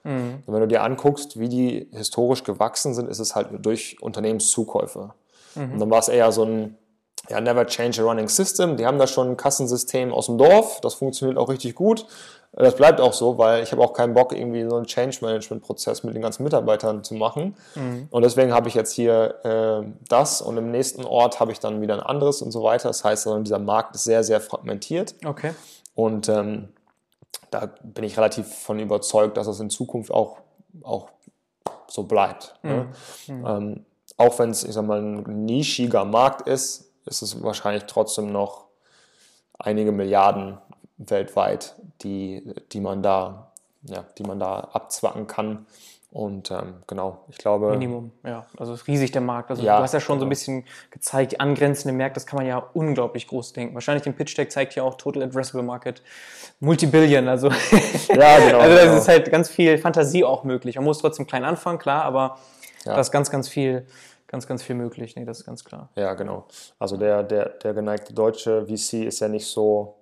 Und 0.46 0.52
wenn 0.52 0.60
du 0.60 0.68
dir 0.68 0.82
anguckst, 0.82 1.38
wie 1.38 1.48
die 1.48 1.88
historisch 1.92 2.44
gewachsen 2.44 2.94
sind, 2.94 3.08
ist 3.08 3.20
es 3.20 3.36
halt 3.36 3.48
durch 3.64 4.02
Unternehmenszukäufe. 4.02 5.14
Und 5.72 5.78
dann 5.78 5.90
war 5.90 5.98
es 6.00 6.08
eher 6.08 6.30
so 6.32 6.44
ein 6.44 6.76
ja, 7.28 7.40
Never 7.40 7.66
Change 7.66 8.02
a 8.02 8.04
Running 8.04 8.28
System. 8.28 8.76
Die 8.76 8.86
haben 8.86 8.98
da 8.98 9.06
schon 9.06 9.30
ein 9.30 9.36
Kassensystem 9.36 10.12
aus 10.12 10.26
dem 10.26 10.38
Dorf. 10.38 10.80
Das 10.80 10.94
funktioniert 10.94 11.38
auch 11.38 11.48
richtig 11.48 11.74
gut. 11.74 12.06
Das 12.52 12.74
bleibt 12.74 13.00
auch 13.00 13.12
so, 13.12 13.38
weil 13.38 13.62
ich 13.62 13.70
habe 13.70 13.80
auch 13.80 13.92
keinen 13.92 14.12
Bock, 14.12 14.32
irgendwie 14.32 14.68
so 14.68 14.74
einen 14.74 14.86
Change-Management-Prozess 14.86 16.02
mit 16.02 16.16
den 16.16 16.22
ganzen 16.22 16.42
Mitarbeitern 16.42 17.04
zu 17.04 17.14
machen. 17.14 17.54
Und 18.10 18.22
deswegen 18.22 18.52
habe 18.52 18.68
ich 18.68 18.74
jetzt 18.74 18.92
hier 18.92 19.36
äh, 19.44 19.88
das 20.08 20.42
und 20.42 20.56
im 20.56 20.72
nächsten 20.72 21.04
Ort 21.04 21.38
habe 21.38 21.52
ich 21.52 21.60
dann 21.60 21.80
wieder 21.80 21.94
ein 21.94 22.00
anderes 22.00 22.42
und 22.42 22.50
so 22.50 22.64
weiter. 22.64 22.88
Das 22.88 23.04
heißt, 23.04 23.28
also, 23.28 23.38
dieser 23.38 23.60
Markt 23.60 23.94
ist 23.94 24.02
sehr, 24.02 24.24
sehr 24.24 24.40
fragmentiert. 24.40 25.14
Okay. 25.24 25.52
Und 25.94 26.28
ähm, 26.28 26.70
da 27.52 27.68
bin 27.84 28.04
ich 28.04 28.16
relativ 28.16 28.52
von 28.52 28.80
überzeugt, 28.80 29.36
dass 29.36 29.46
es 29.46 29.60
in 29.60 29.70
Zukunft 29.70 30.10
auch, 30.10 30.38
auch 30.82 31.08
so 31.86 32.02
bleibt. 32.02 32.54
Ne? 32.62 32.88
Ähm, 33.28 33.84
auch 34.16 34.38
wenn 34.40 34.50
es, 34.50 34.64
ich 34.64 34.72
sag 34.72 34.86
mal, 34.86 35.00
ein 35.00 35.44
nischiger 35.44 36.04
Markt 36.04 36.48
ist, 36.48 36.89
ist 37.10 37.22
es 37.22 37.42
wahrscheinlich 37.42 37.84
trotzdem 37.84 38.32
noch 38.32 38.64
einige 39.58 39.92
Milliarden 39.92 40.58
weltweit, 40.96 41.74
die, 42.02 42.54
die 42.72 42.80
man 42.80 43.02
da, 43.02 43.50
ja, 43.82 44.04
die 44.16 44.22
man 44.22 44.38
da 44.40 44.68
abzwacken 44.72 45.26
kann. 45.26 45.66
Und 46.12 46.50
ähm, 46.50 46.82
genau, 46.88 47.18
ich 47.28 47.38
glaube. 47.38 47.70
Minimum, 47.70 48.10
ja. 48.24 48.44
Also 48.58 48.74
ist 48.74 48.88
riesig 48.88 49.12
der 49.12 49.20
Markt. 49.20 49.50
Also 49.50 49.62
Ja, 49.62 49.76
du 49.76 49.84
hast 49.84 49.94
ja 49.94 50.00
schon 50.00 50.18
so 50.18 50.24
ein 50.24 50.28
genau. 50.28 50.30
bisschen 50.30 50.64
gezeigt, 50.90 51.32
die 51.32 51.40
angrenzenden 51.40 51.96
Märkte, 51.96 52.14
das 52.14 52.26
kann 52.26 52.36
man 52.36 52.46
ja 52.46 52.58
unglaublich 52.74 53.28
groß 53.28 53.52
denken. 53.52 53.74
Wahrscheinlich 53.74 54.02
den 54.02 54.14
Pitch 54.14 54.36
Deck 54.36 54.50
zeigt 54.50 54.74
ja 54.74 54.82
auch 54.82 54.96
Total 54.96 55.22
Addressable 55.22 55.62
Market 55.62 56.02
Multibillion. 56.58 57.28
Also, 57.28 57.48
Ja, 58.08 58.38
genau, 58.40 58.58
also 58.58 58.76
da 58.76 58.84
genau. 58.86 58.96
ist 58.98 59.06
halt 59.08 59.30
ganz 59.30 59.48
viel 59.50 59.78
Fantasie 59.78 60.24
auch 60.24 60.42
möglich. 60.42 60.74
Man 60.76 60.84
muss 60.84 60.98
trotzdem 60.98 61.28
klein 61.28 61.44
anfangen, 61.44 61.78
klar, 61.78 62.02
aber 62.04 62.38
Ja. 62.84 62.94
da 62.94 63.00
ist 63.00 63.12
ganz, 63.12 63.30
ganz 63.30 63.48
viel, 63.48 63.86
ganz, 64.30 64.46
ganz 64.46 64.62
viel 64.62 64.76
möglich. 64.76 65.16
Nee, 65.16 65.24
das 65.24 65.40
ist 65.40 65.44
ganz 65.44 65.64
klar. 65.64 65.90
Ja, 65.96 66.14
genau. 66.14 66.46
Also 66.78 66.96
der, 66.96 67.24
der, 67.24 67.48
der 67.48 67.74
geneigte 67.74 68.14
deutsche 68.14 68.64
VC 68.66 69.04
ist 69.04 69.18
ja 69.18 69.28
nicht 69.28 69.46
so, 69.46 69.96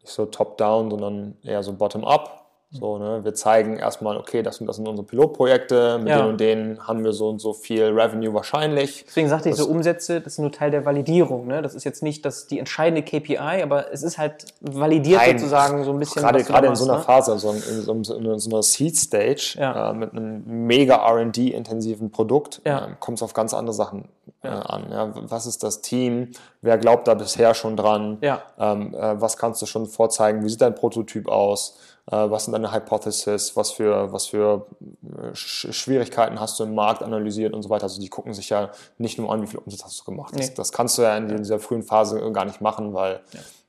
nicht 0.00 0.12
so 0.12 0.26
top-down, 0.26 0.90
sondern 0.90 1.38
eher 1.42 1.62
so 1.62 1.72
bottom-up. 1.72 2.41
So, 2.74 2.96
ne? 2.96 3.20
Wir 3.22 3.34
zeigen 3.34 3.76
erstmal, 3.76 4.16
okay, 4.16 4.42
das 4.42 4.56
sind, 4.56 4.66
das 4.66 4.76
sind 4.76 4.88
unsere 4.88 5.06
Pilotprojekte, 5.06 5.98
mit 5.98 6.08
Ja. 6.08 6.16
denen 6.18 6.28
und 6.30 6.40
denen 6.40 6.86
haben 6.88 7.04
wir 7.04 7.12
so 7.12 7.28
und 7.28 7.38
so 7.38 7.52
viel 7.52 7.84
Revenue 7.84 8.32
wahrscheinlich. 8.32 9.04
Deswegen 9.06 9.28
sagte 9.28 9.50
ich 9.50 9.56
so, 9.56 9.66
Umsätze, 9.66 10.22
das 10.22 10.34
ist 10.34 10.38
nur 10.38 10.50
Teil 10.52 10.70
der 10.70 10.86
Validierung. 10.86 11.46
Ne? 11.46 11.60
Das 11.60 11.74
ist 11.74 11.84
jetzt 11.84 12.02
nicht 12.02 12.24
das, 12.24 12.46
die 12.46 12.58
entscheidende 12.58 13.02
KPI, 13.02 13.62
aber 13.62 13.92
es 13.92 14.02
ist 14.02 14.16
halt 14.16 14.46
validiert 14.62 15.20
Nein, 15.20 15.38
sozusagen 15.38 15.84
so 15.84 15.92
ein 15.92 15.98
bisschen. 15.98 16.22
Gerade, 16.22 16.42
gerade 16.44 16.66
in 16.68 16.74
so 16.76 16.84
einer 16.84 16.96
ne? 16.98 17.04
Phase, 17.04 17.38
so 17.38 17.50
in, 17.50 17.56
in, 17.56 17.82
so- 18.04 18.14
in 18.14 18.38
so 18.38 18.50
einer 18.50 18.62
Seed-Stage 18.62 19.56
Ja. 19.58 19.90
äh, 19.90 19.94
mit 19.94 20.12
einem 20.12 20.42
mega 20.66 20.96
RD-intensiven 20.96 22.10
Produkt, 22.10 22.62
Ja. 22.64 22.86
äh, 22.86 22.88
kommt 23.00 23.18
es 23.18 23.22
auf 23.22 23.34
ganz 23.34 23.52
andere 23.52 23.74
Sachen 23.74 24.08
äh, 24.42 24.48
an. 24.48 24.86
Was 25.28 25.44
ist 25.46 25.62
das 25.62 25.82
Team? 25.82 26.30
Wer 26.62 26.78
glaubt 26.78 27.06
da 27.06 27.14
bisher 27.14 27.52
schon 27.54 27.76
dran? 27.76 28.18
Ja. 28.22 28.42
Ähm, 28.58 28.94
äh, 28.94 29.20
was 29.20 29.36
kannst 29.36 29.60
du 29.60 29.66
schon 29.66 29.86
vorzeigen? 29.86 30.42
Wie 30.42 30.48
sieht 30.48 30.62
dein 30.62 30.74
Prototyp 30.74 31.28
aus? 31.28 31.76
Äh, 32.12 32.30
was 32.30 32.44
sind 32.44 32.52
deine 32.52 32.72
Hypothesis? 32.72 33.56
Was 33.56 33.70
für, 33.72 34.12
was 34.12 34.26
für 34.26 34.66
äh, 35.02 35.34
Sch 35.34 35.68
Schwierigkeiten 35.72 36.38
hast 36.38 36.60
du 36.60 36.64
im 36.64 36.74
Markt 36.74 37.02
analysiert 37.02 37.54
und 37.54 37.62
so 37.62 37.70
weiter? 37.70 37.84
Also 37.84 38.00
die 38.00 38.08
gucken 38.08 38.34
sich 38.34 38.50
ja 38.50 38.70
nicht 38.98 39.18
nur 39.18 39.32
an, 39.32 39.42
wie 39.42 39.46
viel 39.46 39.60
Umsatz 39.60 39.84
hast 39.84 40.00
du 40.00 40.04
gemacht. 40.04 40.34
Das, 40.36 40.48
Nee. 40.48 40.54
das 40.54 40.72
kannst 40.72 40.98
du 40.98 41.02
ja 41.02 41.16
in 41.16 41.28
dieser 41.38 41.58
frühen 41.58 41.82
Phase 41.82 42.20
gar 42.32 42.44
nicht 42.44 42.60
machen, 42.60 42.92
weil 42.92 43.20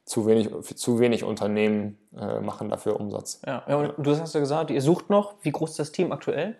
zu, 0.06 0.28
wenig, 0.28 0.50
zu 0.76 1.00
wenig 1.00 1.24
Unternehmen 1.24 1.98
äh, 2.20 2.42
machen 2.42 2.68
dafür 2.70 3.00
Umsatz. 3.00 3.40
Ja, 3.48 3.64
ja, 3.68 3.78
und 3.78 3.94
du 3.98 4.18
hast 4.18 4.34
ja 4.34 4.42
gesagt, 4.42 4.70
ihr 4.72 4.82
sucht 4.82 5.10
noch. 5.10 5.36
Wie 5.42 5.52
groß 5.52 5.70
ist 5.72 5.80
das 5.80 5.92
Team 5.94 6.12
aktuell? 6.12 6.58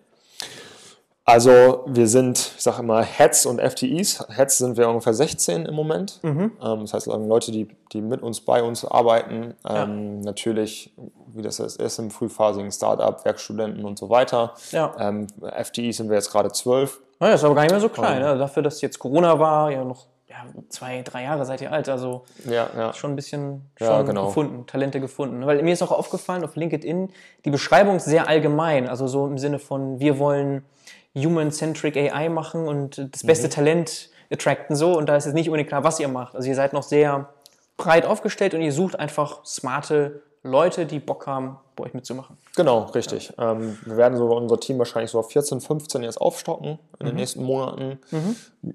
Also 1.26 1.84
wir 1.88 2.08
sind, 2.10 2.52
ich 2.58 2.64
sage 2.64 2.82
immer, 2.82 3.02
Heads 3.02 3.46
und 3.46 3.62
FTEs. 3.62 4.26
Heads 4.30 4.58
sind 4.58 4.76
wir 4.76 4.90
ungefähr 4.90 5.14
16 5.14 5.66
im 5.66 5.74
Moment. 5.74 6.20
Mhm. 6.22 6.52
Ähm, 6.62 6.82
das 6.82 6.94
heißt, 6.94 7.08
Leute, 7.08 7.52
die, 7.54 7.70
die 7.94 8.02
mit 8.02 8.22
uns, 8.22 8.42
bei 8.42 8.62
uns 8.62 8.84
arbeiten. 8.84 9.54
Ähm, 9.66 10.20
Natürlich, 10.20 10.94
wie 11.34 11.42
das 11.42 11.60
ist 11.60 12.00
im 12.00 12.12
frühphasigen 12.12 12.72
Startup, 12.72 13.24
Werkstudenten 13.26 13.84
und 13.86 13.98
so 13.98 14.10
weiter. 14.10 14.54
Ja. 14.72 14.96
Ähm, 15.00 15.28
FTEs 15.42 15.98
sind 15.98 16.10
wir 16.10 16.16
jetzt 16.16 16.32
gerade 16.32 16.52
12. 16.52 17.00
Ja, 17.20 17.30
das 17.30 17.42
ist 17.42 17.46
aber 17.46 17.56
gar 17.56 17.62
nicht 17.64 17.72
mehr 17.72 17.80
so 17.80 17.90
klein. 17.90 18.22
Ne? 18.22 18.38
Dafür, 18.38 18.64
dass 18.64 18.82
jetzt 18.82 19.00
Corona 19.00 19.40
war, 19.40 19.72
ja 19.72 19.84
noch 19.84 20.08
ja, 20.28 20.46
zwei, 20.70 21.02
drei 21.04 21.24
Jahre 21.24 21.46
seid 21.46 21.62
ihr 21.62 21.72
alt. 21.72 21.88
Also 21.90 22.24
Ja, 22.46 22.68
ja. 22.76 22.94
schon 22.94 23.12
ein 23.12 23.16
bisschen 23.16 23.70
Ja, 23.80 23.98
schon 23.98 24.06
genau. 24.08 24.28
gefunden, 24.28 24.66
Talente 24.66 25.00
gefunden. 25.00 25.46
Weil 25.46 25.62
mir 25.62 25.74
ist 25.74 25.84
auch 25.84 25.92
aufgefallen 25.92 26.44
auf 26.44 26.56
LinkedIn, 26.56 27.10
die 27.46 27.50
Beschreibung 27.50 27.98
ist 27.98 28.06
sehr 28.06 28.28
allgemein. 28.28 28.90
Also 28.90 29.08
so 29.08 29.28
im 29.28 29.38
Sinne 29.38 29.60
von, 29.60 30.00
wir 30.00 30.18
wollen 30.20 30.66
Human-Centric 31.16 31.96
AI 31.96 32.30
machen 32.30 32.68
und 32.68 33.10
das 33.14 33.24
beste 33.24 33.48
Talent 33.50 34.10
attracten 34.32 34.76
so. 34.76 34.98
Und 34.98 35.08
da 35.08 35.16
ist 35.16 35.26
jetzt 35.26 35.36
nicht 35.36 35.48
unbedingt 35.48 35.70
klar, 35.70 35.84
was 35.84 36.00
ihr 36.00 36.08
macht. 36.08 36.36
Also 36.36 36.50
ihr 36.50 36.56
seid 36.56 36.74
noch 36.74 36.84
sehr 36.84 37.30
breit 37.78 38.06
aufgestellt 38.06 38.54
und 38.54 38.62
ihr 38.62 38.72
sucht 38.72 39.00
einfach 39.00 39.46
smarte 39.46 40.24
Leute, 40.44 40.86
die 40.86 41.00
Bock 41.00 41.26
haben, 41.26 41.58
bei 41.76 41.86
euch 41.86 41.94
mitzumachen. 41.94 42.38
Genau, 42.56 42.84
richtig. 42.94 43.34
Ähm, 43.40 43.78
wir 43.86 43.98
werden 43.98 44.18
so 44.18 44.26
unser 44.36 44.60
Team 44.60 44.78
wahrscheinlich 44.78 45.10
so 45.10 45.20
auf 45.20 45.32
14, 45.32 45.62
15 45.62 46.04
jetzt 46.04 46.20
aufstocken 46.20 46.80
in 47.00 47.06
Mhm. 47.06 47.06
den 47.12 47.16
nächsten 47.16 47.44
Monaten. 47.44 48.00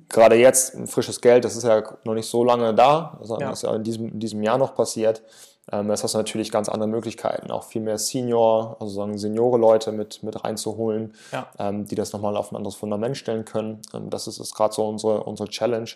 Gerade 0.09 0.37
jetzt 0.37 0.77
frisches 0.91 1.21
Geld, 1.21 1.45
das 1.45 1.57
ist 1.57 1.65
ja 1.65 1.83
noch 2.05 2.15
nicht 2.15 2.29
so 2.29 2.43
lange 2.43 2.75
da, 2.75 3.19
sondern 3.21 3.43
Ja. 3.43 3.51
das 3.51 3.59
ist 3.63 3.63
ja 3.69 3.75
in 3.77 3.85
diesem, 3.85 4.09
in 4.09 4.19
diesem 4.21 4.43
Jahr 4.43 4.59
noch 4.59 4.75
passiert. 4.75 5.23
Ähm, 5.71 5.91
jetzt 5.91 6.03
hast 6.03 6.15
du 6.15 6.19
natürlich 6.19 6.51
ganz 6.51 6.71
andere 6.71 6.89
Möglichkeiten, 6.89 7.51
auch 7.51 7.65
viel 7.65 7.83
mehr 7.83 7.99
Senior, 7.99 8.79
also 8.81 8.91
sagen 8.95 9.19
Seniore-Leute 9.19 9.93
mit, 9.93 10.23
mit 10.23 10.43
reinzuholen, 10.43 11.13
Ja. 11.31 11.47
ähm, 11.59 11.85
die 11.87 11.95
das 11.95 12.15
nochmal 12.15 12.39
auf 12.39 12.51
ein 12.51 12.57
anderes 12.57 12.75
Fundament 12.75 13.19
stellen 13.19 13.45
können. 13.45 13.83
Ähm, 13.93 14.09
das 14.09 14.27
ist, 14.27 14.39
ist 14.41 14.55
gerade 14.55 14.73
so 14.73 14.89
unsere, 14.89 15.23
unsere 15.25 15.51
Challenge. 15.51 15.91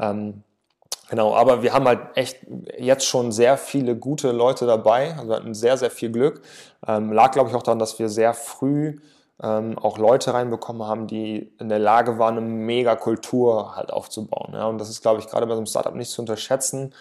Ähm, 0.00 0.42
Genau, 1.10 1.34
aber 1.34 1.62
wir 1.62 1.72
haben 1.72 1.86
halt 1.86 2.00
echt 2.14 2.38
jetzt 2.78 3.04
schon 3.04 3.32
sehr 3.32 3.58
viele 3.58 3.96
gute 3.96 4.30
Leute 4.30 4.64
dabei. 4.64 5.12
Also 5.16 5.28
wir 5.28 5.36
hatten 5.36 5.54
sehr, 5.54 5.76
sehr 5.76 5.90
viel 5.90 6.10
Glück. 6.12 6.42
Ähm, 6.86 7.12
lag, 7.12 7.32
glaube 7.32 7.50
ich, 7.50 7.56
auch 7.56 7.64
daran, 7.64 7.80
dass 7.80 7.98
wir 7.98 8.08
sehr 8.08 8.32
früh 8.32 9.00
ähm, 9.42 9.76
auch 9.78 9.98
Leute 9.98 10.34
reinbekommen 10.34 10.86
haben, 10.86 11.08
die 11.08 11.52
in 11.58 11.68
der 11.68 11.80
Lage 11.80 12.18
waren, 12.18 12.36
eine 12.36 12.46
mega 12.46 12.94
Kultur 12.94 13.74
halt 13.74 13.92
aufzubauen. 13.92 14.52
Ja? 14.52 14.66
Und 14.66 14.78
das 14.78 14.88
ist, 14.88 15.02
glaube 15.02 15.20
ich, 15.20 15.26
gerade 15.26 15.46
bei 15.46 15.54
so 15.54 15.58
einem 15.58 15.66
Startup 15.66 15.94
nicht 15.94 16.10
zu 16.10 16.22
unterschätzen. 16.22 16.94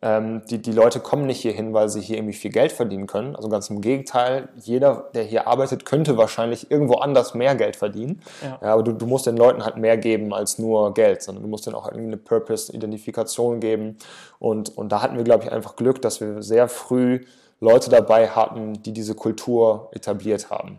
Ähm, 0.00 0.42
die, 0.48 0.62
die 0.62 0.70
Leute 0.70 1.00
kommen 1.00 1.26
nicht 1.26 1.40
hier 1.40 1.52
hin, 1.52 1.74
weil 1.74 1.88
sie 1.88 2.00
hier 2.00 2.18
irgendwie 2.18 2.34
viel 2.34 2.52
Geld 2.52 2.70
verdienen 2.70 3.06
können. 3.08 3.34
Also 3.34 3.48
ganz 3.48 3.68
im 3.68 3.80
Gegenteil, 3.80 4.48
jeder, 4.56 5.10
der 5.14 5.24
hier 5.24 5.48
arbeitet, 5.48 5.84
könnte 5.84 6.16
wahrscheinlich 6.16 6.70
irgendwo 6.70 6.94
anders 6.94 7.34
mehr 7.34 7.56
Geld 7.56 7.74
verdienen. 7.74 8.22
Ja. 8.42 8.72
aber 8.72 8.84
du, 8.84 8.92
du 8.92 9.06
musst 9.06 9.26
den 9.26 9.36
Leuten 9.36 9.64
halt 9.64 9.76
mehr 9.76 9.96
geben 9.96 10.32
als 10.32 10.58
nur 10.58 10.94
Geld, 10.94 11.22
sondern 11.22 11.42
du 11.42 11.50
musst 11.50 11.66
denen 11.66 11.74
auch 11.74 11.86
irgendwie 11.86 12.06
eine 12.06 12.16
Purpose-Identifikation 12.16 13.58
geben. 13.58 13.96
Und, 14.38 14.76
und 14.78 14.92
da 14.92 15.02
hatten 15.02 15.16
wir, 15.16 15.24
glaube 15.24 15.44
ich, 15.44 15.52
einfach 15.52 15.74
Glück, 15.74 16.00
dass 16.00 16.20
wir 16.20 16.42
sehr 16.42 16.68
früh 16.68 17.24
Leute 17.60 17.90
dabei 17.90 18.28
hatten, 18.28 18.80
die 18.82 18.92
diese 18.92 19.16
Kultur 19.16 19.88
etabliert 19.92 20.48
haben. 20.48 20.78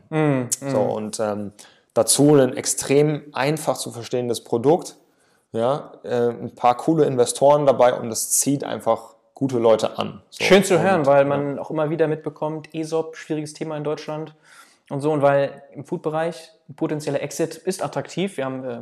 So, 0.72 0.80
und 0.80 1.20
ähm, 1.20 1.52
dazu 1.94 2.36
ein 2.36 2.56
extrem 2.56 3.24
einfach 3.34 3.78
zu 3.78 3.92
verstehendes 3.92 4.46
Produkt, 4.46 4.96
ja, 5.52 5.92
äh, 6.04 6.30
ein 6.30 6.54
paar 6.56 6.78
coole 6.78 7.06
Investoren 7.06 7.66
dabei 7.66 7.94
und 7.94 8.10
das 8.10 8.32
zieht 8.32 8.64
einfach 8.64 9.16
gute 9.34 9.58
Leute 9.58 9.98
an. 9.98 10.22
So. 10.30 10.44
Schön 10.44 10.64
zu 10.64 10.76
Und, 10.76 10.82
hören, 10.84 11.06
weil 11.06 11.26
man 11.26 11.58
auch 11.60 11.72
immer 11.72 11.90
wieder 11.90 12.08
mitbekommt, 12.08 12.74
ESOP, 12.74 13.16
schwieriges 13.16 13.54
Thema 13.54 13.78
in 13.78 13.84
Deutschland. 13.84 14.36
und 14.90 15.02
so. 15.02 15.12
Und 15.12 15.22
weil 15.22 15.64
im 15.74 15.86
Food-Bereich 15.86 16.52
ein 16.68 16.76
potenzieller 16.76 17.22
Exit 17.22 17.56
ist 17.56 17.82
attraktiv. 17.84 18.38
Wir 18.38 18.46
haben 18.46 18.64
äh, 18.64 18.82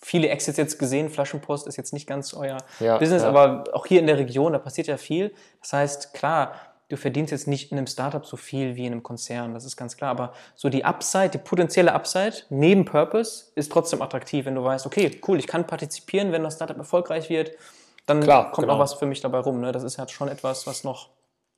viele 0.00 0.28
Exits 0.28 0.56
jetzt 0.58 0.78
gesehen. 0.78 1.08
Flaschenpost 1.10 1.66
ist 1.66 1.76
jetzt 1.76 1.92
nicht 1.92 2.06
ganz 2.06 2.32
euer 2.34 2.58
Ja, 2.80 2.98
Business, 2.98 3.22
ja. 3.22 3.28
aber 3.28 3.64
auch 3.72 3.86
hier 3.86 4.00
in 4.00 4.06
der 4.06 4.18
Region, 4.18 4.52
da 4.52 4.58
passiert 4.58 4.86
ja 4.88 4.96
viel. 4.96 5.32
Das 5.60 5.72
heißt, 5.72 6.14
klar, 6.14 6.52
du 6.92 6.98
verdienst 6.98 7.30
jetzt 7.32 7.48
nicht 7.48 7.72
in 7.72 7.78
einem 7.78 7.86
Startup 7.86 8.24
so 8.26 8.36
viel 8.36 8.76
wie 8.76 8.84
in 8.84 8.92
einem 8.92 9.02
Konzern, 9.02 9.54
das 9.54 9.64
ist 9.64 9.78
ganz 9.78 9.96
klar. 9.96 10.10
Aber 10.10 10.34
so 10.54 10.68
die 10.68 10.84
Upside, 10.84 11.30
die 11.30 11.38
potenzielle 11.38 11.94
Upside 11.94 12.34
neben 12.50 12.84
Purpose 12.84 13.46
ist 13.54 13.72
trotzdem 13.72 14.02
attraktiv, 14.02 14.44
wenn 14.44 14.54
du 14.54 14.62
weißt, 14.62 14.84
okay, 14.84 15.18
cool, 15.26 15.38
ich 15.38 15.46
kann 15.46 15.66
partizipieren, 15.66 16.32
wenn 16.32 16.42
das 16.42 16.56
Startup 16.56 16.76
erfolgreich 16.76 17.30
wird, 17.30 17.52
dann 18.04 18.20
Klar, 18.20 18.52
kommt 18.52 18.66
genau. 18.66 18.74
auch 18.74 18.78
was 18.78 18.92
für 18.92 19.06
mich 19.06 19.22
dabei 19.22 19.38
rum. 19.38 19.62
Ne? 19.62 19.72
Das 19.72 19.84
ist 19.84 19.96
halt 19.96 20.10
schon 20.10 20.28
etwas, 20.28 20.66
was 20.66 20.84
noch 20.84 21.08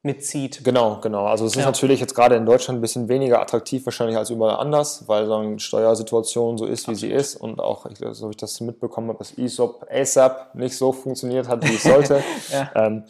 mitzieht. 0.04 0.62
Genau, 0.62 1.00
genau. 1.00 1.24
Also 1.26 1.46
es 1.46 1.56
ist 1.56 1.62
Ja. 1.62 1.66
natürlich 1.66 1.98
jetzt 1.98 2.14
gerade 2.14 2.36
in 2.36 2.46
Deutschland 2.46 2.78
ein 2.78 2.80
bisschen 2.80 3.08
weniger 3.08 3.40
attraktiv 3.40 3.84
wahrscheinlich 3.86 4.16
als 4.16 4.30
überall 4.30 4.60
anders, 4.60 5.08
weil 5.08 5.26
so 5.26 5.34
eine 5.34 5.58
Steuersituation 5.58 6.58
so 6.58 6.66
ist, 6.66 6.86
wie 6.86 6.94
sie 6.94 7.10
ist 7.10 7.34
und 7.34 7.58
auch, 7.58 7.86
ich, 7.86 7.98
so 8.12 8.26
wie 8.28 8.30
ich 8.32 8.36
das 8.36 8.60
mitbekommen 8.60 9.08
habe, 9.08 9.18
dass 9.18 9.36
ESOP 9.36 9.84
ASAP 9.90 10.54
nicht 10.54 10.76
so 10.76 10.92
funktioniert 10.92 11.48
hat, 11.48 11.68
wie 11.68 11.74
es 11.74 11.82
sollte. 11.82 12.22
Ja. 12.52 12.70
ähm, 12.76 13.02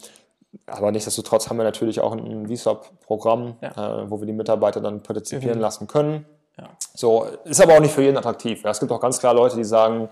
aber 0.67 0.91
nichtsdestotrotz 0.91 1.49
haben 1.49 1.57
wir 1.57 1.63
natürlich 1.63 1.99
auch 2.01 2.11
ein 2.13 2.47
VSOP-Programm, 2.47 3.55
Ja. 3.61 4.01
äh, 4.03 4.09
wo 4.09 4.19
wir 4.19 4.25
die 4.27 4.33
Mitarbeiter 4.33 4.81
dann 4.81 5.01
partizipieren 5.03 5.57
Mhm. 5.57 5.61
lassen 5.61 5.87
können. 5.87 6.25
Ja. 6.57 6.69
So, 6.93 7.25
ist 7.43 7.61
aber 7.61 7.75
auch 7.75 7.79
nicht 7.81 7.93
für 7.93 8.01
jeden 8.01 8.17
attraktiv. 8.17 8.63
Ja, 8.63 8.69
es 8.71 8.79
gibt 8.79 8.91
auch 8.91 9.01
ganz 9.01 9.19
klar 9.19 9.33
Leute, 9.33 9.57
die 9.57 9.63
sagen, 9.65 10.07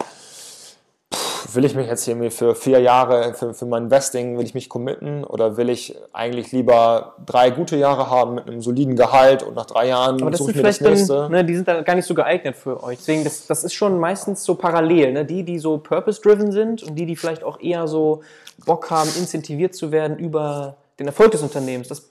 will 1.53 1.65
ich 1.65 1.75
mich 1.75 1.87
jetzt 1.87 2.03
hier 2.05 2.15
mir 2.15 2.31
für 2.31 2.55
vier 2.55 2.79
Jahre, 2.79 3.33
für, 3.33 3.53
für 3.53 3.65
mein 3.65 3.83
Investing, 3.83 4.37
will 4.37 4.45
ich 4.45 4.53
mich 4.53 4.69
committen 4.69 5.23
oder 5.23 5.57
will 5.57 5.69
ich 5.69 5.95
eigentlich 6.13 6.51
lieber 6.51 7.15
drei 7.25 7.49
gute 7.49 7.75
Jahre 7.75 8.09
haben 8.09 8.35
mit 8.35 8.47
einem 8.47 8.61
soliden 8.61 8.95
Gehalt 8.95 9.43
und 9.43 9.55
nach 9.55 9.65
drei 9.65 9.87
Jahren 9.87 10.21
Aber 10.21 10.31
das 10.31 10.39
suche 10.39 10.51
ich 10.51 10.57
mir 10.57 10.63
das 10.63 10.81
nächste? 10.81 11.13
dann, 11.13 11.31
ne, 11.31 11.45
die 11.45 11.55
sind 11.55 11.67
dann 11.67 11.83
gar 11.83 11.95
nicht 11.95 12.05
so 12.05 12.13
geeignet 12.13 12.55
für 12.55 12.83
euch. 12.83 12.97
Deswegen, 12.99 13.23
das, 13.23 13.47
das 13.47 13.63
ist 13.63 13.73
schon 13.73 13.99
meistens 13.99 14.43
so 14.43 14.55
parallel. 14.55 15.13
Ne? 15.13 15.25
Die, 15.25 15.43
die 15.43 15.59
so 15.59 15.77
purpose-driven 15.77 16.51
sind 16.51 16.83
und 16.83 16.95
die, 16.95 17.05
die 17.05 17.15
vielleicht 17.15 17.43
auch 17.43 17.59
eher 17.59 17.87
so 17.87 18.21
Bock 18.65 18.89
haben, 18.89 19.09
incentiviert 19.17 19.75
zu 19.75 19.91
werden 19.91 20.17
über 20.17 20.75
den 20.99 21.07
Erfolg 21.07 21.31
des 21.31 21.41
Unternehmens. 21.41 21.87
Das 21.87 22.07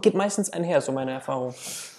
geht 0.00 0.14
meistens 0.14 0.52
einher, 0.52 0.80
so 0.80 0.92
meine 0.92 1.12
Erfahrung. 1.12 1.54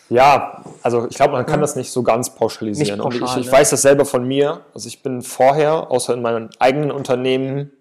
Ja, 0.09 0.63
also 0.81 1.07
ich 1.07 1.15
glaube, 1.15 1.33
man 1.33 1.45
kann 1.45 1.61
das 1.61 1.75
nicht 1.75 1.91
so 1.91 2.03
ganz 2.03 2.31
pauschalisieren. 2.31 2.99
Nicht 2.99 3.03
pauschal, 3.03 3.39
ich, 3.39 3.45
ich 3.45 3.51
ne? 3.51 3.57
weiß 3.57 3.69
das 3.69 3.81
selber 3.81 4.05
von 4.05 4.27
mir. 4.27 4.61
Also 4.73 4.87
ich 4.87 5.03
bin 5.03 5.21
vorher, 5.21 5.91
außer 5.91 6.13
in 6.13 6.21
meinem 6.21 6.49
eigenen 6.59 6.91
Unternehmen, 6.91 7.71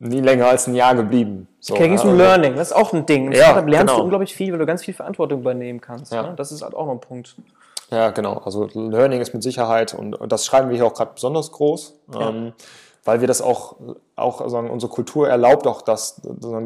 nie 0.00 0.20
länger 0.20 0.48
als 0.48 0.66
ein 0.66 0.74
Jahr 0.74 0.94
geblieben. 0.94 1.48
So, 1.60 1.74
Okay, 1.74 1.84
ging 1.84 1.94
es 1.94 2.02
ja, 2.02 2.08
um 2.08 2.14
also- 2.14 2.24
Learning. 2.24 2.56
Das 2.56 2.68
ist 2.70 2.76
auch 2.76 2.92
ein 2.92 3.06
Ding. 3.06 3.32
Ja, 3.32 3.44
Startup 3.44 3.68
lernst 3.68 3.86
genau. 3.86 3.98
du 3.98 4.02
unglaublich 4.02 4.34
viel, 4.34 4.52
weil 4.52 4.58
du 4.58 4.66
ganz 4.66 4.84
viel 4.84 4.94
Verantwortung 4.94 5.40
übernehmen 5.40 5.80
kannst. 5.80 6.12
Ja. 6.12 6.22
Ne? 6.22 6.34
Das 6.36 6.52
ist 6.52 6.62
halt 6.62 6.74
auch 6.74 6.86
noch 6.86 6.92
ein 6.92 7.00
Punkt. 7.00 7.36
Ja, 7.90 8.10
genau. 8.10 8.38
Also 8.44 8.68
Learning 8.74 9.20
ist 9.20 9.32
mit 9.34 9.42
Sicherheit 9.42 9.94
und, 9.94 10.18
das 10.28 10.44
schreiben 10.44 10.70
wir 10.70 10.76
hier 10.76 10.86
auch 10.86 10.94
gerade 10.94 11.12
besonders 11.14 11.52
groß, 11.52 11.94
ähm, 12.18 12.52
weil 13.04 13.20
wir 13.20 13.28
das 13.28 13.40
auch, 13.40 13.76
auch 14.16 14.48
sagen, 14.48 14.70
unsere 14.70 14.90
Kultur 14.90 15.28
erlaubt 15.28 15.66
auch 15.66 15.82
das 15.82 16.20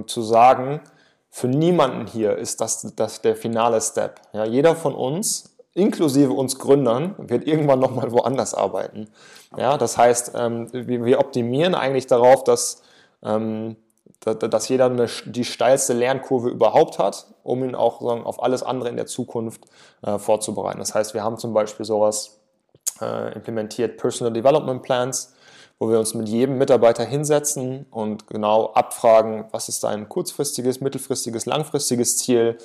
zu 0.07 0.23
sagen, 0.23 0.81
für 1.31 1.49
niemanden 1.49 2.07
hier 2.07 2.37
ist 2.37 2.61
das, 2.61 2.93
das 2.97 3.21
der 3.23 3.37
finale 3.37 3.81
Step. 3.81 4.21
Ja, 4.33 4.45
jeder 4.45 4.75
von 4.75 4.95
uns, 4.95 5.57
inklusive 5.75 6.33
uns 6.33 6.59
Gründern, 6.59 7.15
wird 7.19 7.47
irgendwann 7.47 7.79
nochmal 7.79 8.11
woanders 8.13 8.55
arbeiten. 8.55 9.09
Ja, 9.57 9.77
das 9.77 9.97
heißt, 9.99 10.33
ähm, 10.35 10.69
wir, 10.73 11.05
wir 11.05 11.21
optimieren 11.21 11.75
eigentlich 11.75 12.07
darauf, 12.07 12.45
dass 12.45 12.83
ähm, 13.23 13.77
da- 14.21 14.35
da- 14.35 14.49
dass 14.49 14.69
jeder 14.69 14.87
eine, 14.87 15.07
die 15.27 15.45
steilste 15.45 15.93
Lernkurve 15.93 16.49
überhaupt 16.49 16.99
hat, 16.99 17.27
um 17.45 17.63
ihn 17.63 17.75
auch 17.75 18.01
sagen, 18.01 18.25
auf 18.25 18.43
alles 18.43 18.63
andere 18.63 18.89
in 18.89 18.97
der 18.97 19.07
Zukunft 19.07 19.65
äh, 20.03 20.19
vorzubereiten. 20.19 20.79
Das 20.79 20.95
heißt, 20.95 21.15
wir 21.15 21.23
haben 21.23 21.37
zum 21.39 21.53
Beispiel 21.55 21.87
sowas 21.87 22.41
äh, 23.01 23.33
implementiert, 23.35 23.97
Personal 23.99 24.33
Development 24.33 24.83
Plans, 24.83 25.35
wo 25.81 25.89
wir 25.89 25.99
uns 25.99 26.15
mit 26.15 26.29
jedem 26.29 26.59
Mitarbeiter 26.59 27.05
hinsetzen 27.05 27.87
und 27.91 28.27
genau 28.27 28.73
abfragen, 28.73 29.45
was 29.53 29.69
ist 29.69 29.85
dein 29.85 30.09
kurzfristiges, 30.09 30.81
mittelfristiges, 30.81 31.47
langfristiges 31.47 32.19
Ziel. 32.19 32.59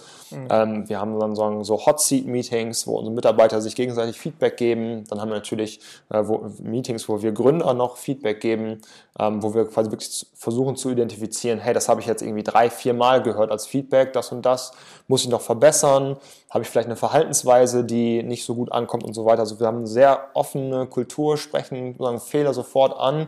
Ähm, 0.49 0.90
wir 0.90 0.99
haben 0.99 1.19
dann 1.19 1.35
so, 1.35 1.64
so 1.64 1.85
Hot 1.85 2.02
Seat 2.02 2.26
Meetings, 2.26 2.88
wo 2.88 2.98
unsere 2.98 3.14
Mitarbeiter 3.14 3.61
sich 3.61 3.76
gegenseitig 3.76 4.18
Feedback 4.18 4.57
geben. 4.57 5.03
Dann 5.10 5.22
haben 5.22 5.30
wir 5.30 5.35
natürlich 5.35 5.80
äh, 6.10 6.23
wo, 6.26 6.49
Meetings, 6.64 7.07
wo 7.07 7.22
wir 7.22 7.34
Gründer 7.34 7.76
noch 7.76 7.98
Feedback 7.98 8.41
geben, 8.41 8.81
ähm, 9.19 9.44
wo 9.44 9.53
wir 9.53 9.65
quasi 9.65 9.91
wirklich 9.91 10.26
versuchen 10.34 10.76
zu 10.76 10.90
identifizieren, 10.90 11.60
hey, 11.60 11.76
das 11.76 11.90
habe 11.90 12.02
ich 12.02 12.07
jetzt 12.07 12.23
irgendwie 12.23 12.44
drei, 12.44 12.72
vier 12.72 12.95
Mal 12.95 13.22
gehört 13.22 13.52
als 13.52 13.68
Feedback, 13.68 14.14
das 14.14 14.31
und 14.31 14.44
das 14.44 14.72
muss 15.07 15.23
ich 15.23 15.30
noch 15.30 15.41
verbessern, 15.41 16.18
habe 16.54 16.64
ich 16.64 16.70
vielleicht 16.70 16.88
eine 16.88 16.96
Verhaltensweise, 16.96 17.84
die 17.84 18.22
nicht 18.22 18.46
so 18.46 18.54
gut 18.54 18.72
ankommt 18.72 19.04
und 19.04 19.16
so 19.16 19.26
weiter. 19.26 19.40
Also 19.40 19.60
wir 19.60 19.66
haben 19.66 19.80
eine 19.80 19.88
sehr 19.88 20.30
offene 20.36 20.86
Kultur, 20.86 21.38
sprechen 21.38 21.94
sozusagen 21.94 22.20
Fehler 22.20 22.54
sofort 22.54 22.96
an 22.96 23.28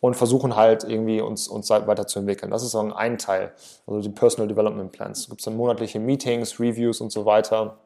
und 0.00 0.14
versuchen 0.14 0.56
halt 0.56 0.84
irgendwie 0.84 1.22
uns, 1.22 1.48
uns 1.48 1.70
weiterzuentwickeln. 1.70 2.50
Das 2.50 2.62
ist 2.62 2.72
so 2.72 2.80
ein 2.80 3.16
Teil, 3.16 3.52
also 3.86 4.00
die 4.00 4.10
Personal 4.10 4.46
Development 4.46 4.92
Plans. 4.92 5.20
Es 5.20 5.28
gibt 5.30 5.46
dann 5.46 5.56
monatliche 5.56 5.98
Meetings, 5.98 6.60
Reviews 6.60 7.00
und 7.00 7.10
so 7.10 7.24
weiter 7.24 7.78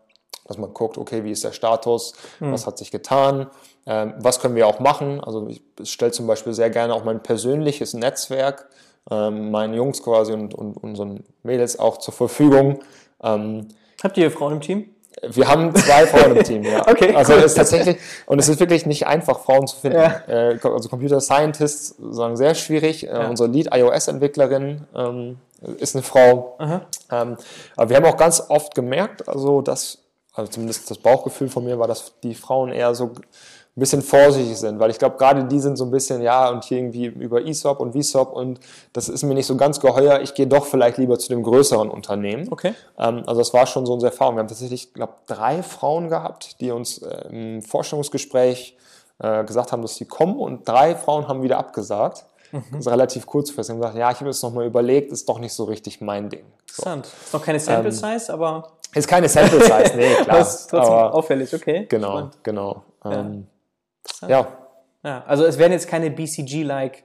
dass 0.47 0.59
man 0.59 0.75
guckt, 0.75 0.99
okay, 0.99 1.23
wie 1.23 1.31
ist 1.31 1.45
der 1.45 1.53
Status, 1.53 2.12
was 2.41 2.67
hat 2.67 2.77
sich 2.77 2.91
getan, 2.91 3.47
ähm, 3.87 4.15
was 4.19 4.41
können 4.41 4.57
wir 4.57 4.67
auch 4.67 4.81
machen. 4.81 5.21
Also 5.21 5.47
ich 5.47 5.62
stelle 5.85 6.11
zum 6.11 6.27
Beispiel 6.27 6.53
sehr 6.55 6.71
gerne 6.71 6.93
auch 6.93 7.05
mein 7.05 7.23
persönliches 7.23 7.95
Netzwerk 7.95 8.69
ähm, 9.11 9.53
meinen 9.53 9.75
Jungs 9.75 10.03
quasi 10.03 10.33
und, 10.33 10.55
und 10.55 10.77
unseren 10.77 11.25
Mädels 11.45 11.79
auch 11.79 11.99
zur 11.99 12.15
Verfügung. 12.15 12.81
Ähm, 13.23 13.69
Habt 14.02 14.16
ihr 14.16 14.31
Frauen 14.31 14.55
im 14.55 14.60
Team? 14.60 14.90
wir 15.22 15.48
haben 15.48 15.74
zwei 15.74 16.06
Frauen 16.06 16.36
im 16.36 16.44
Team, 16.44 16.62
ja. 16.62 16.86
Okay, 16.89 17.14
also 17.14 17.32
cool. 17.32 17.40
es 17.40 17.47
ist 17.47 17.55
tatsächlich, 17.55 17.97
und 18.27 18.39
es 18.39 18.48
ist 18.48 18.60
wirklich 18.60 18.86
nicht 18.86 19.06
einfach, 19.06 19.40
Frauen 19.40 19.66
zu 19.66 19.77
finden. 19.77 19.98
Ja. 19.98 20.22
Äh, 20.28 20.59
also 20.62 20.89
Computer 20.89 21.20
Scientists 21.20 21.97
sagen 21.98 22.36
sehr 22.36 22.55
schwierig. 22.55 23.09
Äh, 23.09 23.27
Unsere 23.28 23.48
Lead-iOS-Entwicklerin 23.48 24.86
ähm, 24.94 25.39
ist 25.78 25.94
eine 25.97 26.02
Frau. 26.02 26.56
Ähm, 26.60 27.36
aber 27.77 27.89
wir 27.89 27.97
haben 27.97 28.05
auch 28.06 28.16
ganz 28.16 28.43
oft 28.48 28.74
gemerkt, 28.74 29.28
also 29.28 29.62
dass, 29.62 29.98
also 30.32 30.51
zumindest 30.51 30.90
das 30.90 30.98
Bauchgefühl 30.98 31.48
von 31.48 31.64
mir 31.64 31.78
war, 31.78 31.89
dass 31.89 32.14
die 32.22 32.35
Frauen 32.35 32.72
eher 32.72 32.94
so 32.94 33.12
ein 33.81 33.89
bisschen 33.89 34.02
vorsichtig 34.02 34.59
sind, 34.59 34.78
weil 34.78 34.90
ich 34.90 34.98
glaube, 34.98 35.16
gerade 35.16 35.44
die 35.44 35.59
sind 35.59 35.77
so 35.77 35.85
ein 35.86 35.90
bisschen, 35.90 36.20
ja, 36.20 36.51
und 36.51 36.65
hier 36.65 36.78
irgendwie 36.78 37.07
über 37.07 37.47
ESOP 37.47 37.81
und 37.81 37.94
VSOP 37.94 38.31
und 38.31 38.61
das 38.93 39.09
ist 39.09 39.23
mir 39.23 39.32
nicht 39.32 39.47
so 39.47 39.57
ganz 39.57 39.81
geheuer, 39.81 40.20
ich 40.20 40.35
gehe 40.35 40.47
doch 40.47 40.66
vielleicht 40.66 40.98
lieber 40.98 41.19
zu 41.19 41.31
dem 41.31 41.43
größeren 41.43 41.89
Unternehmen. 41.89 42.48
Okay. 42.51 42.74
Ähm, 42.98 43.23
also 43.27 43.40
das 43.40 43.55
war 43.55 43.66
schon 43.66 43.86
so 43.86 43.94
unsere 43.94 44.12
Erfahrung. 44.12 44.36
Wir 44.36 44.40
haben 44.40 44.48
tatsächlich, 44.48 44.93
glaube 44.93 45.15
drei 45.27 45.62
Frauen 45.62 46.11
gehabt, 46.11 46.61
die 46.61 46.70
uns 46.70 46.98
äh, 46.98 47.28
im 47.31 47.62
Vorstellungsgespräch 47.62 48.77
äh, 49.19 49.44
gesagt 49.44 49.73
haben, 49.73 49.81
dass 49.81 49.94
sie 49.94 50.05
kommen 50.05 50.39
und 50.39 50.69
drei 50.69 50.94
Frauen 50.94 51.27
haben 51.27 51.43
wieder 51.43 51.57
abgesagt. 51.57 52.27
Mhm. 52.52 52.65
Das 52.73 52.81
ist 52.81 52.89
relativ 52.89 53.24
kurzfristig. 53.24 53.74
Und 53.74 53.81
gesagt, 53.81 53.97
ja, 53.97 54.11
ich 54.11 54.20
habe 54.20 54.28
es 54.28 54.43
nochmal 54.43 54.66
überlegt, 54.66 55.11
ist 55.11 55.27
doch 55.27 55.39
nicht 55.39 55.55
so 55.55 55.65
richtig 55.65 56.02
mein 56.02 56.28
Ding. 56.28 56.44
So. 56.70 56.82
Interessant. 56.82 57.07
Ist 57.24 57.32
noch 57.32 57.43
keine 57.43 57.61
Sample 57.61 57.93
Size, 57.93 58.31
aber 58.31 58.73
Ist 58.94 59.09
keine 59.09 59.28
Sample 59.28 59.62
Size, 59.62 59.97
nee, 59.97 60.15
klar. 60.23 60.39
das 60.39 60.61
ist 60.61 60.70
trotzdem 60.70 60.93
aber 60.93 61.15
auffällig, 61.15 61.55
okay. 61.55 61.86
genau, 61.89 62.11
Spannend. 62.11 62.39
genau. 62.43 62.82
Ähm, 63.05 63.11
Interessant. 63.11 63.47
Ja. 64.27 64.56
Ja, 65.02 65.24
also 65.27 65.47
es 65.47 65.56
werden 65.59 65.72
jetzt 65.72 65.89
keine 65.89 66.10
BCG-like 66.10 67.05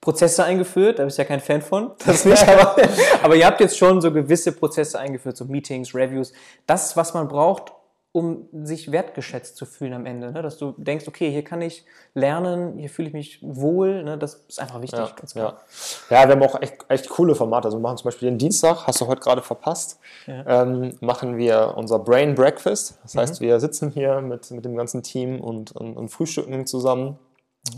Prozesse 0.00 0.44
eingeführt, 0.44 0.98
da 0.98 1.04
bist 1.04 1.18
du 1.18 1.22
ja 1.22 1.28
kein 1.28 1.40
Fan 1.40 1.62
von, 1.62 1.92
das 2.04 2.24
nicht, 2.24 2.42
aber, 2.48 2.76
aber 3.22 3.36
ihr 3.36 3.46
habt 3.46 3.60
jetzt 3.60 3.76
schon 3.76 4.00
so 4.00 4.12
gewisse 4.12 4.52
Prozesse 4.52 4.98
eingeführt, 4.98 5.36
so 5.36 5.44
Meetings, 5.44 5.94
Reviews, 5.94 6.32
das, 6.66 6.96
was 6.96 7.14
man 7.14 7.28
braucht, 7.28 7.72
um 8.14 8.46
sich 8.52 8.92
wertgeschätzt 8.92 9.56
zu 9.56 9.66
fühlen 9.66 9.92
am 9.92 10.06
Ende, 10.06 10.30
ne? 10.30 10.40
dass 10.40 10.56
du 10.56 10.72
denkst, 10.76 11.08
okay, 11.08 11.32
hier 11.32 11.42
kann 11.42 11.60
ich 11.60 11.84
lernen, 12.14 12.78
hier 12.78 12.88
fühle 12.88 13.08
ich 13.08 13.12
mich 13.12 13.40
wohl, 13.42 14.04
ne? 14.04 14.16
das 14.16 14.44
ist 14.48 14.60
einfach 14.60 14.80
wichtig, 14.80 15.00
Ja, 15.00 15.10
ganz 15.16 15.32
klar. 15.32 15.56
ja. 16.10 16.22
ja, 16.22 16.28
wir 16.28 16.36
haben 16.36 16.42
auch 16.44 16.62
echt, 16.62 16.76
echt 16.88 17.08
coole 17.08 17.34
Formate. 17.34 17.66
Also 17.66 17.78
wir 17.78 17.82
machen 17.82 17.96
zum 17.96 18.04
Beispiel 18.04 18.30
den 18.30 18.38
Dienstag, 18.38 18.86
hast 18.86 19.00
du 19.00 19.08
heute 19.08 19.20
gerade 19.20 19.42
verpasst, 19.42 19.98
ähm, 20.28 20.96
machen 21.00 21.38
wir 21.38 21.74
unser 21.76 21.98
Brain 21.98 22.36
Breakfast. 22.36 23.00
Das 23.02 23.16
heißt, 23.16 23.40
wir 23.40 23.58
sitzen 23.58 23.90
hier 23.90 24.20
mit, 24.20 24.48
mit 24.52 24.64
dem 24.64 24.76
ganzen 24.76 25.02
Team 25.02 25.40
und, 25.40 25.72
und, 25.72 25.96
und 25.96 26.08
frühstücken 26.08 26.68
zusammen. 26.68 27.18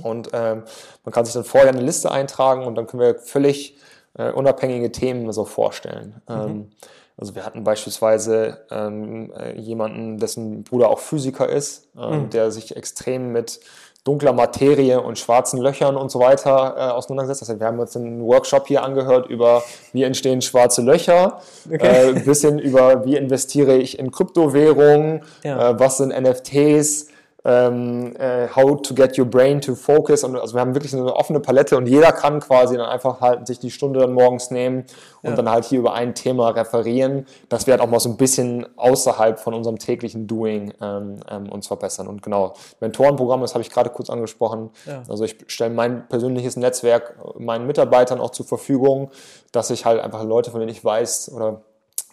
Und 0.02 0.28
ähm, 0.34 0.64
man 1.04 1.12
kann 1.14 1.24
sich 1.24 1.32
dann 1.32 1.44
vorher 1.44 1.70
eine 1.70 1.80
Liste 1.80 2.10
eintragen 2.10 2.66
und 2.66 2.74
dann 2.74 2.86
können 2.86 3.00
wir 3.00 3.14
völlig 3.14 3.78
äh, 4.18 4.32
unabhängige 4.32 4.92
Themen 4.92 5.32
so 5.32 5.46
vorstellen. 5.46 6.20
Ähm, 6.28 6.72
also 7.18 7.34
wir 7.34 7.44
hatten 7.47 7.64
beispielsweise 7.64 8.59
ähm, 8.70 9.32
äh, 9.38 9.59
jemanden, 9.59 10.18
dessen 10.18 10.62
Bruder 10.64 10.88
auch 10.90 10.98
Physiker 10.98 11.48
ist, 11.48 11.88
ähm, 11.98 12.28
der 12.30 12.51
sich 12.51 12.76
extrem 12.76 13.32
mit 13.32 13.60
dunkler 14.05 14.32
Materie 14.32 15.01
und 15.01 15.18
schwarzen 15.18 15.60
Löchern 15.60 15.97
und 15.97 16.10
so 16.12 16.20
weiter 16.20 16.74
äh, 16.76 16.80
auseinandergesetzt. 16.93 17.43
Das 17.43 17.48
heißt, 17.48 17.59
wir 17.60 17.66
haben 17.66 17.80
uns 17.80 17.97
einen 17.97 18.22
Workshop 18.24 18.68
hier 18.68 18.84
angehört 18.84 19.28
über, 19.28 19.64
wie 19.93 20.05
entstehen 20.05 20.43
schwarze 20.43 20.82
Löcher, 20.82 21.40
äh, 21.70 22.10
ein 22.14 22.24
bisschen 22.24 22.59
über, 22.60 23.05
wie 23.05 23.16
investiere 23.16 23.76
ich 23.76 23.98
in 23.98 24.12
Kryptowährungen, 24.12 25.22
Ja. 25.43 25.70
äh, 25.70 25.80
was 25.80 25.97
sind 25.97 26.10
NFTs, 26.12 27.09
ähm, 27.47 28.16
äh, 28.18 28.48
How 28.48 28.82
to 28.82 28.93
get 28.93 29.16
your 29.16 29.24
brain 29.24 29.60
to 29.60 29.77
focus. 29.77 30.24
Und, 30.24 30.36
also 30.36 30.55
wir 30.55 30.60
haben 30.60 30.74
wirklich 30.74 30.93
eine 30.93 31.14
offene 31.14 31.39
Palette 31.39 31.77
und 31.77 31.86
jeder 31.86 32.10
kann 32.10 32.40
quasi 32.40 32.77
dann 32.77 32.86
einfach 32.86 33.20
halt 33.20 33.47
sich 33.47 33.60
die 33.60 33.70
Stunde 33.70 34.01
dann 34.01 34.12
morgens 34.12 34.51
nehmen 34.51 34.85
und 35.23 35.31
ja. 35.31 35.36
dann 35.36 35.48
halt 35.48 35.64
hier 35.64 35.78
über 35.78 35.94
ein 35.94 36.16
Thema 36.16 36.48
referieren, 36.51 37.27
dass 37.48 37.68
wir 37.68 37.74
halt 37.74 37.81
auch 37.81 37.89
mal 37.89 38.01
so 38.01 38.09
ein 38.09 38.16
bisschen 38.16 38.66
außerhalb 38.77 39.39
von 39.39 39.55
unserem 39.55 39.78
täglichen 39.78 40.27
Doing 40.27 40.74
ähm, 40.82 41.20
ähm, 41.31 41.48
uns 41.48 41.68
verbessern. 41.68 42.09
Und 42.09 42.20
genau, 42.20 42.55
Mentorenprogramm, 42.81 43.43
das 43.43 43.55
habe 43.55 43.62
ich 43.62 43.70
gerade 43.70 43.90
kurz 43.90 44.10
angesprochen. 44.10 44.70
Ja. 44.85 45.05
Also 45.09 45.23
ich 45.23 45.36
stelle 45.47 45.73
mein 45.73 46.09
persönliches 46.09 46.56
Netzwerk 46.56 47.14
meinen 47.39 47.68
Mitarbeitern 47.68 48.20
auch 48.20 48.31
zur 48.31 48.47
Verfügung, 48.47 49.12
dass 49.52 49.70
ich 49.70 49.85
halt 49.85 50.01
einfach 50.01 50.24
Leute, 50.24 50.51
von 50.51 50.59
denen 50.59 50.73
ich 50.73 50.85
weiß 50.85 51.31
oder 51.32 51.60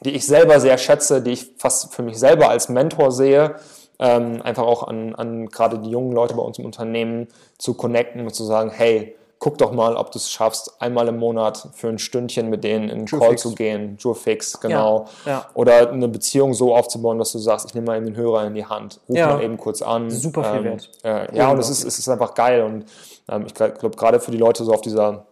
die 0.06 0.12
ich 0.12 0.28
selber 0.28 0.60
sehr 0.60 0.78
schätze, 0.78 1.22
die 1.22 1.32
ich 1.32 1.54
fast 1.58 1.94
für 1.94 2.04
mich 2.04 2.20
selber 2.20 2.50
als 2.50 2.70
Mentor 2.70 3.12
sehe, 3.12 3.56
ähm, 4.04 4.42
einfach 4.42 4.64
auch 4.64 4.84
an, 4.84 5.16
an 5.16 5.48
gerade 5.48 5.80
die 5.80 5.90
jungen 5.90 6.12
Leute 6.12 6.36
bei 6.36 6.42
uns 6.42 6.60
im 6.60 6.66
Unternehmen 6.66 7.30
zu 7.58 7.74
connecten 7.74 8.22
und 8.22 8.36
zu 8.36 8.44
sagen, 8.44 8.70
hey, 8.70 9.16
guck 9.40 9.58
doch 9.58 9.72
mal, 9.72 9.96
ob 9.96 10.12
du 10.12 10.20
es 10.20 10.30
schaffst, 10.30 10.82
einmal 10.82 11.08
im 11.08 11.20
Monat 11.20 11.70
für 11.74 11.88
ein 11.88 12.00
Stündchen 12.00 12.50
mit 12.50 12.66
denen 12.66 12.90
in 12.90 12.98
einen 12.98 13.06
Call 13.06 13.30
Fix. 13.30 13.42
zu 13.42 13.56
gehen, 13.56 13.98
Fix, 14.14 14.60
genau. 14.60 15.06
Ja, 15.26 15.32
ja. 15.32 15.46
Oder 15.54 15.90
eine 15.90 16.10
Beziehung 16.10 16.54
so 16.54 16.76
aufzubauen, 16.76 17.18
dass 17.18 17.32
du 17.32 17.40
sagst, 17.40 17.66
ich 17.66 17.74
nehme 17.74 17.88
mal 17.88 18.04
den 18.04 18.16
Hörer 18.16 18.46
in 18.46 18.56
die 18.56 18.66
Hand, 18.66 19.00
ruf 19.08 19.18
ja. 19.18 19.36
mal 19.36 19.44
eben 19.44 19.58
kurz 19.58 19.82
an. 19.82 20.10
Super 20.12 20.44
viel 20.44 20.60
ähm, 20.60 20.64
wert. 20.66 20.92
Äh, 21.04 21.38
ja, 21.38 21.50
und 21.50 21.60
es 21.60 21.70
ist, 21.70 21.86
es 21.86 21.98
ist 21.98 22.10
einfach 22.10 22.34
geil 22.34 22.64
und 22.64 22.86
ähm, 23.30 23.46
ich 23.46 23.54
glaube, 23.54 23.90
gerade 23.96 24.20
für 24.20 24.32
die 24.32 24.38
Leute 24.38 24.66
so 24.66 24.74
auf 24.74 24.82
dieser 24.82 25.28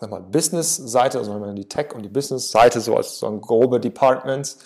sag 0.00 0.10
mal, 0.10 0.20
Business-Seite, 0.20 1.18
also 1.18 1.32
wenn 1.34 1.40
man 1.40 1.56
die 1.56 1.68
Tech- 1.68 1.94
und 1.94 2.02
die 2.02 2.08
Business-Seite 2.08 2.80
so 2.80 2.96
als 2.96 3.18
so 3.18 3.30
grobe 3.38 3.78
Departments, 3.78 4.58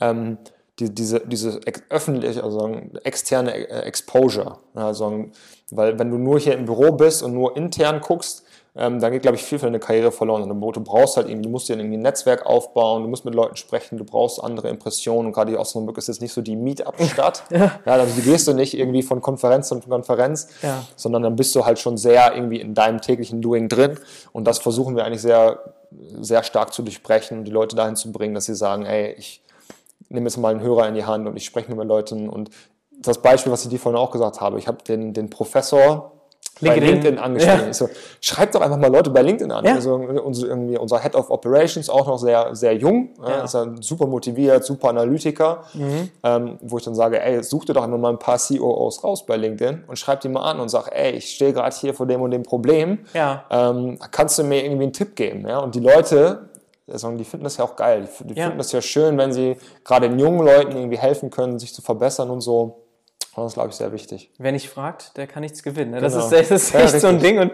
ähm, 0.00 0.38
die, 0.78 0.94
diese, 0.94 1.20
diese 1.20 1.60
öffentliche, 1.90 2.42
also 2.42 2.70
externe 3.04 3.54
äh, 3.54 3.82
Exposure. 3.82 4.58
Also, 4.74 5.26
weil 5.70 5.98
wenn 5.98 6.10
du 6.10 6.18
nur 6.18 6.38
hier 6.38 6.54
im 6.54 6.64
Büro 6.64 6.92
bist 6.92 7.22
und 7.22 7.34
nur 7.34 7.56
intern 7.56 8.00
guckst, 8.00 8.44
ähm, 8.78 9.00
dann 9.00 9.10
geht, 9.10 9.22
glaube 9.22 9.36
ich, 9.36 9.42
viel 9.42 9.58
für 9.58 9.66
deine 9.66 9.80
Karriere 9.80 10.12
verloren. 10.12 10.48
Du 10.48 10.80
brauchst 10.80 11.16
halt 11.16 11.28
irgendwie, 11.28 11.46
du 11.46 11.50
musst 11.50 11.68
dir 11.68 11.76
irgendwie 11.76 11.96
ein 11.96 12.02
Netzwerk 12.02 12.46
aufbauen, 12.46 13.02
du 13.02 13.08
musst 13.08 13.24
mit 13.24 13.34
Leuten 13.34 13.56
sprechen, 13.56 13.98
du 13.98 14.04
brauchst 14.04 14.42
andere 14.42 14.68
Impressionen. 14.68 15.26
Und 15.26 15.32
gerade 15.32 15.50
die 15.50 15.58
Osnabrück 15.58 15.98
ist 15.98 16.06
jetzt 16.06 16.22
nicht 16.22 16.32
so 16.32 16.42
die 16.42 16.54
Meetup-Stadt. 16.54 17.42
ja. 17.50 17.80
ja, 17.84 18.04
du 18.04 18.22
gehst 18.22 18.46
du 18.46 18.52
nicht 18.54 18.78
irgendwie 18.78 19.02
von 19.02 19.20
Konferenz 19.20 19.68
zu 19.68 19.80
Konferenz, 19.80 20.48
ja. 20.62 20.84
sondern 20.94 21.24
dann 21.24 21.34
bist 21.34 21.56
du 21.56 21.64
halt 21.64 21.80
schon 21.80 21.96
sehr 21.96 22.34
irgendwie 22.36 22.60
in 22.60 22.74
deinem 22.74 23.00
täglichen 23.00 23.42
Doing 23.42 23.68
drin. 23.68 23.98
Und 24.32 24.44
das 24.44 24.60
versuchen 24.60 24.94
wir 24.94 25.04
eigentlich 25.04 25.22
sehr, 25.22 25.74
sehr 26.20 26.44
stark 26.44 26.72
zu 26.72 26.82
durchbrechen 26.82 27.38
und 27.38 27.44
die 27.46 27.50
Leute 27.50 27.74
dahin 27.74 27.96
zu 27.96 28.12
bringen, 28.12 28.34
dass 28.34 28.44
sie 28.44 28.54
sagen, 28.54 28.86
ey, 28.86 29.14
ich 29.18 29.42
nehme 30.08 30.26
jetzt 30.26 30.36
mal 30.36 30.50
einen 30.50 30.60
Hörer 30.60 30.88
in 30.88 30.94
die 30.94 31.04
Hand 31.04 31.26
und 31.26 31.36
ich 31.36 31.44
spreche 31.44 31.74
mit 31.74 31.86
Leuten. 31.86 32.28
Und 32.28 32.50
das 33.00 33.18
Beispiel, 33.18 33.52
was 33.52 33.64
ich 33.64 33.70
dir 33.70 33.78
vorhin 33.78 33.98
auch 33.98 34.10
gesagt 34.10 34.40
habe, 34.40 34.58
ich 34.58 34.66
habe 34.66 34.78
den, 34.84 35.12
den 35.12 35.30
Professor 35.30 36.12
LinkedIn. 36.60 36.84
bei 36.84 36.90
LinkedIn 36.92 37.18
angeschrieben. 37.18 37.60
Ja. 37.60 37.70
Ich 37.70 37.76
so, 37.76 37.88
schreibt 38.20 38.54
doch 38.54 38.60
einfach 38.60 38.76
mal 38.76 38.90
Leute 38.90 39.10
bei 39.10 39.22
LinkedIn 39.22 39.52
an. 39.52 39.64
Ja. 39.64 39.74
Also 39.74 39.94
unser, 39.94 41.00
Head 41.00 41.14
of 41.14 41.30
Operations 41.30 41.88
auch 41.88 42.06
noch 42.06 42.18
sehr, 42.18 42.54
sehr 42.54 42.74
jung, 42.74 43.10
ja. 43.24 43.44
ist 43.44 43.54
ein 43.54 43.80
super 43.80 44.06
motiviert, 44.06 44.64
super 44.64 44.88
Analytiker, 44.88 45.64
mhm. 45.74 46.10
ähm, 46.24 46.58
wo 46.62 46.78
ich 46.78 46.84
dann 46.84 46.94
sage, 46.94 47.22
ey, 47.22 47.42
such 47.42 47.66
dir 47.66 47.74
doch 47.74 47.84
einfach 47.84 47.98
mal 47.98 48.10
ein 48.10 48.18
paar 48.18 48.38
COOs 48.38 49.04
raus 49.04 49.24
bei 49.24 49.36
LinkedIn 49.36 49.84
und 49.86 49.98
schreib 49.98 50.20
die 50.20 50.28
mal 50.28 50.42
an 50.42 50.60
und 50.60 50.68
sag, 50.68 50.88
ey, 50.92 51.12
ich 51.12 51.30
stehe 51.30 51.52
gerade 51.52 51.74
hier 51.76 51.94
vor 51.94 52.06
dem 52.06 52.20
und 52.22 52.32
dem 52.32 52.42
Problem. 52.42 53.00
Ähm, 53.50 53.98
kannst 54.10 54.38
du 54.38 54.44
mir 54.44 54.64
irgendwie 54.64 54.84
einen 54.84 54.92
Tipp 54.92 55.14
geben? 55.14 55.46
Ja? 55.46 55.58
Und 55.58 55.74
die 55.74 55.80
Leute, 55.80 56.47
die 56.88 57.24
finden 57.24 57.44
das 57.44 57.56
ja 57.56 57.64
auch 57.64 57.76
geil. 57.76 58.08
Die, 58.20 58.24
die 58.28 58.34
finden 58.34 58.58
das 58.58 58.72
ja 58.72 58.80
schön, 58.80 59.18
wenn 59.18 59.32
sie 59.32 59.56
gerade 59.84 60.08
den 60.08 60.18
jungen 60.18 60.44
Leuten 60.44 60.76
irgendwie 60.76 60.98
helfen 60.98 61.30
können, 61.30 61.58
sich 61.58 61.74
zu 61.74 61.82
verbessern 61.82 62.30
und 62.30 62.40
so. 62.40 62.84
Das 63.36 63.52
ist, 63.52 63.54
glaube 63.54 63.68
ich, 63.68 63.76
sehr 63.76 63.92
wichtig. 63.92 64.32
Wer 64.38 64.52
nicht 64.52 64.68
fragt, 64.68 65.16
der 65.16 65.26
kann 65.26 65.42
nichts 65.42 65.62
gewinnen. 65.62 65.92
Ne? 65.92 66.00
Das, 66.00 66.14
genau. 66.14 66.24
ist, 66.24 66.32
das 66.32 66.50
ist 66.50 66.74
echt 66.74 66.94
ja, 66.94 67.00
so 67.00 67.06
ein 67.06 67.20
Ding. 67.20 67.38
Und 67.38 67.52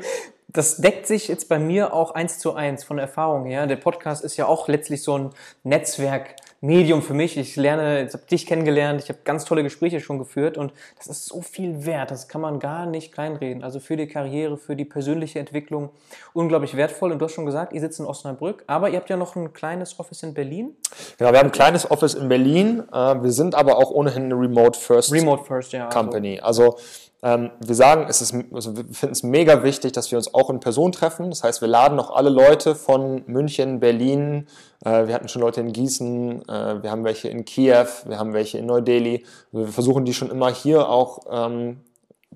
das 0.49 0.79
deckt 0.79 1.07
sich 1.07 1.29
jetzt 1.29 1.49
bei 1.49 1.59
mir 1.59 1.93
auch 1.93 2.13
eins 2.13 2.39
zu 2.39 2.55
eins 2.55 2.85
von 2.85 2.97
der 2.97 3.07
Erfahrung 3.07 3.45
her. 3.45 3.67
Der 3.67 3.77
Podcast 3.77 4.25
ist 4.25 4.37
ja 4.37 4.47
auch 4.47 4.69
letztlich 4.69 5.03
so 5.03 5.19
ein 5.19 5.31
Netzwerk 5.63 6.37
Medium 6.65 7.03
für 7.03 7.13
mich. 7.13 7.37
Ich 7.37 7.57
lerne, 7.57 8.07
ich 8.07 8.15
habe 8.15 8.25
dich 8.25 8.47
kennengelernt, 8.47 9.03
ich 9.03 9.11
habe 9.11 9.19
ganz 9.23 9.45
tolle 9.45 9.63
Gespräche 9.63 10.01
schon 10.01 10.19
geführt 10.19 10.57
und 10.57 10.73
das 10.97 11.09
ist 11.09 11.27
so 11.27 11.43
viel 11.43 11.85
wert. 11.85 12.11
Das 12.11 12.27
kann 12.27 12.41
man 12.41 12.59
gar 12.59 12.87
nicht 12.87 13.13
kleinreden. 13.13 13.63
Also 13.63 13.81
für 13.81 13.99
die 13.99 14.07
Karriere, 14.07 14.57
für 14.57 14.75
die 14.75 14.87
persönliche 14.87 15.39
Entwicklung 15.39 15.91
unglaublich 16.33 16.75
wertvoll. 16.75 17.13
Und 17.13 17.19
du 17.19 17.27
hast 17.27 17.35
schon 17.35 17.45
gesagt, 17.45 17.75
ihr 17.75 17.83
sitzt 17.83 18.01
in 18.01 18.07
Osnabrück, 18.07 18.65
aber 18.67 18.89
ihr 18.89 18.97
habt 18.97 19.11
ja 19.11 19.19
noch 19.19 19.37
ein 19.37 19.53
kleines 19.53 20.01
Office 20.01 20.23
in 20.23 20.33
Berlin. 20.33 20.75
Genau, 21.19 21.33
wir 21.33 21.39
haben 21.39 21.49
ein 21.49 21.53
kleines 21.53 21.91
Office 21.91 22.15
in 22.15 22.31
Berlin. 22.31 22.83
Äh, 22.91 23.23
wir 23.23 23.31
sind 23.31 23.55
aber 23.55 23.77
auch 23.77 23.91
ohnehin 23.91 24.25
eine 24.25 24.35
Remote 24.35 24.81
First, 24.81 25.13
Remote 25.13 25.45
First 25.45 25.75
ja, 25.75 25.89
also 25.89 25.99
Company. 25.99 26.41
Also, 26.41 26.79
wir 27.23 27.75
sagen, 27.75 28.05
es 28.07 28.21
ist, 28.21 28.35
also 28.53 28.77
wir 28.77 28.85
finden 28.85 29.15
es 29.15 29.23
mega 29.23 29.63
wichtig, 29.63 29.93
dass 29.93 30.11
wir 30.11 30.19
uns 30.19 30.35
auch 30.35 30.51
in 30.51 30.61
Person 30.61 30.93
treffen. 30.93 31.31
Das 31.31 31.43
heißt, 31.43 31.63
wir 31.63 31.69
laden 31.69 31.97
noch 31.97 32.11
alle 32.11 32.29
Leute 32.29 32.75
von 32.75 33.23
München, 33.27 33.81
Berlin. 33.81 34.47
Äh, 34.85 35.07
wir 35.07 35.15
hatten 35.15 35.29
schon 35.29 35.41
Leute 35.41 35.63
in 35.63 35.73
Gießen, 35.73 36.47
äh, 36.47 36.83
wir 36.83 36.91
haben 36.91 37.05
welche 37.05 37.29
in 37.29 37.47
Kiew, 37.47 37.87
wir 38.05 38.19
haben 38.19 38.35
welche 38.35 38.59
in 38.59 38.67
Neu-Delhi. 38.67 39.25
Also 39.53 39.67
wir 39.67 39.73
versuchen 39.73 40.05
die 40.05 40.13
schon 40.13 40.31
immer 40.31 40.53
hier 40.53 40.91
auch 40.91 41.21
ähm, 41.31 41.81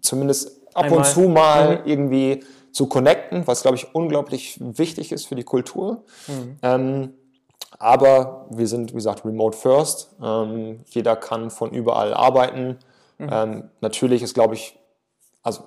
zumindest 0.01 0.59
ab 0.73 0.85
Einmal. 0.85 0.99
und 1.01 1.05
zu 1.05 1.21
mal 1.21 1.79
mhm. 1.79 1.83
irgendwie 1.85 2.45
zu 2.73 2.87
connecten, 2.87 3.47
was 3.47 3.63
glaube 3.63 3.77
ich 3.77 3.95
unglaublich 3.95 4.59
wichtig 4.59 5.13
ist 5.13 5.27
für 5.27 5.35
die 5.35 5.45
Kultur. 5.45 6.05
Mhm. 6.27 6.57
Ähm, 6.63 7.15
aber 7.79 8.47
wir 8.51 8.67
sind, 8.67 8.93
wie 8.93 8.97
gesagt, 8.97 9.25
remote 9.25 9.57
first. 9.57 10.15
Ähm, 10.23 10.81
jeder 10.87 11.17
kann 11.17 11.51
von 11.51 11.71
überall 11.71 12.15
arbeiten. 12.15 12.79
Mhm. 13.19 13.29
Ähm, 13.31 13.71
natürlich 13.81 14.23
ist, 14.23 14.35
glaube 14.35 14.55
ich, 14.55 14.79
also 15.43 15.63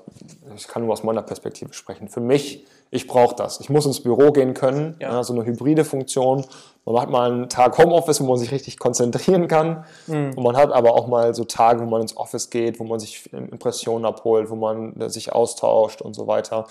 ich 0.55 0.67
kann 0.67 0.83
nur 0.83 0.93
aus 0.93 1.03
meiner 1.03 1.21
Perspektive 1.21 1.73
sprechen. 1.73 2.07
Für 2.07 2.19
mich, 2.19 2.65
ich 2.91 3.07
brauche 3.07 3.35
das. 3.35 3.59
Ich 3.61 3.69
muss 3.69 3.85
ins 3.85 4.03
Büro 4.03 4.31
gehen 4.31 4.53
können, 4.53 4.97
ja. 4.99 5.13
ja. 5.13 5.23
so 5.23 5.33
eine 5.33 5.45
hybride 5.45 5.85
Funktion. 5.85 6.45
Man 6.85 7.01
hat 7.01 7.09
mal 7.09 7.31
einen 7.31 7.49
Tag 7.49 7.77
Homeoffice, 7.77 8.21
wo 8.21 8.25
man 8.25 8.37
sich 8.37 8.51
richtig 8.51 8.79
konzentrieren 8.79 9.47
kann. 9.47 9.85
Mhm. 10.07 10.33
Und 10.35 10.43
man 10.43 10.57
hat 10.57 10.71
aber 10.71 10.93
auch 10.93 11.07
mal 11.07 11.33
so 11.33 11.45
Tage, 11.45 11.81
wo 11.81 11.85
man 11.85 12.01
ins 12.01 12.17
Office 12.17 12.49
geht, 12.49 12.79
wo 12.79 12.83
man 12.83 12.99
sich 12.99 13.31
Impressionen 13.33 14.05
abholt, 14.05 14.49
wo 14.49 14.55
man 14.55 15.09
sich 15.09 15.31
austauscht 15.31 16.01
und 16.01 16.15
so 16.15 16.27
weiter. 16.27 16.67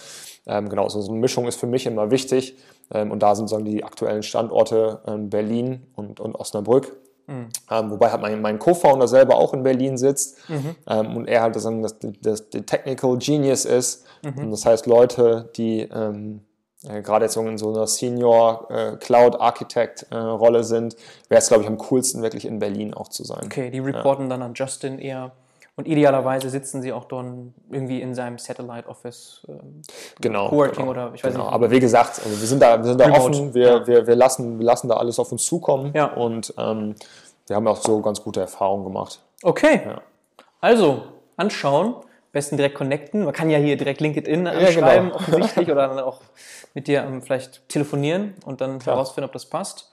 Ähm, 0.46 0.68
genau, 0.68 0.88
so 0.88 1.00
eine 1.10 1.18
Mischung 1.18 1.48
ist 1.48 1.58
für 1.58 1.66
mich 1.66 1.86
immer 1.86 2.10
wichtig. 2.10 2.56
Ähm, 2.92 3.10
und 3.10 3.22
da 3.22 3.34
sind 3.34 3.48
sozusagen 3.48 3.70
die 3.70 3.82
aktuellen 3.82 4.22
Standorte 4.22 5.00
ähm, 5.06 5.30
Berlin 5.30 5.86
und, 5.96 6.20
und 6.20 6.34
Osnabrück. 6.34 6.96
Mhm. 7.30 7.48
Ähm, 7.70 7.90
wobei 7.90 8.10
halt 8.10 8.20
mein, 8.20 8.42
mein 8.42 8.58
Co-Founder 8.58 9.06
selber 9.06 9.36
auch 9.36 9.54
in 9.54 9.62
Berlin 9.62 9.96
sitzt 9.96 10.36
mhm. 10.48 10.74
ähm, 10.88 11.16
und 11.16 11.28
er 11.28 11.42
halt 11.42 11.54
das, 11.54 11.62
das, 11.62 11.96
das, 12.20 12.50
das 12.50 12.66
Technical 12.66 13.16
Genius 13.18 13.64
ist. 13.64 14.04
Mhm. 14.22 14.44
Und 14.44 14.50
das 14.50 14.66
heißt, 14.66 14.86
Leute, 14.86 15.48
die 15.56 15.82
ähm, 15.82 16.40
äh, 16.84 17.02
gerade 17.02 17.26
jetzt 17.26 17.36
in 17.36 17.58
so 17.58 17.70
einer 17.70 17.86
Senior 17.86 18.66
äh, 18.70 18.96
Cloud 18.96 19.40
Architect 19.40 20.06
äh, 20.10 20.16
Rolle 20.16 20.64
sind, 20.64 20.96
wäre 21.28 21.38
es, 21.38 21.48
glaube 21.48 21.62
ich, 21.62 21.68
am 21.68 21.78
coolsten, 21.78 22.22
wirklich 22.22 22.44
in 22.44 22.58
Berlin 22.58 22.94
auch 22.94 23.08
zu 23.08 23.22
sein. 23.22 23.42
Okay, 23.44 23.70
die 23.70 23.78
reporten 23.78 24.24
ja. 24.24 24.30
dann 24.30 24.42
an 24.42 24.54
Justin 24.54 24.98
eher. 24.98 25.32
Und 25.80 25.88
idealerweise 25.88 26.50
sitzen 26.50 26.82
sie 26.82 26.92
auch 26.92 27.06
dort 27.06 27.24
irgendwie 27.70 28.02
in 28.02 28.14
seinem 28.14 28.36
Satellite 28.36 28.86
Office. 28.86 29.46
Ähm, 29.48 29.80
genau. 30.20 30.50
Coworking 30.50 30.80
genau, 30.80 30.90
oder 30.90 31.12
ich 31.14 31.24
weiß 31.24 31.32
genau. 31.32 31.44
nicht. 31.46 31.54
Aber 31.54 31.70
wie 31.70 31.80
gesagt, 31.80 32.20
also 32.22 32.38
wir 32.38 32.46
sind 32.46 32.60
da, 32.60 32.76
wir 32.76 32.84
sind 32.84 33.00
da 33.00 33.10
offen, 33.10 33.54
wir, 33.54 33.66
ja. 33.66 33.86
wir, 33.86 34.06
wir, 34.06 34.14
lassen, 34.14 34.58
wir 34.58 34.66
lassen 34.66 34.88
da 34.88 34.96
alles 34.98 35.18
auf 35.18 35.32
uns 35.32 35.42
zukommen. 35.46 35.92
Ja. 35.94 36.12
Und 36.12 36.52
ähm, 36.58 36.96
wir 37.46 37.56
haben 37.56 37.66
auch 37.66 37.78
so 37.78 38.02
ganz 38.02 38.22
gute 38.22 38.40
Erfahrungen 38.40 38.84
gemacht. 38.84 39.22
Okay. 39.42 39.80
Ja. 39.86 40.02
Also, 40.60 41.04
anschauen, 41.38 41.94
besten 42.30 42.58
direkt 42.58 42.74
connecten. 42.74 43.24
Man 43.24 43.32
kann 43.32 43.48
ja 43.48 43.56
hier 43.56 43.78
direkt 43.78 44.02
LinkedIn 44.02 44.46
anschreiben, 44.48 45.06
genau. 45.06 45.16
offensichtlich, 45.16 45.70
oder 45.70 45.88
dann 45.88 45.98
auch 46.00 46.20
mit 46.74 46.88
dir 46.88 47.04
ähm, 47.04 47.22
vielleicht 47.22 47.66
telefonieren 47.70 48.34
und 48.44 48.60
dann 48.60 48.80
Klar. 48.80 48.96
herausfinden, 48.96 49.28
ob 49.28 49.32
das 49.32 49.46
passt. 49.46 49.89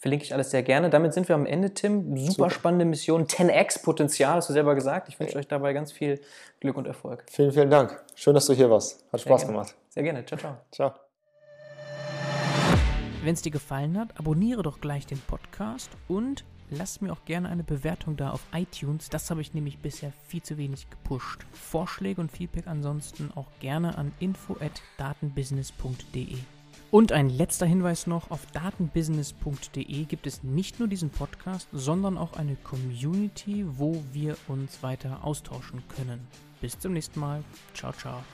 Verlinke 0.00 0.24
ich 0.24 0.32
alles 0.32 0.50
sehr 0.50 0.62
gerne. 0.62 0.88
Damit 0.88 1.12
sind 1.12 1.28
wir 1.28 1.34
am 1.34 1.44
Ende, 1.44 1.74
Tim. 1.74 2.16
Super, 2.16 2.32
Super. 2.32 2.50
spannende 2.50 2.86
Mission. 2.86 3.26
10x 3.26 3.82
Potenzial, 3.82 4.36
hast 4.36 4.48
du 4.48 4.54
selber 4.54 4.74
gesagt. 4.74 5.10
Ich 5.10 5.20
wünsche 5.20 5.36
euch 5.36 5.46
dabei 5.46 5.74
ganz 5.74 5.92
viel 5.92 6.22
Glück 6.58 6.78
und 6.78 6.86
Erfolg. 6.86 7.22
Vielen, 7.30 7.52
vielen 7.52 7.68
Dank. 7.68 8.02
Schön, 8.14 8.32
dass 8.32 8.46
du 8.46 8.54
hier 8.54 8.70
warst. 8.70 9.04
Hat 9.12 9.20
Spaß 9.20 9.46
gemacht. 9.46 9.74
Sehr 9.90 10.02
gerne. 10.02 10.24
Ciao, 10.24 10.40
ciao. 10.40 10.56
Ciao. 10.72 10.92
Wenn 13.22 13.34
es 13.34 13.42
dir 13.42 13.52
gefallen 13.52 13.98
hat, 13.98 14.18
abonniere 14.18 14.62
doch 14.62 14.80
gleich 14.80 15.06
den 15.06 15.20
Podcast 15.20 15.90
und 16.08 16.44
lass 16.70 17.02
mir 17.02 17.12
auch 17.12 17.26
gerne 17.26 17.50
eine 17.50 17.62
Bewertung 17.62 18.16
da 18.16 18.30
auf 18.30 18.40
iTunes. 18.54 19.10
Das 19.10 19.28
habe 19.28 19.42
ich 19.42 19.52
nämlich 19.52 19.80
bisher 19.80 20.14
viel 20.28 20.42
zu 20.42 20.56
wenig 20.56 20.88
gepusht. 20.88 21.44
Vorschläge 21.52 22.22
und 22.22 22.32
Feedback 22.32 22.66
ansonsten 22.66 23.30
auch 23.34 23.48
gerne 23.60 23.98
an 23.98 24.14
info@datenbusiness.de. 24.18 26.38
Und 26.90 27.12
ein 27.12 27.30
letzter 27.30 27.66
Hinweis 27.66 28.08
noch, 28.08 28.32
auf 28.32 28.46
datenbusiness.de 28.46 30.04
gibt 30.04 30.26
es 30.26 30.42
nicht 30.42 30.80
nur 30.80 30.88
diesen 30.88 31.10
Podcast, 31.10 31.68
sondern 31.72 32.18
auch 32.18 32.32
eine 32.32 32.56
Community, 32.56 33.64
wo 33.66 34.02
wir 34.12 34.36
uns 34.48 34.82
weiter 34.82 35.20
austauschen 35.22 35.84
können. 35.96 36.26
Bis 36.60 36.78
zum 36.78 36.92
nächsten 36.92 37.20
Mal. 37.20 37.44
Ciao, 37.74 37.92
ciao. 37.92 38.24